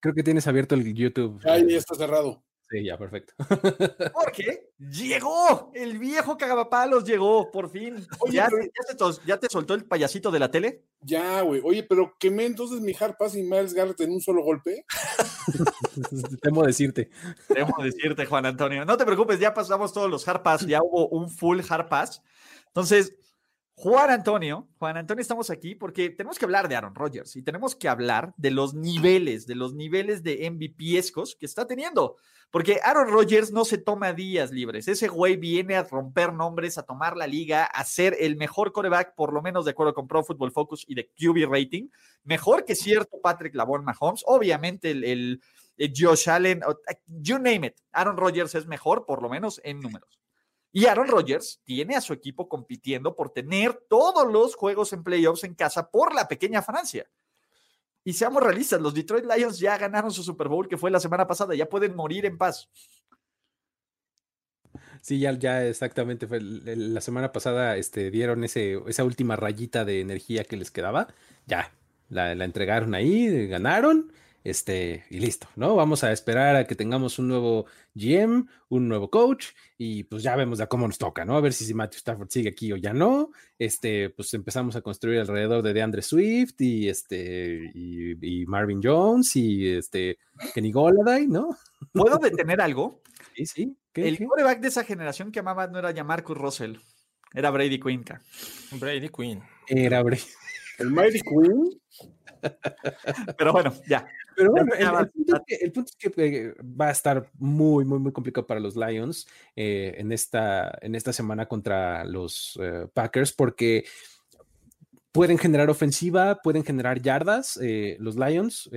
Creo 0.00 0.14
que 0.14 0.22
tienes 0.22 0.46
abierto 0.46 0.74
el 0.74 0.94
YouTube. 0.94 1.40
Ahí 1.44 1.74
está 1.74 1.94
cerrado. 1.94 2.42
Sí, 2.70 2.84
ya, 2.84 2.98
perfecto. 2.98 3.32
Porque 4.12 4.72
llegó, 4.78 5.72
el 5.74 5.98
viejo 5.98 6.36
cagapalos 6.36 7.04
llegó, 7.04 7.50
por 7.50 7.70
fin. 7.70 8.06
¿Ya, 8.30 8.48
te, 9.38 9.48
soltó 9.48 9.72
el 9.72 9.86
payasito 9.86 10.30
de 10.30 10.38
la 10.38 10.50
tele? 10.50 10.84
Ya, 11.00 11.40
güey. 11.40 11.62
Oye, 11.64 11.82
pero 11.82 12.14
quemé 12.18 12.44
entonces 12.44 12.82
mi 12.82 12.92
hard 12.98 13.16
pass 13.16 13.34
y 13.36 13.42
Miles 13.42 13.72
Garrett 13.72 14.00
en 14.02 14.12
un 14.12 14.20
solo 14.20 14.42
golpe. 14.42 14.84
Temo 16.42 16.62
decirte. 16.62 17.10
Temo 17.48 17.74
decirte, 17.82 18.26
Juan 18.26 18.44
Antonio. 18.44 18.84
No 18.84 18.98
te 18.98 19.06
preocupes, 19.06 19.40
ya 19.40 19.54
pasamos 19.54 19.94
todos 19.94 20.10
los 20.10 20.28
hard 20.28 20.42
pass, 20.42 20.66
ya 20.66 20.80
hubo 20.82 21.08
un 21.08 21.30
full 21.30 21.60
hard 21.66 21.88
pass. 21.88 22.22
Entonces, 22.66 23.14
Juan 23.80 24.10
Antonio, 24.10 24.66
Juan 24.80 24.96
Antonio, 24.96 25.22
estamos 25.22 25.50
aquí 25.50 25.76
porque 25.76 26.10
tenemos 26.10 26.36
que 26.36 26.44
hablar 26.44 26.68
de 26.68 26.74
Aaron 26.74 26.96
Rodgers 26.96 27.36
y 27.36 27.42
tenemos 27.42 27.76
que 27.76 27.88
hablar 27.88 28.34
de 28.36 28.50
los 28.50 28.74
niveles, 28.74 29.46
de 29.46 29.54
los 29.54 29.72
niveles 29.72 30.24
de 30.24 30.50
MVP-escos 30.50 31.36
que 31.36 31.46
está 31.46 31.64
teniendo. 31.64 32.16
Porque 32.50 32.80
Aaron 32.82 33.08
Rodgers 33.08 33.52
no 33.52 33.64
se 33.64 33.78
toma 33.78 34.12
días 34.12 34.50
libres. 34.50 34.88
Ese 34.88 35.06
güey 35.06 35.36
viene 35.36 35.76
a 35.76 35.84
romper 35.84 36.32
nombres, 36.32 36.76
a 36.76 36.82
tomar 36.82 37.16
la 37.16 37.28
liga, 37.28 37.66
a 37.66 37.84
ser 37.84 38.16
el 38.18 38.34
mejor 38.34 38.72
coreback, 38.72 39.14
por 39.14 39.32
lo 39.32 39.42
menos 39.42 39.64
de 39.64 39.70
acuerdo 39.70 39.94
con 39.94 40.08
Pro 40.08 40.24
Football 40.24 40.50
Focus 40.50 40.84
y 40.88 40.96
de 40.96 41.12
QB 41.16 41.48
rating. 41.48 41.88
Mejor 42.24 42.64
que 42.64 42.74
cierto 42.74 43.20
Patrick 43.22 43.54
Lavon 43.54 43.84
Mahomes. 43.84 44.24
Obviamente 44.26 44.90
el, 44.90 45.40
eh, 45.76 45.92
Josh 45.96 46.28
Allen, 46.28 46.62
you 47.06 47.38
name 47.38 47.68
it. 47.68 47.74
Aaron 47.92 48.16
Rodgers 48.16 48.56
es 48.56 48.66
mejor, 48.66 49.06
por 49.06 49.22
lo 49.22 49.28
menos 49.28 49.60
en 49.62 49.78
números. 49.78 50.18
Y 50.72 50.86
Aaron 50.86 51.08
Rodgers 51.08 51.60
tiene 51.64 51.96
a 51.96 52.00
su 52.00 52.12
equipo 52.12 52.48
compitiendo 52.48 53.16
por 53.16 53.30
tener 53.30 53.74
todos 53.88 54.30
los 54.30 54.54
juegos 54.54 54.92
en 54.92 55.02
playoffs 55.02 55.44
en 55.44 55.54
casa 55.54 55.90
por 55.90 56.14
la 56.14 56.28
pequeña 56.28 56.62
Francia. 56.62 57.08
Y 58.04 58.12
seamos 58.12 58.42
realistas, 58.42 58.80
los 58.80 58.94
Detroit 58.94 59.24
Lions 59.24 59.58
ya 59.58 59.76
ganaron 59.76 60.10
su 60.10 60.22
Super 60.22 60.48
Bowl 60.48 60.68
que 60.68 60.76
fue 60.76 60.90
la 60.90 61.00
semana 61.00 61.26
pasada, 61.26 61.54
ya 61.54 61.68
pueden 61.68 61.96
morir 61.96 62.26
en 62.26 62.38
paz. 62.38 62.68
Sí, 65.00 65.20
ya, 65.20 65.32
ya 65.32 65.64
exactamente. 65.64 66.26
Fue 66.26 66.40
la 66.40 67.00
semana 67.00 67.32
pasada 67.32 67.76
este, 67.76 68.10
dieron 68.10 68.44
ese, 68.44 68.80
esa 68.86 69.04
última 69.04 69.36
rayita 69.36 69.84
de 69.84 70.00
energía 70.00 70.44
que 70.44 70.56
les 70.56 70.70
quedaba. 70.70 71.08
Ya, 71.46 71.72
la, 72.08 72.34
la 72.34 72.44
entregaron 72.44 72.94
ahí, 72.94 73.46
ganaron 73.46 74.12
este, 74.44 75.04
y 75.10 75.20
listo, 75.20 75.48
¿no? 75.56 75.74
Vamos 75.76 76.04
a 76.04 76.12
esperar 76.12 76.56
a 76.56 76.64
que 76.66 76.74
tengamos 76.74 77.18
un 77.18 77.28
nuevo 77.28 77.66
GM, 77.94 78.46
un 78.68 78.88
nuevo 78.88 79.10
coach, 79.10 79.48
y 79.76 80.04
pues 80.04 80.22
ya 80.22 80.36
vemos 80.36 80.60
a 80.60 80.66
cómo 80.66 80.86
nos 80.86 80.98
toca, 80.98 81.24
¿no? 81.24 81.36
A 81.36 81.40
ver 81.40 81.52
si, 81.52 81.72
Matthew 81.74 81.98
Stafford 81.98 82.30
sigue 82.30 82.48
aquí 82.50 82.72
o 82.72 82.76
ya 82.76 82.92
no. 82.92 83.30
Este, 83.58 84.10
pues 84.10 84.32
empezamos 84.34 84.76
a 84.76 84.80
construir 84.80 85.20
alrededor 85.20 85.62
de 85.62 85.72
DeAndre 85.72 86.02
Swift 86.02 86.60
y 86.60 86.88
este, 86.88 87.70
y, 87.74 88.46
Marvin 88.46 88.80
Jones 88.82 89.36
y 89.36 89.68
este, 89.68 90.18
Kenny 90.54 90.72
Goladay, 90.72 91.26
¿no? 91.26 91.56
¿Puedo 91.92 92.18
detener 92.18 92.60
algo? 92.60 93.02
Sí, 93.36 93.46
sí. 93.46 93.76
el 93.94 94.18
quarterback 94.18 94.58
de 94.58 94.66
esa 94.66 94.82
generación 94.82 95.30
que 95.30 95.38
amaba 95.38 95.68
no 95.68 95.78
era 95.78 95.92
ya 95.92 96.02
Marcus 96.02 96.36
Russell, 96.36 96.74
era 97.32 97.50
Brady 97.50 97.78
Quinn. 97.78 98.04
Brady 98.72 99.08
Quinn. 99.10 99.42
Era 99.68 100.02
Brady. 100.02 100.22
¿El 100.78 100.90
Mighty 100.90 101.20
Quinn? 101.20 101.80
Pero 103.36 103.52
bueno, 103.52 103.72
ya. 103.86 104.06
Pero 104.38 104.52
bueno, 104.52 104.72
el, 104.72 105.72
punto 105.72 105.90
es 105.90 105.96
que, 105.96 106.12
eh, 106.16 106.54
va 106.62 106.86
a 106.86 106.92
estar 106.92 107.28
muy, 107.38 107.84
muy, 107.84 107.98
muy 107.98 108.12
complicado 108.12 108.46
para 108.46 108.60
los 108.60 108.76
Lions 108.76 109.26
eh, 109.56 109.96
en, 109.98 110.12
esta, 110.12 110.78
en 110.80 110.94
esta 110.94 111.12
semana 111.12 111.46
contra 111.46 112.04
los 112.04 112.56
eh, 112.62 112.86
Packers 112.94 113.32
porque 113.32 113.84
pueden 115.10 115.38
generar 115.38 115.70
ofensiva, 115.70 116.40
pueden 116.40 116.62
generar 116.62 117.02
yardas, 117.02 117.58
los 117.98 118.14
Lions, 118.14 118.70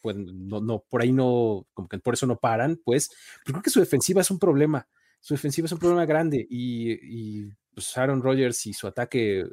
pueden, 0.00 0.48
no, 0.48 0.60
no, 0.60 0.82
por 0.88 1.02
ahí 1.02 1.12
no, 1.12 1.66
como 1.74 1.88
que 1.88 1.98
por 1.98 2.14
eso 2.14 2.26
no 2.26 2.38
paran, 2.38 2.80
pues, 2.82 3.10
pero 3.44 3.56
creo 3.56 3.62
que 3.62 3.70
su 3.70 3.80
defensiva 3.80 4.22
es 4.22 4.30
un 4.30 4.38
problema, 4.38 4.88
su 5.20 5.34
defensiva 5.34 5.66
es 5.66 5.72
un 5.72 5.78
problema 5.78 6.06
grande 6.06 6.46
y, 6.48 6.92
y 6.92 7.52
pues 7.74 7.94
Aaron 7.98 8.22
Rodgers 8.22 8.64
y 8.66 8.72
su 8.72 8.86
ataque 8.86 9.44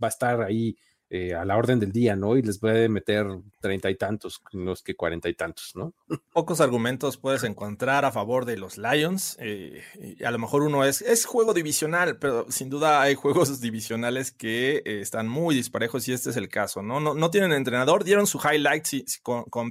va 0.00 0.06
a 0.06 0.08
estar 0.08 0.42
ahí 0.42 0.76
eh, 1.08 1.34
a 1.34 1.44
la 1.44 1.56
orden 1.56 1.78
del 1.78 1.92
día, 1.92 2.16
¿no? 2.16 2.36
Y 2.36 2.42
les 2.42 2.58
puede 2.58 2.88
meter 2.88 3.26
treinta 3.60 3.88
y 3.90 3.94
tantos, 3.94 4.42
los 4.50 4.82
que 4.82 4.96
cuarenta 4.96 5.28
y 5.28 5.34
tantos, 5.34 5.76
¿no? 5.76 5.94
Pocos 6.32 6.60
argumentos 6.60 7.16
puedes 7.16 7.44
encontrar 7.44 8.04
a 8.04 8.10
favor 8.10 8.44
de 8.44 8.56
los 8.56 8.76
Lions. 8.76 9.36
Eh, 9.38 9.84
a 10.24 10.32
lo 10.32 10.38
mejor 10.40 10.62
uno 10.62 10.84
es, 10.84 11.02
es 11.02 11.24
juego 11.24 11.54
divisional, 11.54 12.18
pero 12.18 12.50
sin 12.50 12.70
duda 12.70 13.02
hay 13.02 13.14
juegos 13.14 13.60
divisionales 13.60 14.32
que 14.32 14.82
eh, 14.84 15.00
están 15.00 15.28
muy 15.28 15.54
disparejos 15.54 16.08
y 16.08 16.12
este 16.12 16.30
es 16.30 16.36
el 16.36 16.48
caso, 16.48 16.82
¿no? 16.82 16.98
No, 16.98 17.14
no 17.14 17.30
tienen 17.30 17.52
entrenador, 17.52 18.02
dieron 18.02 18.26
su 18.26 18.40
highlight 18.40 18.86
con, 19.22 19.44
con 19.44 19.70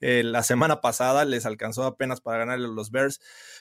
la 0.00 0.42
semana 0.42 0.80
pasada, 0.80 1.24
les 1.24 1.46
alcanzó 1.46 1.84
apenas 1.84 2.20
para 2.20 2.38
ganar 2.38 2.58
los 2.58 2.90
Bears, 2.90 3.20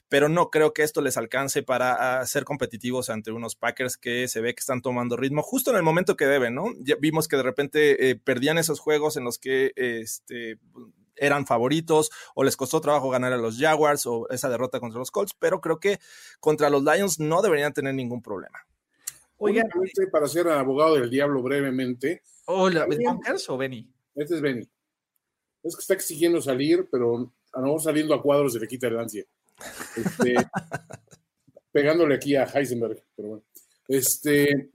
pero 0.10 0.30
no 0.30 0.50
creo 0.50 0.74
que 0.74 0.84
esto 0.84 1.02
les 1.02 1.18
alcance 1.18 1.64
para 1.64 2.20
ah, 2.20 2.26
ser 2.26 2.44
competitivos 2.46 3.10
ante 3.10 3.32
unos 3.32 3.56
Packers 3.56 3.98
que 3.98 4.28
se 4.28 4.42
ve 4.42 4.54
que 4.54 4.60
están 4.60 4.82
tomando 4.82 5.18
ritmo 5.18 5.42
justo 5.42 5.72
en 5.72 5.78
el 5.78 5.84
momento 5.84 6.16
que 6.16 6.26
deben, 6.26 6.56
¿no? 6.56 6.68
Vimos 7.00 7.28
que 7.28 7.38
de 7.38 7.44
repente 7.44 8.10
eh, 8.10 8.16
perdían 8.16 8.58
esos 8.58 8.80
juegos 8.80 9.18
en 9.18 9.24
los 9.24 9.38
que 9.40 9.74
este, 9.76 10.60
eran 11.16 11.46
favoritos 11.46 12.12
o 12.34 12.44
les 12.44 12.58
costó 12.58 12.82
trabajo 12.82 13.10
ganar 13.10 13.34
a 13.34 13.38
los 13.38 13.58
Jaguars 13.58 14.06
o 14.06 14.28
esa 14.30 14.50
derrota 14.50 14.80
contra 14.80 15.00
los 15.00 15.12
Colts, 15.12 15.36
pero 15.38 15.62
creo 15.62 15.80
que 15.80 16.00
contra 16.40 16.70
los 16.70 16.84
Lions 16.84 17.20
no 17.20 17.42
deberían 17.42 17.74
tener 17.74 17.94
ningún 17.94 18.22
problema. 18.22 18.60
Oigan, 19.38 19.68
para 20.12 20.28
ser 20.28 20.48
abogado 20.48 20.96
del 20.96 21.10
diablo 21.10 21.42
brevemente. 21.42 22.22
Hola, 22.46 22.88
¿es 23.34 23.50
o 23.50 23.58
Benny? 23.58 23.92
Este 24.16 24.36
es 24.36 24.42
Benny. 24.42 24.68
Es 25.64 25.76
que 25.76 25.82
está 25.82 25.94
exigiendo 25.94 26.42
salir, 26.42 26.88
pero 26.90 27.34
a 27.52 27.60
lo 27.60 27.66
mejor 27.66 27.82
saliendo 27.82 28.14
a 28.14 28.22
cuadros 28.22 28.54
se 28.54 28.60
le 28.60 28.68
quita 28.68 28.88
el 28.88 29.00
ansia. 29.00 29.26
Este, 29.98 30.36
pegándole 31.72 32.16
aquí 32.16 32.36
a 32.36 32.44
Heisenberg, 32.44 33.04
pero 33.16 33.30
bueno. 33.30 33.44
Este, 33.88 34.72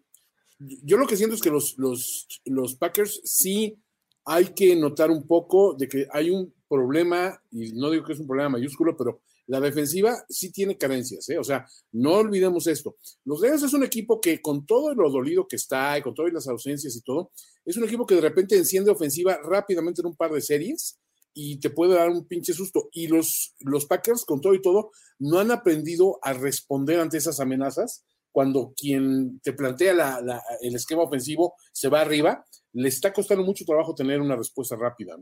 yo 0.60 0.96
lo 0.98 1.06
que 1.06 1.16
siento 1.16 1.34
es 1.34 1.40
que 1.40 1.50
los, 1.50 1.76
los, 1.78 2.28
los 2.44 2.74
Packers 2.74 3.20
sí 3.24 3.78
hay 4.24 4.46
que 4.54 4.76
notar 4.76 5.10
un 5.10 5.26
poco 5.26 5.74
de 5.74 5.88
que 5.88 6.06
hay 6.12 6.30
un 6.30 6.54
problema, 6.68 7.42
y 7.50 7.72
no 7.72 7.90
digo 7.90 8.04
que 8.04 8.12
es 8.12 8.20
un 8.20 8.26
problema 8.26 8.50
mayúsculo, 8.50 8.96
pero 8.96 9.22
la 9.46 9.58
defensiva 9.58 10.24
sí 10.28 10.52
tiene 10.52 10.78
carencias, 10.78 11.28
¿eh? 11.30 11.38
O 11.38 11.42
sea, 11.42 11.66
no 11.92 12.12
olvidemos 12.12 12.68
esto. 12.68 12.96
Los 13.24 13.40
Lions 13.40 13.64
es 13.64 13.72
un 13.72 13.82
equipo 13.82 14.20
que 14.20 14.40
con 14.40 14.64
todo 14.64 14.94
lo 14.94 15.10
dolido 15.10 15.48
que 15.48 15.56
está 15.56 15.98
y 15.98 16.02
con 16.02 16.14
todas 16.14 16.32
las 16.32 16.46
ausencias 16.46 16.94
y 16.94 17.02
todo, 17.02 17.32
es 17.64 17.76
un 17.76 17.84
equipo 17.84 18.06
que 18.06 18.14
de 18.14 18.20
repente 18.20 18.56
enciende 18.56 18.90
ofensiva 18.90 19.38
rápidamente 19.42 20.02
en 20.02 20.08
un 20.08 20.16
par 20.16 20.30
de 20.30 20.40
series 20.40 21.00
y 21.34 21.58
te 21.58 21.70
puede 21.70 21.94
dar 21.94 22.10
un 22.10 22.26
pinche 22.26 22.52
susto. 22.52 22.88
Y 22.92 23.08
los, 23.08 23.54
los 23.60 23.86
Packers, 23.86 24.24
con 24.24 24.40
todo 24.40 24.54
y 24.54 24.62
todo, 24.62 24.90
no 25.18 25.38
han 25.38 25.50
aprendido 25.50 26.18
a 26.22 26.32
responder 26.32 27.00
ante 27.00 27.18
esas 27.18 27.40
amenazas 27.40 28.04
cuando 28.32 28.72
quien 28.76 29.40
te 29.40 29.52
plantea 29.52 30.20
el 30.60 30.74
esquema 30.74 31.02
ofensivo 31.02 31.54
se 31.72 31.88
va 31.88 32.00
arriba, 32.00 32.44
le 32.72 32.88
está 32.88 33.12
costando 33.12 33.44
mucho 33.44 33.64
trabajo 33.64 33.94
tener 33.94 34.20
una 34.20 34.36
respuesta 34.36 34.76
rápida. 34.76 35.16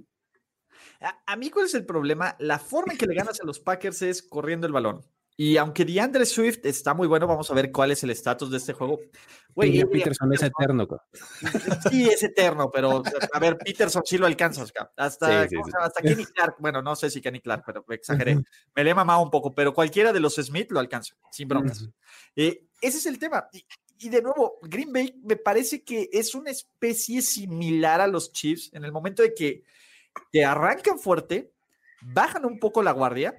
A, 1.27 1.37
mí, 1.37 1.51
¿cuál 1.51 1.67
es 1.67 1.75
el 1.75 1.87
problema? 1.87 2.37
La 2.39 2.59
forma 2.59 2.93
en 2.93 2.99
que 2.99 3.07
le 3.07 3.15
ganas 3.15 3.41
a 3.41 3.47
los 3.47 3.61
Packers 3.61 4.03
es 4.03 4.23
corriendo 4.23 4.67
el 4.67 4.73
balón. 4.73 5.05
Y 5.41 5.57
aunque 5.57 5.85
DeAndre 5.85 6.27
Swift 6.27 6.59
está 6.65 6.95
muy 6.95 7.07
bueno, 7.07 7.29
vamos 7.29 7.49
a 7.49 7.55
ver 7.55 7.71
cuál 7.71 7.93
es 7.93 8.03
el 8.03 8.11
estatus 8.11 8.51
de 8.51 8.57
este 8.57 8.73
juego. 8.73 8.99
Güey, 9.55 9.85
Peterson 9.85 10.35
es 10.35 10.43
eterno. 10.43 10.89
Sí, 11.89 12.09
es 12.09 12.25
eterno, 12.25 12.69
pero 12.73 13.05
a 13.33 13.39
ver, 13.39 13.57
Peterson 13.57 14.03
sí 14.05 14.19
lo 14.19 14.27
alcanzas. 14.27 14.73
Hasta, 14.97 15.43
hasta 15.43 16.03
Kenny 16.03 16.25
Clark, 16.25 16.57
bueno, 16.59 16.83
no 16.83 16.97
sé 16.97 17.09
si 17.09 17.21
Kenny 17.21 17.41
Clark, 17.41 17.63
pero 17.65 17.85
exageré. 17.91 18.43
Me 18.75 18.83
le 18.83 18.91
he 18.91 18.95
mamado 18.95 19.23
un 19.23 19.31
poco, 19.31 19.55
pero 19.55 19.73
cualquiera 19.73 20.13
de 20.13 20.19
los 20.19 20.35
Smith 20.35 20.73
lo 20.73 20.81
alcanza, 20.81 21.15
sin 21.31 21.47
broncas. 21.47 21.89
Eh, 22.35 22.67
ese 22.81 22.99
es 22.99 23.07
el 23.07 23.21
tema. 23.21 23.47
Y, 24.01 24.09
de 24.09 24.21
nuevo, 24.21 24.59
Green 24.63 24.93
Bay 24.93 25.21
me 25.23 25.37
parece 25.37 25.85
que 25.85 26.09
es 26.13 26.35
una 26.35 26.51
especie 26.51 27.23
similar 27.23 28.01
a 28.01 28.09
los 28.09 28.33
Chiefs 28.33 28.71
en 28.73 28.85
el 28.85 28.91
momento 28.91 29.23
de 29.23 29.35
que 29.35 29.63
te 30.33 30.45
arrancan 30.45 30.99
fuerte, 30.99 31.53
bajan 32.03 32.45
un 32.45 32.59
poco 32.59 32.83
la 32.83 32.91
guardia 32.91 33.39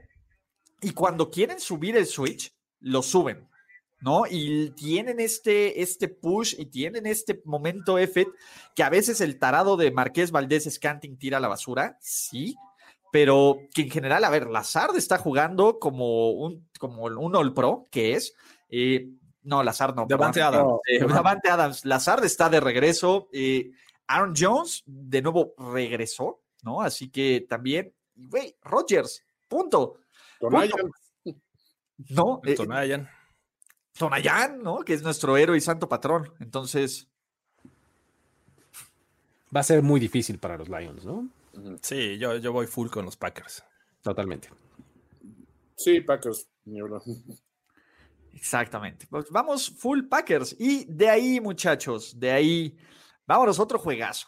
y 0.82 0.92
cuando 0.92 1.30
quieren 1.30 1.60
subir 1.60 1.96
el 1.98 2.06
switch, 2.06 2.54
lo 2.80 3.02
suben. 3.02 3.48
¿no? 4.02 4.24
Y 4.30 4.72
tienen 4.72 5.20
este, 5.20 5.82
este 5.82 6.08
push 6.08 6.56
y 6.58 6.68
tienen 6.68 7.06
este 7.06 7.42
momento 7.46 7.98
F 7.98 8.28
que 8.74 8.84
a 8.84 8.90
veces 8.90 9.20
el 9.22 9.38
tarado 9.38 9.76
de 9.76 9.92
Marqués 9.92 10.32
Valdés 10.32 10.70
Scanting 10.74 11.18
tira 11.18 11.38
a 11.38 11.42
la 11.42 11.50
basura, 11.50 11.98
sí, 12.00 12.56
pero 13.12 13.58
que 13.74 13.84
en 13.84 13.90
general, 13.90 14.24
a 14.24 14.30
ver, 14.30 14.48
Lazard 14.48 14.96
está 14.96 15.18
jugando 15.18 15.80
como 15.80 16.32
un, 16.32 16.68
como 16.80 17.04
un 17.04 17.36
All 17.36 17.54
Pro, 17.54 17.88
que 17.92 18.14
es, 18.14 18.34
eh, 18.70 19.10
no, 19.44 19.64
Lazard 19.64 19.96
no. 19.96 20.06
Davante 20.08 20.42
Adams. 20.42 20.80
Eh, 20.88 21.00
Davante 21.06 21.50
Adams. 21.50 21.86
Lazard 21.86 22.24
está 22.24 22.50
de 22.50 22.60
regreso. 22.60 23.30
Eh, 23.34 23.72
Aaron 24.08 24.34
Jones, 24.38 24.84
de 24.86 25.22
nuevo, 25.22 25.54
regresó, 25.58 26.42
¿no? 26.62 26.82
Así 26.82 27.10
que 27.10 27.46
también, 27.48 27.94
güey, 28.16 28.56
Rogers, 28.62 29.26
punto. 29.48 29.98
Tonayan. 30.40 30.92
No. 32.10 32.42
Eh, 32.46 32.56
Tonayan. 32.56 33.10
Tonayan, 33.98 34.64
¿no? 34.64 34.80
Que 34.80 34.94
es 34.94 35.04
nuestro 35.04 35.38
héroe 35.38 35.58
y 35.58 35.62
santo 35.62 35.90
patrón. 35.90 36.34
Entonces. 36.40 37.08
Va 39.56 39.62
a 39.62 39.64
ser 39.64 39.82
muy 39.82 40.00
difícil 40.00 40.38
para 40.40 40.58
los 40.58 40.70
Lions, 40.70 41.06
¿no? 41.06 41.30
Sí, 41.82 42.18
yo, 42.18 42.38
yo 42.38 42.54
voy 42.54 42.68
full 42.68 42.90
con 42.90 43.06
los 43.06 43.18
Packers. 43.18 43.64
Totalmente. 44.02 44.50
Sí, 45.76 46.02
Packers. 46.02 46.48
Exactamente. 48.34 49.08
Pues 49.10 49.30
vamos 49.30 49.70
full 49.70 50.04
Packers. 50.08 50.56
Y 50.60 50.86
de 50.86 51.10
ahí, 51.10 51.42
muchachos, 51.42 52.18
de 52.20 52.32
ahí, 52.32 52.78
vámonos 53.26 53.60
otro 53.60 53.80
juegazo. 53.80 54.28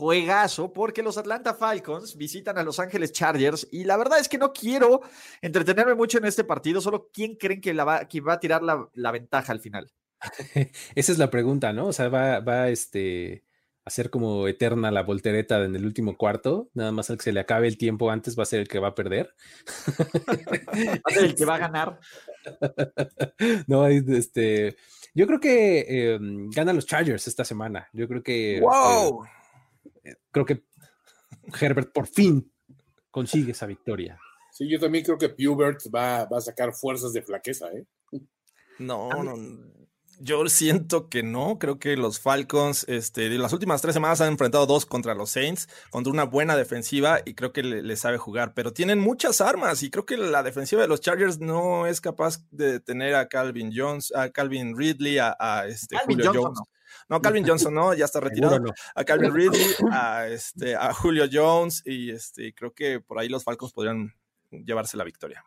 Juegazo, 0.00 0.72
porque 0.72 1.02
los 1.02 1.18
Atlanta 1.18 1.52
Falcons 1.52 2.16
visitan 2.16 2.56
a 2.56 2.62
Los 2.62 2.80
Ángeles 2.80 3.12
Chargers. 3.12 3.68
Y 3.70 3.84
la 3.84 3.98
verdad 3.98 4.18
es 4.18 4.30
que 4.30 4.38
no 4.38 4.50
quiero 4.50 5.02
entretenerme 5.42 5.94
mucho 5.94 6.16
en 6.16 6.24
este 6.24 6.42
partido. 6.42 6.80
Solo 6.80 7.10
quién 7.12 7.36
creen 7.36 7.60
que, 7.60 7.74
la 7.74 7.84
va, 7.84 8.08
que 8.08 8.22
va 8.22 8.32
a 8.32 8.40
tirar 8.40 8.62
la, 8.62 9.10
ventaja 9.12 9.52
al 9.52 9.60
final. 9.60 9.92
Esa 10.94 11.12
es 11.12 11.18
la 11.18 11.28
pregunta, 11.28 11.74
¿no? 11.74 11.88
O 11.88 11.92
sea, 11.92 12.08
va, 12.08 12.40
va 12.40 12.70
este 12.70 13.44
hacer 13.84 14.08
como 14.08 14.48
eterna 14.48 14.90
la 14.90 15.02
voltereta 15.02 15.62
en 15.64 15.76
el 15.76 15.84
último 15.84 16.16
cuarto, 16.16 16.70
nada 16.72 16.92
más 16.92 17.10
al 17.10 17.18
que 17.18 17.24
se 17.24 17.32
le 17.32 17.40
acabe 17.40 17.66
el 17.66 17.76
tiempo 17.76 18.10
antes 18.10 18.38
va 18.38 18.44
a 18.44 18.46
ser 18.46 18.60
el 18.60 18.68
que 18.68 18.78
va 18.78 18.88
a 18.88 18.94
perder. 18.94 19.34
va 19.98 21.00
a 21.04 21.12
ser 21.12 21.24
el 21.24 21.34
que 21.34 21.44
va 21.44 21.56
a 21.56 21.58
ganar. 21.58 22.00
no, 23.66 23.86
este, 23.86 24.76
yo 25.14 25.26
creo 25.26 25.40
que 25.40 26.14
em, 26.14 26.48
ganan 26.48 26.76
los 26.76 26.86
Chargers 26.86 27.28
esta 27.28 27.44
semana. 27.44 27.88
Yo 27.92 28.08
creo 28.08 28.22
que. 28.22 28.60
¡Wow! 28.62 29.24
Eh, 29.24 29.39
creo 30.30 30.44
que 30.44 30.62
Herbert 31.60 31.92
por 31.92 32.06
fin 32.06 32.52
consigue 33.10 33.52
esa 33.52 33.66
victoria. 33.66 34.18
Sí, 34.52 34.68
yo 34.68 34.78
también 34.78 35.04
creo 35.04 35.18
que 35.18 35.28
Pubert 35.28 35.80
va, 35.94 36.26
va 36.26 36.38
a 36.38 36.42
sacar 36.42 36.72
fuerzas 36.72 37.12
de 37.12 37.22
flaqueza, 37.22 37.68
¿eh? 37.72 37.86
No, 38.78 39.10
no, 39.22 39.36
yo 40.20 40.46
siento 40.48 41.08
que 41.08 41.22
no, 41.22 41.58
creo 41.58 41.78
que 41.78 41.96
los 41.96 42.20
Falcons, 42.20 42.84
este, 42.88 43.28
de 43.28 43.38
las 43.38 43.52
últimas 43.52 43.80
tres 43.80 43.94
semanas 43.94 44.20
han 44.20 44.28
enfrentado 44.28 44.66
dos 44.66 44.84
contra 44.84 45.14
los 45.14 45.30
Saints, 45.30 45.68
contra 45.90 46.12
una 46.12 46.24
buena 46.24 46.56
defensiva 46.56 47.20
y 47.24 47.34
creo 47.34 47.52
que 47.52 47.62
le, 47.62 47.96
sabe 47.96 48.18
jugar, 48.18 48.52
pero 48.54 48.72
tienen 48.72 48.98
muchas 49.00 49.40
armas 49.40 49.82
y 49.82 49.90
creo 49.90 50.04
que 50.04 50.16
la 50.18 50.42
defensiva 50.42 50.82
de 50.82 50.88
los 50.88 51.00
Chargers 51.00 51.40
no 51.40 51.86
es 51.86 52.00
capaz 52.00 52.40
de 52.50 52.80
tener 52.80 53.14
a 53.14 53.28
Calvin 53.28 53.72
Jones, 53.74 54.12
a 54.14 54.28
Calvin 54.28 54.76
Ridley, 54.76 55.18
a, 55.18 55.64
este 55.66 55.96
Julio 56.04 56.32
Jones. 56.34 56.60
No. 57.08 57.20
Calvin 57.20 57.46
Johnson 57.46 57.74
no, 57.74 57.94
ya 57.94 58.04
está 58.04 58.20
retirado. 58.20 58.60
A 58.94 59.04
Calvin 59.04 59.34
Ridley, 59.34 59.66
a, 59.90 60.28
este, 60.28 60.76
a 60.76 60.92
Julio 60.92 61.24
Jones 61.32 61.82
y 61.86 62.10
este, 62.10 62.54
creo 62.54 62.72
que 62.72 63.00
por 63.00 63.18
ahí 63.18 63.28
los 63.28 63.42
Falcons 63.42 63.72
podrían 63.72 64.12
llevarse 64.50 64.96
la 64.96 65.04
victoria. 65.04 65.44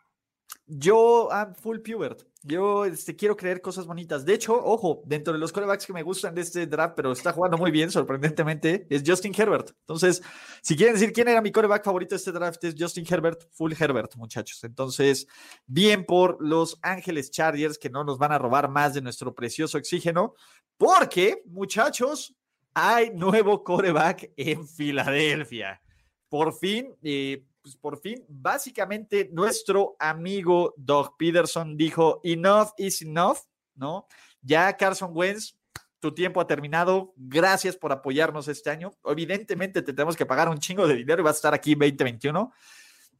Yo, 0.65 1.29
I'm 1.29 1.53
full 1.55 1.79
Pubert. 1.79 2.23
Yo 2.41 2.85
este, 2.85 3.15
quiero 3.15 3.35
creer 3.35 3.61
cosas 3.61 3.85
bonitas. 3.85 4.25
De 4.25 4.33
hecho, 4.33 4.53
ojo, 4.53 5.01
dentro 5.05 5.33
de 5.33 5.39
los 5.39 5.51
corebacks 5.51 5.85
que 5.85 5.93
me 5.93 6.03
gustan 6.03 6.35
de 6.35 6.41
este 6.41 6.67
draft, 6.67 6.93
pero 6.95 7.11
está 7.11 7.31
jugando 7.33 7.57
muy 7.57 7.71
bien, 7.71 7.91
sorprendentemente, 7.91 8.85
es 8.89 9.03
Justin 9.05 9.33
Herbert. 9.37 9.71
Entonces, 9.81 10.21
si 10.61 10.75
quieren 10.75 10.95
decir 10.95 11.13
quién 11.13 11.27
era 11.27 11.41
mi 11.41 11.51
coreback 11.51 11.83
favorito 11.83 12.15
de 12.15 12.17
este 12.17 12.31
draft, 12.31 12.63
es 12.63 12.75
Justin 12.77 13.05
Herbert, 13.09 13.43
full 13.51 13.73
Herbert, 13.77 14.15
muchachos. 14.15 14.63
Entonces, 14.63 15.27
bien 15.65 16.05
por 16.05 16.37
los 16.41 16.77
Ángeles 16.81 17.31
Chargers 17.31 17.77
que 17.77 17.89
no 17.89 18.03
nos 18.03 18.17
van 18.17 18.31
a 18.31 18.37
robar 18.37 18.69
más 18.69 18.93
de 18.93 19.01
nuestro 19.01 19.33
precioso 19.33 19.77
oxígeno, 19.77 20.33
porque, 20.77 21.43
muchachos, 21.45 22.35
hay 22.73 23.11
nuevo 23.11 23.63
coreback 23.63 24.31
en 24.35 24.67
Filadelfia. 24.67 25.81
Por 26.29 26.53
fin, 26.53 26.95
eh, 27.03 27.45
pues 27.63 27.77
por 27.77 27.97
fin, 27.99 28.25
básicamente 28.27 29.29
nuestro 29.31 29.95
amigo 29.97 30.73
Doug 30.75 31.15
Peterson 31.17 31.77
dijo, 31.77 32.19
enough 32.23 32.71
is 32.77 33.01
enough, 33.01 33.37
¿no? 33.73 34.05
Ya 34.41 34.75
Carson 34.75 35.11
Wentz, 35.13 35.55
tu 35.99 36.13
tiempo 36.13 36.41
ha 36.41 36.47
terminado, 36.47 37.13
gracias 37.15 37.77
por 37.77 37.93
apoyarnos 37.93 38.49
este 38.49 38.69
año. 38.69 38.91
Evidentemente 39.05 39.81
te 39.81 39.93
tenemos 39.93 40.17
que 40.17 40.25
pagar 40.25 40.49
un 40.49 40.57
chingo 40.57 40.85
de 40.85 40.95
dinero 40.95 41.21
y 41.21 41.23
vas 41.23 41.35
a 41.35 41.37
estar 41.37 41.53
aquí 41.53 41.73
2021. 41.73 42.51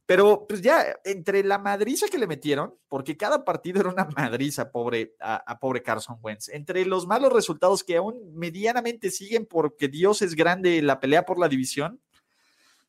Pero 0.04 0.46
pues 0.46 0.60
ya, 0.60 0.94
entre 1.02 1.42
la 1.42 1.56
madriza 1.56 2.08
que 2.08 2.18
le 2.18 2.26
metieron, 2.26 2.74
porque 2.88 3.16
cada 3.16 3.42
partido 3.42 3.80
era 3.80 3.88
una 3.88 4.04
madriza 4.16 4.70
pobre, 4.70 5.14
a, 5.18 5.36
a, 5.36 5.58
pobre 5.58 5.82
Carson 5.82 6.18
Wentz, 6.20 6.50
entre 6.50 6.84
los 6.84 7.06
malos 7.06 7.32
resultados 7.32 7.82
que 7.82 7.96
aún 7.96 8.20
medianamente 8.34 9.10
siguen 9.10 9.46
porque 9.46 9.88
Dios 9.88 10.20
es 10.20 10.34
grande 10.34 10.82
la 10.82 11.00
pelea 11.00 11.24
por 11.24 11.38
la 11.38 11.48
división, 11.48 12.02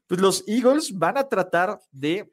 pues 0.07 0.22
los 0.22 0.44
Eagles 0.48 0.98
van 0.98 1.18
a 1.18 1.27
tratar 1.27 1.80
de, 1.91 2.32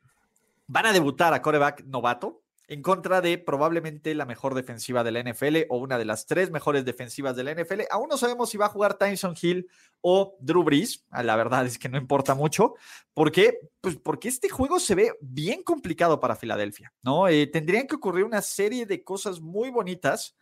van 0.66 0.86
a 0.86 0.92
debutar 0.92 1.34
a 1.34 1.42
coreback 1.42 1.84
novato 1.84 2.42
en 2.68 2.80
contra 2.80 3.20
de 3.20 3.36
probablemente 3.36 4.14
la 4.14 4.24
mejor 4.24 4.54
defensiva 4.54 5.04
de 5.04 5.12
la 5.12 5.22
NFL 5.22 5.66
o 5.68 5.76
una 5.76 5.98
de 5.98 6.06
las 6.06 6.26
tres 6.26 6.50
mejores 6.50 6.86
defensivas 6.86 7.36
de 7.36 7.44
la 7.44 7.54
NFL. 7.54 7.82
Aún 7.90 8.08
no 8.08 8.16
sabemos 8.16 8.48
si 8.48 8.56
va 8.56 8.66
a 8.66 8.70
jugar 8.70 8.94
Tyson 8.94 9.34
Hill 9.40 9.68
o 10.00 10.36
Drew 10.40 10.62
Brees. 10.62 11.04
Ah, 11.10 11.22
la 11.22 11.36
verdad 11.36 11.66
es 11.66 11.78
que 11.78 11.90
no 11.90 11.98
importa 11.98 12.34
mucho. 12.34 12.74
¿Por 13.12 13.30
qué? 13.30 13.58
Pues 13.80 13.96
porque 13.96 14.28
este 14.28 14.48
juego 14.48 14.80
se 14.80 14.94
ve 14.94 15.12
bien 15.20 15.62
complicado 15.62 16.18
para 16.18 16.34
Filadelfia, 16.34 16.94
¿no? 17.02 17.28
Eh, 17.28 17.46
tendrían 17.46 17.86
que 17.86 17.96
ocurrir 17.96 18.24
una 18.24 18.40
serie 18.40 18.86
de 18.86 19.04
cosas 19.04 19.40
muy 19.40 19.68
bonitas 19.68 20.34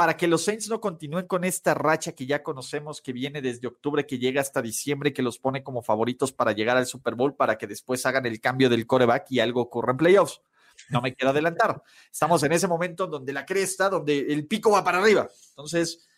para 0.00 0.16
que 0.16 0.26
los 0.26 0.46
Saints 0.46 0.70
no 0.70 0.80
continúen 0.80 1.26
con 1.26 1.44
esta 1.44 1.74
racha 1.74 2.12
que 2.12 2.24
ya 2.24 2.42
conocemos 2.42 3.02
que 3.02 3.12
viene 3.12 3.42
desde 3.42 3.68
octubre, 3.68 4.06
que 4.06 4.18
llega 4.18 4.40
hasta 4.40 4.62
diciembre, 4.62 5.12
que 5.12 5.20
los 5.20 5.38
pone 5.38 5.62
como 5.62 5.82
favoritos 5.82 6.32
para 6.32 6.52
llegar 6.52 6.78
al 6.78 6.86
Super 6.86 7.14
Bowl, 7.14 7.36
para 7.36 7.58
que 7.58 7.66
después 7.66 8.06
hagan 8.06 8.24
el 8.24 8.40
cambio 8.40 8.70
del 8.70 8.86
coreback 8.86 9.30
y 9.30 9.40
algo 9.40 9.60
ocurra 9.60 9.90
en 9.90 9.98
playoffs. 9.98 10.40
No 10.88 11.02
me 11.02 11.14
quiero 11.14 11.32
adelantar. 11.32 11.82
Estamos 12.10 12.42
en 12.44 12.52
ese 12.52 12.66
momento 12.66 13.08
donde 13.08 13.34
la 13.34 13.44
cresta, 13.44 13.90
donde 13.90 14.20
el 14.20 14.46
pico 14.46 14.70
va 14.70 14.82
para 14.82 15.00
arriba. 15.00 15.28
Entonces, 15.50 16.08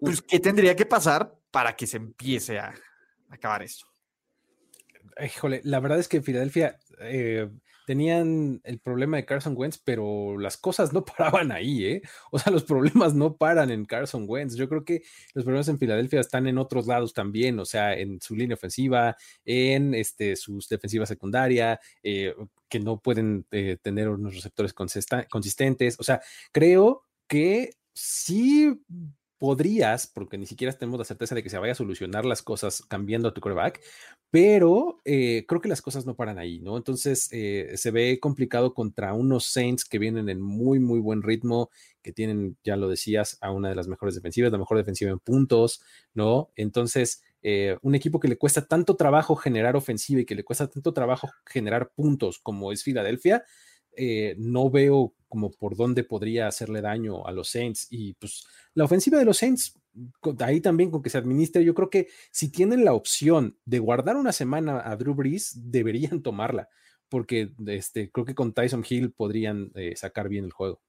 pues, 0.00 0.20
¿qué 0.22 0.40
tendría 0.40 0.74
que 0.74 0.86
pasar 0.86 1.32
para 1.52 1.76
que 1.76 1.86
se 1.86 1.98
empiece 1.98 2.58
a 2.58 2.74
acabar 3.28 3.62
esto? 3.62 3.86
Híjole, 5.24 5.60
la 5.62 5.78
verdad 5.78 6.00
es 6.00 6.08
que 6.08 6.20
Filadelfia 6.20 6.80
eh, 6.98 7.48
tenían 7.90 8.60
el 8.62 8.78
problema 8.78 9.16
de 9.16 9.24
Carson 9.24 9.54
Wentz, 9.56 9.82
pero 9.82 10.38
las 10.38 10.56
cosas 10.56 10.92
no 10.92 11.04
paraban 11.18 11.50
ahí, 11.50 11.84
¿eh? 11.86 12.02
O 12.30 12.38
sea, 12.38 12.52
los 12.52 12.62
problemas 12.62 13.14
no 13.14 13.36
paran 13.36 13.68
en 13.72 13.84
Carson 13.84 14.26
Wentz. 14.28 14.54
Yo 14.54 14.68
creo 14.68 14.84
que 14.84 15.02
los 15.34 15.44
problemas 15.44 15.66
en 15.66 15.80
Filadelfia 15.80 16.20
están 16.20 16.46
en 16.46 16.58
otros 16.58 16.86
lados 16.86 17.12
también, 17.14 17.58
o 17.58 17.64
sea, 17.64 17.98
en 17.98 18.20
su 18.20 18.36
línea 18.36 18.54
ofensiva, 18.54 19.16
en 19.44 19.92
este, 19.94 20.36
sus 20.36 20.68
defensivas 20.68 21.08
secundaria, 21.08 21.80
eh, 22.04 22.32
que 22.68 22.78
no 22.78 23.00
pueden 23.00 23.44
eh, 23.50 23.76
tener 23.82 24.08
unos 24.08 24.36
receptores 24.36 24.72
consistentes. 24.72 25.98
O 25.98 26.04
sea, 26.04 26.20
creo 26.52 27.02
que 27.26 27.72
sí 27.92 28.84
podrías, 29.40 30.06
porque 30.06 30.36
ni 30.36 30.44
siquiera 30.44 30.74
tenemos 30.74 30.98
la 30.98 31.06
certeza 31.06 31.34
de 31.34 31.42
que 31.42 31.48
se 31.48 31.58
vaya 31.58 31.72
a 31.72 31.74
solucionar 31.74 32.26
las 32.26 32.42
cosas 32.42 32.82
cambiando 32.82 33.26
a 33.26 33.32
tu 33.32 33.40
quarterback, 33.40 33.80
pero 34.30 35.00
eh, 35.06 35.46
creo 35.48 35.62
que 35.62 35.68
las 35.70 35.80
cosas 35.80 36.04
no 36.04 36.14
paran 36.14 36.38
ahí, 36.38 36.60
¿no? 36.60 36.76
Entonces 36.76 37.30
eh, 37.32 37.72
se 37.76 37.90
ve 37.90 38.20
complicado 38.20 38.74
contra 38.74 39.14
unos 39.14 39.46
Saints 39.46 39.86
que 39.86 39.98
vienen 39.98 40.28
en 40.28 40.42
muy, 40.42 40.78
muy 40.78 41.00
buen 41.00 41.22
ritmo, 41.22 41.70
que 42.02 42.12
tienen, 42.12 42.58
ya 42.62 42.76
lo 42.76 42.86
decías, 42.90 43.38
a 43.40 43.50
una 43.50 43.70
de 43.70 43.76
las 43.76 43.88
mejores 43.88 44.14
defensivas, 44.14 44.52
la 44.52 44.58
mejor 44.58 44.76
defensiva 44.76 45.10
en 45.10 45.20
puntos, 45.20 45.82
¿no? 46.12 46.50
Entonces, 46.54 47.22
eh, 47.40 47.78
un 47.80 47.94
equipo 47.94 48.20
que 48.20 48.28
le 48.28 48.36
cuesta 48.36 48.66
tanto 48.66 48.94
trabajo 48.94 49.36
generar 49.36 49.74
ofensiva 49.74 50.20
y 50.20 50.26
que 50.26 50.34
le 50.34 50.44
cuesta 50.44 50.68
tanto 50.68 50.92
trabajo 50.92 51.30
generar 51.46 51.92
puntos 51.94 52.40
como 52.40 52.72
es 52.72 52.84
Filadelfia, 52.84 53.42
no 54.38 54.70
veo 54.70 55.14
como 55.30 55.52
por 55.52 55.76
dónde 55.76 56.02
podría 56.02 56.48
hacerle 56.48 56.82
daño 56.82 57.24
a 57.24 57.32
los 57.32 57.50
Saints. 57.50 57.86
Y 57.88 58.14
pues 58.14 58.44
la 58.74 58.84
ofensiva 58.84 59.18
de 59.18 59.24
los 59.24 59.38
Saints, 59.38 59.78
ahí 60.40 60.60
también 60.60 60.90
con 60.90 61.02
que 61.02 61.08
se 61.08 61.18
administre, 61.18 61.64
yo 61.64 61.74
creo 61.74 61.88
que 61.88 62.08
si 62.32 62.50
tienen 62.50 62.84
la 62.84 62.92
opción 62.92 63.56
de 63.64 63.78
guardar 63.78 64.16
una 64.16 64.32
semana 64.32 64.82
a 64.84 64.96
Drew 64.96 65.14
Brees, 65.14 65.52
deberían 65.54 66.20
tomarla, 66.22 66.68
porque 67.08 67.52
este, 67.66 68.10
creo 68.10 68.26
que 68.26 68.34
con 68.34 68.52
Tyson 68.52 68.84
Hill 68.86 69.12
podrían 69.12 69.70
eh, 69.76 69.94
sacar 69.96 70.28
bien 70.28 70.44
el 70.44 70.52
juego. 70.52 70.82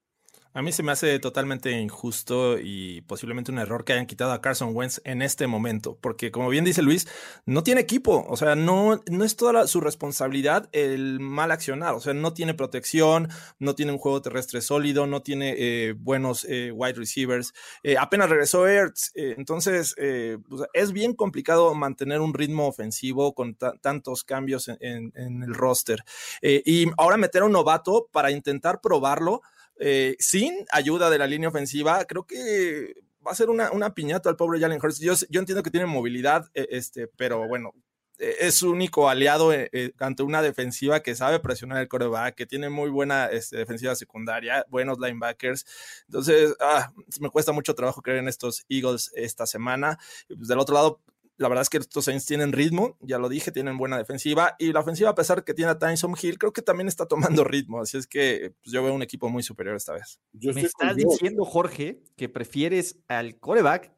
A 0.53 0.61
mí 0.61 0.73
se 0.73 0.84
me 0.84 0.91
hace 0.91 1.18
totalmente 1.19 1.72
injusto 1.72 2.60
y 2.60 2.99
posiblemente 3.03 3.53
un 3.53 3.60
error 3.60 3.86
que 3.86 3.94
hayan 3.94 4.06
quitado 4.06 4.34
a 4.34 4.41
Carson 4.41 4.76
Wentz 4.76 4.99
en 5.06 5.22
este 5.22 5.48
momento, 5.48 5.98
porque 6.02 6.30
como 6.30 6.49
bien 6.49 6.65
dice 6.65 6.82
Luis, 6.82 7.07
no 7.45 7.64
tiene 7.64 7.80
equipo, 7.80 8.26
o 8.28 8.36
sea, 8.36 8.56
no, 8.56 9.02
no 9.10 9.23
es 9.23 9.38
toda 9.38 9.65
su 9.68 9.80
responsabilidad 9.80 10.68
el 10.73 11.22
mal 11.22 11.52
accionar, 11.52 11.94
o 11.94 12.02
sea, 12.02 12.14
no 12.14 12.34
tiene 12.34 12.53
protección, 12.53 13.30
no 13.60 13.76
tiene 13.76 13.94
un 13.94 13.98
juego 13.98 14.22
terrestre 14.22 14.60
sólido, 14.60 15.07
no 15.07 15.22
tiene 15.22 15.56
eh, 15.57 15.94
buenos 15.94 16.45
eh, 16.49 16.73
wide 16.73 16.95
receivers, 16.95 17.53
eh, 17.84 17.95
apenas 17.98 18.30
regresó 18.30 18.68
Ertz, 18.68 19.14
entonces 19.15 19.95
es 19.98 20.91
bien 20.91 21.14
complicado 21.14 21.73
mantener 21.76 22.19
un 22.19 22.34
ritmo 22.34 22.68
ofensivo 22.68 23.34
con 23.34 23.56
tantos 23.56 24.26
cambios 24.26 24.68
en, 24.68 25.14
en 25.15 25.44
el 25.44 25.53
roster. 25.53 26.03
y 26.41 26.88
ahora 26.98 27.15
meter 27.15 27.44
a 27.44 27.45
un 27.45 27.53
novato 27.53 28.10
para 28.11 28.32
intentar 28.32 28.82
probarlo 28.82 29.41
eh, 29.84 30.16
sin 30.20 30.64
ayuda 30.72 31.10
de 31.10 31.18
la 31.18 31.26
línea 31.26 31.49
ofensiva, 31.49 32.06
creo 32.06 32.28
que 32.28 32.94
va 33.26 33.32
a 33.32 33.36
ser 33.36 33.49
una, 33.49 33.72
una 33.72 33.95
piñata 33.95 34.30
al 34.30 34.36
pobre 34.36 34.60
Jalen 34.60 34.80
Hurts. 34.80 34.99
Yo, 34.99 35.16
yo 35.30 35.40
entiendo 35.40 35.64
que 35.64 35.72
tiene 35.72 35.88
movilidad, 35.88 36.52
eh, 36.53 36.68
este, 36.70 37.08
pero 37.08 37.48
bueno, 37.48 37.74
eh, 38.20 38.36
es 38.41 38.53
su 38.53 38.70
único 38.70 39.10
aliado 39.10 39.52
ante 39.98 40.22
una 40.22 40.44
defensiva 40.44 40.99
que 40.99 41.16
sabe 41.16 41.40
presionar 41.40 41.80
el 41.82 41.88
coreback, 41.88 42.36
que 42.36 42.45
tiene 42.45 42.70
muy 42.70 42.91
buena 42.91 43.26
este, 43.26 43.58
defensiva 43.58 43.95
secundaria, 43.95 44.64
buenos 44.70 44.99
linebackers. 44.99 45.66
Entonces, 46.06 46.56
ah, 46.60 46.94
me 47.20 47.32
cuesta 47.32 47.52
mucho 47.52 47.74
trabajo 47.74 48.03
creer 48.03 48.20
en 48.20 48.28
estos 48.28 48.64
Eagles 48.70 49.12
esta 49.16 49.48
semana. 49.48 49.98
Pues, 50.28 50.48
del 50.48 50.60
otro 50.60 50.76
lado, 50.76 51.02
la 51.42 51.50
verdad 51.50 51.64
es 51.64 51.70
que 51.70 51.80
estos 51.80 52.06
Saints 52.06 52.28
tienen 52.28 52.52
ritmo, 52.52 52.98
ya 53.02 53.18
lo 53.18 53.28
dije, 53.28 53.52
tienen 53.52 53.76
buena 53.76 53.98
defensiva 53.98 54.56
y 54.60 54.72
la 54.72 54.82
ofensiva, 54.82 55.10
a 55.10 55.16
pesar 55.16 55.44
que 55.44 55.56
tiene 55.56 55.72
a 55.72 55.80
Tyson 55.80 56.14
Hill, 56.22 56.38
creo 56.38 56.54
que 56.54 56.62
también 56.62 56.88
está 56.88 57.08
tomando 57.08 57.44
ritmo. 57.44 57.82
Así 57.82 57.98
es 57.98 58.06
que 58.06 58.54
pues, 58.62 58.72
yo 58.72 58.84
veo 58.84 58.94
un 58.94 59.02
equipo 59.02 59.28
muy 59.28 59.42
superior 59.42 59.76
esta 59.76 59.94
vez. 59.94 60.20
Me 60.34 60.62
estás 60.62 60.96
diciendo, 60.96 61.44
Jorge, 61.44 62.04
que 62.16 62.30
prefieres 62.30 63.00
al 63.08 63.40
coreback 63.40 63.92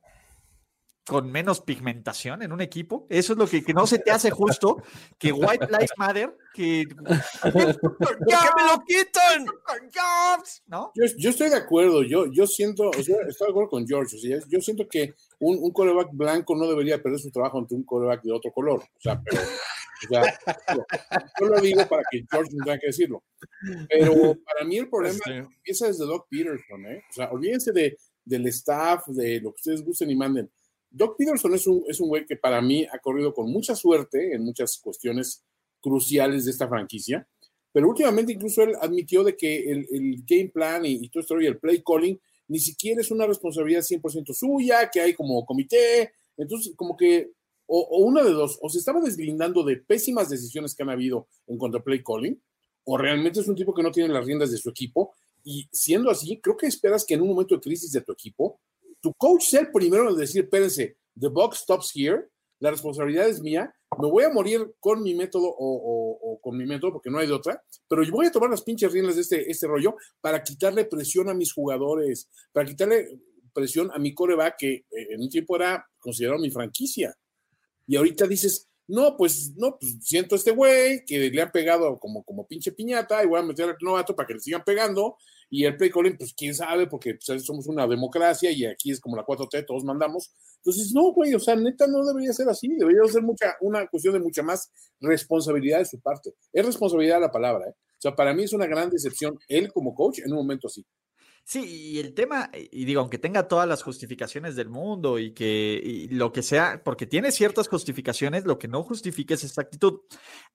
con 1.05 1.30
menos 1.30 1.61
pigmentación 1.61 2.43
en 2.43 2.51
un 2.51 2.61
equipo. 2.61 3.05
Eso 3.09 3.34
es 3.34 3.39
lo 3.39 3.47
que, 3.47 3.61
no 3.73 3.85
se 3.85 3.99
te 3.99 4.11
hace 4.11 4.31
justo. 4.31 4.81
Que 5.17 5.31
White 5.31 5.67
Lives 5.67 5.91
Matter, 5.97 6.35
que. 6.53 6.85
¡Que 7.43 7.51
me 7.51 8.63
lo 8.71 8.84
quitan! 8.85 9.45
¿No? 10.67 10.91
Yo, 10.95 11.30
estoy 11.30 11.49
de 11.49 11.57
acuerdo. 11.57 12.03
Yo, 12.03 12.31
yo 12.31 12.47
siento, 12.47 12.89
o 12.89 13.03
sea, 13.03 13.17
estoy 13.27 13.47
de 13.47 13.51
acuerdo 13.51 13.69
con 13.69 13.88
George. 13.88 14.17
yo 14.47 14.61
siento 14.61 14.88
que 14.88 15.13
un, 15.39 15.57
un 15.61 15.71
coreback 15.71 16.09
blanco 16.13 16.55
no 16.55 16.67
debería 16.67 17.01
perder 17.01 17.19
su 17.19 17.31
trabajo 17.31 17.59
ante 17.59 17.75
un 17.75 17.84
coreback 17.84 18.23
de 18.23 18.31
otro 18.31 18.51
color. 18.51 18.80
O 18.80 19.01
sea, 19.01 19.21
pero. 19.21 19.41
O 19.41 20.07
sea, 20.09 20.21
yo 21.39 21.45
lo 21.45 21.61
digo 21.61 21.88
para 21.88 22.03
que 22.11 22.25
George 22.30 22.51
no 22.53 22.65
tenga 22.65 22.77
que 22.77 22.88
decirlo. 22.88 23.23
Pero 23.89 24.35
para 24.43 24.65
mí 24.65 24.77
el 24.77 24.89
problema 24.89 25.15
este. 25.15 25.38
empieza 25.38 25.88
desde 25.88 26.05
Doc 26.05 26.27
Peterson, 26.30 26.85
¿eh? 26.88 27.03
O 27.09 27.13
sea, 27.13 27.31
olvídense 27.31 27.71
de, 27.71 27.97
del 28.25 28.47
staff, 28.47 29.07
de 29.07 29.39
lo 29.39 29.51
que 29.51 29.59
ustedes 29.59 29.84
gusten 29.84 30.09
y 30.09 30.15
manden 30.15 30.51
Doc 30.94 31.18
Peterson 31.18 31.56
es 31.56 31.65
un, 31.65 31.84
es 31.88 31.99
un 31.99 32.07
güey 32.07 32.26
que 32.26 32.36
para 32.36 32.61
mí 32.61 32.86
ha 32.86 32.99
corrido 32.99 33.34
con 33.34 33.52
mucha 33.52 33.76
suerte 33.76 34.36
en 34.36 34.44
muchas 34.44 34.78
cuestiones 34.78 35.44
cruciales 35.82 36.45
de 36.45 36.52
esta 36.52 36.68
franquicia. 36.68 37.28
Pero 37.72 37.90
últimamente 37.90 38.32
incluso 38.32 38.61
él 38.61 38.76
admitió 38.80 39.24
de 39.24 39.36
que 39.36 39.72
el, 39.72 39.88
el 39.91 40.24
game 40.24 40.49
plan 40.53 40.86
y, 40.86 40.91
y 40.91 41.10
todo 41.10 41.22
esto 41.22 41.41
y 41.41 41.48
el 41.48 41.57
play 41.57 41.84
calling 41.84 42.20
ni 42.48 42.60
siquiera 42.60 43.02
es 43.02 43.10
una 43.10 43.26
responsabilidad 43.26 43.82
100% 43.82 44.34
suya, 44.34 44.90
que 44.91 45.02
hay 45.02 45.15
como 45.15 45.44
comité. 45.45 46.14
Entonces, 46.38 46.74
como 46.76 46.95
que, 46.95 47.32
o, 47.65 47.80
o, 47.80 48.06
una 48.06 48.22
de 48.22 48.32
dos, 48.32 48.60
o 48.61 48.70
se 48.70 48.78
estaba 48.78 49.02
deslindando 49.02 49.64
de 49.64 49.78
pésimas 49.78 50.30
decisiones 50.30 50.76
que 50.76 50.84
han 50.84 50.91
habido 50.91 51.28
en 51.48 51.57
cuanto 51.57 51.80
a 51.80 51.84
play 51.84 52.03
calling, 52.03 52.40
o 52.84 52.98
realmente 52.98 53.40
es 53.40 53.48
un 53.48 53.56
tipo 53.56 53.74
que 53.74 53.82
no 53.82 53.91
tiene 53.91 54.14
las 54.14 54.26
riendas 54.26 54.52
de 54.52 54.57
su 54.57 54.70
equipo. 54.70 55.15
Y 55.44 55.68
siendo 55.72 56.11
así, 56.11 56.40
creo 56.40 56.56
que 56.56 56.68
esperas 56.68 57.06
que 57.06 57.15
en 57.15 57.22
un 57.22 57.30
momento 57.30 57.56
de 57.56 57.61
crisis 57.61 57.91
de 57.91 58.02
tu 58.02 58.11
equipo, 58.11 58.60
tu 59.03 59.13
coach 59.15 59.43
sea 59.43 59.61
el 59.61 59.71
primero 59.71 60.09
en 60.09 60.15
decir, 60.15 60.45
espérense, 60.45 60.95
the 61.19 61.27
box 61.27 61.57
stops 61.59 61.91
here, 61.93 62.30
la 62.59 62.71
responsabilidad 62.71 63.27
es 63.27 63.41
mía, 63.41 63.75
me 63.99 64.07
voy 64.07 64.23
a 64.23 64.30
morir 64.30 64.73
con 64.80 65.03
mi 65.03 65.13
método 65.13 65.47
o, 65.47 65.55
o, 65.57 66.31
o, 66.31 66.39
con 66.39 66.57
mi 66.57 66.65
método, 66.65 66.93
porque 66.93 67.09
no 67.09 67.19
hay 67.19 67.27
de 67.27 67.34
otra, 67.34 67.61
pero 67.89 68.01
yo 68.01 68.13
voy 68.13 68.27
a 68.27 68.31
tomar 68.31 68.49
las 68.49 68.61
pinches 68.61 68.93
riendas 68.93 69.15
de 69.15 69.21
este, 69.21 69.51
este 69.51 69.67
rollo 69.67 69.97
para 70.21 70.41
quitarle 70.41 70.85
presión 70.85 71.27
a 71.30 71.34
mis 71.34 71.51
jugadores, 71.51 72.30
para 72.53 72.65
quitarle 72.65 73.19
presión 73.53 73.91
a 73.93 73.99
mi 73.99 74.13
coreback, 74.13 74.55
que 74.57 74.73
eh, 74.73 74.85
en 75.11 75.21
un 75.21 75.30
tiempo 75.30 75.57
era 75.57 75.85
considerado 75.99 76.39
mi 76.39 76.49
franquicia. 76.49 77.13
Y 77.85 77.97
ahorita 77.97 78.25
dices, 78.25 78.69
no, 78.88 79.17
pues 79.17 79.53
no, 79.57 79.77
pues 79.77 79.97
siento 80.01 80.35
a 80.35 80.38
este 80.38 80.51
güey 80.51 81.03
que 81.05 81.30
le 81.30 81.41
han 81.41 81.51
pegado 81.51 81.99
como, 81.99 82.23
como 82.23 82.47
pinche 82.47 82.71
piñata 82.71 83.21
y 83.21 83.27
voy 83.27 83.39
a 83.39 83.43
meter 83.43 83.69
al 83.69 83.77
novato 83.81 84.15
para 84.15 84.27
que 84.27 84.35
le 84.35 84.39
sigan 84.39 84.63
pegando. 84.63 85.17
Y 85.55 85.65
el 85.65 85.77
play 85.77 85.91
calling, 85.91 86.17
pues 86.17 86.34
quién 86.34 86.55
sabe, 86.55 86.88
porque 86.88 87.13
pues, 87.13 87.45
somos 87.45 87.67
una 87.67 87.85
democracia 87.85 88.49
y 88.49 88.65
aquí 88.65 88.89
es 88.89 88.99
como 88.99 89.15
la 89.15 89.23
4T, 89.23 89.67
todos 89.67 89.84
mandamos. 89.84 90.34
Entonces, 90.55 90.91
no, 90.95 91.13
güey, 91.13 91.35
o 91.35 91.39
sea, 91.39 91.55
neta 91.55 91.85
no 91.85 92.03
debería 92.03 92.34
ser 92.34 92.49
así, 92.49 92.69
debería 92.69 93.03
ser 93.03 93.21
mucha, 93.21 93.55
una 93.61 93.85
cuestión 93.85 94.15
de 94.15 94.19
mucha 94.19 94.41
más 94.41 94.71
responsabilidad 94.99 95.77
de 95.77 95.85
su 95.85 95.99
parte. 95.99 96.34
Es 96.51 96.65
responsabilidad 96.65 97.21
la 97.21 97.30
palabra, 97.30 97.67
¿eh? 97.67 97.75
O 97.75 98.01
sea, 98.01 98.15
para 98.15 98.34
mí 98.34 98.45
es 98.45 98.53
una 98.53 98.65
gran 98.65 98.89
decepción 98.89 99.38
él 99.47 99.71
como 99.71 99.93
coach 99.93 100.21
en 100.25 100.31
un 100.31 100.39
momento 100.39 100.65
así. 100.65 100.84
Sí, 101.45 101.91
y 101.91 101.99
el 101.99 102.14
tema, 102.14 102.49
y 102.53 102.86
digo, 102.86 103.02
aunque 103.02 103.18
tenga 103.18 103.49
todas 103.49 103.68
las 103.68 103.84
justificaciones 103.84 104.56
del 104.56 104.70
mundo 104.70 105.20
y 105.20 105.34
que 105.34 106.07
lo 106.10 106.32
que 106.32 106.41
sea, 106.41 106.82
porque 106.84 107.06
tiene 107.06 107.34
ciertas 107.34 107.68
justificaciones, 107.68 108.45
lo 108.45 108.57
que 108.57 108.70
no 108.70 108.82
justifica 108.82 109.34
es 109.34 109.44
esta 109.44 109.61
actitud. 109.61 110.02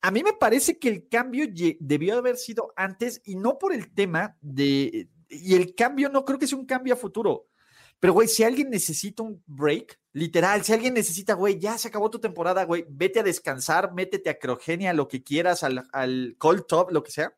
A 0.01 0.10
mí 0.10 0.23
me 0.23 0.32
parece 0.32 0.78
que 0.78 0.89
el 0.89 1.09
cambio 1.09 1.47
debió 1.78 2.16
haber 2.16 2.39
sido 2.39 2.73
antes 2.74 3.20
y 3.27 3.36
no 3.36 3.59
por 3.59 3.74
el 3.74 3.93
tema 3.93 4.39
de, 4.40 5.10
y 5.28 5.55
el 5.55 5.74
cambio 5.74 6.09
no 6.09 6.24
creo 6.24 6.39
que 6.39 6.47
sea 6.47 6.59
un 6.59 6.66
cambio 6.66 6.94
a 6.94 6.97
futuro. 6.97 7.48
Pero, 8.01 8.12
güey, 8.12 8.28
si 8.28 8.44
alguien 8.44 8.70
necesita 8.70 9.23
un 9.24 9.43
break, 9.47 9.98
literal, 10.12 10.65
si 10.65 10.73
alguien 10.73 10.94
necesita, 10.94 11.35
güey, 11.35 11.59
ya 11.59 11.77
se 11.77 11.89
acabó 11.89 12.09
tu 12.10 12.20
temporada, 12.20 12.65
güey, 12.65 12.86
vete 12.89 13.20
a 13.20 13.24
descansar, 13.24 13.93
métete 13.93 14.31
a 14.31 14.39
Crogenia, 14.39 14.93
lo 14.93 15.09
que 15.09 15.23
quieras, 15.23 15.65
al, 15.65 15.86
al 15.93 16.36
Cold 16.39 16.65
Top, 16.66 16.93
lo 16.93 17.02
que 17.02 17.10
sea, 17.10 17.35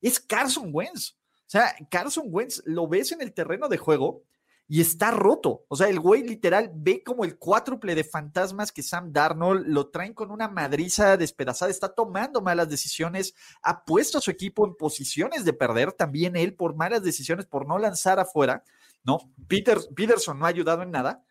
es 0.00 0.18
Carson 0.20 0.70
Wentz. 0.72 1.19
O 1.50 1.52
sea, 1.52 1.74
Carson 1.90 2.26
Wentz 2.28 2.62
lo 2.64 2.86
ves 2.86 3.10
en 3.10 3.22
el 3.22 3.32
terreno 3.32 3.68
de 3.68 3.76
juego 3.76 4.22
y 4.68 4.80
está 4.80 5.10
roto. 5.10 5.64
O 5.66 5.74
sea, 5.74 5.88
el 5.88 5.98
güey 5.98 6.22
literal 6.22 6.70
ve 6.72 7.02
como 7.02 7.24
el 7.24 7.38
cuádruple 7.38 7.96
de 7.96 8.04
fantasmas 8.04 8.70
que 8.70 8.84
Sam 8.84 9.12
Darnold 9.12 9.66
lo 9.66 9.88
traen 9.88 10.14
con 10.14 10.30
una 10.30 10.46
madriza 10.46 11.16
despedazada, 11.16 11.72
está 11.72 11.92
tomando 11.92 12.40
malas 12.40 12.68
decisiones, 12.68 13.34
ha 13.62 13.84
puesto 13.84 14.18
a 14.18 14.20
su 14.20 14.30
equipo 14.30 14.64
en 14.64 14.76
posiciones 14.76 15.44
de 15.44 15.52
perder, 15.52 15.90
también 15.90 16.36
él 16.36 16.54
por 16.54 16.76
malas 16.76 17.02
decisiones, 17.02 17.46
por 17.46 17.66
no 17.66 17.80
lanzar 17.80 18.20
afuera, 18.20 18.62
¿no? 19.02 19.18
Peter, 19.48 19.76
Peterson 19.96 20.38
no 20.38 20.46
ha 20.46 20.50
ayudado 20.50 20.84
en 20.84 20.92
nada. 20.92 21.24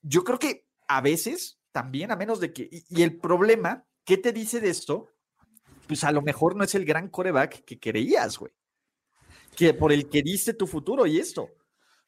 Yo 0.00 0.24
creo 0.24 0.38
que 0.38 0.64
a 0.88 1.02
veces 1.02 1.58
también, 1.70 2.10
a 2.12 2.16
menos 2.16 2.40
de 2.40 2.54
que, 2.54 2.62
y, 2.62 2.86
y 2.88 3.02
el 3.02 3.18
problema, 3.18 3.84
¿qué 4.06 4.16
te 4.16 4.32
dice 4.32 4.58
de 4.58 4.70
esto? 4.70 5.10
Pues 5.86 6.02
a 6.02 6.12
lo 6.12 6.22
mejor 6.22 6.56
no 6.56 6.64
es 6.64 6.74
el 6.74 6.86
gran 6.86 7.10
coreback 7.10 7.62
que 7.66 7.78
creías, 7.78 8.38
güey 8.38 8.52
que 9.56 9.74
por 9.74 9.92
el 9.92 10.08
que 10.08 10.22
diste 10.22 10.54
tu 10.54 10.66
futuro 10.66 11.06
y 11.06 11.18
esto, 11.18 11.48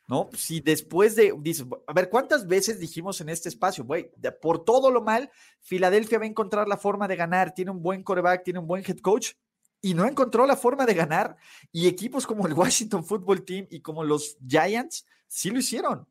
¿no? 0.09 0.31
Si 0.37 0.61
después 0.61 1.17
de, 1.17 1.35
dices, 1.41 1.67
a 1.87 1.93
ver, 1.93 2.09
¿cuántas 2.09 2.47
veces 2.47 2.79
dijimos 2.79 3.21
en 3.21 3.29
este 3.29 3.49
espacio, 3.49 3.85
güey, 3.85 4.11
por 4.41 4.65
todo 4.65 4.91
lo 4.91 5.03
mal, 5.03 5.31
Filadelfia 5.61 6.19
va 6.19 6.25
a 6.25 6.29
encontrar 6.29 6.69
la 6.69 6.77
forma 6.77 7.09
de 7.09 7.17
ganar, 7.17 7.55
tiene 7.55 7.71
un 7.71 7.83
buen 7.83 8.03
coreback, 8.03 8.45
tiene 8.45 8.59
un 8.59 8.67
buen 8.67 8.85
head 8.87 8.99
coach, 8.99 9.33
y 9.81 9.95
no 9.95 10.07
encontró 10.07 10.47
la 10.47 10.57
forma 10.57 10.87
de 10.87 10.95
ganar, 10.95 11.37
y 11.73 11.89
equipos 11.89 12.27
como 12.27 12.47
el 12.47 12.53
Washington 12.53 13.05
Football 13.05 13.45
Team 13.45 13.67
y 13.71 13.81
como 13.81 14.05
los 14.05 14.37
Giants, 14.47 15.07
sí 15.27 15.51
lo 15.51 15.59
hicieron. 15.59 16.07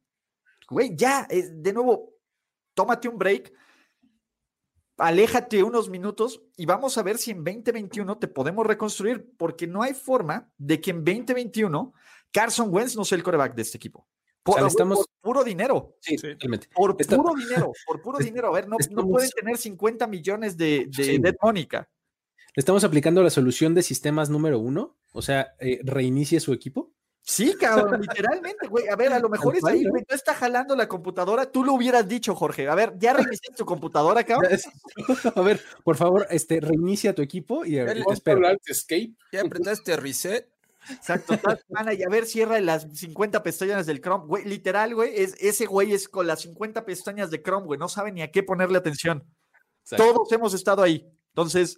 Güey, 0.69 0.95
ya, 0.95 1.27
de 1.29 1.73
nuevo, 1.73 2.13
tómate 2.73 3.07
un 3.07 3.17
break, 3.17 3.53
aléjate 5.01 5.63
unos 5.63 5.89
minutos 5.89 6.43
y 6.55 6.65
vamos 6.65 6.97
a 6.97 7.03
ver 7.03 7.17
si 7.17 7.31
en 7.31 7.43
2021 7.43 8.17
te 8.19 8.27
podemos 8.27 8.65
reconstruir, 8.65 9.33
porque 9.37 9.67
no 9.67 9.81
hay 9.81 9.93
forma 9.93 10.51
de 10.57 10.79
que 10.79 10.91
en 10.91 11.03
2021 11.03 11.93
Carson 12.31 12.69
Wentz 12.71 12.95
no 12.95 13.03
sea 13.03 13.17
el 13.17 13.23
coreback 13.23 13.55
de 13.55 13.63
este 13.63 13.77
equipo. 13.77 14.07
Por, 14.43 14.55
o 14.55 14.59
sea, 14.59 14.67
estamos... 14.67 14.99
por 14.99 15.07
puro 15.21 15.43
dinero. 15.43 15.97
Sí, 15.99 16.15
totalmente. 16.15 16.67
Por 16.73 16.95
Está... 16.99 17.15
puro 17.15 17.33
dinero, 17.35 17.71
por 17.85 18.01
puro 18.01 18.19
dinero. 18.19 18.47
A 18.47 18.51
ver, 18.51 18.67
no, 18.67 18.77
estamos... 18.79 19.05
no 19.05 19.11
pueden 19.11 19.29
tener 19.31 19.57
50 19.57 20.07
millones 20.07 20.57
de, 20.57 20.87
de 20.87 21.03
sí. 21.03 21.21
Mónica. 21.41 21.89
Estamos 22.55 22.83
aplicando 22.83 23.23
la 23.23 23.29
solución 23.29 23.73
de 23.73 23.83
sistemas 23.83 24.29
número 24.29 24.59
uno, 24.59 24.97
o 25.13 25.21
sea, 25.21 25.55
eh, 25.59 25.79
reinicie 25.83 26.39
su 26.39 26.53
equipo. 26.53 26.93
Sí, 27.23 27.53
cabrón, 27.59 28.01
literalmente, 28.01 28.67
güey. 28.67 28.87
A 28.87 28.95
ver, 28.95 29.13
a 29.13 29.19
lo 29.19 29.29
mejor 29.29 29.55
es 29.55 29.63
ahí, 29.63 29.85
güey. 29.85 30.03
No 30.09 30.15
está 30.15 30.33
jalando 30.33 30.75
la 30.75 30.87
computadora. 30.87 31.45
Tú 31.45 31.63
lo 31.63 31.73
hubieras 31.73 32.07
dicho, 32.07 32.35
Jorge. 32.35 32.67
A 32.67 32.75
ver, 32.75 32.95
ya 32.97 33.13
reiniciaste 33.13 33.57
tu 33.57 33.65
computadora, 33.65 34.23
cabrón. 34.23 34.51
A 35.35 35.41
ver, 35.41 35.61
por 35.83 35.95
favor, 35.95 36.27
este, 36.29 36.59
reinicia 36.59 37.13
tu 37.13 37.21
equipo 37.21 37.63
y 37.63 37.77
el, 37.77 38.03
espera. 38.11 38.57
Escape. 38.65 39.13
Ya 39.31 39.41
apretaste 39.41 39.95
reset. 39.97 40.49
Exacto, 40.89 41.35
y 41.95 42.03
a 42.03 42.09
ver, 42.09 42.25
cierra 42.25 42.59
las 42.59 42.87
50 42.91 43.43
pestañas 43.43 43.85
del 43.85 44.01
Chrome. 44.01 44.25
Güey, 44.25 44.45
literal, 44.45 44.95
güey, 44.95 45.13
es, 45.15 45.35
ese 45.39 45.67
güey 45.67 45.93
es 45.93 46.09
con 46.09 46.25
las 46.25 46.41
50 46.41 46.85
pestañas 46.85 47.29
de 47.29 47.41
Chrome, 47.41 47.67
güey. 47.67 47.79
No 47.79 47.87
sabe 47.87 48.11
ni 48.11 48.23
a 48.23 48.31
qué 48.31 48.41
ponerle 48.41 48.79
atención. 48.79 49.23
Exacto. 49.83 50.11
Todos 50.11 50.31
hemos 50.31 50.55
estado 50.55 50.81
ahí. 50.81 51.07
Entonces, 51.29 51.77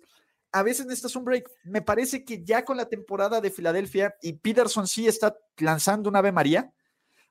a 0.54 0.64
veces 0.64 0.86
necesitas 0.86 1.16
un 1.16 1.26
break. 1.26 1.50
Me 1.64 1.82
parece 1.82 2.24
que 2.24 2.44
ya 2.44 2.64
con 2.64 2.78
la 2.78 2.88
temporada 2.88 3.42
de 3.42 3.52
Filadelfia 3.52 4.16
y 4.22 4.34
Peterson 4.34 4.88
sí 4.88 5.08
está 5.08 5.36
lanzando 5.58 6.10
una 6.10 6.20
Ave 6.20 6.32
María, 6.32 6.72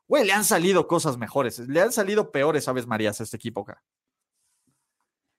güey, 0.08 0.26
le 0.26 0.32
han 0.32 0.44
salido 0.44 0.86
cosas 0.88 1.16
mejores, 1.16 1.60
le 1.60 1.80
han 1.80 1.92
salido 1.92 2.32
peores 2.32 2.66
Aves 2.68 2.86
Marías 2.86 3.20
a 3.20 3.24
este 3.24 3.36
equipo 3.36 3.62
acá. 3.62 3.82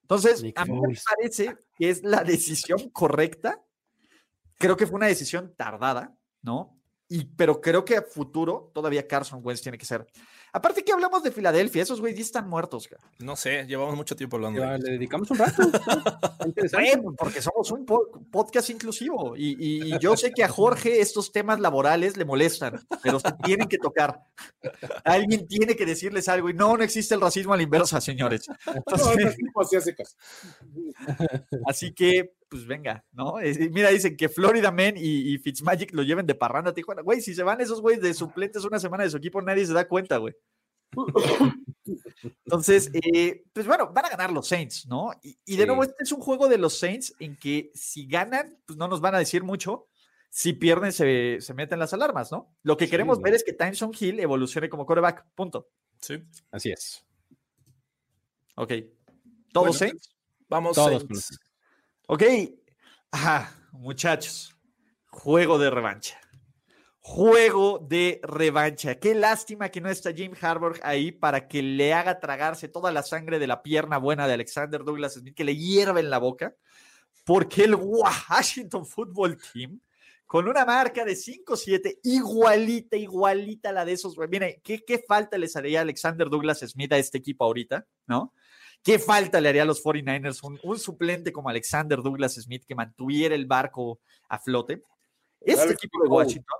Entonces, 0.02 0.44
a 0.56 0.64
mí 0.64 0.80
me 0.80 0.96
parece 1.16 1.56
que 1.76 1.90
es 1.90 2.02
la 2.02 2.24
decisión 2.24 2.90
correcta. 2.90 3.62
Creo 4.58 4.76
que 4.76 4.86
fue 4.86 4.96
una 4.96 5.06
decisión 5.06 5.54
tardada, 5.56 6.14
¿no? 6.42 6.78
Y, 7.08 7.24
pero 7.24 7.60
creo 7.60 7.84
que 7.84 7.96
a 7.96 8.02
futuro 8.02 8.70
todavía 8.74 9.06
Carson 9.06 9.40
Wentz 9.42 9.62
tiene 9.62 9.78
que 9.78 9.86
ser. 9.86 10.06
Aparte 10.56 10.84
que 10.84 10.92
hablamos 10.92 11.24
de 11.24 11.32
Filadelfia, 11.32 11.82
esos 11.82 12.00
güeyes 12.00 12.20
están 12.20 12.48
muertos. 12.48 12.86
Cara. 12.86 13.02
No 13.18 13.34
sé, 13.34 13.66
llevamos 13.66 13.96
mucho 13.96 14.14
tiempo 14.14 14.36
hablando. 14.36 14.60
Ya, 14.60 14.78
le 14.78 14.92
dedicamos 14.92 15.28
un 15.32 15.38
rato. 15.38 15.64
bueno, 16.72 17.12
porque 17.18 17.42
somos 17.42 17.72
un 17.72 17.84
po 17.84 18.08
podcast 18.30 18.70
inclusivo 18.70 19.36
y, 19.36 19.56
y, 19.58 19.94
y, 19.94 19.98
yo 19.98 20.16
sé 20.16 20.30
que 20.30 20.44
a 20.44 20.48
Jorge 20.48 21.00
estos 21.00 21.32
temas 21.32 21.58
laborales 21.58 22.16
le 22.16 22.24
molestan, 22.24 22.80
pero 23.02 23.18
se 23.18 23.32
tienen 23.42 23.66
que 23.66 23.78
tocar. 23.78 24.20
Alguien 25.02 25.48
tiene 25.48 25.74
que 25.74 25.86
decirles 25.86 26.28
algo 26.28 26.48
y 26.48 26.54
no, 26.54 26.76
no 26.76 26.84
existe 26.84 27.16
el 27.16 27.20
racismo 27.20 27.52
a 27.52 27.56
la 27.56 27.64
inversa, 27.64 28.00
señores. 28.00 28.46
Entonces, 28.66 29.36
no, 29.40 29.60
así, 29.60 29.74
hace 29.74 29.92
caso. 29.96 30.14
así 31.66 31.92
que, 31.92 32.32
pues 32.54 32.68
venga, 32.68 33.04
¿no? 33.10 33.38
Mira, 33.72 33.88
dicen 33.90 34.16
que 34.16 34.28
Florida 34.28 34.70
Men 34.70 34.96
y, 34.96 35.34
y 35.34 35.38
Fitzmagic 35.38 35.92
lo 35.92 36.04
lleven 36.04 36.24
de 36.24 36.36
parranda 36.36 36.70
a 36.70 36.72
Tijuana. 36.72 37.02
Güey, 37.02 37.20
si 37.20 37.34
se 37.34 37.42
van 37.42 37.60
esos 37.60 37.80
güeyes 37.80 38.00
de 38.00 38.14
suplentes 38.14 38.64
una 38.64 38.78
semana 38.78 39.02
de 39.02 39.10
su 39.10 39.16
equipo, 39.16 39.42
nadie 39.42 39.66
se 39.66 39.72
da 39.72 39.88
cuenta, 39.88 40.18
güey. 40.18 40.36
Entonces, 42.44 42.92
eh, 42.92 43.42
pues 43.52 43.66
bueno, 43.66 43.90
van 43.92 44.04
a 44.04 44.08
ganar 44.08 44.30
los 44.30 44.46
Saints, 44.46 44.86
¿no? 44.86 45.10
Y, 45.20 45.36
y 45.44 45.56
de 45.56 45.62
sí. 45.62 45.66
nuevo, 45.66 45.82
este 45.82 46.04
es 46.04 46.12
un 46.12 46.20
juego 46.20 46.46
de 46.46 46.58
los 46.58 46.78
Saints 46.78 47.16
en 47.18 47.36
que 47.36 47.72
si 47.74 48.06
ganan, 48.06 48.56
pues 48.64 48.78
no 48.78 48.86
nos 48.86 49.00
van 49.00 49.16
a 49.16 49.18
decir 49.18 49.42
mucho. 49.42 49.88
Si 50.30 50.52
pierden, 50.52 50.92
se, 50.92 51.38
se 51.40 51.54
meten 51.54 51.80
las 51.80 51.92
alarmas, 51.92 52.30
¿no? 52.30 52.54
Lo 52.62 52.76
que 52.76 52.88
queremos 52.88 53.16
sí, 53.16 53.24
ver 53.24 53.34
es 53.34 53.42
que 53.42 53.52
Tyson 53.52 53.90
Hill 53.98 54.20
evolucione 54.20 54.68
como 54.68 54.86
quarterback, 54.86 55.26
punto. 55.34 55.70
Sí. 56.00 56.22
Así 56.52 56.70
es. 56.70 57.04
Ok. 58.54 58.74
¿Todos 59.52 59.66
bueno, 59.66 59.72
Saints? 59.72 60.14
Vamos, 60.48 60.76
Todos. 60.76 61.02
Saints. 61.02 61.40
Ok. 62.06 62.22
Ajá, 63.10 63.54
muchachos. 63.72 64.54
Juego 65.06 65.58
de 65.58 65.70
revancha 65.70 66.18
juego 67.06 67.86
de 67.86 68.18
revancha. 68.22 68.94
Qué 68.94 69.14
lástima 69.14 69.68
que 69.68 69.82
no 69.82 69.90
está 69.90 70.10
Jim 70.10 70.32
Harbaugh 70.40 70.76
ahí 70.82 71.12
para 71.12 71.46
que 71.46 71.62
le 71.62 71.92
haga 71.92 72.18
tragarse 72.18 72.66
toda 72.66 72.90
la 72.90 73.02
sangre 73.02 73.38
de 73.38 73.46
la 73.46 73.62
pierna 73.62 73.98
buena 73.98 74.26
de 74.26 74.32
Alexander 74.32 74.82
Douglas 74.82 75.12
Smith, 75.12 75.34
que 75.34 75.44
le 75.44 75.54
hierva 75.54 76.00
en 76.00 76.08
la 76.08 76.16
boca, 76.16 76.56
porque 77.26 77.64
el 77.64 77.74
Washington 77.74 78.86
Football 78.86 79.36
Team, 79.52 79.78
con 80.24 80.48
una 80.48 80.64
marca 80.64 81.04
de 81.04 81.12
5-7, 81.12 81.98
igualita, 82.04 82.96
igualita 82.96 83.70
la 83.70 83.84
de 83.84 83.92
esos, 83.92 84.16
mire, 84.30 84.62
¿qué, 84.64 84.82
¿qué 84.82 85.04
falta 85.06 85.36
les 85.36 85.54
haría 85.56 85.82
Alexander 85.82 86.30
Douglas 86.30 86.60
Smith 86.60 86.94
a 86.94 86.96
este 86.96 87.18
equipo 87.18 87.44
ahorita? 87.44 87.86
¿No? 88.06 88.32
¿Qué 88.84 88.98
falta 88.98 89.40
le 89.40 89.48
haría 89.48 89.62
a 89.62 89.64
los 89.64 89.82
49ers 89.82 90.40
un, 90.62 90.78
suplente 90.78 91.32
como 91.32 91.48
Alexander 91.48 92.02
Douglas 92.02 92.34
Smith 92.34 92.64
que 92.68 92.74
mantuviera 92.74 93.34
el 93.34 93.46
barco 93.46 93.98
a 94.28 94.38
flote? 94.38 94.82
Este 95.40 95.72
equipo 95.72 96.02
de 96.02 96.08
Washington, 96.08 96.58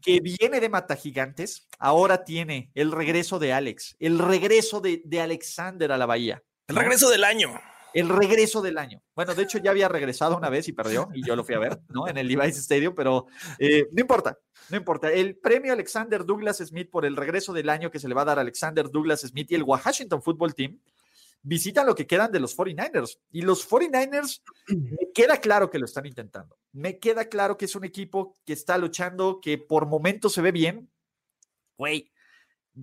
que 0.00 0.20
viene 0.20 0.58
de 0.58 0.70
Mata 0.70 0.96
Gigantes, 0.96 1.68
ahora 1.78 2.24
tiene 2.24 2.70
el 2.74 2.92
regreso 2.92 3.38
de 3.38 3.52
Alex, 3.52 3.94
el 3.98 4.18
regreso 4.18 4.80
de, 4.80 5.20
Alexander 5.20 5.92
a 5.92 5.98
la 5.98 6.06
Bahía. 6.06 6.42
El 6.66 6.76
regreso 6.76 7.10
del 7.10 7.24
año. 7.24 7.52
El 7.92 8.08
regreso 8.08 8.62
del 8.62 8.78
año. 8.78 9.02
Bueno, 9.14 9.34
de 9.34 9.42
hecho 9.42 9.58
ya 9.58 9.70
había 9.70 9.88
regresado 9.88 10.36
una 10.36 10.48
vez 10.48 10.68
y 10.68 10.72
perdió, 10.72 11.08
y 11.12 11.26
yo 11.26 11.36
lo 11.36 11.44
fui 11.44 11.54
a 11.54 11.58
ver, 11.58 11.78
¿no? 11.88 12.08
En 12.08 12.16
el 12.16 12.26
Levi's 12.26 12.56
Stadium, 12.56 12.94
pero 12.94 13.26
eh, 13.58 13.86
no 13.92 14.00
importa, 14.00 14.38
no 14.70 14.78
importa. 14.78 15.12
El 15.12 15.36
premio 15.36 15.74
Alexander 15.74 16.24
Douglas 16.24 16.58
Smith 16.58 16.90
por 16.90 17.04
el 17.04 17.16
regreso 17.16 17.52
del 17.52 17.68
año 17.68 17.90
que 17.90 17.98
se 17.98 18.08
le 18.08 18.14
va 18.14 18.22
a 18.22 18.26
dar 18.26 18.38
a 18.38 18.42
Alexander 18.42 18.90
Douglas 18.90 19.20
Smith 19.20 19.50
y 19.50 19.54
el 19.54 19.62
Washington 19.62 20.22
Football 20.22 20.54
Team 20.54 20.78
visitan 21.46 21.86
lo 21.86 21.94
que 21.94 22.06
quedan 22.06 22.32
de 22.32 22.40
los 22.40 22.56
49ers. 22.56 23.18
Y 23.30 23.42
los 23.42 23.68
49ers, 23.68 24.42
me 24.68 25.12
queda 25.14 25.38
claro 25.38 25.70
que 25.70 25.78
lo 25.78 25.86
están 25.86 26.04
intentando. 26.04 26.58
Me 26.72 26.98
queda 26.98 27.26
claro 27.26 27.56
que 27.56 27.66
es 27.66 27.76
un 27.76 27.84
equipo 27.84 28.36
que 28.44 28.52
está 28.52 28.76
luchando, 28.76 29.40
que 29.40 29.56
por 29.56 29.86
momentos 29.86 30.32
se 30.32 30.42
ve 30.42 30.50
bien. 30.50 30.90
Güey, 31.78 32.10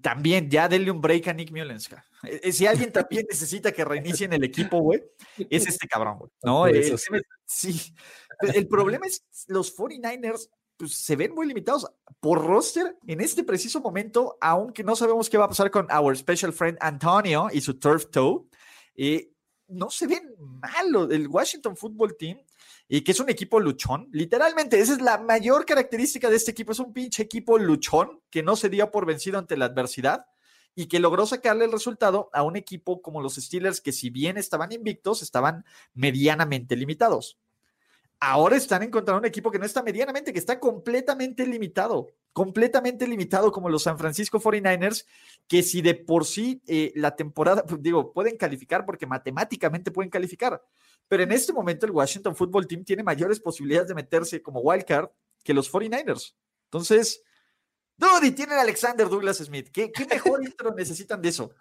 también 0.01 0.49
ya 0.49 0.69
denle 0.69 0.91
un 0.91 1.01
break 1.01 1.27
a 1.27 1.33
Nick 1.33 1.51
Mulenska. 1.51 2.05
E, 2.23 2.39
e, 2.41 2.51
si 2.53 2.65
alguien 2.65 2.91
también 2.91 3.25
necesita 3.29 3.71
que 3.71 3.83
reinicien 3.83 4.31
el 4.31 4.43
equipo, 4.43 4.79
güey, 4.79 5.03
es 5.49 5.67
este 5.67 5.87
cabrón, 5.87 6.19
güey. 6.19 6.31
No, 6.43 6.65
el, 6.65 6.97
sí. 7.45 7.93
El 8.41 8.67
problema 8.67 9.05
es 9.05 9.25
los 9.47 9.75
49ers 9.75 10.49
pues, 10.83 10.97
se 10.97 11.15
ven 11.15 11.33
muy 11.33 11.47
limitados 11.47 11.87
por 12.19 12.45
roster 12.45 12.97
en 13.07 13.21
este 13.21 13.43
preciso 13.43 13.79
momento, 13.79 14.37
aunque 14.41 14.83
no 14.83 14.95
sabemos 14.97 15.29
qué 15.29 15.37
va 15.37 15.45
a 15.45 15.49
pasar 15.49 15.71
con 15.71 15.87
our 15.91 16.17
special 16.17 16.51
friend 16.51 16.77
Antonio 16.81 17.47
y 17.51 17.61
su 17.61 17.75
turf 17.75 18.07
toe. 18.11 18.45
Eh, 18.95 19.31
no 19.69 19.89
se 19.89 20.07
ven 20.07 20.35
malo 20.37 21.09
el 21.09 21.29
Washington 21.29 21.77
Football 21.77 22.17
Team 22.17 22.37
y 22.89 23.01
que 23.01 23.13
es 23.13 23.19
un 23.21 23.29
equipo 23.29 23.61
luchón. 23.61 24.09
Literalmente, 24.11 24.77
esa 24.77 24.91
es 24.91 25.01
la 25.01 25.17
mayor 25.17 25.65
característica 25.65 26.29
de 26.29 26.35
este 26.35 26.51
equipo. 26.51 26.73
Es 26.73 26.79
un 26.79 26.91
pinche 26.91 27.23
equipo 27.23 27.57
luchón 27.57 28.21
que 28.29 28.43
no 28.43 28.57
se 28.57 28.67
dio 28.69 28.91
por 28.91 29.05
vencido 29.05 29.39
ante 29.39 29.55
la 29.55 29.65
adversidad 29.65 30.25
y 30.75 30.87
que 30.87 30.99
logró 30.99 31.25
sacarle 31.25 31.63
el 31.63 31.71
resultado 31.71 32.29
a 32.33 32.43
un 32.43 32.57
equipo 32.57 33.01
como 33.01 33.21
los 33.21 33.35
Steelers 33.35 33.79
que 33.79 33.93
si 33.93 34.09
bien 34.09 34.37
estaban 34.37 34.73
invictos, 34.73 35.21
estaban 35.21 35.63
medianamente 35.93 36.75
limitados 36.75 37.39
ahora 38.25 38.55
están 38.55 38.81
encontrando 38.83 39.19
un 39.19 39.25
equipo 39.25 39.51
que 39.51 39.59
no 39.59 39.65
está 39.65 39.83
medianamente, 39.83 40.31
que 40.31 40.39
está 40.39 40.57
completamente 40.57 41.45
limitado, 41.45 42.07
completamente 42.31 43.05
limitado 43.05 43.51
como 43.51 43.67
los 43.67 43.83
San 43.83 43.97
Francisco 43.97 44.39
49ers, 44.39 45.05
que 45.45 45.61
si 45.61 45.81
de 45.81 45.93
por 45.93 46.25
sí 46.25 46.61
eh, 46.65 46.93
la 46.95 47.17
temporada, 47.17 47.65
pues, 47.65 47.81
digo, 47.81 48.13
pueden 48.13 48.37
calificar 48.37 48.85
porque 48.85 49.05
matemáticamente 49.05 49.91
pueden 49.91 50.09
calificar, 50.09 50.63
pero 51.09 51.23
en 51.23 51.33
este 51.33 51.51
momento 51.51 51.85
el 51.85 51.91
Washington 51.91 52.33
Football 52.33 52.65
Team 52.65 52.85
tiene 52.85 53.03
mayores 53.03 53.41
posibilidades 53.41 53.89
de 53.89 53.95
meterse 53.95 54.41
como 54.41 54.61
wildcard 54.61 55.09
que 55.43 55.53
los 55.53 55.69
49ers. 55.69 56.33
Entonces, 56.67 57.21
Dudy, 57.97 58.31
tienen 58.31 58.57
a 58.57 58.61
Alexander 58.61 59.09
Douglas 59.09 59.37
Smith. 59.37 59.69
¿Qué, 59.69 59.91
mejor 60.09 60.41
intro 60.45 60.73
necesitan 60.73 61.21
de 61.21 61.29
eso? 61.29 61.51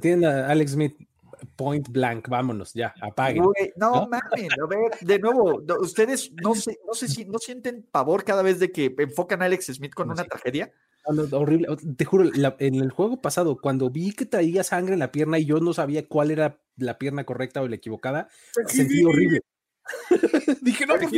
tienen 0.00 0.26
a 0.26 0.48
Alex 0.48 0.72
Smith 0.72 0.96
point 1.46 1.88
blank, 1.88 2.28
vámonos, 2.28 2.72
ya, 2.74 2.94
apaguen. 3.00 3.44
no, 3.76 4.08
mames, 4.08 4.48
a 4.62 4.66
ver, 4.66 4.90
de 5.00 5.18
nuevo, 5.18 5.62
ustedes 5.80 6.32
no 6.42 6.54
sé, 6.54 6.78
no 6.86 6.94
sé 6.94 7.08
si 7.08 7.24
no 7.24 7.38
sienten 7.38 7.86
pavor 7.90 8.24
cada 8.24 8.42
vez 8.42 8.58
de 8.58 8.72
que 8.72 8.94
enfocan 8.98 9.42
a 9.42 9.46
Alex 9.46 9.66
Smith 9.66 9.94
con 9.94 10.10
una 10.10 10.24
tragedia. 10.24 10.72
horrible, 11.32 11.68
te 11.96 12.04
juro, 12.04 12.30
en 12.58 12.74
el 12.74 12.90
juego 12.90 13.20
pasado, 13.20 13.58
cuando 13.60 13.90
vi 13.90 14.12
que 14.12 14.26
traía 14.26 14.64
sangre 14.64 14.94
en 14.94 15.00
la 15.00 15.12
pierna 15.12 15.38
y 15.38 15.44
yo 15.44 15.60
no 15.60 15.72
sabía 15.72 16.06
cuál 16.08 16.30
era 16.30 16.60
la 16.76 16.98
pierna 16.98 17.24
correcta 17.24 17.62
o 17.62 17.68
la 17.68 17.76
equivocada, 17.76 18.28
sentí 18.66 19.04
horrible. 19.04 19.40
Dije, 20.62 20.86
no, 20.86 20.94
por 20.94 21.10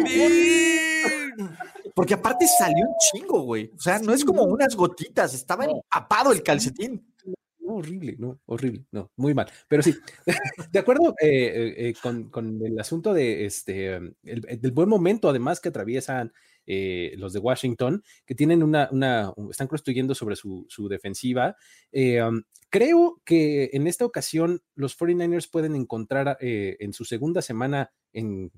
Porque 1.95 2.15
aparte 2.15 2.47
salió 2.49 2.85
un 2.85 2.95
chingo, 3.11 3.43
güey. 3.43 3.71
O 3.77 3.81
sea, 3.81 4.01
no 4.01 4.13
es 4.13 4.25
como 4.25 4.43
unas 4.43 4.75
gotitas, 4.75 5.35
estaba 5.35 5.65
empapado 5.65 6.33
el 6.33 6.43
calcetín 6.43 7.15
horrible, 7.75 8.17
no, 8.19 8.41
horrible, 8.47 8.85
no, 8.93 9.11
muy 9.17 9.35
mal. 9.35 9.51
Pero 9.69 9.83
sí, 9.83 9.95
de 10.73 10.79
acuerdo 10.79 11.15
eh, 11.21 11.75
eh, 11.77 11.95
con, 12.31 12.61
el 12.65 12.79
asunto 12.79 13.13
de 13.13 13.45
este, 13.45 13.95
el, 13.95 14.59
del 14.61 14.71
buen 14.73 14.89
momento, 14.89 15.29
además, 15.29 15.61
que 15.61 15.69
atraviesan 15.69 16.33
eh, 16.67 17.15
los 17.17 17.33
de 17.33 17.39
Washington, 17.39 18.03
que 18.25 18.35
tienen 18.35 18.63
una, 18.63 18.89
una 18.91 19.33
están 19.51 19.69
construyendo 19.69 20.15
sobre 20.15 20.37
su, 20.37 20.67
defensiva. 20.89 21.57
Um, 21.93 22.43
creo 22.71 23.21
que 23.25 23.71
en 23.73 23.87
esta 23.87 24.05
ocasión 24.05 24.61
los 24.75 24.99
49ers 24.99 25.51
pueden 25.51 25.77
encontrar 25.77 26.37
en 26.41 26.93
su 26.93 27.05
segunda 27.05 27.43
semana 27.43 27.91
en, 28.13 28.51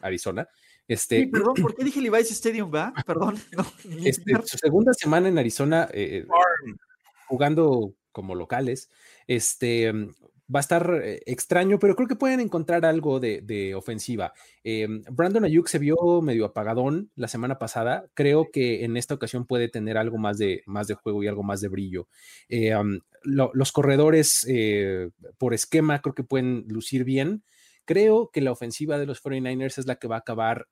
Arizona. 0.00 0.46
Este, 0.86 1.26
perdón, 1.26 1.54
¿por 1.54 1.74
qué 1.74 1.82
dije 1.84 2.00
Levi's 2.00 2.30
Stadium, 2.30 2.70
va? 2.72 2.92
Perdón. 3.06 3.36
Este, 4.04 4.34
su 4.44 4.58
segunda 4.58 4.92
semana 4.92 5.28
en 5.28 5.38
Arizona, 5.38 5.88
jugando 7.26 7.94
como 8.16 8.34
locales. 8.34 8.90
Este, 9.26 9.92
mm, 9.92 10.14
va 10.52 10.60
a 10.60 10.66
estar 10.66 11.02
eh, 11.04 11.20
extraño, 11.26 11.78
pero 11.78 11.94
creo 11.94 12.08
que 12.08 12.16
pueden 12.16 12.40
encontrar 12.40 12.86
algo 12.86 13.20
de, 13.20 13.74
ofensiva. 13.74 14.32
Em, 14.64 15.02
Brandon 15.10 15.44
Ayuk 15.44 15.68
se 15.68 15.78
vio 15.78 16.22
medio 16.22 16.46
apagadón 16.46 17.10
la 17.14 17.28
semana 17.28 17.58
pasada. 17.58 18.06
Creo 18.14 18.50
que 18.50 18.84
en 18.84 18.96
esta 18.96 19.12
ocasión 19.12 19.44
puede 19.44 19.68
tener 19.68 19.98
algo 19.98 20.16
más 20.16 20.38
de, 20.38 20.62
más 20.64 20.86
de 20.86 20.94
juego 20.94 21.22
y 21.22 21.28
algo 21.28 21.42
más 21.42 21.60
de 21.60 21.68
brillo. 21.68 22.08
Eh, 22.48 22.74
los 23.24 23.72
corredores 23.72 24.46
eh, 24.48 25.10
por 25.36 25.52
esquema 25.52 26.00
creo 26.00 26.14
que 26.14 26.24
pueden 26.24 26.64
lucir 26.68 27.04
bien. 27.04 27.44
Creo 27.84 28.30
que 28.32 28.40
la 28.40 28.52
ofensiva 28.52 28.98
de 28.98 29.06
los 29.06 29.22
49ers 29.22 29.78
es 29.78 29.86
la 29.86 29.96
que 29.96 30.08
va 30.08 30.16
a 30.16 30.20
acabar 30.20 30.68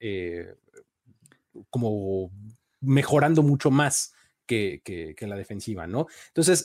como 1.69 2.31
mejorando 2.81 3.43
mucho 3.43 3.71
más 3.71 4.15
que, 4.47 5.15
la 5.21 5.37
defensiva, 5.37 5.87
¿no? 5.87 6.07
Entonces, 6.29 6.65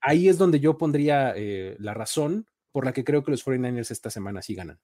ahí 0.00 0.28
es 0.28 0.38
donde 0.38 0.60
yo 0.60 0.78
pondría 0.78 1.32
eh, 1.36 1.76
la 1.78 1.94
razón 1.94 2.46
por 2.72 2.84
la 2.84 2.92
que 2.92 3.04
creo 3.04 3.24
que 3.24 3.30
los 3.30 3.44
49ers 3.44 3.90
esta 3.90 4.10
semana 4.10 4.42
sí 4.42 4.54
ganan. 4.54 4.78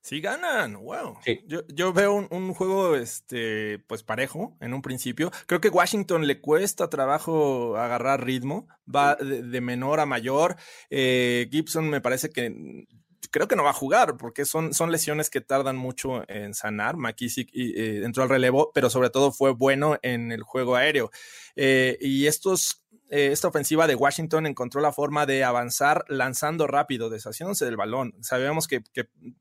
Sí 0.00 0.20
ganan, 0.20 0.74
wow. 0.74 1.16
Yo, 1.46 1.92
veo 1.94 2.28
un, 2.30 2.52
juego 2.52 2.94
este, 2.94 3.78
pues 3.86 4.02
parejo 4.02 4.54
en 4.60 4.74
un 4.74 4.82
principio. 4.82 5.30
Creo 5.46 5.62
que 5.62 5.70
Washington 5.70 6.26
le 6.26 6.42
cuesta 6.42 6.90
trabajo 6.90 7.78
agarrar 7.78 8.22
ritmo, 8.22 8.68
va 8.94 9.14
de, 9.14 9.60
menor 9.62 10.00
a 10.00 10.06
mayor. 10.06 10.56
Eh, 10.90 11.48
Gibson 11.50 11.88
me 11.88 12.02
parece 12.02 12.28
que 12.28 12.86
creo 13.30 13.48
que 13.48 13.56
no 13.56 13.64
va 13.64 13.70
a 13.70 13.72
jugar 13.72 14.18
porque 14.18 14.44
son, 14.44 14.74
son 14.74 14.92
lesiones 14.92 15.30
que 15.30 15.40
tardan 15.40 15.76
mucho 15.76 16.28
en 16.28 16.52
sanar. 16.52 16.98
McKissick 16.98 17.48
eh, 17.54 18.02
entró 18.04 18.24
al 18.24 18.28
relevo, 18.28 18.72
pero 18.74 18.90
sobre 18.90 19.08
todo 19.08 19.32
fue 19.32 19.52
bueno 19.52 19.98
en 20.02 20.32
el 20.32 20.42
juego 20.42 20.76
aéreo. 20.76 21.10
y 21.56 22.26
estos 22.26 22.83
eh, 23.14 23.30
esta 23.30 23.46
ofensiva 23.46 23.86
de 23.86 23.94
Washington 23.94 24.44
encontró 24.44 24.80
la 24.80 24.90
forma 24.90 25.24
de 25.24 25.44
avanzar 25.44 26.04
lanzando 26.08 26.66
rápido, 26.66 27.10
deshaciéndose 27.10 27.64
del 27.64 27.76
balón. 27.76 28.16
Sabemos 28.22 28.66
que, 28.66 28.82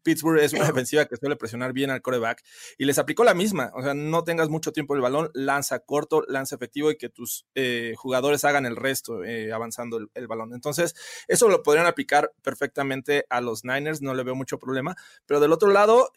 Pittsburgh 0.04 0.40
es 0.42 0.54
una 0.54 0.66
defensiva 0.68 1.06
que 1.06 1.18
suele 1.18 1.36
presionar 1.38 1.74
bien 1.74 1.90
al 1.90 2.04
coreback 2.04 2.44
y 2.78 2.86
les 2.86 3.00
aplicó 3.00 3.24
la 3.24 3.34
misma. 3.34 3.72
O 3.74 3.82
sea, 3.82 3.96
no 3.96 4.24
tengas 4.24 4.50
mucho 4.50 4.74
tiempo 4.74 4.94
el 4.94 5.02
balón, 5.02 5.32
lanza 5.34 5.80
corto, 5.80 6.24
lanza 6.28 6.54
efectivo 6.54 6.92
y 6.92 6.98
que 6.98 7.10
tus 7.10 7.48
eh, 7.56 7.96
jugadores 7.98 8.46
hagan 8.46 8.68
el 8.68 8.76
resto 8.76 9.24
eh, 9.24 9.52
avanzando 9.52 9.98
el, 9.98 10.12
el, 10.14 10.28
balón. 10.28 10.54
Entonces, 10.54 10.94
eso 11.28 11.50
lo 11.50 11.64
podrían 11.64 11.88
aplicar 11.88 12.32
perfectamente 12.44 13.26
a 13.32 13.42
los 13.42 13.66
Niners, 13.66 14.04
no 14.04 14.14
le 14.14 14.24
veo 14.24 14.36
mucho 14.36 14.60
problema. 14.60 14.96
Pero 15.26 15.40
del 15.40 15.52
otro 15.52 15.72
lado, 15.72 16.12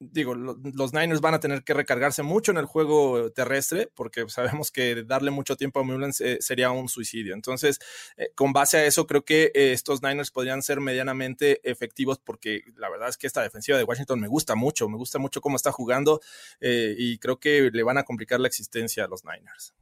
digo, 0.00 0.34
los 0.34 0.92
Niners 0.92 1.20
van 1.20 1.34
a 1.34 1.40
tener 1.40 1.64
que 1.64 1.74
recargarse 1.74 2.22
mucho 2.22 2.52
en 2.52 2.58
el 2.58 2.66
juego 2.66 3.32
terrestre 3.32 3.90
porque 3.94 4.24
sabemos 4.28 4.70
que 4.70 5.02
darle 5.04 5.30
mucho 5.30 5.56
tiempo 5.56 5.80
a 5.80 5.82
Mullens 5.82 6.20
eh, 6.20 6.38
sería 6.40 6.70
un 6.70 6.88
suicidio. 6.88 7.34
Entonces, 7.34 7.78
eh, 8.16 8.30
con 8.34 8.52
base 8.52 8.78
a 8.78 8.86
eso, 8.86 9.06
creo 9.06 9.24
que 9.24 9.50
eh, 9.54 9.72
estos 9.72 10.02
Niners 10.02 10.30
podrían 10.30 10.62
ser 10.62 10.80
medianamente 10.80 11.60
efectivos 11.68 12.18
porque 12.18 12.62
la 12.76 12.90
verdad 12.90 13.08
es 13.08 13.16
que 13.16 13.26
esta 13.26 13.42
defensiva 13.42 13.78
de 13.78 13.84
Washington 13.84 14.20
me 14.20 14.28
gusta 14.28 14.54
mucho, 14.54 14.88
me 14.88 14.96
gusta 14.96 15.18
mucho 15.18 15.40
cómo 15.40 15.56
está 15.56 15.72
jugando 15.72 16.20
y 16.60 17.18
creo 17.18 17.38
que 17.38 17.70
le 17.72 17.82
van 17.82 17.98
a 17.98 18.04
complicar 18.04 18.40
la 18.40 18.48
existencia 18.48 19.04
a 19.04 19.08
los 19.08 19.24
Niners. 19.24 19.74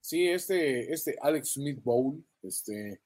Sí, 0.00 0.28
este, 0.28 0.92
este 0.92 1.16
Alex 1.20 1.52
Smith 1.52 1.82
Bowl, 1.82 2.24
este, 2.42 3.00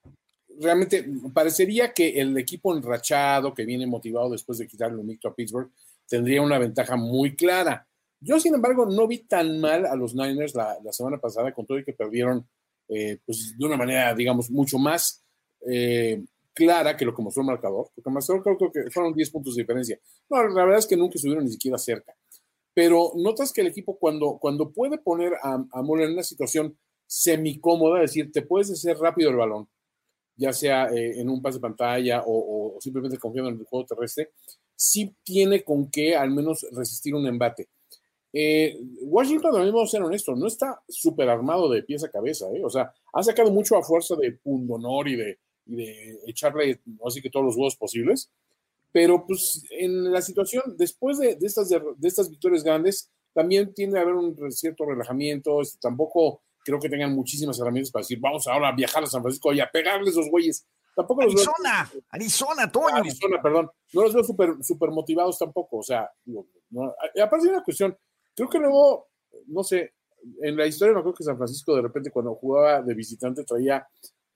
realmente 0.60 1.04
parecería 1.32 1.92
que 1.92 2.20
el 2.20 2.36
equipo 2.38 2.74
enrachado 2.74 3.52
que 3.52 3.64
viene 3.64 3.86
motivado 3.86 4.30
después 4.30 4.58
de 4.58 4.66
quitarle 4.66 4.98
un 4.98 5.06
micro 5.06 5.30
a 5.30 5.34
Pittsburgh 5.34 5.70
tendría 6.08 6.42
una 6.42 6.58
ventaja 6.58 6.96
muy 6.96 7.34
clara. 7.36 7.86
Yo, 8.20 8.40
sin 8.40 8.54
embargo, 8.54 8.86
no 8.86 9.06
vi 9.06 9.18
tan 9.18 9.60
mal 9.60 9.84
a 9.86 9.94
los 9.96 10.14
Niners 10.14 10.54
la, 10.54 10.78
semana 10.92 11.18
pasada, 11.18 11.52
con 11.52 11.66
todo 11.66 11.78
y 11.78 11.84
que 11.84 11.92
perdieron 11.92 12.48
eh, 12.88 13.18
pues, 13.24 13.54
de 13.58 13.66
una 13.66 13.76
manera, 13.76 14.14
digamos, 14.14 14.50
mucho 14.50 14.78
más 14.78 15.22
eh, 15.66 16.24
clara 16.54 16.96
que 16.96 17.04
lo 17.04 17.14
que 17.14 17.22
mostró 17.22 17.42
el 17.42 17.48
marcador, 17.48 17.90
porque 17.94 18.08
el 18.08 18.14
marcador 18.14 18.42
creo, 18.42 18.72
que 18.72 18.90
fueron 18.90 19.12
10 19.12 19.30
puntos 19.30 19.54
de 19.54 19.62
diferencia. 19.62 19.98
No, 20.30 20.42
la 20.48 20.64
verdad 20.64 20.78
es 20.78 20.86
que 20.86 20.96
nunca 20.96 21.16
estuvieron 21.16 21.44
ni 21.44 21.50
siquiera 21.50 21.76
cerca. 21.76 22.14
Pero 22.72 23.12
notas 23.16 23.52
que 23.52 23.60
el 23.60 23.68
equipo, 23.68 23.98
cuando, 23.98 24.38
cuando 24.40 24.70
puede 24.72 24.98
poner 24.98 25.34
a, 25.42 25.54
a 25.54 25.80
en 25.80 26.12
una 26.12 26.22
situación 26.22 26.76
semicómoda, 27.06 28.02
es 28.02 28.10
decir, 28.10 28.32
te 28.32 28.42
puedes 28.42 28.70
hacer 28.70 28.96
rápido 28.98 29.30
el 29.30 29.36
balón, 29.36 29.68
ya 30.36 30.52
sea 30.52 30.86
eh, 30.86 31.20
en 31.20 31.28
un 31.28 31.40
pase 31.40 31.58
de 31.58 31.62
pantalla 31.62 32.22
o, 32.26 32.76
o, 32.76 32.80
simplemente 32.80 33.18
confiando 33.18 33.50
en 33.50 33.60
el 33.60 33.66
juego 33.66 33.86
terrestre, 33.86 34.30
sí 34.76 35.14
tiene 35.22 35.62
con 35.62 35.90
qué 35.90 36.16
al 36.16 36.30
menos 36.30 36.66
resistir 36.72 37.14
un 37.14 37.26
embate. 37.26 37.68
Eh, 38.32 38.80
Washington, 39.02 39.52
también 39.52 39.72
vamos 39.72 39.90
a 39.90 39.92
ser 39.92 40.02
honestos, 40.02 40.36
no 40.36 40.48
está 40.48 40.82
súper 40.88 41.28
armado 41.28 41.68
de 41.70 41.84
pies 41.84 42.02
a 42.02 42.10
cabeza, 42.10 42.46
¿eh? 42.52 42.64
o 42.64 42.68
sea, 42.68 42.92
ha 43.12 43.22
sacado 43.22 43.52
mucho 43.52 43.76
a 43.76 43.82
fuerza 43.82 44.16
de 44.16 44.32
pundonor 44.32 45.06
y 45.06 45.14
de, 45.14 45.38
y 45.66 45.86
echarle 46.26 46.80
así 47.06 47.22
que 47.22 47.30
todos 47.30 47.46
los 47.46 47.56
huevos 47.56 47.76
posibles, 47.76 48.32
pero 48.90 49.24
pues 49.26 49.64
en 49.70 50.12
la 50.12 50.20
situación, 50.20 50.76
después 50.76 51.18
de, 51.18 51.38
estas, 51.42 51.68
de, 51.68 51.80
estas 52.02 52.28
victorias 52.28 52.64
grandes, 52.64 53.10
también 53.32 53.72
tiende 53.72 53.98
a 53.98 54.02
haber 54.02 54.14
un 54.14 54.52
cierto 54.52 54.84
relajamiento, 54.84 55.60
este, 55.60 55.78
tampoco 55.80 56.42
creo 56.64 56.80
que 56.80 56.88
tengan 56.88 57.14
muchísimas 57.14 57.58
herramientas 57.60 57.92
para 57.92 58.02
decir, 58.02 58.18
vamos 58.20 58.46
ahora 58.46 58.68
a 58.68 58.74
viajar 58.74 59.04
a 59.04 59.06
San 59.06 59.22
Francisco 59.22 59.52
y 59.52 59.60
a 59.60 59.70
pegarles 59.70 60.10
esos 60.10 60.30
güeyes. 60.30 60.66
Tampoco 60.94 61.22
Arizona, 61.22 61.90
veo, 61.92 62.02
Arizona, 62.10 62.70
Toño. 62.70 62.96
Arizona, 62.96 63.42
perdón. 63.42 63.70
No 63.92 64.02
los 64.02 64.14
veo 64.14 64.24
súper 64.24 64.56
super 64.62 64.90
motivados 64.90 65.38
tampoco. 65.38 65.78
O 65.78 65.82
sea, 65.82 66.08
no, 66.26 66.94
aparte 67.22 67.46
de 67.46 67.52
una 67.52 67.64
cuestión, 67.64 67.96
creo 68.34 68.48
que 68.48 68.58
luego, 68.58 69.08
no 69.46 69.64
sé, 69.64 69.94
en 70.40 70.56
la 70.56 70.66
historia 70.66 70.94
me 70.94 71.00
acuerdo 71.00 71.18
que 71.18 71.24
San 71.24 71.36
Francisco 71.36 71.74
de 71.74 71.82
repente 71.82 72.10
cuando 72.10 72.34
jugaba 72.34 72.82
de 72.82 72.94
visitante 72.94 73.44
traía 73.44 73.86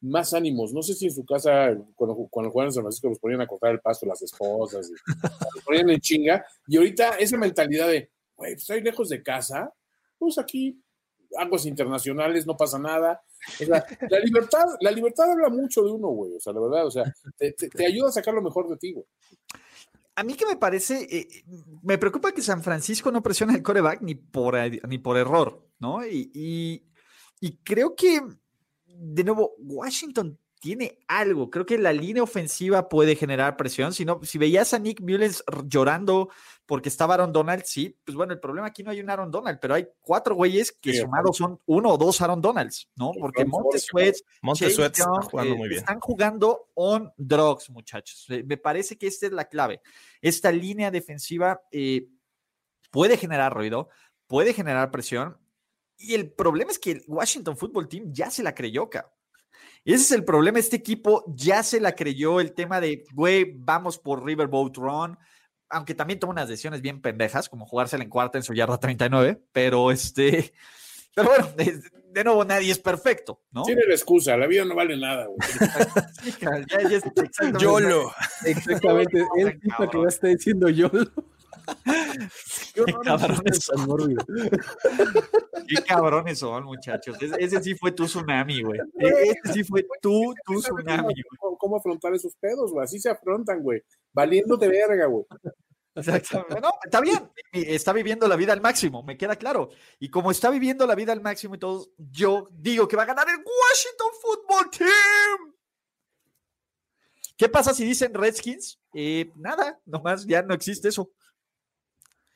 más 0.01 0.35
ánimos. 0.35 0.73
No 0.73 0.83
sé 0.83 0.95
si 0.95 1.07
en 1.07 1.13
su 1.13 1.25
casa, 1.25 1.77
cuando, 1.95 2.17
cuando 2.31 2.51
jugaban 2.51 2.69
en 2.69 2.75
San 2.75 2.83
Francisco, 2.83 3.09
los 3.09 3.19
ponían 3.19 3.41
a 3.41 3.47
cortar 3.47 3.73
el 3.73 3.81
pasto 3.81 4.07
las 4.07 4.23
esposas, 4.23 4.91
los 5.55 5.65
ponían 5.65 5.91
en 5.91 6.01
chinga. 6.01 6.45
Y 6.67 6.77
ahorita 6.77 7.17
esa 7.19 7.37
mentalidad 7.37 7.89
de, 7.89 8.11
güey, 8.37 8.55
pues 8.55 8.71
ahí 8.71 8.81
lejos 8.81 9.09
de 9.09 9.23
casa, 9.23 9.73
pues 10.19 10.39
aquí 10.39 10.81
aguas 11.37 11.67
internacionales, 11.67 12.47
no 12.47 12.57
pasa 12.57 12.79
nada. 12.79 13.23
la 13.69 14.19
libertad, 14.21 14.65
la 14.81 14.91
libertad 14.91 15.31
habla 15.31 15.49
mucho 15.49 15.83
de 15.83 15.93
uno, 15.93 16.09
güey. 16.09 16.37
O 16.37 16.41
sea, 16.41 16.53
la 16.53 16.61
verdad, 16.61 16.87
o 16.87 16.91
sea, 16.91 17.05
te, 17.37 17.87
ayuda 17.87 18.09
a 18.09 18.13
sacar 18.13 18.35
lo 18.35 18.43
mejor 18.43 18.69
de 18.69 18.77
ti, 18.77 18.93
güey. 18.93 19.07
A 20.17 20.25
mí 20.25 20.35
que 20.35 20.47
me 20.47 20.57
parece, 20.57 21.07
eh, 21.11 21.29
me 21.83 21.97
preocupa 21.97 22.33
que 22.33 22.43
San 22.43 22.63
Francisco 22.63 23.13
no 23.13 23.23
presione 23.23 23.55
el 23.55 23.63
coreback 23.63 24.03
ni 24.03 24.17
por, 24.17 24.57
ni 24.89 24.99
por 24.99 25.17
error, 25.17 25.65
¿no? 25.79 26.05
Y, 26.05 26.83
y, 27.41 27.57
creo 27.63 27.95
que, 27.95 28.21
de 28.85 29.25
nuevo, 29.25 29.55
Washington 29.59 30.37
tiene 30.61 30.99
algo. 31.07 31.51
Creo 31.51 31.65
que 31.65 31.79
la 31.79 31.93
línea 31.93 32.25
ofensiva 32.25 32.89
puede 32.89 33.15
generar 33.15 33.57
presión. 33.57 33.93
Si, 33.93 34.05
si 34.23 34.39
veías 34.39 34.75
a 34.75 34.81
Nick 34.81 35.01
Mullens 35.01 35.45
llorando 35.67 36.31
porque 36.69 36.91
estaba 36.91 37.15
Aaron 37.15 37.33
Donald, 37.33 37.63
sí, 37.65 37.99
pues 38.05 38.15
bueno, 38.15 38.35
el 38.35 38.41
problema 38.41 38.67
aquí 38.67 38.83
no 38.83 38.91
hay 38.91 39.01
un 39.01 39.09
Aaron 39.09 39.31
Donald, 39.31 39.59
pero 39.59 39.73
hay 39.73 39.89
cuatro 40.03 40.35
güeyes 40.35 40.71
que 40.71 40.93
sumados 40.93 41.39
son 41.39 41.59
uno 41.65 41.89
o 41.89 41.97
dos 41.97 42.21
Aaron 42.21 42.43
Donalds, 42.43 42.91
¿no? 42.95 43.13
Porque 43.19 43.47
Montesuet, 43.47 44.17
Montesuet 44.43 44.93
está 44.93 45.09
jugando 45.23 45.57
muy 45.57 45.71
bien. 45.71 45.81
Están 45.81 45.99
jugando 45.99 46.69
on 46.75 47.11
drugs, 47.17 47.71
muchachos. 47.71 48.27
Me 48.45 48.59
parece 48.59 48.99
que 48.99 49.07
esta 49.07 49.25
es 49.25 49.33
la 49.33 49.47
clave. 49.47 49.81
Esta 50.21 50.53
línea 50.53 50.91
defensiva 50.91 51.59
eh, 51.73 52.07
puede 52.91 53.17
generar 53.17 53.55
ruido, 53.55 53.89
puede 54.27 54.53
generar 54.53 54.91
presión. 54.91 55.39
Y 55.97 56.13
el 56.13 56.31
problema 56.31 56.71
es 56.71 56.79
que 56.79 56.91
el 56.91 57.05
Washington 57.09 57.57
Football 57.57 57.89
Team 57.89 58.13
ya 58.13 58.31
se 58.31 58.43
la 58.43 58.55
creyó, 58.55 58.91
cabrón. 58.91 59.11
Ese 59.87 60.03
es 60.03 60.13
el 60.13 60.23
problema. 60.23 60.59
Este 60.59 60.77
equipo 60.77 61.25
ya 61.35 61.63
se 61.63 61.81
la 61.81 61.95
creyó 61.95 62.41
el 62.41 62.53
tema 62.53 62.79
de, 62.79 63.05
güey, 63.15 63.55
vamos 63.57 63.99
por 63.99 64.23
Riverboat 64.23 64.77
Run. 64.77 65.19
Aunque 65.71 65.95
también 65.95 66.19
toma 66.19 66.33
unas 66.33 66.49
decisiones 66.49 66.81
bien 66.81 67.01
pendejas, 67.01 67.49
como 67.49 67.67
jugársela 67.67 68.05
en 68.05 68.11
cuarta 68.11 68.39
en 68.39 68.45
su 68.45 68.55
yarda 68.55 68.79
39. 68.79 69.43
Pero 69.53 69.91
este. 69.91 70.53
Pero 71.15 71.29
bueno, 71.29 71.49
de, 71.57 72.25
nuevo, 72.25 72.45
nadie 72.45 72.71
es 72.71 72.79
perfecto, 72.79 73.43
¿no? 73.51 73.65
Tiene 73.65 73.83
la 73.87 73.95
excusa, 73.95 74.37
la 74.37 74.47
vida 74.47 74.65
no 74.65 74.77
vale 74.77 74.97
nada, 74.97 75.27
güey. 75.27 75.39
YOLO. 77.61 78.13
Exactamente, 78.45 79.25
tipo 79.61 79.91
que 79.91 79.99
va 79.99 80.05
a 80.05 80.09
estar 80.09 80.31
diciendo 80.31 80.69
YOLO. 80.69 81.11
Qué 82.75 82.85
cabrones 83.05 83.65
son. 83.65 84.17
Qué 85.69 85.83
cabrones 85.87 86.39
son, 86.39 86.65
muchachos. 86.65 87.17
Ese, 87.21 87.63
sí 87.63 87.75
fue 87.75 87.93
tu 87.93 88.05
tsunami, 88.05 88.63
güey. 88.63 88.81
E, 88.99 89.09
ese 89.09 89.53
sí 89.53 89.65
fue 89.65 89.87
tu, 90.01 90.35
tu 90.45 90.61
tsunami, 90.61 91.15
güey. 91.15 91.57
¿Cómo 91.59 91.77
afrontar 91.77 92.15
esos 92.15 92.35
pedos, 92.37 92.73
güey? 92.73 92.85
Así 92.85 92.99
se 92.99 93.11
afrontan, 93.11 93.63
güey. 93.63 93.83
Valiendo 94.13 94.57
de 94.57 94.69
verga, 94.69 95.07
güey. 95.07 95.25
Exactamente. 95.95 96.61
No, 96.61 96.71
está 96.85 97.01
bien. 97.01 97.31
Está 97.53 97.93
viviendo 97.93 98.29
la 98.29 98.37
vida 98.37 98.53
al 98.53 98.61
máximo, 98.61 99.03
me 99.03 99.17
queda 99.17 99.37
claro. 99.37 99.71
Y 99.99 100.11
como 100.11 100.31
está 100.31 100.51
viviendo 100.51 100.87
la 100.87 100.95
vida 100.95 101.13
al 101.13 101.21
máximo 101.21 101.57
y 101.57 101.59
todo, 101.59 101.89
yo 101.99 102.49
digo 102.53 102.87
que 102.87 102.97
va 102.97 103.03
a 103.03 103.07
ganar 103.07 103.29
el 103.29 103.37
Washington 103.37 104.11
Football 104.23 104.71
Team. 104.71 105.55
¿Qué 107.37 107.49
pasa 107.49 107.73
si 107.73 107.85
dicen 107.85 108.15
Redskins? 108.15 108.81
Eh, 108.95 109.31
nada, 109.37 109.81
nomás 109.87 110.27
ya 110.27 110.43
no 110.43 110.55
existe 110.55 110.89
eso. 110.89 111.11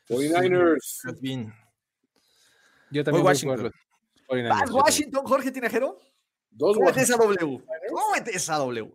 49ers. 0.09 1.03
Yo 2.91 3.05
también 3.05 3.25
Washington. 3.25 3.73
Washington, 4.71 5.25
Jorge 5.25 5.51
Tinajero? 5.51 5.99
Dos 6.51 6.77
esa 6.97 7.17
W. 7.17 7.63
Cómete 7.91 8.37
esa 8.37 8.57
W. 8.59 8.95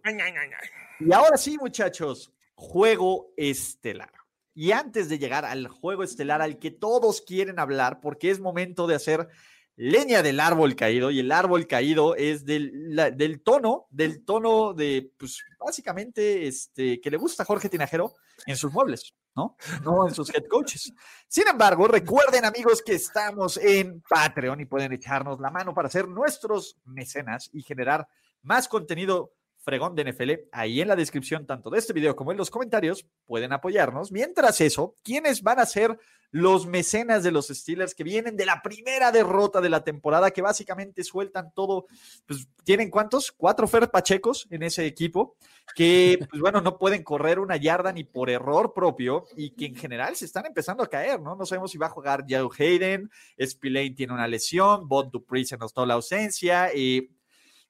Y 0.99 1.13
ahora 1.13 1.37
sí, 1.37 1.57
muchachos, 1.57 2.31
juego 2.55 3.33
estelar. 3.35 4.11
Y 4.53 4.71
antes 4.71 5.09
de 5.09 5.19
llegar 5.19 5.45
al 5.45 5.67
juego 5.67 6.03
estelar 6.03 6.41
al 6.41 6.59
que 6.59 6.71
todos 6.71 7.21
quieren 7.21 7.59
hablar, 7.59 7.99
porque 7.99 8.31
es 8.31 8.39
momento 8.39 8.87
de 8.87 8.95
hacer 8.95 9.27
leña 9.75 10.23
del 10.23 10.39
árbol 10.39 10.75
caído, 10.75 11.11
y 11.11 11.19
el 11.19 11.31
árbol 11.31 11.67
caído 11.67 12.15
es 12.15 12.45
del, 12.45 12.95
del 13.15 13.41
tono, 13.41 13.85
del 13.91 14.23
tono 14.23 14.73
de, 14.73 15.11
pues, 15.17 15.43
básicamente, 15.59 16.47
este, 16.47 16.99
que 16.99 17.11
le 17.11 17.17
gusta 17.17 17.43
a 17.43 17.45
Jorge 17.45 17.69
Tinajero 17.69 18.15
en 18.47 18.57
sus 18.57 18.71
muebles. 18.71 19.13
¿No? 19.37 19.55
No 19.83 20.07
en 20.07 20.13
sus 20.13 20.33
head 20.33 20.45
coaches. 20.49 20.91
Sin 21.27 21.47
embargo, 21.47 21.87
recuerden 21.87 22.43
amigos 22.43 22.81
que 22.81 22.95
estamos 22.95 23.57
en 23.57 24.01
Patreon 24.09 24.59
y 24.59 24.65
pueden 24.65 24.91
echarnos 24.91 25.39
la 25.39 25.51
mano 25.51 25.73
para 25.73 25.89
ser 25.89 26.07
nuestros 26.07 26.77
mecenas 26.85 27.49
y 27.53 27.61
generar 27.61 28.07
más 28.41 28.67
contenido 28.67 29.36
fregón 29.67 29.95
de 29.95 30.09
NFL. 30.09 30.31
Ahí 30.53 30.79
en 30.79 30.87
la 30.87 30.95
descripción, 30.95 31.45
tanto 31.45 31.69
de 31.69 31.77
este 31.77 31.91
video 31.91 32.15
como 32.15 32.31
en 32.31 32.37
los 32.37 32.49
comentarios, 32.49 33.05
pueden 33.25 33.51
apoyarnos. 33.51 34.13
Mientras 34.13 34.61
eso, 34.61 34.95
¿quiénes 35.03 35.43
van 35.43 35.59
a 35.59 35.65
ser 35.65 35.99
los 36.31 36.65
mecenas 36.65 37.21
de 37.21 37.31
los 37.31 37.49
Steelers 37.49 37.93
que 37.93 38.05
vienen 38.05 38.37
de 38.37 38.45
la 38.45 38.61
primera 38.61 39.11
derrota 39.11 39.59
de 39.59 39.67
la 39.67 39.83
temporada, 39.83 40.31
que 40.31 40.41
básicamente 40.41 41.03
sueltan 41.03 41.51
todo? 41.53 41.87
Pues 42.25 42.47
tienen 42.63 42.89
cuántos? 42.89 43.33
Cuatro 43.33 43.67
Fer 43.67 43.91
Pachecos 43.91 44.47
en 44.51 44.63
ese 44.63 44.85
equipo, 44.85 45.35
que, 45.75 46.17
pues 46.29 46.41
bueno, 46.41 46.61
no 46.61 46.77
pueden 46.77 47.03
correr 47.03 47.37
una 47.37 47.57
yarda 47.57 47.91
ni 47.91 48.05
por 48.05 48.29
error 48.29 48.71
propio 48.73 49.25
y 49.35 49.49
que 49.49 49.65
en 49.65 49.75
general 49.75 50.15
se 50.15 50.23
están 50.23 50.45
empezando 50.45 50.81
a 50.81 50.87
caer, 50.87 51.19
¿no? 51.19 51.35
No 51.35 51.45
sabemos 51.45 51.71
si 51.71 51.77
va 51.77 51.87
a 51.87 51.89
jugar 51.89 52.23
Joe 52.29 52.47
Hayden, 52.57 53.11
Spillane 53.37 53.89
tiene 53.91 54.13
una 54.13 54.29
lesión, 54.29 54.87
Bob 54.87 55.11
Dupree 55.11 55.43
se 55.43 55.57
notó 55.57 55.85
la 55.85 55.95
ausencia. 55.95 56.73
y 56.73 56.99
eh, 56.99 57.16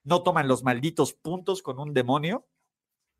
no 0.07 0.23
toman 0.23 0.47
los 0.47 0.63
malditos 0.63 1.11
puntos 1.11 1.61
con 1.61 1.79
un 1.79 1.93
demonio 1.93 2.47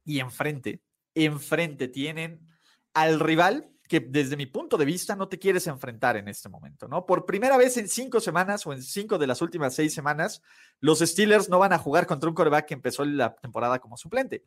y 0.06 0.22
enfrente, 0.22 0.82
enfrente 1.16 1.90
tienen 1.90 2.48
al 2.94 3.20
rival 3.20 3.70
que 3.90 4.00
desde 4.00 4.38
mi 4.38 4.46
punto 4.46 4.78
de 4.78 4.86
vista 4.86 5.14
no 5.14 5.28
te 5.28 5.38
quieres 5.38 5.68
enfrentar 5.68 6.16
en 6.16 6.30
este 6.30 6.48
momento, 6.48 6.88
¿no? 6.88 7.06
Por 7.06 7.26
primera 7.26 7.58
vez 7.58 7.76
en 7.76 7.90
cinco 7.90 8.22
semanas 8.22 8.66
o 8.66 8.72
en 8.72 8.82
cinco 8.82 9.18
de 9.18 9.28
las 9.28 9.42
últimas 9.42 9.76
seis 9.76 9.94
semanas, 9.94 10.42
los 10.80 11.00
Steelers 11.00 11.50
no 11.50 11.60
van 11.60 11.74
a 11.74 11.78
jugar 11.78 12.08
contra 12.08 12.30
un 12.30 12.36
coreback 12.36 12.68
que 12.68 12.74
empezó 12.74 13.04
la 13.04 13.36
temporada 13.36 13.80
como 13.80 13.98
suplente. 13.98 14.46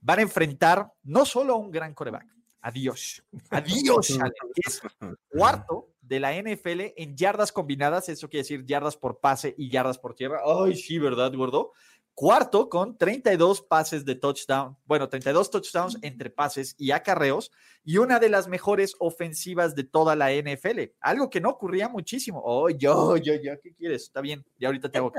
Van 0.00 0.18
a 0.18 0.22
enfrentar 0.22 0.90
no 1.02 1.26
solo 1.26 1.52
a 1.52 1.58
un 1.58 1.70
gran 1.70 1.92
coreback, 1.92 2.26
adiós, 2.62 3.22
adiós, 3.50 4.18
es 4.64 4.80
cuarto 5.28 5.91
de 6.12 6.20
la 6.20 6.34
NFL 6.34 6.92
en 6.96 7.16
yardas 7.16 7.52
combinadas, 7.52 8.10
eso 8.10 8.28
quiere 8.28 8.42
decir 8.42 8.66
yardas 8.66 8.98
por 8.98 9.18
pase 9.18 9.54
y 9.56 9.70
yardas 9.70 9.98
por 9.98 10.14
tierra. 10.14 10.42
Ay, 10.44 10.76
sí, 10.76 10.98
¿verdad, 10.98 11.32
gordo? 11.32 11.72
Cuarto 12.12 12.68
con 12.68 12.98
32 12.98 13.62
pases 13.62 14.04
de 14.04 14.14
touchdown, 14.14 14.76
bueno, 14.84 15.08
32 15.08 15.50
touchdowns 15.50 15.96
entre 16.02 16.28
pases 16.28 16.74
y 16.76 16.90
acarreos 16.90 17.50
y 17.82 17.96
una 17.96 18.18
de 18.18 18.28
las 18.28 18.46
mejores 18.46 18.94
ofensivas 18.98 19.74
de 19.74 19.84
toda 19.84 20.14
la 20.14 20.30
NFL, 20.30 20.80
algo 21.00 21.30
que 21.30 21.40
no 21.40 21.48
ocurría 21.48 21.88
muchísimo. 21.88 22.42
Oh, 22.44 22.68
yo, 22.68 23.16
yo, 23.16 23.32
yo, 23.36 23.58
¿qué 23.62 23.72
quieres? 23.72 24.02
Está 24.02 24.20
bien, 24.20 24.44
ya 24.58 24.68
ahorita 24.68 24.90
te 24.90 24.98
hago. 24.98 25.14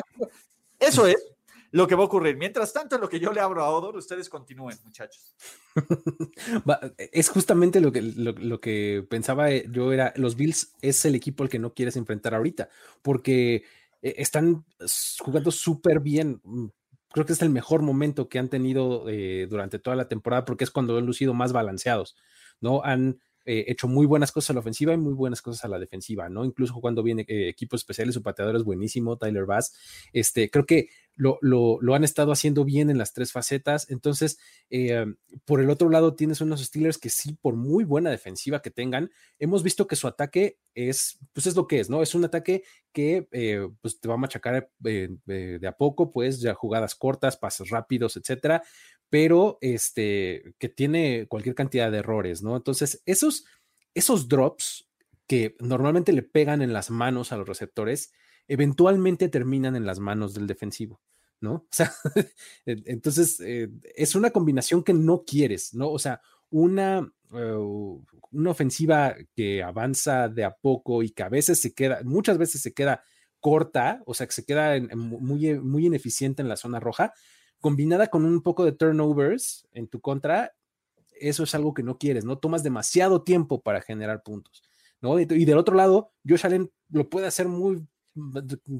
Eso 0.80 1.07
es 1.07 1.33
lo 1.74 1.88
que 1.88 1.95
va 1.95 2.04
a 2.04 2.06
ocurrir. 2.06 2.38
Mientras 2.38 2.72
tanto, 2.72 3.00
lo 3.00 3.10
que 3.10 3.20
yo 3.20 3.34
le 3.34 3.41
abro 3.41 3.64
a 3.64 3.70
Odor, 3.72 3.98
ustedes 3.98 4.30
continúen, 4.30 4.78
muchachos. 4.84 5.36
es 6.98 7.30
justamente 7.30 7.82
lo 7.82 7.91
que, 7.91 8.02
lo, 8.04 8.62
que 8.62 9.04
pensaba 9.10 9.50
eh, 9.52 9.66
yo 9.72 9.91
era, 9.91 10.14
los 10.16 10.36
Bills 10.36 10.76
es 10.84 11.04
el 11.06 11.16
equipo 11.16 11.41
al 11.41 11.50
que 11.50 11.58
no 11.58 11.74
quieres 11.74 11.98
enfrentar 11.98 12.36
ahorita, 12.36 12.70
porque 13.02 13.64
eh, 14.04 14.16
están 14.18 14.64
jugando 15.20 15.50
súper 15.50 16.00
bien. 16.00 16.41
Mm, 16.44 16.68
creo 17.12 17.26
que 17.26 17.34
es 17.34 17.41
el 17.41 17.50
mejor 17.50 17.82
momento 17.82 18.30
que 18.30 18.38
han 18.38 18.50
tenido 18.50 19.10
eh, 19.10 19.48
durante 19.50 19.80
toda 19.80 19.95
la 19.95 20.08
temporada 20.08 20.45
porque 20.45 20.66
es 20.66 20.72
cuando 20.72 20.95
han 21.00 21.08
lucido 21.08 21.34
más 21.34 21.54
balanceados, 21.54 22.16
¿no? 22.62 22.84
Han 22.84 23.20
eh, 23.45 23.65
hecho 23.68 23.88
muy 23.90 24.06
buenas 24.06 24.32
cosas 24.32 24.52
a 24.52 24.53
la 24.53 24.61
ofensiva 24.61 24.94
y 24.94 24.98
muy 24.98 25.14
buenas 25.14 25.41
cosas 25.41 25.65
a 25.65 25.68
la 25.68 25.78
defensiva, 25.78 26.30
¿no? 26.30 26.45
Incluso 26.45 26.76
cuando 26.76 27.03
viene 27.03 27.26
eh, 27.28 27.49
equipos 27.49 27.82
especiales, 27.82 28.15
su 28.15 28.24
pateador 28.24 28.56
es 28.56 28.64
buenísimo, 28.64 29.18
Tyler 29.18 29.45
Bass. 29.45 29.74
Este, 30.14 30.49
creo 30.49 30.65
que 30.65 30.88
lo, 31.15 31.38
lo, 31.41 31.94
han 31.94 32.03
estado 32.03 32.32
haciendo 32.32 32.64
bien 32.65 32.90
en 32.90 32.98
las 32.98 33.14
tres 33.14 33.32
facetas. 33.32 33.90
Entonces, 33.90 34.40
eh, 34.70 35.06
por 35.45 35.60
el 35.60 35.70
otro 35.70 35.90
lado, 35.90 36.15
tienes 36.15 36.41
unos 36.41 36.64
Steelers 36.64 36.98
que 36.98 37.10
sí, 37.10 37.38
por 37.40 37.56
muy 37.56 37.84
buena 37.84 38.10
defensiva 38.10 38.61
que 38.61 38.72
tengan, 38.72 39.11
hemos 39.40 39.61
visto 39.61 39.88
que 39.88 39.95
su 39.95 40.07
ataque 40.07 40.57
es, 40.74 41.20
pues 41.34 41.45
es 41.45 41.56
lo 41.56 41.68
que 41.68 41.80
es, 41.80 41.90
¿no? 41.90 42.02
Es 42.02 42.15
un 42.15 42.26
ataque 42.26 42.64
que 42.91 43.28
pues 43.82 43.99
te 43.99 44.07
va 44.07 44.14
a 44.15 44.18
machacar 44.18 44.70
de 44.80 45.68
a 45.68 45.72
poco, 45.72 46.11
pues 46.11 46.40
ya 46.40 46.53
jugadas 46.53 46.95
cortas, 46.95 47.38
pases 47.38 47.70
rápidos, 47.70 48.18
etcétera 48.18 48.64
pero 49.14 49.60
este, 49.61 50.56
que 50.57 50.69
tiene 50.69 51.27
cualquier 51.27 51.53
cantidad 51.53 51.91
de 51.91 51.99
errores, 51.99 52.41
¿no? 52.41 52.57
Entonces, 52.57 53.03
esos, 53.06 53.45
esos 53.94 54.27
drops 54.27 54.90
que 55.27 55.56
normalmente 55.60 56.14
le 56.14 56.23
pegan 56.23 56.64
en 56.64 56.73
las 56.73 56.90
manos 56.90 57.31
a 57.31 57.38
los 57.38 57.48
receptores, 57.48 58.11
eventualmente 58.48 59.30
terminan 59.30 59.76
en 59.76 59.85
las 59.85 59.99
manos 59.99 60.34
del 60.34 60.48
defensivo, 60.48 60.99
¿no? 61.41 61.53
O 61.53 61.68
sea, 61.69 61.94
entonces 62.65 63.40
eh, 63.41 63.69
es 63.95 64.15
una 64.15 64.31
combinación 64.31 64.84
que 64.84 64.94
no 64.94 65.26
quieres, 65.27 65.76
¿no? 65.76 65.91
O 65.91 65.99
sea, 65.99 66.19
una, 66.49 67.07
uh, 67.30 68.03
una 68.31 68.49
ofensiva 68.49 69.15
que 69.35 69.61
avanza 69.61 70.27
de 70.27 70.44
a 70.44 70.56
poco 70.56 71.03
y 71.03 71.11
que 71.11 71.22
a 71.22 71.30
veces 71.30 71.60
se 71.60 71.76
queda, 71.76 72.02
muchas 72.03 72.40
veces 72.40 72.64
se 72.64 72.73
queda 72.73 73.03
corta, 73.40 74.02
o 74.07 74.15
sea, 74.15 74.26
que 74.26 74.34
se 74.34 74.44
queda 74.44 74.76
muy, 74.95 75.60
muy 75.60 75.85
ineficiente 75.85 76.41
en 76.41 76.49
la 76.49 76.57
zona 76.57 76.80
roja, 76.80 77.14
combinada 77.64 78.07
con 78.07 78.26
un 78.26 78.41
poco 78.41 78.65
de 78.65 78.73
turnovers 78.73 79.65
en 79.72 79.88
tu 79.88 80.02
contra, 80.02 80.53
eso 81.18 81.44
es 81.44 81.56
algo 81.56 81.73
que 81.73 81.81
no 81.81 81.98
quieres, 81.98 82.26
¿no? 82.26 82.38
Tomas 82.38 82.61
demasiado 82.61 83.23
tiempo 83.23 83.61
para 83.61 83.81
generar 83.81 84.22
puntos, 84.22 84.64
¿no? 84.99 85.18
Y, 85.18 85.26
del 85.26 85.57
otro 85.57 85.73
lado, 85.73 86.11
Josh 86.27 86.45
Allen 86.45 86.69
lo 86.90 87.10
puede 87.10 87.26
hacer 87.26 87.48
muy 87.48 87.88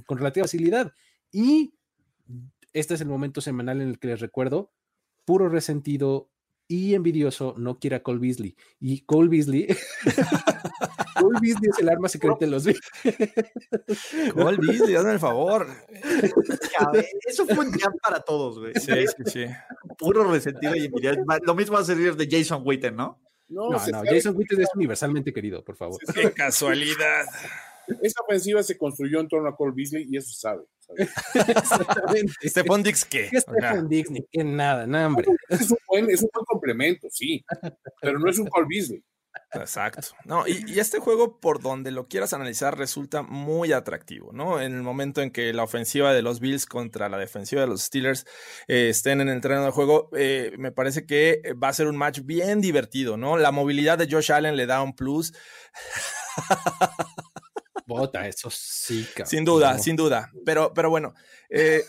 con 0.06 0.18
relativa 0.18 0.44
facilidad. 0.44 0.92
Y 1.32 1.76
este 2.74 2.96
es 2.96 3.02
el 3.02 3.08
momento 3.08 3.40
semanal 3.40 3.80
en 3.80 3.88
el 3.88 4.00
que 4.00 4.10
les 4.10 4.20
recuerdo, 4.20 4.74
puro 5.24 5.48
resentido 5.48 6.30
y 6.68 6.94
envidioso 6.94 7.56
no 7.58 7.80
quiere 7.80 7.96
a 7.96 8.04
Cole 8.04 8.20
Beasley. 8.20 8.58
Y 8.82 9.06
Cole 9.06 9.30
Beasley 9.30 9.68
Cole 11.24 11.40
Beasley 11.42 11.70
es 11.70 11.80
el 11.80 11.90
arma 11.90 12.10
secreta 12.10 12.38
de 12.40 12.48
los 12.48 12.66
Bills. 12.66 12.92
Cole 14.34 14.58
Beasley, 14.58 14.96
hazme 14.96 15.14
el 15.14 15.20
favor. 15.20 15.68
Eso 17.26 17.46
fue 17.46 17.66
un 17.66 17.72
jam 17.72 17.94
para 18.02 18.20
todos, 18.20 18.60
güey. 18.60 18.74
Sí, 18.76 18.92
sí, 19.08 19.24
sí. 19.26 19.46
Puro 19.98 20.30
resentido 20.30 20.76
y 20.76 20.92
Lo 21.44 21.56
mismo 21.56 21.76
va 21.76 21.82
a 21.82 21.86
ser 21.86 21.98
de 21.98 22.28
Jason 22.30 22.62
Witten, 22.66 22.96
¿no? 22.96 23.22
No, 23.50 23.70
no, 23.70 23.80
Jason 23.80 24.36
Witten 24.36 24.62
es 24.62 24.70
universalmente 24.76 25.34
querido, 25.34 25.64
por 25.64 25.76
favor. 25.76 26.00
Qué 26.14 26.32
casualidad. 26.32 27.26
Esa 28.02 28.22
ofensiva 28.22 28.64
se 28.64 28.78
construyó 28.78 29.20
en 29.20 29.28
torno 29.28 29.50
a 29.50 29.56
Cole 29.56 29.74
Beasley 29.76 30.08
y 30.10 30.18
eso 30.18 30.34
sabe. 30.34 30.64
Exactamente. 30.96 32.34
Stephon 32.50 32.84
Dix, 32.84 33.06
¿qué? 33.06 33.30
¿Qué 33.30 33.42
Stephon 33.42 33.88
Dix? 33.88 34.10
Ni 34.10 34.26
qué 34.32 34.44
nada, 34.44 34.88
nada, 34.88 35.08
hombre. 35.08 35.28
Es 35.50 35.70
un, 35.70 35.78
buen, 35.88 36.10
es 36.10 36.22
un 36.22 36.30
buen 36.34 36.46
complemento, 36.46 37.08
sí, 37.10 37.44
pero 38.02 38.20
no 38.20 38.30
es 38.30 38.38
un 38.38 38.48
Cole 38.48 38.68
Beasley. 38.70 39.04
Exacto. 39.56 40.16
No, 40.26 40.48
y, 40.48 40.80
este 40.80 41.00
juego, 41.00 41.40
por 41.40 41.62
donde 41.62 41.92
lo 41.92 42.08
quieras 42.08 42.34
analizar, 42.34 42.78
resulta 42.78 43.22
muy 43.22 43.72
atractivo, 43.72 44.32
¿no? 44.34 44.62
En 44.62 44.74
el 44.74 44.82
momento 44.82 45.22
en 45.22 45.32
que 45.32 45.54
la 45.54 45.64
ofensiva 45.64 46.14
de 46.14 46.22
los 46.22 46.40
Bills 46.40 46.66
contra 46.66 47.10
la 47.10 47.18
defensiva 47.18 47.62
de 47.62 47.68
los 47.68 47.84
Steelers 47.84 48.26
eh, 48.68 48.90
estén 48.90 49.22
en 49.22 49.30
el 49.30 49.42
terreno 49.42 49.66
de 49.66 49.72
juego, 49.72 50.10
eh, 50.16 50.54
me 50.58 50.72
parece 50.72 51.06
que 51.06 51.42
va 51.62 51.70
a 51.70 51.74
ser 51.74 51.88
un 51.88 51.98
match 51.98 52.22
bien 52.24 52.62
divertido, 52.62 53.18
¿no? 53.18 53.38
La 53.38 53.52
movilidad 53.52 53.98
de 53.98 54.08
Josh 54.10 54.32
Allen 54.32 54.56
le 54.56 54.66
da 54.66 54.82
un 54.82 54.96
plus. 54.96 55.34
Bota, 57.86 58.28
eso 58.28 58.50
sí, 58.50 59.06
cabrón. 59.14 59.28
Sin 59.28 59.46
duda, 59.46 59.78
sin 59.78 59.96
duda. 59.96 60.32
Pero, 60.46 60.74
pero 60.74 60.90
bueno, 60.90 61.14
eh, 61.50 61.84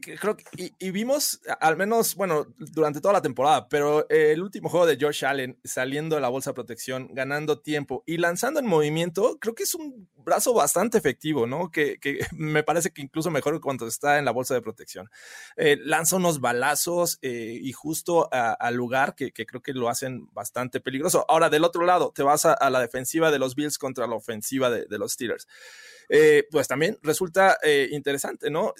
creo 0.00 0.36
que, 0.36 0.44
y, 0.78 0.90
vimos, 0.90 1.40
al 1.60 1.76
menos, 1.76 2.14
bueno, 2.14 2.46
durante 2.58 3.00
toda 3.00 3.14
la 3.14 3.22
temporada, 3.22 3.68
pero 3.68 4.08
el 4.08 4.42
último 4.42 4.68
juego 4.68 4.86
de 4.86 4.98
Josh 5.00 5.24
Allen 5.24 5.58
saliendo 5.64 6.16
de 6.16 6.22
la 6.22 6.28
bolsa 6.28 6.50
de 6.50 6.54
protección, 6.54 7.08
ganando 7.12 7.60
tiempo 7.60 8.02
y 8.06 8.18
lanzando 8.18 8.60
en 8.60 8.66
movimiento, 8.66 9.38
creo 9.40 9.54
que 9.54 9.64
es 9.64 9.74
un 9.74 10.08
brazo 10.24 10.54
bastante 10.54 10.98
efectivo, 10.98 11.46
¿no? 11.46 11.70
Que, 11.70 11.98
me 12.32 12.62
parece 12.62 12.90
que 12.90 13.02
incluso 13.02 13.30
mejor 13.30 13.54
que 13.54 13.60
cuando 13.60 13.86
está 13.86 14.18
en 14.18 14.24
la 14.24 14.30
bolsa 14.32 14.54
de 14.54 14.62
protección. 14.62 15.10
Eh, 15.56 15.76
lanza 15.80 16.16
unos 16.16 16.40
balazos 16.40 17.18
eh, 17.22 17.58
y 17.60 17.72
justo 17.72 18.28
al 18.32 18.74
lugar 18.74 19.14
que, 19.14 19.32
creo 19.32 19.62
que 19.62 19.72
lo 19.72 19.88
hacen 19.88 20.28
bastante 20.32 20.80
peligroso. 20.80 21.24
Ahora, 21.28 21.50
del 21.50 21.64
otro 21.64 21.84
lado, 21.84 22.12
te 22.14 22.22
vas 22.22 22.46
a, 22.46 22.70
la 22.70 22.80
defensiva 22.80 23.30
de 23.30 23.38
los 23.38 23.54
Bills 23.54 23.78
contra 23.78 24.06
la 24.06 24.16
ofensiva 24.16 24.70
de, 24.70 24.98
los 24.98 25.12
Steelers. 25.12 25.46
Eh, 26.08 26.46
pues 26.50 26.68
también 26.68 26.98
resulta 27.02 27.58
interesante, 27.90 28.50
¿no? 28.50 28.74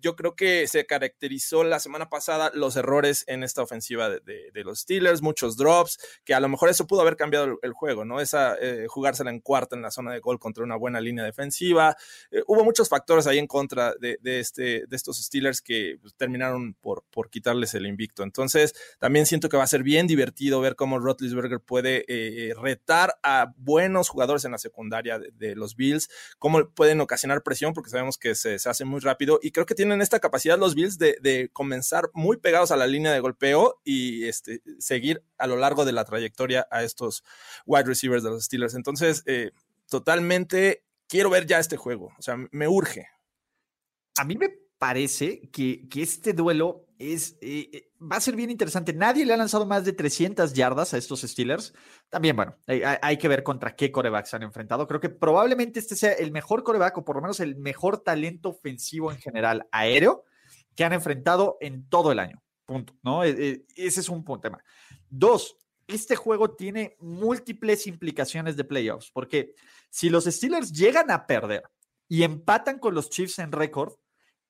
Yo 0.00 0.16
creo 0.16 0.36
que 0.36 0.68
se 0.68 0.84
caracterizó 0.86 1.64
la 1.64 1.80
semana 1.80 2.10
pasada 2.10 2.50
los 2.54 2.76
errores 2.76 3.24
en 3.26 3.42
esta 3.42 3.62
ofensiva 3.62 4.10
de, 4.10 4.50
los 4.64 4.80
Steelers, 4.80 5.22
muchos 5.22 5.56
drops, 5.56 5.98
que 6.24 6.34
a 6.34 6.40
lo 6.40 6.48
mejor 6.48 6.68
eso 6.68 6.86
pudo 6.86 7.00
haber 7.00 7.16
cambiado 7.16 7.58
el, 7.62 7.72
juego, 7.72 8.04
¿no? 8.04 8.20
Esa 8.20 8.56
eh, 8.60 8.86
jugársela 8.86 9.30
en 9.30 9.40
cuarta 9.40 9.76
en 9.76 9.82
la 9.82 9.90
zona 9.90 10.12
de 10.12 10.20
gol 10.20 10.38
contra 10.38 10.62
una 10.62 10.76
buena 10.76 11.00
línea 11.00 11.24
defensiva. 11.24 11.96
Eh, 12.30 12.42
hubo 12.46 12.64
muchos 12.64 12.88
factores 12.88 13.26
ahí 13.26 13.38
en 13.38 13.46
contra 13.46 13.94
de, 13.94 14.18
este, 14.22 14.86
de 14.86 14.96
estos 14.96 15.22
Steelers 15.22 15.60
que 15.60 15.98
pues, 16.00 16.14
terminaron 16.14 16.74
por, 16.74 17.04
por 17.10 17.30
quitarles 17.30 17.74
el 17.74 17.86
invicto. 17.86 18.22
Entonces, 18.22 18.74
también 18.98 19.26
siento 19.26 19.48
que 19.48 19.56
va 19.56 19.64
a 19.64 19.68
ser 19.68 19.82
bien 19.82 20.06
divertido 20.06 20.60
ver 20.60 20.76
cómo 20.76 20.98
Rotlisberger 20.98 21.60
puede 21.60 22.04
eh, 22.08 22.54
retar 22.60 23.16
a 23.22 23.52
buenos 23.56 24.08
jugadores 24.08 24.44
en 24.44 24.52
la 24.52 24.58
secundaria 24.58 25.18
de, 25.18 25.54
los 25.54 25.76
Bills, 25.76 26.08
cómo 26.38 26.68
pueden 26.70 27.00
ocasionar 27.00 27.42
presión, 27.42 27.74
porque 27.74 27.90
sabemos 27.90 28.18
que 28.18 28.34
se, 28.34 28.58
se 28.58 28.68
hace 28.68 28.84
muy 28.84 29.00
rápido 29.00 29.38
y 29.42 29.50
creo 29.50 29.63
que 29.66 29.74
tienen 29.74 30.00
esta 30.00 30.20
capacidad 30.20 30.58
los 30.58 30.74
Bills 30.74 30.98
de, 30.98 31.50
comenzar 31.52 32.10
muy 32.12 32.36
pegados 32.36 32.70
a 32.70 32.76
la 32.76 32.86
línea 32.86 33.12
de 33.12 33.20
golpeo 33.20 33.80
y 33.84 34.26
este, 34.26 34.62
seguir 34.78 35.22
a 35.38 35.46
lo 35.46 35.56
largo 35.56 35.84
de 35.84 35.92
la 35.92 36.04
trayectoria 36.04 36.66
a 36.70 36.82
estos 36.82 37.24
wide 37.66 37.84
receivers 37.84 38.22
de 38.22 38.30
los 38.30 38.44
Steelers. 38.44 38.74
Entonces, 38.74 39.22
eh, 39.26 39.50
totalmente 39.88 40.84
quiero 41.08 41.30
ver 41.30 41.46
ya 41.46 41.58
este 41.58 41.76
juego. 41.76 42.12
O 42.18 42.22
sea, 42.22 42.36
me 42.50 42.68
urge. 42.68 43.08
A 44.16 44.24
mí 44.24 44.36
me 44.36 44.63
parece 44.84 45.48
que, 45.50 45.88
que 45.88 46.02
este 46.02 46.34
duelo 46.34 46.84
es, 46.98 47.38
eh, 47.40 47.70
eh, 47.72 47.90
va 48.02 48.16
a 48.16 48.20
ser 48.20 48.36
bien 48.36 48.50
interesante. 48.50 48.92
Nadie 48.92 49.24
le 49.24 49.32
ha 49.32 49.38
lanzado 49.38 49.64
más 49.64 49.86
de 49.86 49.94
300 49.94 50.52
yardas 50.52 50.92
a 50.92 50.98
estos 50.98 51.22
Steelers. 51.22 51.72
También, 52.10 52.36
bueno, 52.36 52.54
hay, 52.66 53.16
que 53.16 53.28
ver 53.28 53.42
contra 53.42 53.74
qué 53.74 53.90
corebacks 53.90 54.28
se 54.28 54.36
han 54.36 54.42
enfrentado. 54.42 54.86
Creo 54.86 55.00
que 55.00 55.08
probablemente 55.08 55.80
este 55.80 55.96
sea 55.96 56.12
el 56.12 56.32
mejor 56.32 56.62
coreback 56.64 56.98
o 56.98 57.04
por 57.06 57.16
lo 57.16 57.22
menos 57.22 57.40
el 57.40 57.56
mejor 57.56 58.00
talento 58.00 58.50
ofensivo 58.50 59.10
en 59.10 59.16
general 59.16 59.66
aéreo 59.72 60.26
que 60.76 60.84
han 60.84 60.92
enfrentado 60.92 61.56
en 61.62 61.88
todo 61.88 62.12
el 62.12 62.18
año. 62.18 62.42
Punto, 62.66 62.92
¿no? 63.02 63.24
E, 63.24 63.64
ese 63.76 64.00
es 64.00 64.08
un 64.10 64.22
tema. 64.42 64.62
Dos, 65.08 65.56
este 65.86 66.14
juego 66.14 66.56
tiene 66.56 66.98
múltiples 67.00 67.86
implicaciones 67.86 68.54
de 68.54 68.64
playoffs, 68.64 69.10
porque 69.10 69.54
si 69.88 70.10
los 70.10 70.26
Steelers 70.26 70.72
llegan 70.72 71.10
a 71.10 71.26
perder 71.26 71.62
y 72.06 72.22
empatan 72.22 72.78
con 72.78 72.94
los 72.94 73.08
Chiefs 73.08 73.38
en 73.38 73.50
récord, 73.50 73.94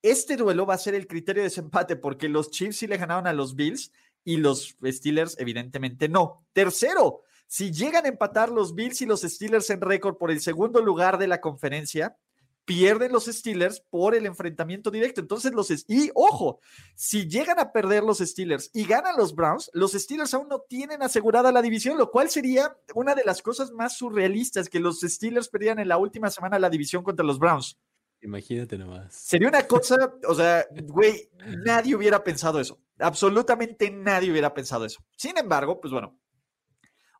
este 0.05 0.37
duelo 0.37 0.67
va 0.67 0.75
a 0.75 0.79
ser 0.79 0.95
el 0.95 1.07
criterio 1.07 1.43
de 1.43 1.49
desempate 1.49 1.97
porque 1.97 2.29
los 2.29 2.51
Chiefs 2.51 2.77
sí 2.77 2.87
le 2.87 2.99
ganaron 2.99 3.27
a 3.27 3.33
los 3.33 3.57
Bills 3.57 3.91
y 4.23 4.37
los 4.37 4.77
Steelers 4.85 5.37
evidentemente 5.39 6.11
no. 6.11 6.45
Tercero, 6.53 7.23
si 7.47 7.73
llegan 7.73 8.05
a 8.05 8.09
empatar 8.09 8.51
los 8.51 8.75
Bills 8.75 9.01
y 9.01 9.07
los 9.07 9.23
Steelers 9.23 9.71
en 9.71 9.81
récord 9.81 10.17
por 10.19 10.31
el 10.31 10.43
segundo 10.43 10.83
lugar 10.83 11.17
de 11.17 11.27
la 11.27 11.41
conferencia, 11.41 12.19
pierden 12.67 13.13
los 13.13 13.25
Steelers 13.25 13.81
por 13.81 14.15
el 14.15 14.27
enfrentamiento 14.27 14.91
directo. 14.91 15.23
Entonces 15.23 15.53
los 15.53 15.71
y 15.89 16.11
ojo, 16.15 16.61
si 16.95 17.27
llegan 17.27 17.59
a 17.59 17.73
perder 17.73 18.03
los 18.03 18.19
Steelers 18.19 18.71
y 18.75 18.85
ganan 18.85 19.17
los 19.17 19.35
Browns, 19.35 19.71
los 19.73 19.93
Steelers 19.93 20.35
aún 20.35 20.49
no 20.49 20.61
tienen 20.69 21.03
asegurada 21.03 21.51
la 21.51 21.63
división, 21.63 21.97
lo 21.97 22.11
cual 22.11 22.29
sería 22.29 22.77
una 22.95 23.15
de 23.15 23.25
las 23.25 23.41
cosas 23.41 23.73
más 23.73 23.97
surrealistas 23.97 24.69
que 24.69 24.81
los 24.81 25.01
Steelers 25.01 25.49
perdieran 25.49 25.79
en 25.79 25.89
la 25.89 25.97
última 25.97 26.31
semana 26.31 26.59
la 26.59 26.69
división 26.69 27.03
contra 27.03 27.25
los 27.25 27.39
Browns. 27.39 27.79
Imagínate 28.25 28.79
nomás. 28.79 29.15
Sería 29.15 29.49
una 29.49 29.63
cosa, 29.69 30.15
o 30.27 30.35
sea, 30.35 30.67
güey, 30.85 31.29
nadie 31.65 31.95
hubiera 31.95 32.25
pensado 32.25 32.59
eso. 32.59 32.81
Absolutamente 32.99 33.91
nadie 33.91 34.31
hubiera 34.31 34.55
pensado 34.55 34.87
eso. 34.87 35.05
Sin 35.17 35.37
embargo, 35.37 35.79
pues 35.79 35.93
bueno, 35.93 36.19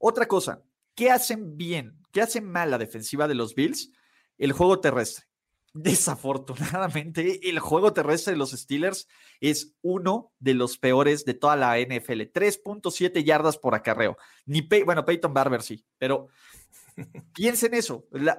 otra 0.01 0.27
cosa, 0.27 0.63
¿qué 0.95 1.11
hacen 1.11 1.57
bien? 1.57 2.01
¿Qué 2.11 2.23
hacen 2.23 2.51
mal 2.51 2.71
la 2.71 2.79
defensiva 2.79 3.29
de 3.29 3.35
los 3.35 3.55
Bills? 3.55 3.93
El 4.39 4.53
juego 4.53 4.81
terrestre. 4.81 5.27
Desafortunadamente, 5.75 7.51
el 7.51 7.59
juego 7.59 7.93
terrestre 7.93 8.33
de 8.33 8.39
los 8.39 8.53
Steelers 8.53 9.07
es 9.41 9.75
uno 9.83 10.33
de 10.39 10.55
los 10.55 10.79
peores 10.79 11.27
de 11.27 11.35
toda 11.35 11.57
la 11.57 11.79
NFL. 11.79 12.31
3.7 12.33 13.23
yardas 13.25 13.59
por 13.59 13.75
acarreo. 13.75 14.17
Ni 14.47 14.67
bueno, 14.87 15.05
Peyton 15.05 15.35
Barber 15.35 15.61
sí, 15.61 15.85
pero 15.99 16.29
piensen 17.35 17.75
eso. 17.75 18.07
La, 18.11 18.39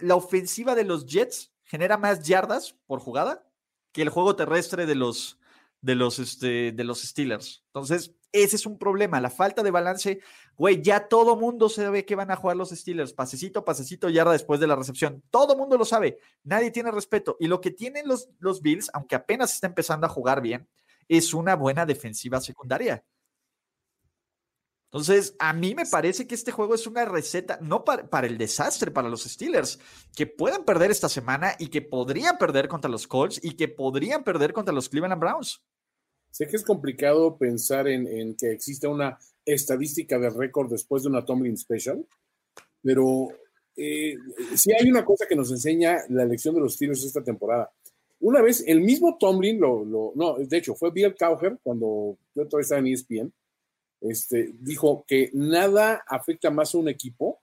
la 0.00 0.14
ofensiva 0.14 0.74
de 0.74 0.84
los 0.84 1.04
Jets 1.04 1.52
genera 1.70 1.96
más 1.96 2.24
yardas 2.24 2.74
por 2.88 2.98
jugada 2.98 3.46
que 3.92 4.02
el 4.02 4.08
juego 4.08 4.34
terrestre 4.34 4.86
de 4.86 4.96
los, 4.96 5.38
de 5.80 5.94
los, 5.94 6.18
este, 6.18 6.72
de 6.72 6.84
los 6.84 7.00
Steelers. 7.02 7.62
Entonces, 7.66 8.16
ese 8.32 8.56
es 8.56 8.66
un 8.66 8.76
problema, 8.76 9.20
la 9.20 9.30
falta 9.30 9.62
de 9.62 9.70
balance. 9.70 10.20
Güey, 10.56 10.82
ya 10.82 11.06
todo 11.06 11.36
mundo 11.36 11.68
sabe 11.68 12.04
que 12.04 12.16
van 12.16 12.32
a 12.32 12.36
jugar 12.36 12.56
los 12.56 12.70
Steelers, 12.70 13.12
pasecito, 13.12 13.64
pasecito, 13.64 14.08
yarda 14.08 14.32
después 14.32 14.58
de 14.58 14.66
la 14.66 14.74
recepción. 14.74 15.22
Todo 15.30 15.56
mundo 15.56 15.78
lo 15.78 15.84
sabe, 15.84 16.18
nadie 16.42 16.72
tiene 16.72 16.90
respeto. 16.90 17.36
Y 17.38 17.46
lo 17.46 17.60
que 17.60 17.70
tienen 17.70 18.08
los, 18.08 18.28
los 18.40 18.62
Bills, 18.62 18.90
aunque 18.92 19.14
apenas 19.14 19.54
está 19.54 19.68
empezando 19.68 20.06
a 20.06 20.10
jugar 20.10 20.40
bien, 20.40 20.68
es 21.06 21.32
una 21.32 21.54
buena 21.54 21.86
defensiva 21.86 22.40
secundaria. 22.40 23.04
Entonces, 24.92 25.36
a 25.38 25.52
mí 25.52 25.76
me 25.76 25.86
parece 25.86 26.26
que 26.26 26.34
este 26.34 26.50
juego 26.50 26.74
es 26.74 26.84
una 26.84 27.04
receta, 27.04 27.60
no 27.62 27.84
para, 27.84 28.26
el 28.26 28.36
desastre 28.36 28.90
para 28.90 29.08
los 29.08 29.22
Steelers, 29.22 29.78
que 30.16 30.26
puedan 30.26 30.64
perder 30.64 30.90
esta 30.90 31.08
semana 31.08 31.54
y 31.60 31.68
que 31.68 31.80
podrían 31.80 32.38
perder 32.38 32.66
contra 32.66 32.90
los 32.90 33.06
Colts 33.06 33.38
y 33.40 33.52
que 33.52 33.68
podrían 33.68 34.24
perder 34.24 34.52
contra 34.52 34.74
los 34.74 34.88
Cleveland 34.88 35.20
Browns. 35.20 35.62
Sé 36.32 36.48
que 36.48 36.56
es 36.56 36.64
complicado 36.64 37.38
pensar 37.38 37.86
en, 37.86 38.08
en 38.08 38.34
que 38.34 38.50
exista 38.50 38.88
una 38.88 39.16
estadística 39.44 40.18
de 40.18 40.30
récord 40.30 40.68
después 40.68 41.04
de 41.04 41.08
una 41.08 41.24
Tomlin 41.24 41.56
Special, 41.56 42.04
pero 42.82 43.28
eh, 43.76 44.16
sí 44.56 44.72
hay 44.72 44.90
una 44.90 45.04
cosa 45.04 45.26
que 45.28 45.36
nos 45.36 45.52
enseña 45.52 45.98
la 46.08 46.24
elección 46.24 46.54
de 46.56 46.62
los 46.62 46.74
Steelers 46.74 47.04
esta 47.04 47.22
temporada. 47.22 47.70
Una 48.18 48.42
vez, 48.42 48.64
el 48.66 48.80
mismo 48.80 49.16
Tomlin, 49.18 49.60
lo, 49.60 49.84
lo, 49.84 50.12
no, 50.16 50.36
de 50.36 50.56
hecho, 50.58 50.74
fue 50.74 50.90
Bill 50.90 51.14
Cowher 51.14 51.58
cuando 51.62 52.18
yo 52.34 52.46
todavía 52.48 52.62
estaba 52.62 52.80
en 52.80 52.88
ESPN, 52.88 53.32
este, 54.00 54.52
dijo 54.60 55.04
que 55.06 55.30
nada 55.32 56.02
afecta 56.06 56.50
más 56.50 56.74
a 56.74 56.78
un 56.78 56.88
equipo 56.88 57.40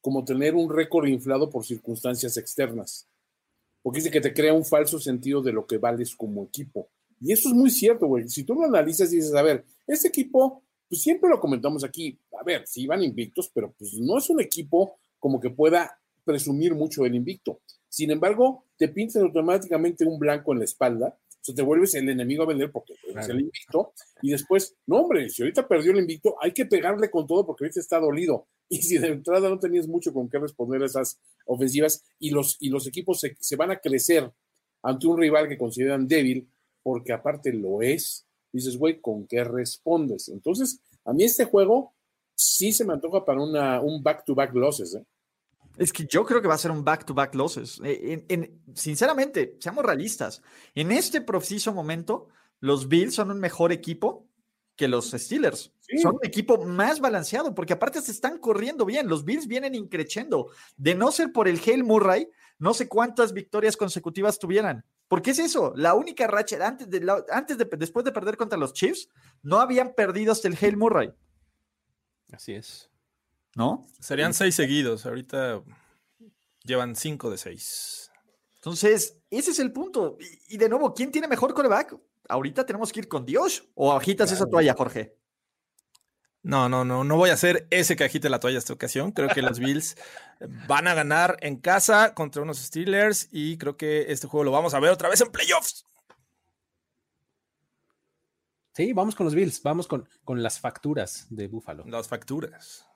como 0.00 0.24
tener 0.24 0.54
un 0.54 0.74
récord 0.74 1.06
inflado 1.06 1.50
por 1.50 1.64
circunstancias 1.64 2.36
externas. 2.36 3.06
Porque 3.82 3.98
dice 3.98 4.10
que 4.10 4.20
te 4.20 4.32
crea 4.32 4.52
un 4.52 4.64
falso 4.64 4.98
sentido 4.98 5.42
de 5.42 5.52
lo 5.52 5.66
que 5.66 5.78
vales 5.78 6.14
como 6.14 6.44
equipo. 6.44 6.88
Y 7.20 7.32
eso 7.32 7.48
es 7.48 7.54
muy 7.54 7.70
cierto, 7.70 8.06
güey. 8.06 8.28
Si 8.28 8.44
tú 8.44 8.54
lo 8.54 8.64
analizas 8.64 9.12
y 9.12 9.16
dices, 9.16 9.34
a 9.34 9.42
ver, 9.42 9.64
este 9.86 10.08
equipo, 10.08 10.62
pues 10.88 11.02
siempre 11.02 11.28
lo 11.28 11.40
comentamos 11.40 11.84
aquí, 11.84 12.18
a 12.38 12.44
ver, 12.44 12.66
sí 12.66 12.86
van 12.86 13.02
invictos, 13.02 13.50
pero 13.52 13.72
pues 13.76 13.94
no 13.94 14.18
es 14.18 14.30
un 14.30 14.40
equipo 14.40 14.98
como 15.18 15.40
que 15.40 15.50
pueda 15.50 15.98
presumir 16.24 16.74
mucho 16.74 17.02
del 17.02 17.14
invicto. 17.14 17.60
Sin 17.88 18.10
embargo, 18.10 18.64
te 18.76 18.88
pintas 18.88 19.22
automáticamente 19.22 20.04
un 20.04 20.18
blanco 20.18 20.52
en 20.52 20.58
la 20.60 20.64
espalda 20.64 21.16
sea, 21.40 21.54
te 21.54 21.62
vuelves 21.62 21.94
el 21.94 22.08
enemigo 22.08 22.42
a 22.42 22.46
vender 22.46 22.70
porque 22.70 22.94
claro. 23.02 23.20
es 23.20 23.28
el 23.28 23.40
invicto. 23.40 23.92
Y 24.22 24.30
después, 24.30 24.76
no, 24.86 25.00
hombre, 25.00 25.28
si 25.28 25.42
ahorita 25.42 25.66
perdió 25.66 25.92
el 25.92 25.98
invicto, 25.98 26.36
hay 26.40 26.52
que 26.52 26.66
pegarle 26.66 27.10
con 27.10 27.26
todo 27.26 27.46
porque 27.46 27.64
ahorita 27.64 27.80
está 27.80 27.98
dolido. 27.98 28.46
Y 28.70 28.82
si 28.82 28.98
de 28.98 29.08
entrada 29.08 29.48
no 29.48 29.58
tenías 29.58 29.88
mucho 29.88 30.12
con 30.12 30.28
qué 30.28 30.38
responder 30.38 30.82
a 30.82 30.86
esas 30.86 31.18
ofensivas 31.46 32.04
y 32.18 32.32
los, 32.32 32.58
y 32.60 32.68
los 32.68 32.86
equipos 32.86 33.18
se, 33.18 33.34
se 33.40 33.56
van 33.56 33.70
a 33.70 33.78
crecer 33.78 34.30
ante 34.82 35.06
un 35.06 35.16
rival 35.18 35.48
que 35.48 35.56
consideran 35.56 36.06
débil, 36.06 36.50
porque 36.82 37.14
aparte 37.14 37.50
lo 37.54 37.80
es, 37.80 38.26
dices, 38.52 38.76
güey, 38.76 39.00
¿con 39.00 39.26
qué 39.26 39.42
respondes? 39.42 40.28
Entonces, 40.28 40.82
a 41.06 41.14
mí 41.14 41.24
este 41.24 41.46
juego 41.46 41.94
sí 42.34 42.72
se 42.72 42.84
me 42.84 42.92
antoja 42.92 43.24
para 43.24 43.42
una, 43.42 43.80
un 43.80 44.02
back-to-back 44.02 44.52
-back 44.52 44.60
losses, 44.60 44.94
¿eh? 44.94 45.04
Es 45.78 45.92
que 45.92 46.06
yo 46.06 46.24
creo 46.24 46.42
que 46.42 46.48
va 46.48 46.54
a 46.54 46.58
ser 46.58 46.70
un 46.70 46.84
back-to-back 46.84 47.32
-back 47.32 47.36
losses. 47.36 47.80
En, 47.82 48.24
en, 48.28 48.60
sinceramente, 48.74 49.56
seamos 49.60 49.84
realistas. 49.84 50.42
En 50.74 50.92
este 50.92 51.20
preciso 51.20 51.72
momento, 51.72 52.28
los 52.60 52.88
Bills 52.88 53.14
son 53.14 53.30
un 53.30 53.38
mejor 53.38 53.72
equipo 53.72 54.26
que 54.76 54.88
los 54.88 55.10
Steelers. 55.10 55.72
Sí. 55.80 55.98
Son 55.98 56.14
un 56.16 56.24
equipo 56.24 56.64
más 56.64 57.00
balanceado, 57.00 57.54
porque 57.54 57.72
aparte 57.72 58.00
se 58.00 58.12
están 58.12 58.38
corriendo 58.38 58.84
bien. 58.84 59.08
Los 59.08 59.24
Bills 59.24 59.46
vienen 59.46 59.74
increchendo. 59.74 60.50
De 60.76 60.94
no 60.94 61.10
ser 61.10 61.32
por 61.32 61.48
el 61.48 61.60
Hale 61.60 61.82
Murray, 61.82 62.28
no 62.58 62.74
sé 62.74 62.88
cuántas 62.88 63.32
victorias 63.32 63.76
consecutivas 63.76 64.38
tuvieran. 64.38 64.84
Porque 65.08 65.30
es 65.30 65.38
eso, 65.38 65.72
la 65.74 65.94
única 65.94 66.26
racha 66.26 66.64
antes 66.66 66.88
de, 66.90 67.00
la, 67.00 67.24
antes 67.30 67.56
de 67.56 67.64
después 67.78 68.04
de 68.04 68.12
perder 68.12 68.36
contra 68.36 68.58
los 68.58 68.74
Chiefs, 68.74 69.08
no 69.42 69.58
habían 69.58 69.94
perdido 69.94 70.32
hasta 70.32 70.48
el 70.48 70.58
Hale 70.60 70.76
Murray. 70.76 71.12
Así 72.30 72.52
es. 72.52 72.90
¿No? 73.58 73.84
Serían 73.98 74.34
seis 74.34 74.54
seguidos, 74.54 75.04
ahorita 75.04 75.64
llevan 76.62 76.94
cinco 76.94 77.28
de 77.28 77.38
seis. 77.38 78.08
Entonces, 78.54 79.18
ese 79.30 79.50
es 79.50 79.58
el 79.58 79.72
punto. 79.72 80.16
Y, 80.20 80.54
y 80.54 80.58
de 80.58 80.68
nuevo, 80.68 80.94
¿quién 80.94 81.10
tiene 81.10 81.26
mejor 81.26 81.52
coreback? 81.54 81.96
Ahorita 82.28 82.64
tenemos 82.64 82.92
que 82.92 83.00
ir 83.00 83.08
con 83.08 83.26
Dios 83.26 83.68
o 83.74 83.92
agitas 83.92 84.30
claro. 84.30 84.44
esa 84.44 84.50
toalla, 84.50 84.74
Jorge. 84.74 85.16
No, 86.44 86.68
no, 86.68 86.84
no, 86.84 87.02
no 87.02 87.16
voy 87.16 87.30
a 87.30 87.34
hacer 87.34 87.66
ese 87.70 87.96
que 87.96 88.04
agite 88.04 88.30
la 88.30 88.38
toalla 88.38 88.58
esta 88.58 88.72
ocasión. 88.72 89.10
Creo 89.10 89.28
que 89.28 89.42
los 89.42 89.58
Bills 89.58 89.96
van 90.68 90.86
a 90.86 90.94
ganar 90.94 91.36
en 91.40 91.56
casa 91.56 92.14
contra 92.14 92.42
unos 92.42 92.58
Steelers 92.58 93.28
y 93.32 93.58
creo 93.58 93.76
que 93.76 94.12
este 94.12 94.28
juego 94.28 94.44
lo 94.44 94.52
vamos 94.52 94.72
a 94.72 94.78
ver 94.78 94.92
otra 94.92 95.08
vez 95.08 95.20
en 95.20 95.32
playoffs. 95.32 95.84
Sí, 98.72 98.92
vamos 98.92 99.16
con 99.16 99.24
los 99.24 99.34
Bills, 99.34 99.60
vamos 99.64 99.88
con, 99.88 100.08
con 100.22 100.40
las 100.44 100.60
facturas 100.60 101.26
de 101.30 101.48
Buffalo. 101.48 101.84
Las 101.88 102.06
facturas. 102.06 102.87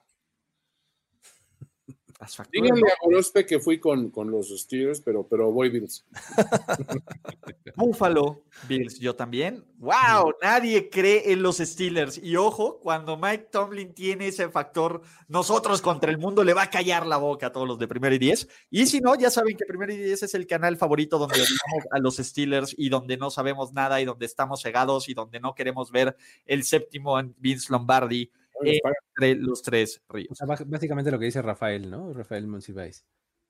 Las 2.22 2.36
facturas. 2.36 2.62
Díganle 2.62 2.88
a 2.88 2.94
Gorospe 3.02 3.44
que 3.44 3.58
fui 3.58 3.80
con, 3.80 4.10
con, 4.10 4.30
los 4.30 4.56
Steelers, 4.56 5.00
pero, 5.00 5.26
pero 5.26 5.50
voy 5.50 5.70
Bills. 5.70 6.06
Buffalo 7.76 8.44
Bills, 8.68 9.00
yo 9.00 9.16
también. 9.16 9.64
¡Wow! 9.78 10.34
Nadie 10.40 10.88
cree 10.88 11.32
en 11.32 11.42
los 11.42 11.56
Steelers. 11.56 12.18
Y 12.22 12.36
ojo, 12.36 12.78
cuando 12.78 13.16
Mike 13.16 13.48
Tomlin 13.50 13.92
tiene 13.92 14.28
ese 14.28 14.48
factor, 14.50 15.02
nosotros 15.26 15.82
contra 15.82 16.12
el 16.12 16.18
mundo 16.18 16.44
le 16.44 16.54
va 16.54 16.62
a 16.62 16.70
callar 16.70 17.08
la 17.08 17.16
boca 17.16 17.48
a 17.48 17.52
todos 17.52 17.66
los 17.66 17.80
de 17.80 17.88
Primero 17.88 18.14
y 18.14 18.18
Diez. 18.18 18.48
Y 18.70 18.86
si 18.86 19.00
no, 19.00 19.16
ya 19.16 19.28
saben 19.28 19.56
que 19.56 19.64
Primero 19.66 19.92
y 19.92 19.96
Diez 19.96 20.22
es 20.22 20.34
el 20.34 20.46
canal 20.46 20.76
favorito 20.76 21.18
donde 21.18 21.34
odiamos 21.34 21.88
a 21.90 21.98
los 21.98 22.18
Steelers 22.18 22.72
y 22.78 22.88
donde 22.88 23.16
no 23.16 23.30
sabemos 23.30 23.72
nada 23.72 24.00
y 24.00 24.04
donde 24.04 24.26
estamos 24.26 24.62
cegados 24.62 25.08
y 25.08 25.14
donde 25.14 25.40
no 25.40 25.56
queremos 25.56 25.90
ver 25.90 26.16
el 26.46 26.62
séptimo 26.62 27.20
Vince 27.38 27.72
Lombardi 27.72 28.30
entre 28.60 29.34
los 29.36 29.62
tres 29.62 30.02
ríos. 30.08 30.30
O 30.30 30.34
sea, 30.34 30.46
básicamente 30.66 31.10
lo 31.10 31.18
que 31.18 31.26
dice 31.26 31.42
Rafael, 31.42 31.90
¿no? 31.90 32.12
Rafael 32.12 32.46
Monsiváis. 32.46 33.04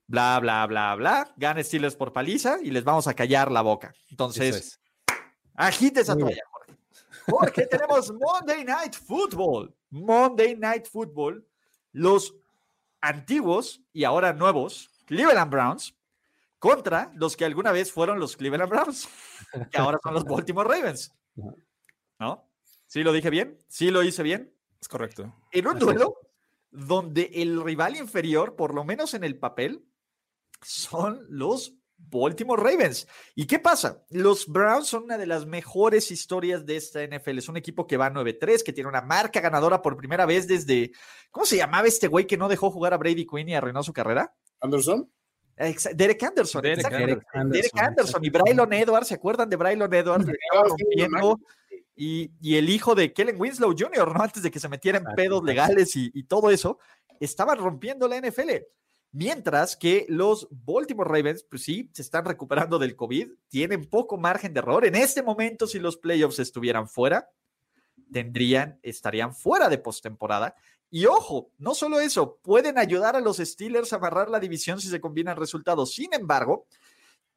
Bla, 0.07 0.39
bla, 0.39 0.65
bla, 0.67 0.95
bla. 0.95 1.33
Gane 1.37 1.63
Steelers 1.63 1.95
por 1.95 2.13
paliza 2.13 2.57
y 2.61 2.71
les 2.71 2.83
vamos 2.83 3.07
a 3.07 3.13
callar 3.13 3.51
la 3.51 3.61
boca. 3.61 3.93
Entonces, 4.09 4.55
es. 4.55 4.79
agite 5.55 6.01
esa 6.01 6.15
toalla, 6.15 6.41
Jorge. 6.51 6.77
Porque 7.27 7.65
tenemos 7.65 8.11
Monday 8.19 8.65
Night 8.65 8.95
Football. 8.95 9.73
Monday 9.89 10.55
Night 10.55 10.87
Football. 10.87 11.45
Los 11.91 12.35
antiguos 13.01 13.81
y 13.91 14.03
ahora 14.03 14.33
nuevos 14.33 14.89
Cleveland 15.05 15.51
Browns 15.51 15.95
contra 16.59 17.11
los 17.15 17.35
que 17.35 17.43
alguna 17.43 17.71
vez 17.71 17.91
fueron 17.91 18.19
los 18.19 18.37
Cleveland 18.37 18.69
Browns, 18.69 19.09
que 19.69 19.77
ahora 19.77 19.99
son 20.01 20.13
los 20.13 20.23
Baltimore 20.23 20.69
Ravens. 20.69 21.13
¿No? 22.19 22.47
¿Sí 22.87 23.03
lo 23.03 23.11
dije 23.11 23.29
bien? 23.29 23.57
¿Sí 23.67 23.91
lo 23.91 24.01
hice 24.03 24.23
bien? 24.23 24.53
Es 24.83 24.89
correcto. 24.89 25.33
En 25.53 25.65
un 25.65 25.79
duelo 25.79 26.17
donde 26.69 27.31
el 27.35 27.63
rival 27.63 27.95
inferior, 27.95 28.57
por 28.57 28.75
lo 28.75 28.83
menos 28.83 29.13
en 29.13 29.23
el 29.23 29.39
papel, 29.39 29.85
son 30.61 31.25
los 31.29 31.73
Baltimore 31.95 32.61
Ravens. 32.61 33.07
¿Y 33.33 33.47
qué 33.47 33.59
pasa? 33.59 34.03
Los 34.09 34.45
Browns 34.45 34.87
son 34.87 35.03
una 35.03 35.17
de 35.17 35.25
las 35.25 35.45
mejores 35.45 36.11
historias 36.11 36.65
de 36.65 36.75
esta 36.75 37.01
NFL. 37.01 37.37
Es 37.37 37.47
un 37.47 37.55
equipo 37.55 37.87
que 37.87 37.95
va 37.95 38.11
9-3, 38.11 38.61
que 38.61 38.73
tiene 38.73 38.89
una 38.89 39.01
marca 39.01 39.39
ganadora 39.39 39.81
por 39.81 39.95
primera 39.95 40.25
vez 40.25 40.49
desde. 40.49 40.91
¿Cómo 41.31 41.45
se 41.45 41.55
llamaba 41.55 41.87
este 41.87 42.09
güey 42.09 42.27
que 42.27 42.35
no 42.35 42.49
dejó 42.49 42.69
jugar 42.69 42.93
a 42.93 42.97
Brady 42.97 43.25
Quinn 43.25 43.47
y 43.47 43.55
arruinó 43.55 43.83
su 43.83 43.93
carrera? 43.93 44.35
¿Anderson? 44.59 45.09
Derek 45.95 46.23
Anderson. 46.23 46.61
Derek, 46.61 46.89
Derek 46.89 47.23
Anderson. 47.33 47.49
Derek 47.51 47.77
Anderson 47.77 48.25
y 48.25 48.29
Braylon 48.29 48.73
Edwards. 48.73 49.07
¿Se 49.07 49.13
acuerdan 49.13 49.49
de 49.49 49.55
Braylon 49.55 49.93
Edwards? 49.93 50.27
rompiendo 50.51 51.39
y, 51.95 52.31
y, 52.41 52.55
el 52.55 52.69
hijo 52.69 52.95
de 52.95 53.13
Kellen 53.13 53.39
Winslow 53.39 53.75
Jr., 53.77 54.13
¿no? 54.13 54.23
Antes 54.23 54.43
de 54.43 54.51
que 54.51 54.59
se 54.59 54.69
metiera 54.69 54.97
en 54.97 55.05
pedos 55.15 55.43
legales 55.43 55.95
y, 55.95 56.11
y 56.13 56.23
todo 56.23 56.49
eso, 56.49 56.79
estaban 57.19 57.57
rompiendo 57.57 58.07
la 58.07 58.19
NFL. 58.19 58.51
Mientras 59.11 59.75
que 59.77 60.07
los 60.09 60.47
Baltimore 60.49 61.07
Ravens, 61.09 61.43
pues 61.43 61.63
sí, 61.63 61.89
se 61.93 62.01
están 62.01 62.25
recuperando 62.25 62.79
del 62.79 62.95
COVID, 62.95 63.29
tienen 63.47 63.85
poco 63.85 64.17
margen 64.17 64.53
de 64.53 64.59
error. 64.59 64.85
En 64.85 64.95
este 64.95 65.21
momento, 65.21 65.67
si 65.67 65.77
los 65.77 65.97
playoffs 65.97 66.39
estuvieran 66.39 66.87
fuera, 66.87 67.29
tendrían, 68.11 68.79
estarían 68.81 69.35
fuera 69.35 69.69
de 69.69 69.77
postemporada. 69.77 70.55
Y 70.89 71.05
ojo, 71.05 71.51
no 71.57 71.75
solo 71.75 71.99
eso, 71.99 72.39
pueden 72.41 72.77
ayudar 72.77 73.15
a 73.15 73.21
los 73.21 73.37
Steelers 73.37 73.93
a 73.93 73.97
amarrar 73.97 74.29
la 74.29 74.39
división 74.39 74.81
si 74.81 74.87
se 74.87 75.01
combinan 75.01 75.37
resultados. 75.37 75.93
Sin 75.93 76.13
embargo, 76.13 76.65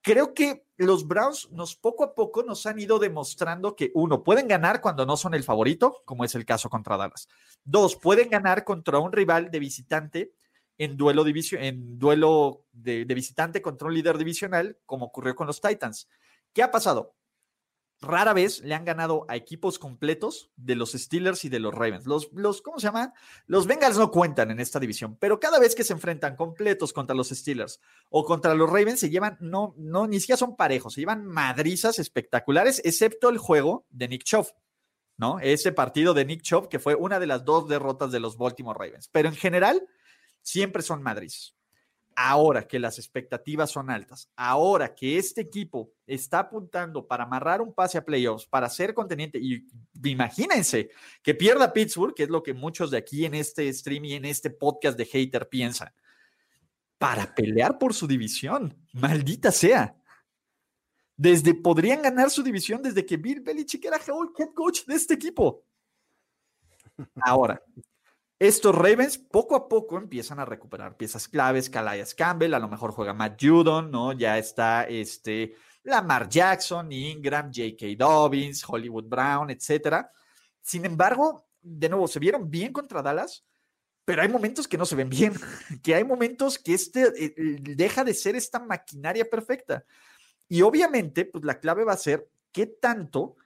creo 0.07 0.35
que 0.35 0.65
los 0.77 1.09
Browns 1.09 1.51
nos 1.51 1.75
poco 1.75 2.05
a 2.05 2.15
poco 2.15 2.45
nos 2.45 2.65
han 2.67 2.79
ido 2.79 3.01
demostrando 3.01 3.75
que 3.75 3.91
uno, 3.93 4.23
pueden 4.23 4.47
ganar 4.47 4.81
cuando 4.81 5.05
no 5.05 5.17
son 5.17 5.35
el 5.35 5.43
favorito, 5.43 6.01
como 6.05 6.25
es 6.25 6.37
el 6.37 6.45
caso 6.45 6.71
contra 6.71 6.97
Dallas. 6.97 7.27
Dos, 7.65 7.97
pueden 7.97 8.31
ganar 8.31 8.63
contra 8.63 9.01
un 9.01 9.11
rival 9.11 9.51
de 9.51 9.59
visitante 9.59 10.33
en 10.79 10.97
duelo, 10.97 11.25
division, 11.25 11.61
en 11.61 11.99
duelo 11.99 12.63
de, 12.71 13.05
de, 13.05 13.15
visitante 13.17 13.61
contra 13.61 13.89
un 13.89 13.95
líder 13.95 14.17
divisional, 14.17 14.79
como 14.87 15.07
ocurrió 15.07 15.35
con 15.35 15.49
los 15.49 15.61
Titans. 15.61 16.09
¿Qué 16.53 16.63
ha 16.63 16.71
pasado? 16.71 17.16
Rara 18.01 18.33
vez 18.33 18.61
le 18.61 18.75
han 18.75 18.85
ganado 18.85 19.25
a 19.29 19.37
equipos 19.37 19.79
completos 19.79 20.51
de 20.57 20.75
los 20.75 20.93
Steelers 20.93 21.45
y 21.45 21.49
de 21.49 21.61
los 21.61 21.75
Ravens. 21.75 22.07
Los, 22.07 22.31
los, 22.33 22.63
¿cómo 22.63 22.79
se 22.79 22.87
llama? 22.87 23.15
Los 23.47 23.67
Bengals 23.67 23.99
no 23.99 24.11
cuentan 24.11 24.51
en 24.51 24.61
esta 24.61 24.79
división, 24.79 25.17
pero 25.19 25.41
cada 25.41 25.59
vez 25.59 25.75
que 25.75 25.85
se 25.85 25.93
enfrentan 25.93 26.37
completos 26.37 26.93
contra 26.93 27.17
los 27.17 27.31
Steelers 27.31 27.81
o 28.11 28.25
contra 28.25 28.55
los 28.55 28.69
Ravens, 28.69 29.01
se 29.01 29.11
llevan, 29.11 29.37
no, 29.41 29.75
no, 29.79 30.07
ni 30.07 30.21
siquiera 30.21 30.37
son 30.37 30.57
parejos, 30.57 30.95
se 30.95 31.01
llevan 31.01 31.25
madrizas 31.25 31.99
espectaculares, 31.99 32.81
excepto 32.85 33.29
el 33.29 33.39
juego 33.39 33.87
de 33.91 34.09
Nick 34.09 34.25
Chubb, 34.25 34.47
¿no? 35.17 35.41
Ese 35.41 35.73
partido 35.73 36.15
de 36.15 36.25
Nick 36.25 36.43
Chubb, 36.43 36.69
que 36.69 36.79
fue 36.79 36.95
una 36.95 37.19
de 37.19 37.27
las 37.27 37.45
dos 37.45 37.69
derrotas 37.69 38.13
de 38.13 38.21
los 38.21 38.37
Baltimore 38.37 38.79
Ravens. 38.79 39.09
Pero 39.09 39.29
en 39.29 39.35
general, 39.35 39.87
siempre 40.43 40.83
son 40.83 41.03
madrizas 41.03 41.56
ahora 42.17 42.67
que 42.67 42.79
las 42.79 42.99
expectativas 42.99 43.71
son 43.71 43.91
altas, 43.91 44.31
ahora 44.35 44.95
que 44.95 45.19
este 45.19 45.43
equipo 45.43 45.93
está 46.07 46.41
apuntando 46.41 47.07
para 47.07 47.25
amarrar 47.25 47.61
un 47.61 47.75
pase 47.75 47.99
a 47.99 48.05
playoffs, 48.05 48.47
para 48.47 48.71
ser 48.71 48.95
conteniente, 48.95 49.39
y 49.39 49.67
imagínense 50.03 50.91
que 51.23 51.35
pierda 51.35 51.75
Pittsburgh, 51.75 52.15
que 52.15 52.23
es 52.23 52.31
lo 52.31 52.43
que 52.43 52.55
muchos 52.55 52.91
de 52.91 52.97
aquí 52.97 53.27
en 53.27 53.35
este 53.35 53.71
stream 53.73 54.07
y 54.07 54.15
en 54.15 54.25
este 54.25 54.49
podcast 54.49 54.97
de 54.97 55.05
hater 55.05 55.49
piensan, 55.49 55.93
para 56.97 57.35
pelear 57.35 57.79
por 57.79 57.93
su 57.93 58.07
división, 58.07 58.75
maldita 58.95 59.53
sea. 59.53 59.95
Desde 61.19 61.55
podrían 61.55 62.01
ganar 62.01 62.31
su 62.31 62.43
división 62.43 62.83
desde 62.83 63.05
que 63.05 63.19
Bill 63.19 63.41
Belichick 63.41 63.85
era 63.85 63.99
head 63.99 64.55
coach 64.55 64.85
de 64.87 64.95
este 64.95 65.15
equipo. 65.15 65.65
Ahora, 67.23 67.63
estos 68.39 68.75
Ravens 68.75 69.17
poco 69.17 69.57
a 69.57 69.69
poco 69.69 69.97
empiezan 69.97 70.39
a 70.39 70.45
recuperar 70.45 70.97
piezas 70.97 71.27
claves. 71.27 71.71
Calais 71.71 72.15
Campbell, 72.15 72.55
a 72.55 72.59
lo 72.59 72.69
mejor 72.69 72.93
juega 72.93 73.15
Matt 73.15 73.43
Judon, 73.43 73.91
¿no? 73.91 74.13
Ya 74.13 74.37
está 74.37 74.85
este, 74.85 75.55
Lamar 75.85 76.29
Jackson, 76.29 76.93
Ingram, 76.93 77.51
J.K. 77.55 77.87
Dobbins, 77.97 78.63
Hollywood 78.69 79.05
Brown, 79.05 79.51
etcétera. 79.51 80.11
Sin 80.61 80.85
embargo, 80.85 81.47
de 81.63 81.89
nuevo, 81.89 82.07
se 82.09 82.19
vieron 82.19 82.51
bien 82.51 82.73
contra 82.73 83.03
Dallas, 83.03 83.45
pero 84.05 84.21
hay 84.21 84.29
momentos 84.29 84.69
que 84.69 84.77
no 84.77 84.85
se 84.85 84.97
ven 84.97 85.09
bien, 85.09 85.33
que 85.83 85.95
hay 85.95 86.05
momentos 86.05 86.59
que 86.59 86.75
este 86.75 87.03
eh, 87.03 87.35
eh, 87.37 87.57
deja 87.61 88.05
de 88.05 88.15
ser 88.15 88.37
esta 88.37 88.59
maquinaria 88.59 89.29
perfecta. 89.29 89.85
Y 90.49 90.63
obviamente, 90.63 91.25
pues 91.25 91.43
la 91.45 91.59
clave 91.59 91.85
va 91.85 91.95
a 91.95 91.99
ser 91.99 92.29
qué 92.53 92.67
tanto 92.67 93.37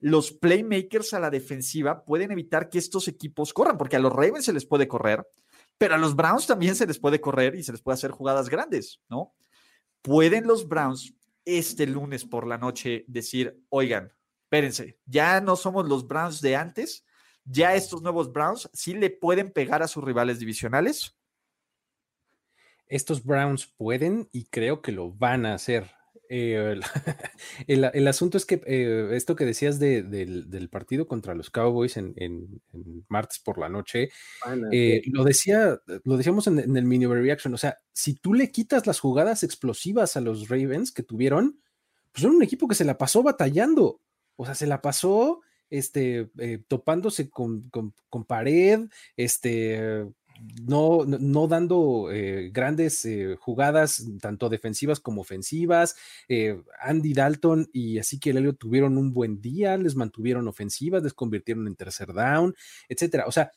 los 0.00 0.32
playmakers 0.32 1.14
a 1.14 1.20
la 1.20 1.30
defensiva 1.30 2.04
pueden 2.04 2.32
evitar 2.32 2.68
que 2.68 2.78
estos 2.78 3.06
equipos 3.06 3.52
corran, 3.52 3.78
porque 3.78 3.96
a 3.96 4.00
los 4.00 4.12
Ravens 4.12 4.46
se 4.46 4.52
les 4.52 4.66
puede 4.66 4.88
correr, 4.88 5.26
pero 5.78 5.94
a 5.94 5.98
los 5.98 6.16
Browns 6.16 6.46
también 6.46 6.74
se 6.74 6.86
les 6.86 6.98
puede 6.98 7.20
correr 7.20 7.54
y 7.54 7.62
se 7.62 7.72
les 7.72 7.82
puede 7.82 7.94
hacer 7.94 8.10
jugadas 8.10 8.48
grandes, 8.48 9.00
¿no? 9.08 9.34
¿Pueden 10.02 10.46
los 10.46 10.66
Browns 10.66 11.14
este 11.44 11.86
lunes 11.86 12.24
por 12.24 12.46
la 12.46 12.58
noche 12.58 13.04
decir, 13.06 13.62
oigan, 13.68 14.12
espérense, 14.44 14.98
ya 15.04 15.40
no 15.40 15.56
somos 15.56 15.86
los 15.86 16.06
Browns 16.06 16.40
de 16.40 16.56
antes, 16.56 17.04
ya 17.44 17.74
estos 17.74 18.02
nuevos 18.02 18.32
Browns 18.32 18.70
sí 18.72 18.94
le 18.94 19.10
pueden 19.10 19.50
pegar 19.50 19.82
a 19.82 19.88
sus 19.88 20.02
rivales 20.02 20.38
divisionales? 20.38 21.16
Estos 22.86 23.22
Browns 23.22 23.66
pueden 23.66 24.28
y 24.32 24.44
creo 24.44 24.82
que 24.82 24.92
lo 24.92 25.12
van 25.12 25.46
a 25.46 25.54
hacer. 25.54 25.90
Eh, 26.32 26.80
el, 27.66 28.06
asunto 28.08 28.38
es 28.38 28.46
que 28.46 28.62
eh, 28.64 29.08
esto 29.14 29.34
que 29.34 29.44
decías 29.44 29.80
del, 29.80 30.68
partido 30.70 31.08
contra 31.08 31.34
los 31.34 31.50
Cowboys 31.50 31.96
en, 31.96 32.14
martes 33.08 33.40
por 33.40 33.58
la 33.58 33.68
noche, 33.68 34.10
eh, 34.70 35.02
lo 35.06 35.24
decía, 35.24 35.80
lo 36.04 36.16
decíamos 36.16 36.46
en, 36.46 36.76
el 36.76 36.84
mini 36.84 37.06
reaction. 37.06 37.52
O 37.52 37.58
sea, 37.58 37.80
si 37.92 38.14
tú 38.14 38.32
le 38.32 38.52
quitas 38.52 38.86
las 38.86 39.00
jugadas 39.00 39.42
explosivas 39.42 40.16
a 40.16 40.20
los 40.20 40.48
Ravens 40.48 40.92
que 40.92 41.02
tuvieron, 41.02 41.60
pues 42.12 42.22
son 42.22 42.36
un 42.36 42.44
equipo 42.44 42.68
que 42.68 42.76
se 42.76 42.84
la 42.84 42.96
pasó 42.96 43.24
batallando. 43.24 44.00
O 44.36 44.46
sea, 44.46 44.54
se 44.54 44.68
la 44.68 44.80
pasó 44.80 45.40
este, 45.68 46.30
topándose 46.68 47.28
con, 47.28 47.68
con, 47.70 48.24
pared, 48.24 48.88
este, 49.16 50.06
no, 50.62 51.04
no, 51.04 51.46
dando 51.48 52.10
eh, 52.10 52.50
grandes 52.52 53.04
eh, 53.04 53.36
jugadas, 53.38 54.04
tanto 54.20 54.48
defensivas 54.48 55.00
como 55.00 55.20
ofensivas. 55.20 55.96
Eh, 56.28 56.62
Andy 56.80 57.12
Dalton 57.12 57.68
y 57.72 57.98
así 57.98 58.18
que 58.18 58.30
Elliot 58.30 58.58
tuvieron 58.58 58.96
un 58.98 59.12
buen 59.12 59.40
día, 59.40 59.76
les 59.76 59.96
mantuvieron 59.96 60.48
ofensivas, 60.48 61.02
les 61.02 61.14
convirtieron 61.14 61.66
en 61.66 61.76
tercer 61.76 62.12
down, 62.12 62.54
etcétera. 62.88 63.24
O 63.26 63.32
sea, 63.32 63.50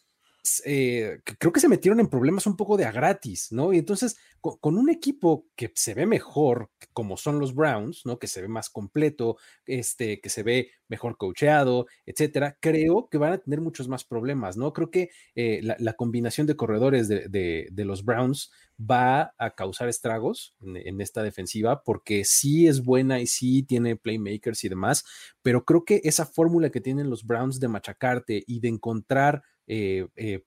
eh, 0.66 1.22
creo 1.40 1.54
que 1.54 1.62
se 1.62 1.70
metieron 1.70 2.02
en 2.02 2.10
problemas 2.10 2.46
un 2.48 2.58
poco 2.58 2.76
de 2.76 2.84
a 2.84 2.92
gratis, 2.92 3.52
¿no? 3.52 3.72
Y 3.72 3.78
entonces, 3.78 4.18
con, 4.42 4.78
un 4.78 4.90
equipo 4.90 5.48
que 5.56 5.72
se 5.74 5.94
ve 5.94 6.06
mejor, 6.06 6.70
como 6.92 7.16
son 7.16 7.40
los 7.40 7.56
Browns, 7.56 8.06
¿no? 8.06 8.20
Que 8.20 8.28
se 8.28 8.42
ve 8.42 8.50
más 8.50 8.70
completo, 8.70 9.38
este, 9.66 10.20
que 10.20 10.30
se 10.30 10.44
ve 10.44 10.72
mejor 10.90 11.18
coacheado, 11.18 11.88
etcétera, 12.06 12.58
creo 12.60 13.08
que 13.10 13.18
van 13.18 13.32
a 13.32 13.38
tener 13.38 13.62
muchos 13.62 13.88
más 13.88 14.04
problemas, 14.04 14.58
¿no? 14.58 14.74
Creo 14.74 14.92
que 14.92 15.12
eh, 15.36 15.62
la, 15.62 15.94
combinación 15.94 16.46
de 16.46 16.58
corredores 16.58 17.08
de, 17.08 17.72
los 17.78 18.04
Browns 18.04 18.52
va 18.80 19.34
a 19.38 19.52
causar 19.56 19.88
estragos 19.88 20.56
en, 20.62 21.00
esta 21.00 21.24
defensiva 21.24 21.84
porque 21.84 22.26
sí 22.26 22.68
es 22.68 22.84
buena 22.84 23.22
y 23.22 23.28
sí 23.28 23.64
tiene 23.64 23.96
playmakers 23.96 24.66
y 24.66 24.70
demás, 24.70 25.06
pero 25.42 25.64
creo 25.64 25.86
que 25.86 26.02
esa 26.04 26.26
fórmula 26.26 26.70
que 26.70 26.82
tienen 26.82 27.10
los 27.10 27.26
Browns 27.26 27.62
de 27.62 27.70
machacarte 27.70 28.44
y 28.46 28.60
de 28.60 28.68
encontrar 28.68 29.44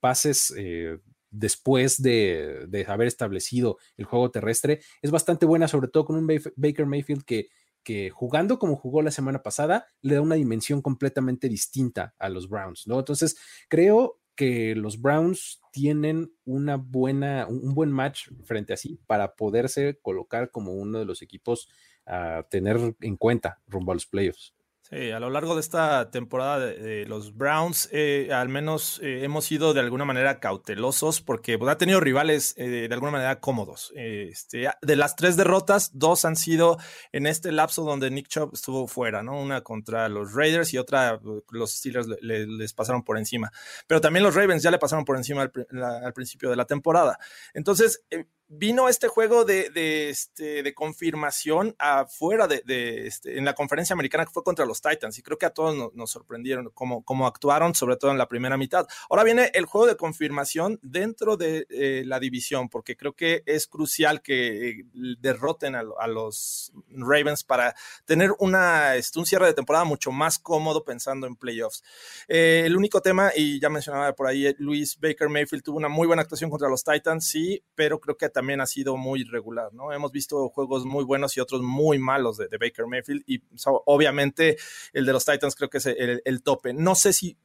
pases 0.01 0.53
eh, 0.57 0.99
después 1.31 2.01
de, 2.03 2.85
haber 2.89 3.07
establecido 3.07 3.79
el 3.97 4.05
juego 4.05 4.31
terrestre 4.31 4.81
es 5.03 5.11
bastante 5.11 5.47
buena, 5.47 5.69
sobre 5.69 5.89
todo 5.89 6.05
con 6.05 6.17
un 6.17 6.27
Baker 6.27 6.87
Mayfield 6.87 7.25
que, 7.25 7.49
que 7.83 8.11
jugando 8.11 8.59
como 8.59 8.77
jugó 8.77 9.03
la 9.03 9.11
semana 9.11 9.43
pasada, 9.43 9.87
le 10.03 10.15
da 10.15 10.21
una 10.21 10.35
dimensión 10.35 10.83
completamente 10.83 11.49
distinta 11.49 12.15
a 12.19 12.29
los 12.29 12.49
Browns, 12.49 12.87
¿no? 12.87 12.99
Entonces, 12.99 13.37
creo 13.69 14.21
que 14.35 14.75
los 14.75 15.01
Browns 15.01 15.61
tienen 15.73 16.33
una 16.45 16.77
buena, 16.77 17.47
un 17.49 17.75
buen 17.75 17.91
match 17.91 18.29
frente 18.45 18.73
a 18.73 18.77
sí 18.77 19.01
para 19.07 19.35
poderse 19.35 19.99
colocar 20.03 20.51
como 20.51 20.75
uno 20.75 20.99
de 20.99 21.07
los 21.07 21.23
equipos 21.23 21.69
a 22.05 22.47
tener 22.51 22.95
en 23.01 23.17
cuenta 23.17 23.61
rumbo 23.67 23.93
a 23.93 23.95
los 23.95 24.07
playoffs. 24.07 24.56
Sí, 24.89 25.11
a 25.11 25.19
lo 25.19 25.31
largo 25.31 25.57
de 25.57 25.63
esta 25.63 26.13
temporada 26.13 26.61
de, 26.61 27.07
los 27.07 27.37
Browns, 27.37 27.89
eh, 27.91 28.29
al 28.33 28.49
menos 28.49 29.01
eh, 29.03 29.25
hemos 29.25 29.45
sido 29.45 29.75
de 29.75 29.81
alguna 29.81 30.05
manera 30.05 30.39
cautelosos 30.39 31.21
porque 31.21 31.59
pues, 31.59 31.73
ha 31.73 31.77
tenido 31.77 31.99
rivales 31.99 32.55
eh, 32.57 32.87
de 32.87 32.95
alguna 32.95 33.11
manera 33.11 33.41
cómodos. 33.41 33.93
Este, 33.97 34.71
de 34.81 34.97
las 34.97 35.17
tres 35.17 35.37
derrotas, 35.37 35.91
dos 35.93 36.25
han 36.25 36.37
sido 36.37 36.79
en 37.11 37.27
este 37.27 37.51
lapso 37.51 37.83
donde 37.83 38.13
Nick 38.13 38.29
Chubb 38.29 38.55
estuvo 38.55 38.87
fuera, 38.87 39.25
¿no? 39.25 39.41
Una 39.41 39.63
contra 39.63 40.09
los 40.09 40.35
Raiders 40.35 40.73
y 40.73 40.79
otra 40.79 41.19
los 41.51 41.73
Steelers 41.73 42.07
les 42.21 42.73
pasaron 42.73 43.03
por 43.03 43.19
encima. 43.19 43.51
Pero 43.89 44.01
también 44.01 44.23
los 44.23 44.37
Ravens 44.37 44.63
ya 44.63 44.71
le 44.71 44.79
pasaron 44.79 45.05
por 45.05 45.17
encima 45.17 45.43
al, 45.43 45.83
al 45.83 46.13
principio 46.13 46.49
de 46.49 46.55
la 46.55 46.65
temporada. 46.65 47.19
Entonces, 47.55 48.05
vino 48.48 48.89
este 48.89 49.09
juego 49.09 49.44
de, 49.44 49.70
de, 49.70 50.10
este, 50.10 50.62
de 50.62 50.74
confirmación 50.74 51.74
afuera 51.78 52.47
de, 52.47 52.62
de 52.64 53.06
este, 53.06 53.39
en 53.39 53.44
la 53.44 53.55
conferencia 53.55 53.94
americana 53.94 54.24
que 54.24 54.31
fue 54.31 54.44
contra 54.44 54.64
los 54.64 54.81
Titans 54.81 55.18
y 55.18 55.23
creo 55.23 55.39
que 55.39 55.47
a 55.47 55.51
todos 55.51 55.93
nos, 55.94 56.10
sorprendieron 56.10 56.70
cómo, 56.73 57.02
cómo, 57.02 57.27
actuaron, 57.27 57.74
sobre 57.74 57.97
todo 57.97 58.12
en 58.12 58.18
la 58.18 58.28
primera 58.28 58.56
mitad. 58.56 58.86
Ahora 59.10 59.24
viene 59.24 59.51
el 59.55 59.66
juego 59.66 59.86
de 59.86 59.97
confirmación 59.97 60.78
dentro 60.82 61.36
de 61.36 61.66
eh, 61.70 62.05
la 62.06 62.20
división 62.20 62.68
porque 62.68 62.97
creo 62.97 63.14
que 63.14 63.43
es 63.47 63.66
crucial 63.66 64.23
que 64.23 64.85
derroten 64.93 65.74
a, 65.74 65.82
los 66.06 66.73
Ravens 66.90 67.43
para 67.43 67.74
tener 68.05 68.31
una, 68.39 68.94
este, 68.94 69.18
un 69.18 69.27
cierre 69.27 69.47
de 69.47 69.55
temporada 69.55 69.85
mucho 69.85 70.12
más 70.12 70.39
cómodo 70.39 70.85
pensando 70.85 71.27
en 71.27 71.35
playoffs. 71.35 71.82
Eh, 72.28 72.62
el 72.64 72.77
único 72.77 73.01
tema, 73.01 73.32
y 73.35 73.60
ya 73.60 73.68
mencionaba 73.68 74.12
por 74.14 74.28
ahí, 74.28 74.55
Luis 74.59 74.98
Baker 75.01 75.28
Mayfield 75.28 75.64
tuvo 75.64 75.78
una 75.78 75.89
muy 75.89 76.06
buena 76.06 76.23
actuación 76.23 76.48
contra 76.48 76.68
los 76.68 76.85
Titans, 76.85 77.27
sí, 77.27 77.62
pero 77.74 77.98
creo 77.98 78.16
que 78.16 78.36
también 78.37 78.61
ha 78.61 78.67
sido 78.67 78.99
muy 78.99 79.23
irregular, 79.23 79.73
¿no? 79.73 79.95
Hemos 79.95 80.13
visto 80.13 80.51
juegos 80.51 80.85
muy 80.85 81.05
buenos 81.05 81.35
y 81.39 81.41
otros 81.41 81.63
muy 81.63 81.99
malos 81.99 82.37
de, 82.37 82.49
Baker 82.59 82.87
Mayfield 82.87 83.23
y 83.27 83.41
obviamente 83.87 84.59
el 84.93 85.07
de 85.07 85.13
los 85.15 85.25
Titans 85.25 85.57
creo 85.57 85.71
que 85.71 85.79
es 85.79 85.87
el 85.87 86.43
tope. 86.43 86.75
No 86.75 86.95
sé 86.95 87.15
si 87.15 87.39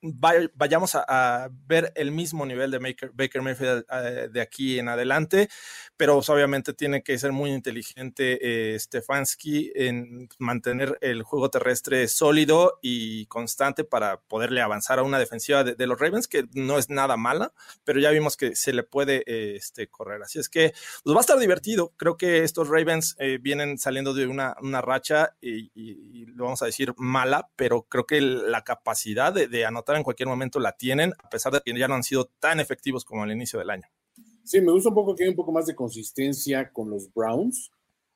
vayamos 0.00 0.94
a, 0.94 1.48
ver 1.66 1.92
el 1.94 2.10
mismo 2.10 2.44
nivel 2.44 2.70
de 2.70 2.78
Baker, 3.14 3.42
Mayfield 3.42 3.84
eh, 3.90 4.28
de 4.30 4.40
aquí 4.40 4.78
en 4.78 4.88
adelante, 4.88 5.48
pero 5.96 6.14
pues, 6.14 6.28
obviamente 6.28 6.74
tiene 6.74 7.02
que 7.02 7.18
ser 7.18 7.32
muy 7.32 7.50
inteligente 7.50 8.38
eh, 8.74 8.78
Stefanski 8.78 9.72
en 9.74 10.28
mantener 10.38 10.98
el 11.00 11.22
juego 11.22 11.50
terrestre 11.50 12.08
sólido 12.08 12.78
y 12.82 13.26
constante 13.26 13.84
para 13.84 14.20
poderle 14.20 14.60
avanzar 14.60 14.98
a 14.98 15.02
una 15.02 15.18
defensiva 15.18 15.64
de, 15.64 15.86
los 15.86 15.98
Ravens, 15.98 16.28
que 16.28 16.44
no 16.52 16.78
es 16.78 16.90
nada 16.90 17.16
mala, 17.16 17.52
pero 17.84 18.00
ya 18.00 18.10
vimos 18.10 18.36
que 18.36 18.54
se 18.54 18.72
le 18.72 18.82
puede 18.82 19.24
eh, 19.26 19.56
este, 19.56 19.88
correr. 19.88 20.22
Así 20.22 20.38
es 20.38 20.48
que 20.48 20.74
pues, 21.02 21.14
va 21.14 21.20
a 21.20 21.22
estar 21.22 21.38
divertido. 21.38 21.92
Creo 21.96 22.16
que 22.16 22.44
estos 22.44 22.68
Ravens 22.68 23.16
vienen 23.40 23.78
saliendo 23.78 24.14
de 24.14 24.26
una, 24.26 24.54
racha 24.82 25.36
y, 25.40 26.26
lo 26.26 26.44
vamos 26.44 26.62
a 26.62 26.66
decir 26.66 26.94
mala, 26.96 27.48
pero 27.56 27.82
creo 27.82 28.06
que 28.06 28.20
la 28.20 28.62
capacidad 28.62 29.32
de 29.32 29.61
anotar 29.64 29.96
en 29.96 30.02
cualquier 30.02 30.28
momento 30.28 30.58
la 30.60 30.72
tienen, 30.72 31.12
a 31.22 31.28
pesar 31.28 31.52
de 31.52 31.60
que 31.60 31.78
ya 31.78 31.88
no 31.88 31.94
han 31.94 32.02
sido 32.02 32.26
tan 32.40 32.60
efectivos 32.60 33.04
como 33.04 33.22
al 33.22 33.32
inicio 33.32 33.58
del 33.58 33.70
año. 33.70 33.86
Sí, 34.44 34.60
me 34.60 34.72
gusta 34.72 34.88
un 34.88 34.94
poco 34.94 35.14
que 35.14 35.24
hay 35.24 35.30
un 35.30 35.36
poco 35.36 35.52
más 35.52 35.66
de 35.66 35.74
consistencia 35.74 36.72
con 36.72 36.90
los 36.90 37.12
Browns. 37.12 37.70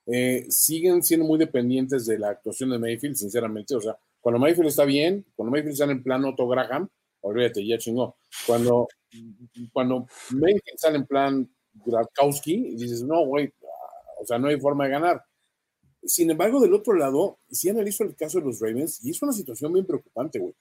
eh, 0.07 0.47
siguen 0.49 1.03
siendo 1.03 1.27
muy 1.27 1.39
dependientes 1.39 2.07
de 2.07 2.19
la 2.19 2.31
actuación 2.31 2.71
de 2.71 2.79
Mayfield, 2.79 3.17
sinceramente. 3.17 3.75
O 3.75 3.81
sea, 3.81 3.97
cuando 4.21 4.39
Mayfield 4.39 4.69
está 4.69 4.85
bien, 4.85 5.25
cuando 5.35 5.51
Mayfield 5.51 5.73
está 5.73 5.85
en 5.91 6.03
plan 6.03 6.25
Otto 6.25 6.47
Graham, 6.47 6.89
olvídate, 7.23 7.67
ya 7.67 7.77
chingó. 7.79 8.17
Cuando, 8.47 8.87
cuando 9.73 10.07
Mayfield 10.31 10.79
sale 10.79 10.97
en 10.99 11.07
plan 11.07 11.51
Gradkowski, 11.75 12.77
dices, 12.77 13.03
no, 13.03 13.25
güey, 13.27 13.53
o 14.21 14.27
sea, 14.27 14.39
no 14.39 14.49
hay 14.49 14.61
forma 14.61 14.85
de 14.85 14.91
ganar. 14.91 15.25
Sin 16.05 16.31
embargo, 16.31 16.61
del 16.61 16.75
otro 16.75 16.95
lado, 16.95 17.39
si 17.51 17.69
analizo 17.69 18.05
el 18.05 18.15
caso 18.15 18.39
de 18.39 18.47
los 18.47 18.61
Ravens, 18.61 19.05
y 19.05 19.11
es 19.11 19.21
una 19.23 19.33
situación 19.33 19.73
bien 19.73 19.87
preocupante, 19.87 20.39
güey. 20.39 20.55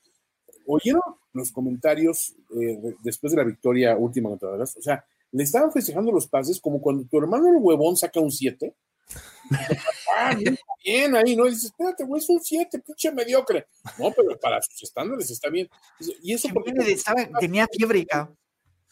¿Oyeron 0.66 1.02
los 1.34 1.52
comentarios 1.52 2.36
eh, 2.60 2.96
después 3.04 3.32
de 3.32 3.38
la 3.38 3.44
victoria 3.44 3.98
última 3.98 4.30
contra 4.30 4.52
Dallas? 4.52 4.76
O 4.78 4.82
sea, 4.82 5.06
le 5.32 5.44
estaban 5.44 5.72
festejando 5.72 6.12
los 6.12 6.28
pases 6.28 6.60
como 6.60 6.82
cuando 6.82 7.06
tu 7.06 7.18
hermano 7.18 7.50
el 7.50 7.58
huevón 7.58 7.98
saca 7.98 8.20
un 8.20 8.32
7. 8.32 8.74
ah, 10.18 10.36
bien 10.84 11.16
ahí, 11.16 11.36
¿no? 11.36 11.46
Y 11.46 11.52
dices, 11.52 11.66
espérate, 11.66 12.04
güey, 12.04 12.22
es 12.22 12.30
un 12.30 12.42
7, 12.42 12.80
pinche 12.80 13.12
mediocre. 13.12 13.68
No, 14.00 14.12
pero 14.12 14.40
para 14.40 14.62
sus 14.62 14.82
estándares 14.84 15.30
está 15.30 15.50
bien. 15.50 15.70
Y 16.24 16.34
eso 16.34 16.48
porque... 16.54 16.74
tenía 17.40 17.68
fiebre, 17.72 18.06
cabrón. 18.06 18.38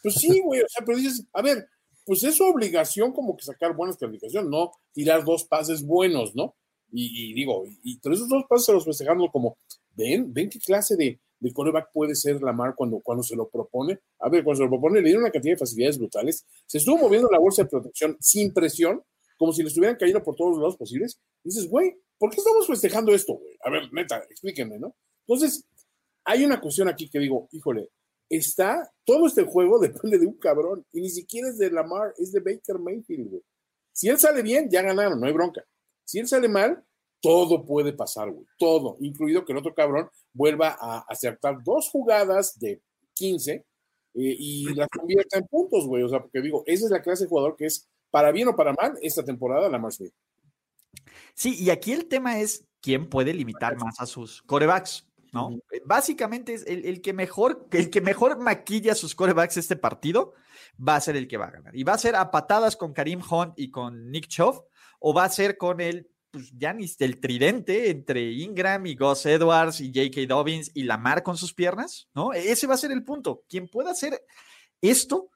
Pues 0.02 0.16
sí, 0.16 0.40
güey, 0.44 0.60
o 0.60 0.68
sea, 0.68 0.84
pero 0.84 0.98
dices, 0.98 1.26
a 1.32 1.40
ver, 1.40 1.66
pues 2.04 2.22
es 2.24 2.36
su 2.36 2.44
obligación 2.44 3.12
como 3.12 3.36
que 3.36 3.44
sacar 3.44 3.74
buenas 3.74 3.96
calificaciones, 3.96 4.50
no 4.50 4.72
tirar 4.92 5.24
dos 5.24 5.44
pases 5.44 5.82
buenos, 5.82 6.34
¿no? 6.34 6.54
Y, 6.92 7.32
digo, 7.32 7.64
y, 7.66 7.94
y 7.94 8.00
esos 8.12 8.28
dos 8.28 8.44
pases 8.48 8.66
se 8.66 8.72
los 8.72 8.84
festejando 8.84 9.28
como, 9.32 9.56
ven, 9.96 10.32
ven 10.32 10.48
qué 10.48 10.60
clase 10.60 10.94
de, 10.96 11.18
de 11.40 11.52
coreback 11.52 11.90
puede 11.92 12.14
ser 12.14 12.42
Lamar 12.42 12.74
cuando, 12.74 13.00
cuando 13.00 13.22
se 13.22 13.36
lo 13.36 13.48
propone. 13.48 14.00
A 14.20 14.28
ver, 14.28 14.44
cuando 14.44 14.58
se 14.58 14.64
lo 14.64 14.70
propone, 14.70 15.00
le 15.00 15.06
dieron 15.06 15.22
una 15.22 15.32
cantidad 15.32 15.54
de 15.54 15.58
facilidades 15.58 15.98
brutales. 15.98 16.46
Se 16.66 16.78
estuvo 16.78 16.96
moviendo 16.96 17.28
la 17.30 17.38
bolsa 17.38 17.62
de 17.62 17.68
protección 17.68 18.16
sin 18.20 18.52
presión, 18.52 19.02
como 19.38 19.52
si 19.52 19.62
le 19.62 19.68
estuvieran 19.68 19.96
cayendo 19.96 20.22
por 20.22 20.36
todos 20.36 20.52
los 20.52 20.60
lados 20.60 20.76
posibles. 20.76 21.20
dices, 21.42 21.68
güey, 21.68 21.96
¿por 22.18 22.30
qué 22.30 22.36
estamos 22.36 22.66
festejando 22.66 23.14
esto, 23.14 23.34
güey? 23.34 23.56
A 23.64 23.70
ver, 23.70 23.92
neta, 23.92 24.18
explíquenme, 24.30 24.78
¿no? 24.78 24.94
Entonces, 25.26 25.66
hay 26.24 26.44
una 26.44 26.60
cuestión 26.60 26.88
aquí 26.88 27.08
que 27.08 27.18
digo, 27.18 27.48
híjole, 27.52 27.90
está, 28.28 28.90
todo 29.04 29.26
este 29.26 29.44
juego 29.44 29.78
depende 29.80 30.18
de 30.18 30.26
un 30.26 30.38
cabrón, 30.38 30.84
y 30.92 31.00
ni 31.00 31.10
siquiera 31.10 31.48
es 31.48 31.58
de 31.58 31.70
Lamar, 31.70 32.14
es 32.18 32.32
de 32.32 32.40
Baker 32.40 32.78
Mayfield, 32.78 33.28
güey. 33.28 33.42
Si 33.92 34.08
él 34.08 34.18
sale 34.18 34.42
bien, 34.42 34.68
ya 34.70 34.82
ganaron, 34.82 35.20
no 35.20 35.26
hay 35.26 35.32
bronca. 35.32 35.64
Si 36.04 36.18
él 36.18 36.26
sale 36.26 36.48
mal, 36.48 36.84
todo 37.24 37.64
puede 37.64 37.94
pasar, 37.94 38.30
güey, 38.30 38.46
todo, 38.58 38.98
incluido 39.00 39.46
que 39.46 39.52
el 39.52 39.58
otro 39.58 39.74
cabrón 39.74 40.10
vuelva 40.34 40.76
a 40.78 41.06
acertar 41.08 41.56
dos 41.64 41.88
jugadas 41.88 42.58
de 42.58 42.82
15 43.14 43.52
eh, 43.52 43.64
y 44.14 44.74
las 44.74 44.88
convierta 44.88 45.38
en 45.38 45.46
puntos, 45.46 45.86
güey. 45.86 46.02
O 46.02 46.08
sea, 46.10 46.20
porque 46.20 46.42
digo, 46.42 46.62
esa 46.66 46.84
es 46.84 46.90
la 46.90 47.00
clase 47.00 47.24
de 47.24 47.30
jugador 47.30 47.56
que 47.56 47.64
es, 47.64 47.88
para 48.10 48.30
bien 48.30 48.48
o 48.48 48.56
para 48.56 48.74
mal, 48.74 48.92
esta 49.00 49.24
temporada 49.24 49.70
la 49.70 49.78
más 49.78 49.98
bien. 49.98 50.12
Sí, 51.34 51.56
y 51.58 51.70
aquí 51.70 51.92
el 51.92 52.08
tema 52.08 52.38
es 52.40 52.66
quién 52.82 53.08
puede 53.08 53.32
limitar 53.32 53.78
más 53.78 53.98
a 54.00 54.06
sus 54.06 54.42
corebacks. 54.42 55.08
¿no? 55.32 55.50
Eh, 55.72 55.80
básicamente 55.86 56.52
es 56.52 56.64
el, 56.66 57.00
que 57.00 57.14
mejor, 57.14 57.66
el 57.72 57.88
que 57.88 58.02
mejor 58.02 58.38
maquilla 58.38 58.94
sus 58.94 59.14
corebacks 59.14 59.56
este 59.56 59.76
partido 59.76 60.34
va 60.78 60.96
a 60.96 61.00
ser 61.00 61.16
el 61.16 61.26
que 61.26 61.38
va 61.38 61.46
a 61.46 61.52
ganar. 61.52 61.74
Y 61.74 61.84
va 61.84 61.94
a 61.94 61.98
ser 61.98 62.16
a 62.16 62.30
patadas 62.30 62.76
con 62.76 62.92
Karim 62.92 63.22
Hunt 63.28 63.54
y 63.56 63.70
con 63.70 64.10
Nick 64.10 64.28
Chubb, 64.28 64.62
o 65.00 65.14
va 65.14 65.24
a 65.24 65.30
ser 65.30 65.56
con 65.56 65.80
el, 65.80 66.08
pues 66.34 66.50
ya 66.58 66.72
ni 66.72 66.90
el 66.98 67.20
tridente 67.20 67.90
entre 67.90 68.32
Ingram 68.32 68.84
y 68.86 68.96
Gus 68.96 69.24
Edwards 69.24 69.80
y 69.80 69.92
J.K. 69.94 70.26
Dobbins 70.26 70.72
y 70.74 70.82
Lamar 70.82 71.22
con 71.22 71.36
sus 71.36 71.54
piernas, 71.54 72.08
¿no? 72.12 72.32
Ese 72.32 72.66
va 72.66 72.74
a 72.74 72.78
ser 72.78 72.90
el 72.90 73.04
punto. 73.04 73.44
Quien 73.48 73.68
pueda 73.68 73.92
hacer 73.92 74.20
esto 74.80 75.30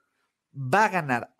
va 0.52 0.86
a 0.86 0.88
ganar. 0.88 1.32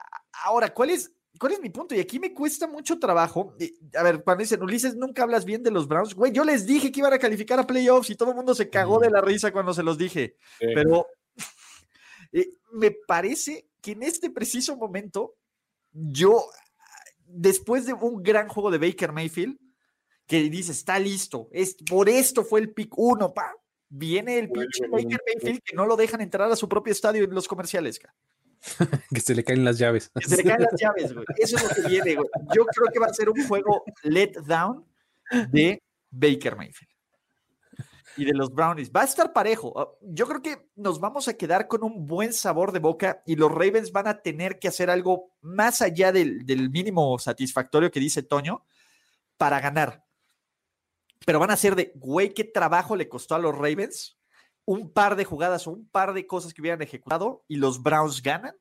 Ahora, 0.45 0.73
¿cuál 0.73 0.91
es 0.91 1.13
¿Cuál 1.39 1.53
es 1.53 1.61
mi 1.61 1.71
punto? 1.71 1.95
Y 1.95 2.01
aquí 2.01 2.19
me 2.19 2.33
cuesta 2.33 2.67
mucho 2.67 2.99
trabajo. 2.99 3.55
A 3.95 4.03
ver, 4.03 4.23
cuando 4.25 4.43
dicen, 4.43 4.63
Ulises, 4.63 4.97
nunca 4.97 5.23
hablas 5.23 5.45
bien 5.45 5.63
de 5.63 5.71
los 5.71 5.87
Browns. 5.87 6.15
Güey, 6.15 6.33
yo 6.33 6.45
les 6.45 6.67
dije 6.67 6.91
que 6.91 7.01
iban 7.01 7.13
a 7.13 7.19
calificar 7.19 7.59
a 7.61 7.67
playoffs 7.67 8.11
y 8.11 8.17
todo 8.17 8.31
el 8.31 8.37
mundo 8.37 8.55
se 8.55 8.69
cagó 8.69 8.99
de 8.99 9.11
la 9.11 9.21
risa 9.21 9.53
cuando 9.53 9.73
se 9.73 9.83
los 9.83 9.99
dije. 9.99 10.37
Pero 10.59 11.07
eh, 12.33 12.49
me 12.73 12.91
parece 13.07 13.69
que 13.81 13.93
en 13.93 14.03
este 14.03 14.31
preciso 14.31 14.77
momento, 14.77 15.37
yo, 15.93 16.45
después 17.29 17.87
de 17.87 17.93
un 17.93 18.23
gran 18.23 18.49
juego 18.49 18.71
de 18.71 18.79
Baker 18.79 19.13
Mayfield, 19.13 19.59
que 20.27 20.43
dice, 20.51 20.73
está 20.73 20.99
listo, 20.99 21.49
es, 21.53 21.77
por 21.89 22.09
esto 22.09 22.45
fue 22.45 22.61
el 22.61 22.73
pick 22.73 22.97
uno, 22.99 23.33
pa, 23.33 23.55
viene 23.89 24.39
el 24.39 24.51
pinche 24.51 24.87
Baker 24.89 25.21
Mayfield 25.27 25.63
que 25.65 25.77
no 25.77 25.87
lo 25.87 25.97
dejan 25.97 26.21
entrar 26.21 26.51
a 26.51 26.57
su 26.57 26.69
propio 26.69 26.93
estadio 26.93 27.25
en 27.25 27.35
los 27.35 27.49
comerciales. 27.49 27.99
Ca. 27.99 28.15
que 29.15 29.21
se 29.21 29.35
le 29.35 29.45
caen 29.45 29.65
las 29.65 29.79
llaves. 29.79 30.11
Que 30.15 30.29
se 30.29 30.37
le 30.37 30.45
caen 30.45 30.63
las 30.63 30.81
llaves, 30.81 31.15
güey. 31.15 31.25
Eso 31.39 31.57
es 31.57 31.63
lo 31.63 31.69
que 31.71 31.89
viene, 31.89 32.15
güey. 32.17 32.29
Yo 32.55 32.65
creo 32.67 32.93
que 32.93 32.99
va 32.99 33.07
a 33.07 33.15
ser 33.15 33.29
un 33.31 33.47
juego 33.47 33.85
let 34.03 34.33
down 34.47 34.85
de 35.51 35.83
Baker 36.11 36.57
Mayfield. 36.57 36.98
Y 38.19 38.25
de 38.25 38.35
los 38.35 38.51
Brownies. 38.51 38.91
Va 38.91 39.03
a 39.03 39.05
estar 39.05 39.33
parejo. 39.33 39.73
Ah, 39.79 39.89
yo 40.03 40.27
creo 40.27 40.43
que 40.43 40.71
nos 40.77 41.01
vamos 41.01 41.29
a 41.29 41.35
quedar 41.35 41.69
con 41.69 41.85
un 41.85 42.07
buen 42.07 42.33
sabor 42.33 42.73
de 42.73 42.81
boca 42.81 43.23
y 43.25 43.37
los 43.37 43.51
Ravens 43.51 43.93
van 43.93 44.09
a 44.09 44.21
tener 44.21 44.59
que 44.59 44.69
hacer 44.69 44.91
algo 44.91 45.33
más 45.41 45.81
allá 45.81 46.13
del, 46.13 46.45
del 46.45 46.71
mínimo 46.71 47.19
satisfactorio 47.19 47.91
que 47.91 48.01
dice 48.01 48.23
Toño 48.23 48.65
para 49.37 49.61
ganar. 49.61 50.05
Pero 51.25 51.39
van 51.39 51.51
a 51.51 51.57
ser 51.57 51.75
de, 51.75 51.93
güey, 51.95 52.35
qué 52.35 52.45
trabajo 52.45 52.97
le 52.97 53.09
costó 53.09 53.35
a 53.35 53.39
los 53.39 53.55
Ravens 53.55 54.19
un 54.69 54.93
par 54.93 55.17
de 55.17 55.25
jugadas 55.25 55.67
o 55.67 55.71
un 55.71 55.89
par 55.89 56.13
de 56.13 56.27
cosas 56.27 56.53
que 56.53 56.61
hubieran 56.61 56.83
ejecutado 56.83 57.43
y 57.49 57.57
los 57.57 57.83
Browns 57.83 58.23
ganan, 58.23 58.55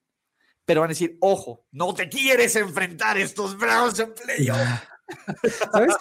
pero 0.63 0.79
van 0.79 0.89
a 0.89 0.93
decir, 0.93 1.17
ojo, 1.19 1.65
no 1.71 1.93
te 1.93 2.07
quieres 2.07 2.55
enfrentar 2.55 3.17
estos 3.17 3.57
Browns 3.57 3.99
en 3.99 4.13
playoff. 4.13 4.57
¿Sabes? 5.71 5.95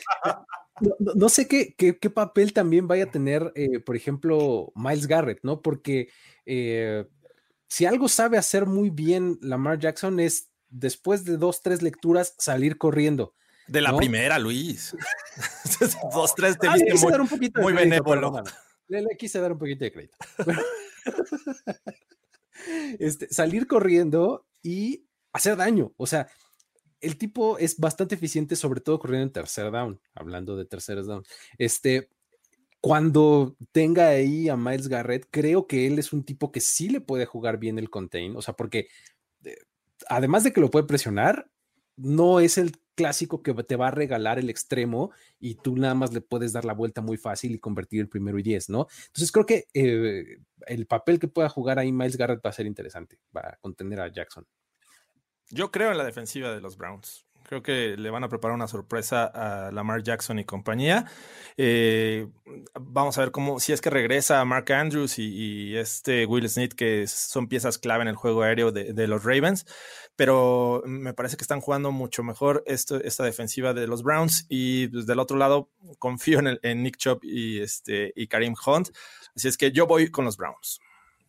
No, 0.98 1.28
sé 1.28 1.48
qué, 1.48 1.74
qué, 1.74 2.10
papel 2.10 2.52
también 2.52 2.86
vaya 2.86 3.04
a 3.04 3.10
tener, 3.10 3.52
eh, 3.54 3.80
por 3.80 3.96
ejemplo, 3.96 4.72
Miles 4.74 5.06
Garrett, 5.06 5.38
¿no? 5.42 5.62
Porque 5.62 6.08
eh, 6.44 7.06
si 7.68 7.86
algo 7.86 8.08
sabe 8.08 8.36
hacer 8.36 8.66
muy 8.66 8.90
bien 8.90 9.38
Lamar 9.40 9.78
Jackson 9.78 10.20
es 10.20 10.50
después 10.68 11.24
de 11.24 11.38
dos, 11.38 11.62
tres 11.62 11.82
lecturas 11.82 12.34
salir 12.38 12.76
corriendo. 12.76 13.34
De 13.68 13.80
la 13.80 13.96
primera, 13.96 14.38
Luis. 14.38 14.94
dos, 16.12 16.34
tres 16.34 16.58
te 16.58 16.68
viste 16.68 16.94
muy, 16.94 17.52
muy 17.56 17.72
benévolo. 17.72 18.42
Le, 18.88 19.16
quise 19.18 19.40
dar 19.40 19.52
un 19.52 19.58
poquito 19.58 19.84
de 19.84 19.92
crédito. 19.92 20.16
este, 22.98 23.32
salir 23.32 23.66
corriendo 23.66 24.46
y 24.62 25.06
hacer 25.32 25.56
daño. 25.56 25.92
O 25.96 26.06
sea, 26.06 26.28
el 27.00 27.18
tipo 27.18 27.58
es 27.58 27.78
bastante 27.78 28.14
eficiente, 28.14 28.56
sobre 28.56 28.80
todo 28.80 28.98
corriendo 28.98 29.24
en 29.24 29.32
tercer 29.32 29.70
down, 29.70 30.00
hablando 30.14 30.56
de 30.56 30.64
terceros 30.64 31.06
down. 31.06 31.24
Este, 31.58 32.10
cuando 32.80 33.56
tenga 33.72 34.08
ahí 34.08 34.48
a 34.48 34.56
Miles 34.56 34.88
Garrett, 34.88 35.26
creo 35.30 35.66
que 35.66 35.86
él 35.86 35.98
es 35.98 36.12
un 36.12 36.24
tipo 36.24 36.52
que 36.52 36.60
sí 36.60 36.88
le 36.88 37.00
puede 37.00 37.26
jugar 37.26 37.58
bien 37.58 37.78
el 37.78 37.90
contain, 37.90 38.36
o 38.36 38.42
sea, 38.42 38.54
porque 38.54 38.88
eh, 39.44 39.56
además 40.08 40.44
de 40.44 40.52
que 40.52 40.60
lo 40.60 40.70
puede 40.70 40.86
presionar, 40.86 41.50
no 41.96 42.40
es 42.40 42.58
el 42.58 42.72
clásico 42.94 43.42
que 43.42 43.54
te 43.54 43.76
va 43.76 43.88
a 43.88 43.90
regalar 43.90 44.38
el 44.38 44.50
extremo 44.50 45.12
y 45.38 45.56
tú 45.56 45.76
nada 45.76 45.94
más 45.94 46.12
le 46.12 46.20
puedes 46.20 46.52
dar 46.52 46.64
la 46.64 46.74
vuelta 46.74 47.02
muy 47.02 47.16
fácil 47.16 47.54
y 47.54 47.58
convertir 47.58 48.00
el 48.00 48.08
primero 48.08 48.38
y 48.38 48.42
diez, 48.42 48.68
¿no? 48.68 48.86
Entonces 49.06 49.32
creo 49.32 49.46
que 49.46 49.66
eh, 49.74 50.38
el 50.66 50.86
papel 50.86 51.18
que 51.18 51.28
pueda 51.28 51.48
jugar 51.48 51.78
ahí 51.78 51.92
Miles 51.92 52.16
Garrett 52.16 52.44
va 52.44 52.50
a 52.50 52.54
ser 52.54 52.66
interesante 52.66 53.18
para 53.32 53.58
contener 53.60 54.00
a 54.00 54.12
Jackson. 54.12 54.46
Yo 55.50 55.70
creo 55.70 55.90
en 55.90 55.98
la 55.98 56.04
defensiva 56.04 56.52
de 56.52 56.60
los 56.60 56.76
Browns. 56.76 57.26
Creo 57.44 57.62
que 57.62 57.96
le 57.96 58.10
van 58.10 58.24
a 58.24 58.28
preparar 58.28 58.56
una 58.56 58.66
sorpresa 58.66 59.24
a 59.26 59.70
Lamar 59.70 60.02
Jackson 60.02 60.40
y 60.40 60.44
compañía. 60.44 61.06
Eh, 61.56 62.26
vamos 62.74 63.16
a 63.16 63.20
ver 63.20 63.30
cómo, 63.30 63.60
si 63.60 63.72
es 63.72 63.80
que 63.80 63.88
regresa 63.88 64.44
Mark 64.44 64.72
Andrews 64.72 65.20
y, 65.20 65.76
este 65.76 66.26
Will 66.26 66.48
Smith, 66.48 66.72
que 66.74 67.06
son 67.06 67.46
piezas 67.46 67.78
clave 67.78 68.02
en 68.02 68.08
el 68.08 68.16
juego 68.16 68.42
aéreo 68.42 68.72
de, 68.72 69.06
los 69.06 69.22
Ravens. 69.22 69.64
Pero 70.16 70.82
me 70.86 71.14
parece 71.14 71.36
que 71.36 71.44
están 71.44 71.60
jugando 71.60 71.92
mucho 71.92 72.24
mejor 72.24 72.64
esto, 72.66 72.96
esta 72.96 73.22
defensiva 73.22 73.74
de 73.74 73.86
los 73.86 74.02
Browns. 74.02 74.46
Y 74.48 74.88
pues, 74.88 75.06
del 75.06 75.20
otro 75.20 75.36
lado, 75.36 75.70
confío 76.00 76.40
en, 76.40 76.58
en 76.62 76.82
Nick 76.82 76.96
Chubb 76.96 77.20
y, 77.22 77.60
este, 77.60 78.12
y 78.16 78.26
Karim 78.26 78.54
Hunt. 78.66 78.88
Así 79.36 79.46
es 79.46 79.56
que 79.56 79.70
yo 79.70 79.86
voy 79.86 80.10
con 80.10 80.24
los 80.24 80.36
Browns. 80.36 80.80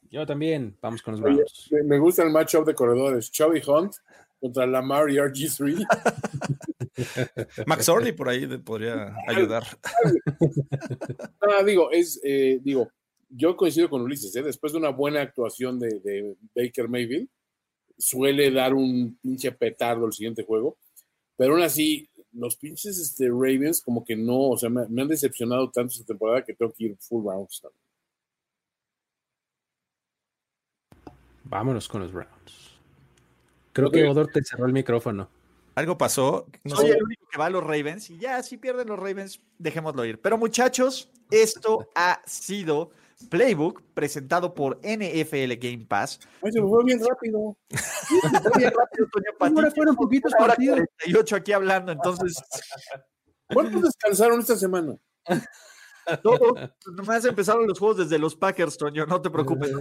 Yo 0.09 0.25
también, 0.25 0.77
vamos 0.81 1.01
con 1.01 1.13
los 1.13 1.21
Browns. 1.21 1.69
me 1.85 1.99
gusta 1.99 2.23
el 2.23 2.31
matchup 2.31 2.65
de 2.65 2.73
corredores. 2.73 3.31
Chubb 3.31 3.55
y 3.55 3.61
Hunt 3.69 3.93
contra 4.39 4.65
Lamar 4.65 5.09
y 5.09 5.15
RG3. 5.15 5.85
Max 7.65 7.89
Orley 7.89 8.11
por 8.11 8.29
ahí 8.29 8.47
podría 8.59 9.15
ayudar. 9.27 9.63
no, 11.41 11.63
digo, 11.65 11.91
es, 11.91 12.19
eh, 12.23 12.59
digo, 12.61 12.89
yo 13.29 13.55
coincido 13.55 13.89
con 13.89 14.01
Ulises, 14.01 14.35
¿eh? 14.35 14.43
después 14.43 14.71
de 14.73 14.79
una 14.79 14.89
buena 14.89 15.21
actuación 15.21 15.79
de, 15.79 16.35
Baker 16.55 16.87
Mayfield, 16.87 17.27
suele 17.97 18.51
dar 18.51 18.73
un 18.73 19.17
pinche 19.21 19.51
petardo 19.51 20.05
el 20.05 20.13
siguiente 20.13 20.43
juego, 20.43 20.77
pero 21.35 21.53
aún 21.53 21.63
así, 21.63 22.09
los 22.31 22.55
pinches 22.55 22.97
este, 22.99 23.27
Ravens 23.27 23.81
como 23.81 24.03
que 24.03 24.15
no, 24.15 24.49
o 24.49 24.57
sea, 24.57 24.69
me, 24.69 24.81
han 24.81 25.07
decepcionado 25.07 25.69
tanto 25.71 25.93
esta 25.93 26.05
temporada 26.05 26.43
que 26.43 26.53
tengo 26.53 26.71
que 26.71 26.85
ir 26.85 26.97
full 26.99 27.25
rounds. 27.25 27.63
Vámonos 31.49 31.87
con 31.87 32.01
los 32.01 32.11
Browns. 32.11 32.79
Creo 33.71 33.91
que 33.91 34.03
Odor 34.05 34.27
te 34.33 34.43
cerró 34.43 34.65
el 34.65 34.73
micrófono. 34.73 35.29
Algo 35.75 35.97
pasó. 35.97 36.47
No 36.63 36.75
Soy 36.75 36.89
el 36.89 37.03
único 37.03 37.27
que 37.31 37.37
va 37.37 37.45
a 37.45 37.49
los 37.49 37.63
Ravens 37.63 38.09
y 38.09 38.17
ya, 38.17 38.41
si 38.41 38.57
pierden 38.57 38.87
los 38.87 38.97
Ravens, 38.97 39.39
dejémoslo 39.59 40.03
ir. 40.05 40.19
Pero 40.19 40.37
muchachos, 40.37 41.11
esto 41.29 41.87
ha 41.95 42.21
sido 42.25 42.89
Playbook 43.29 43.83
presentado 43.93 44.53
por 44.55 44.79
NFL 44.81 45.53
Game 45.59 45.85
Pass. 45.87 46.19
Ay, 46.41 46.51
se 46.51 46.61
me 46.61 46.67
fue 46.67 46.83
bien 46.83 46.99
rápido. 47.07 47.55
se 47.69 48.41
fue 48.41 48.51
bien 48.57 48.73
rápido, 48.75 49.07
Toño 49.11 49.37
Patito. 49.37 49.59
Ahora 49.59 49.71
fueron 49.71 49.95
poquitos 49.95 50.33
partidos. 50.33 50.79
48 50.97 51.35
aquí 51.35 51.51
hablando, 51.53 51.91
entonces. 51.91 52.35
¿Cuántos 53.53 53.83
descansaron 53.83 54.39
esta 54.39 54.55
semana? 54.55 54.97
Todo, 56.23 56.55
nomás 56.95 57.23
empezaron 57.25 57.67
los 57.67 57.79
juegos 57.79 57.97
desde 57.97 58.17
los 58.17 58.35
Packers, 58.35 58.77
Toño, 58.77 59.05
no 59.05 59.21
te 59.21 59.29
preocupes. 59.29 59.71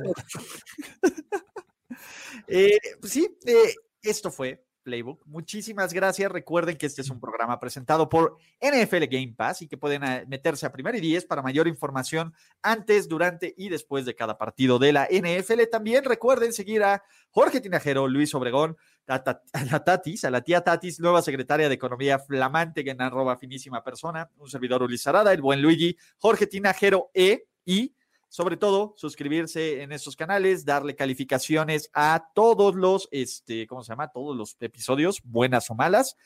Eh, 2.48 2.78
pues 3.00 3.12
sí, 3.12 3.28
eh, 3.46 3.74
esto 4.02 4.30
fue 4.30 4.66
Playbook. 4.86 5.26
Muchísimas 5.26 5.92
gracias. 5.92 6.30
Recuerden 6.30 6.76
que 6.76 6.86
este 6.86 7.02
es 7.02 7.10
un 7.10 7.18
programa 7.18 7.58
presentado 7.58 8.08
por 8.08 8.38
NFL 8.60 9.04
Game 9.10 9.34
Pass 9.36 9.62
y 9.62 9.68
que 9.68 9.76
pueden 9.76 10.04
eh, 10.04 10.24
meterse 10.28 10.64
a 10.64 10.72
primer 10.72 10.94
y 10.94 11.00
diez 11.00 11.26
para 11.26 11.42
mayor 11.42 11.66
información 11.66 12.32
antes, 12.62 13.08
durante 13.08 13.52
y 13.56 13.68
después 13.68 14.06
de 14.06 14.14
cada 14.14 14.38
partido 14.38 14.78
de 14.78 14.92
la 14.92 15.08
NFL. 15.10 15.62
También 15.70 16.04
recuerden 16.04 16.52
seguir 16.52 16.84
a 16.84 17.02
Jorge 17.30 17.60
Tinajero, 17.60 18.06
Luis 18.06 18.32
Obregón, 18.36 18.76
a, 19.08 19.22
la 19.70 19.84
Tatis, 19.84 20.24
a 20.24 20.30
la 20.30 20.42
tía 20.42 20.62
Tatis, 20.62 21.00
nueva 21.00 21.20
secretaria 21.20 21.68
de 21.68 21.74
Economía 21.74 22.20
flamante, 22.20 22.88
en 22.88 23.02
arroba 23.02 23.36
finísima 23.36 23.82
persona, 23.82 24.30
un 24.36 24.48
servidor 24.48 24.84
Ulises 24.84 25.08
Arada, 25.08 25.32
el 25.32 25.42
buen 25.42 25.60
Luigi, 25.60 25.96
Jorge 26.18 26.46
Tinajero 26.46 27.10
E 27.12 27.48
y 27.64 27.92
sobre 28.28 28.56
todo, 28.56 28.94
suscribirse 28.96 29.82
en 29.82 29.92
estos 29.92 30.16
canales, 30.16 30.64
darle 30.64 30.94
calificaciones 30.94 31.90
a 31.92 32.30
todos 32.34 32.74
los, 32.74 33.08
este, 33.10 33.66
¿cómo 33.66 33.82
se 33.82 33.92
llama? 33.92 34.08
Todos 34.08 34.36
los 34.36 34.56
episodios, 34.60 35.20
buenas 35.24 35.70
o 35.70 35.74
malas. 35.74 36.16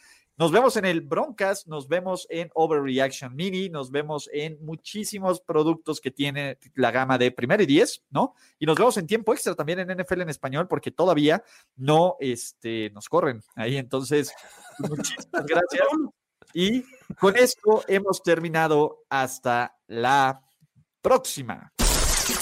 Nos 0.40 0.52
vemos 0.52 0.77
en 0.78 0.86
el 0.86 1.02
Broncas, 1.02 1.66
nos 1.66 1.86
vemos 1.86 2.27
en 2.31 2.51
Overreaction 2.55 3.36
Mini, 3.36 3.68
nos 3.68 3.90
vemos 3.90 4.31
en 4.32 4.56
muchísimos 4.64 5.43
productos 5.43 6.01
que 6.01 6.10
tiene 6.10 6.59
la 6.74 6.90
gama 6.90 7.18
de 7.18 7.31
primero 7.31 7.62
y 7.62 7.66
diez, 7.66 8.02
¿no? 8.09 8.35
Y 8.59 8.64
nos 8.64 8.78
vemos 8.78 8.97
en 8.97 9.06
tiempo 9.06 9.35
extra 9.35 9.55
también 9.55 9.81
en 9.81 9.98
NFL 9.98 10.22
en 10.22 10.31
español, 10.31 10.66
porque 10.66 10.90
todavía 10.90 11.44
no 11.77 12.16
este, 12.20 12.89
nos 12.94 13.10
corren 13.10 13.43
ahí. 13.55 13.77
Entonces, 13.77 14.32
muchísimas 14.78 15.44
gracias. 15.44 15.86
Y 16.55 16.85
con 17.18 17.36
esto 17.36 17.85
hemos 17.86 18.22
terminado 18.22 19.05
hasta 19.10 19.77
la 19.89 20.40
próxima. 21.02 21.70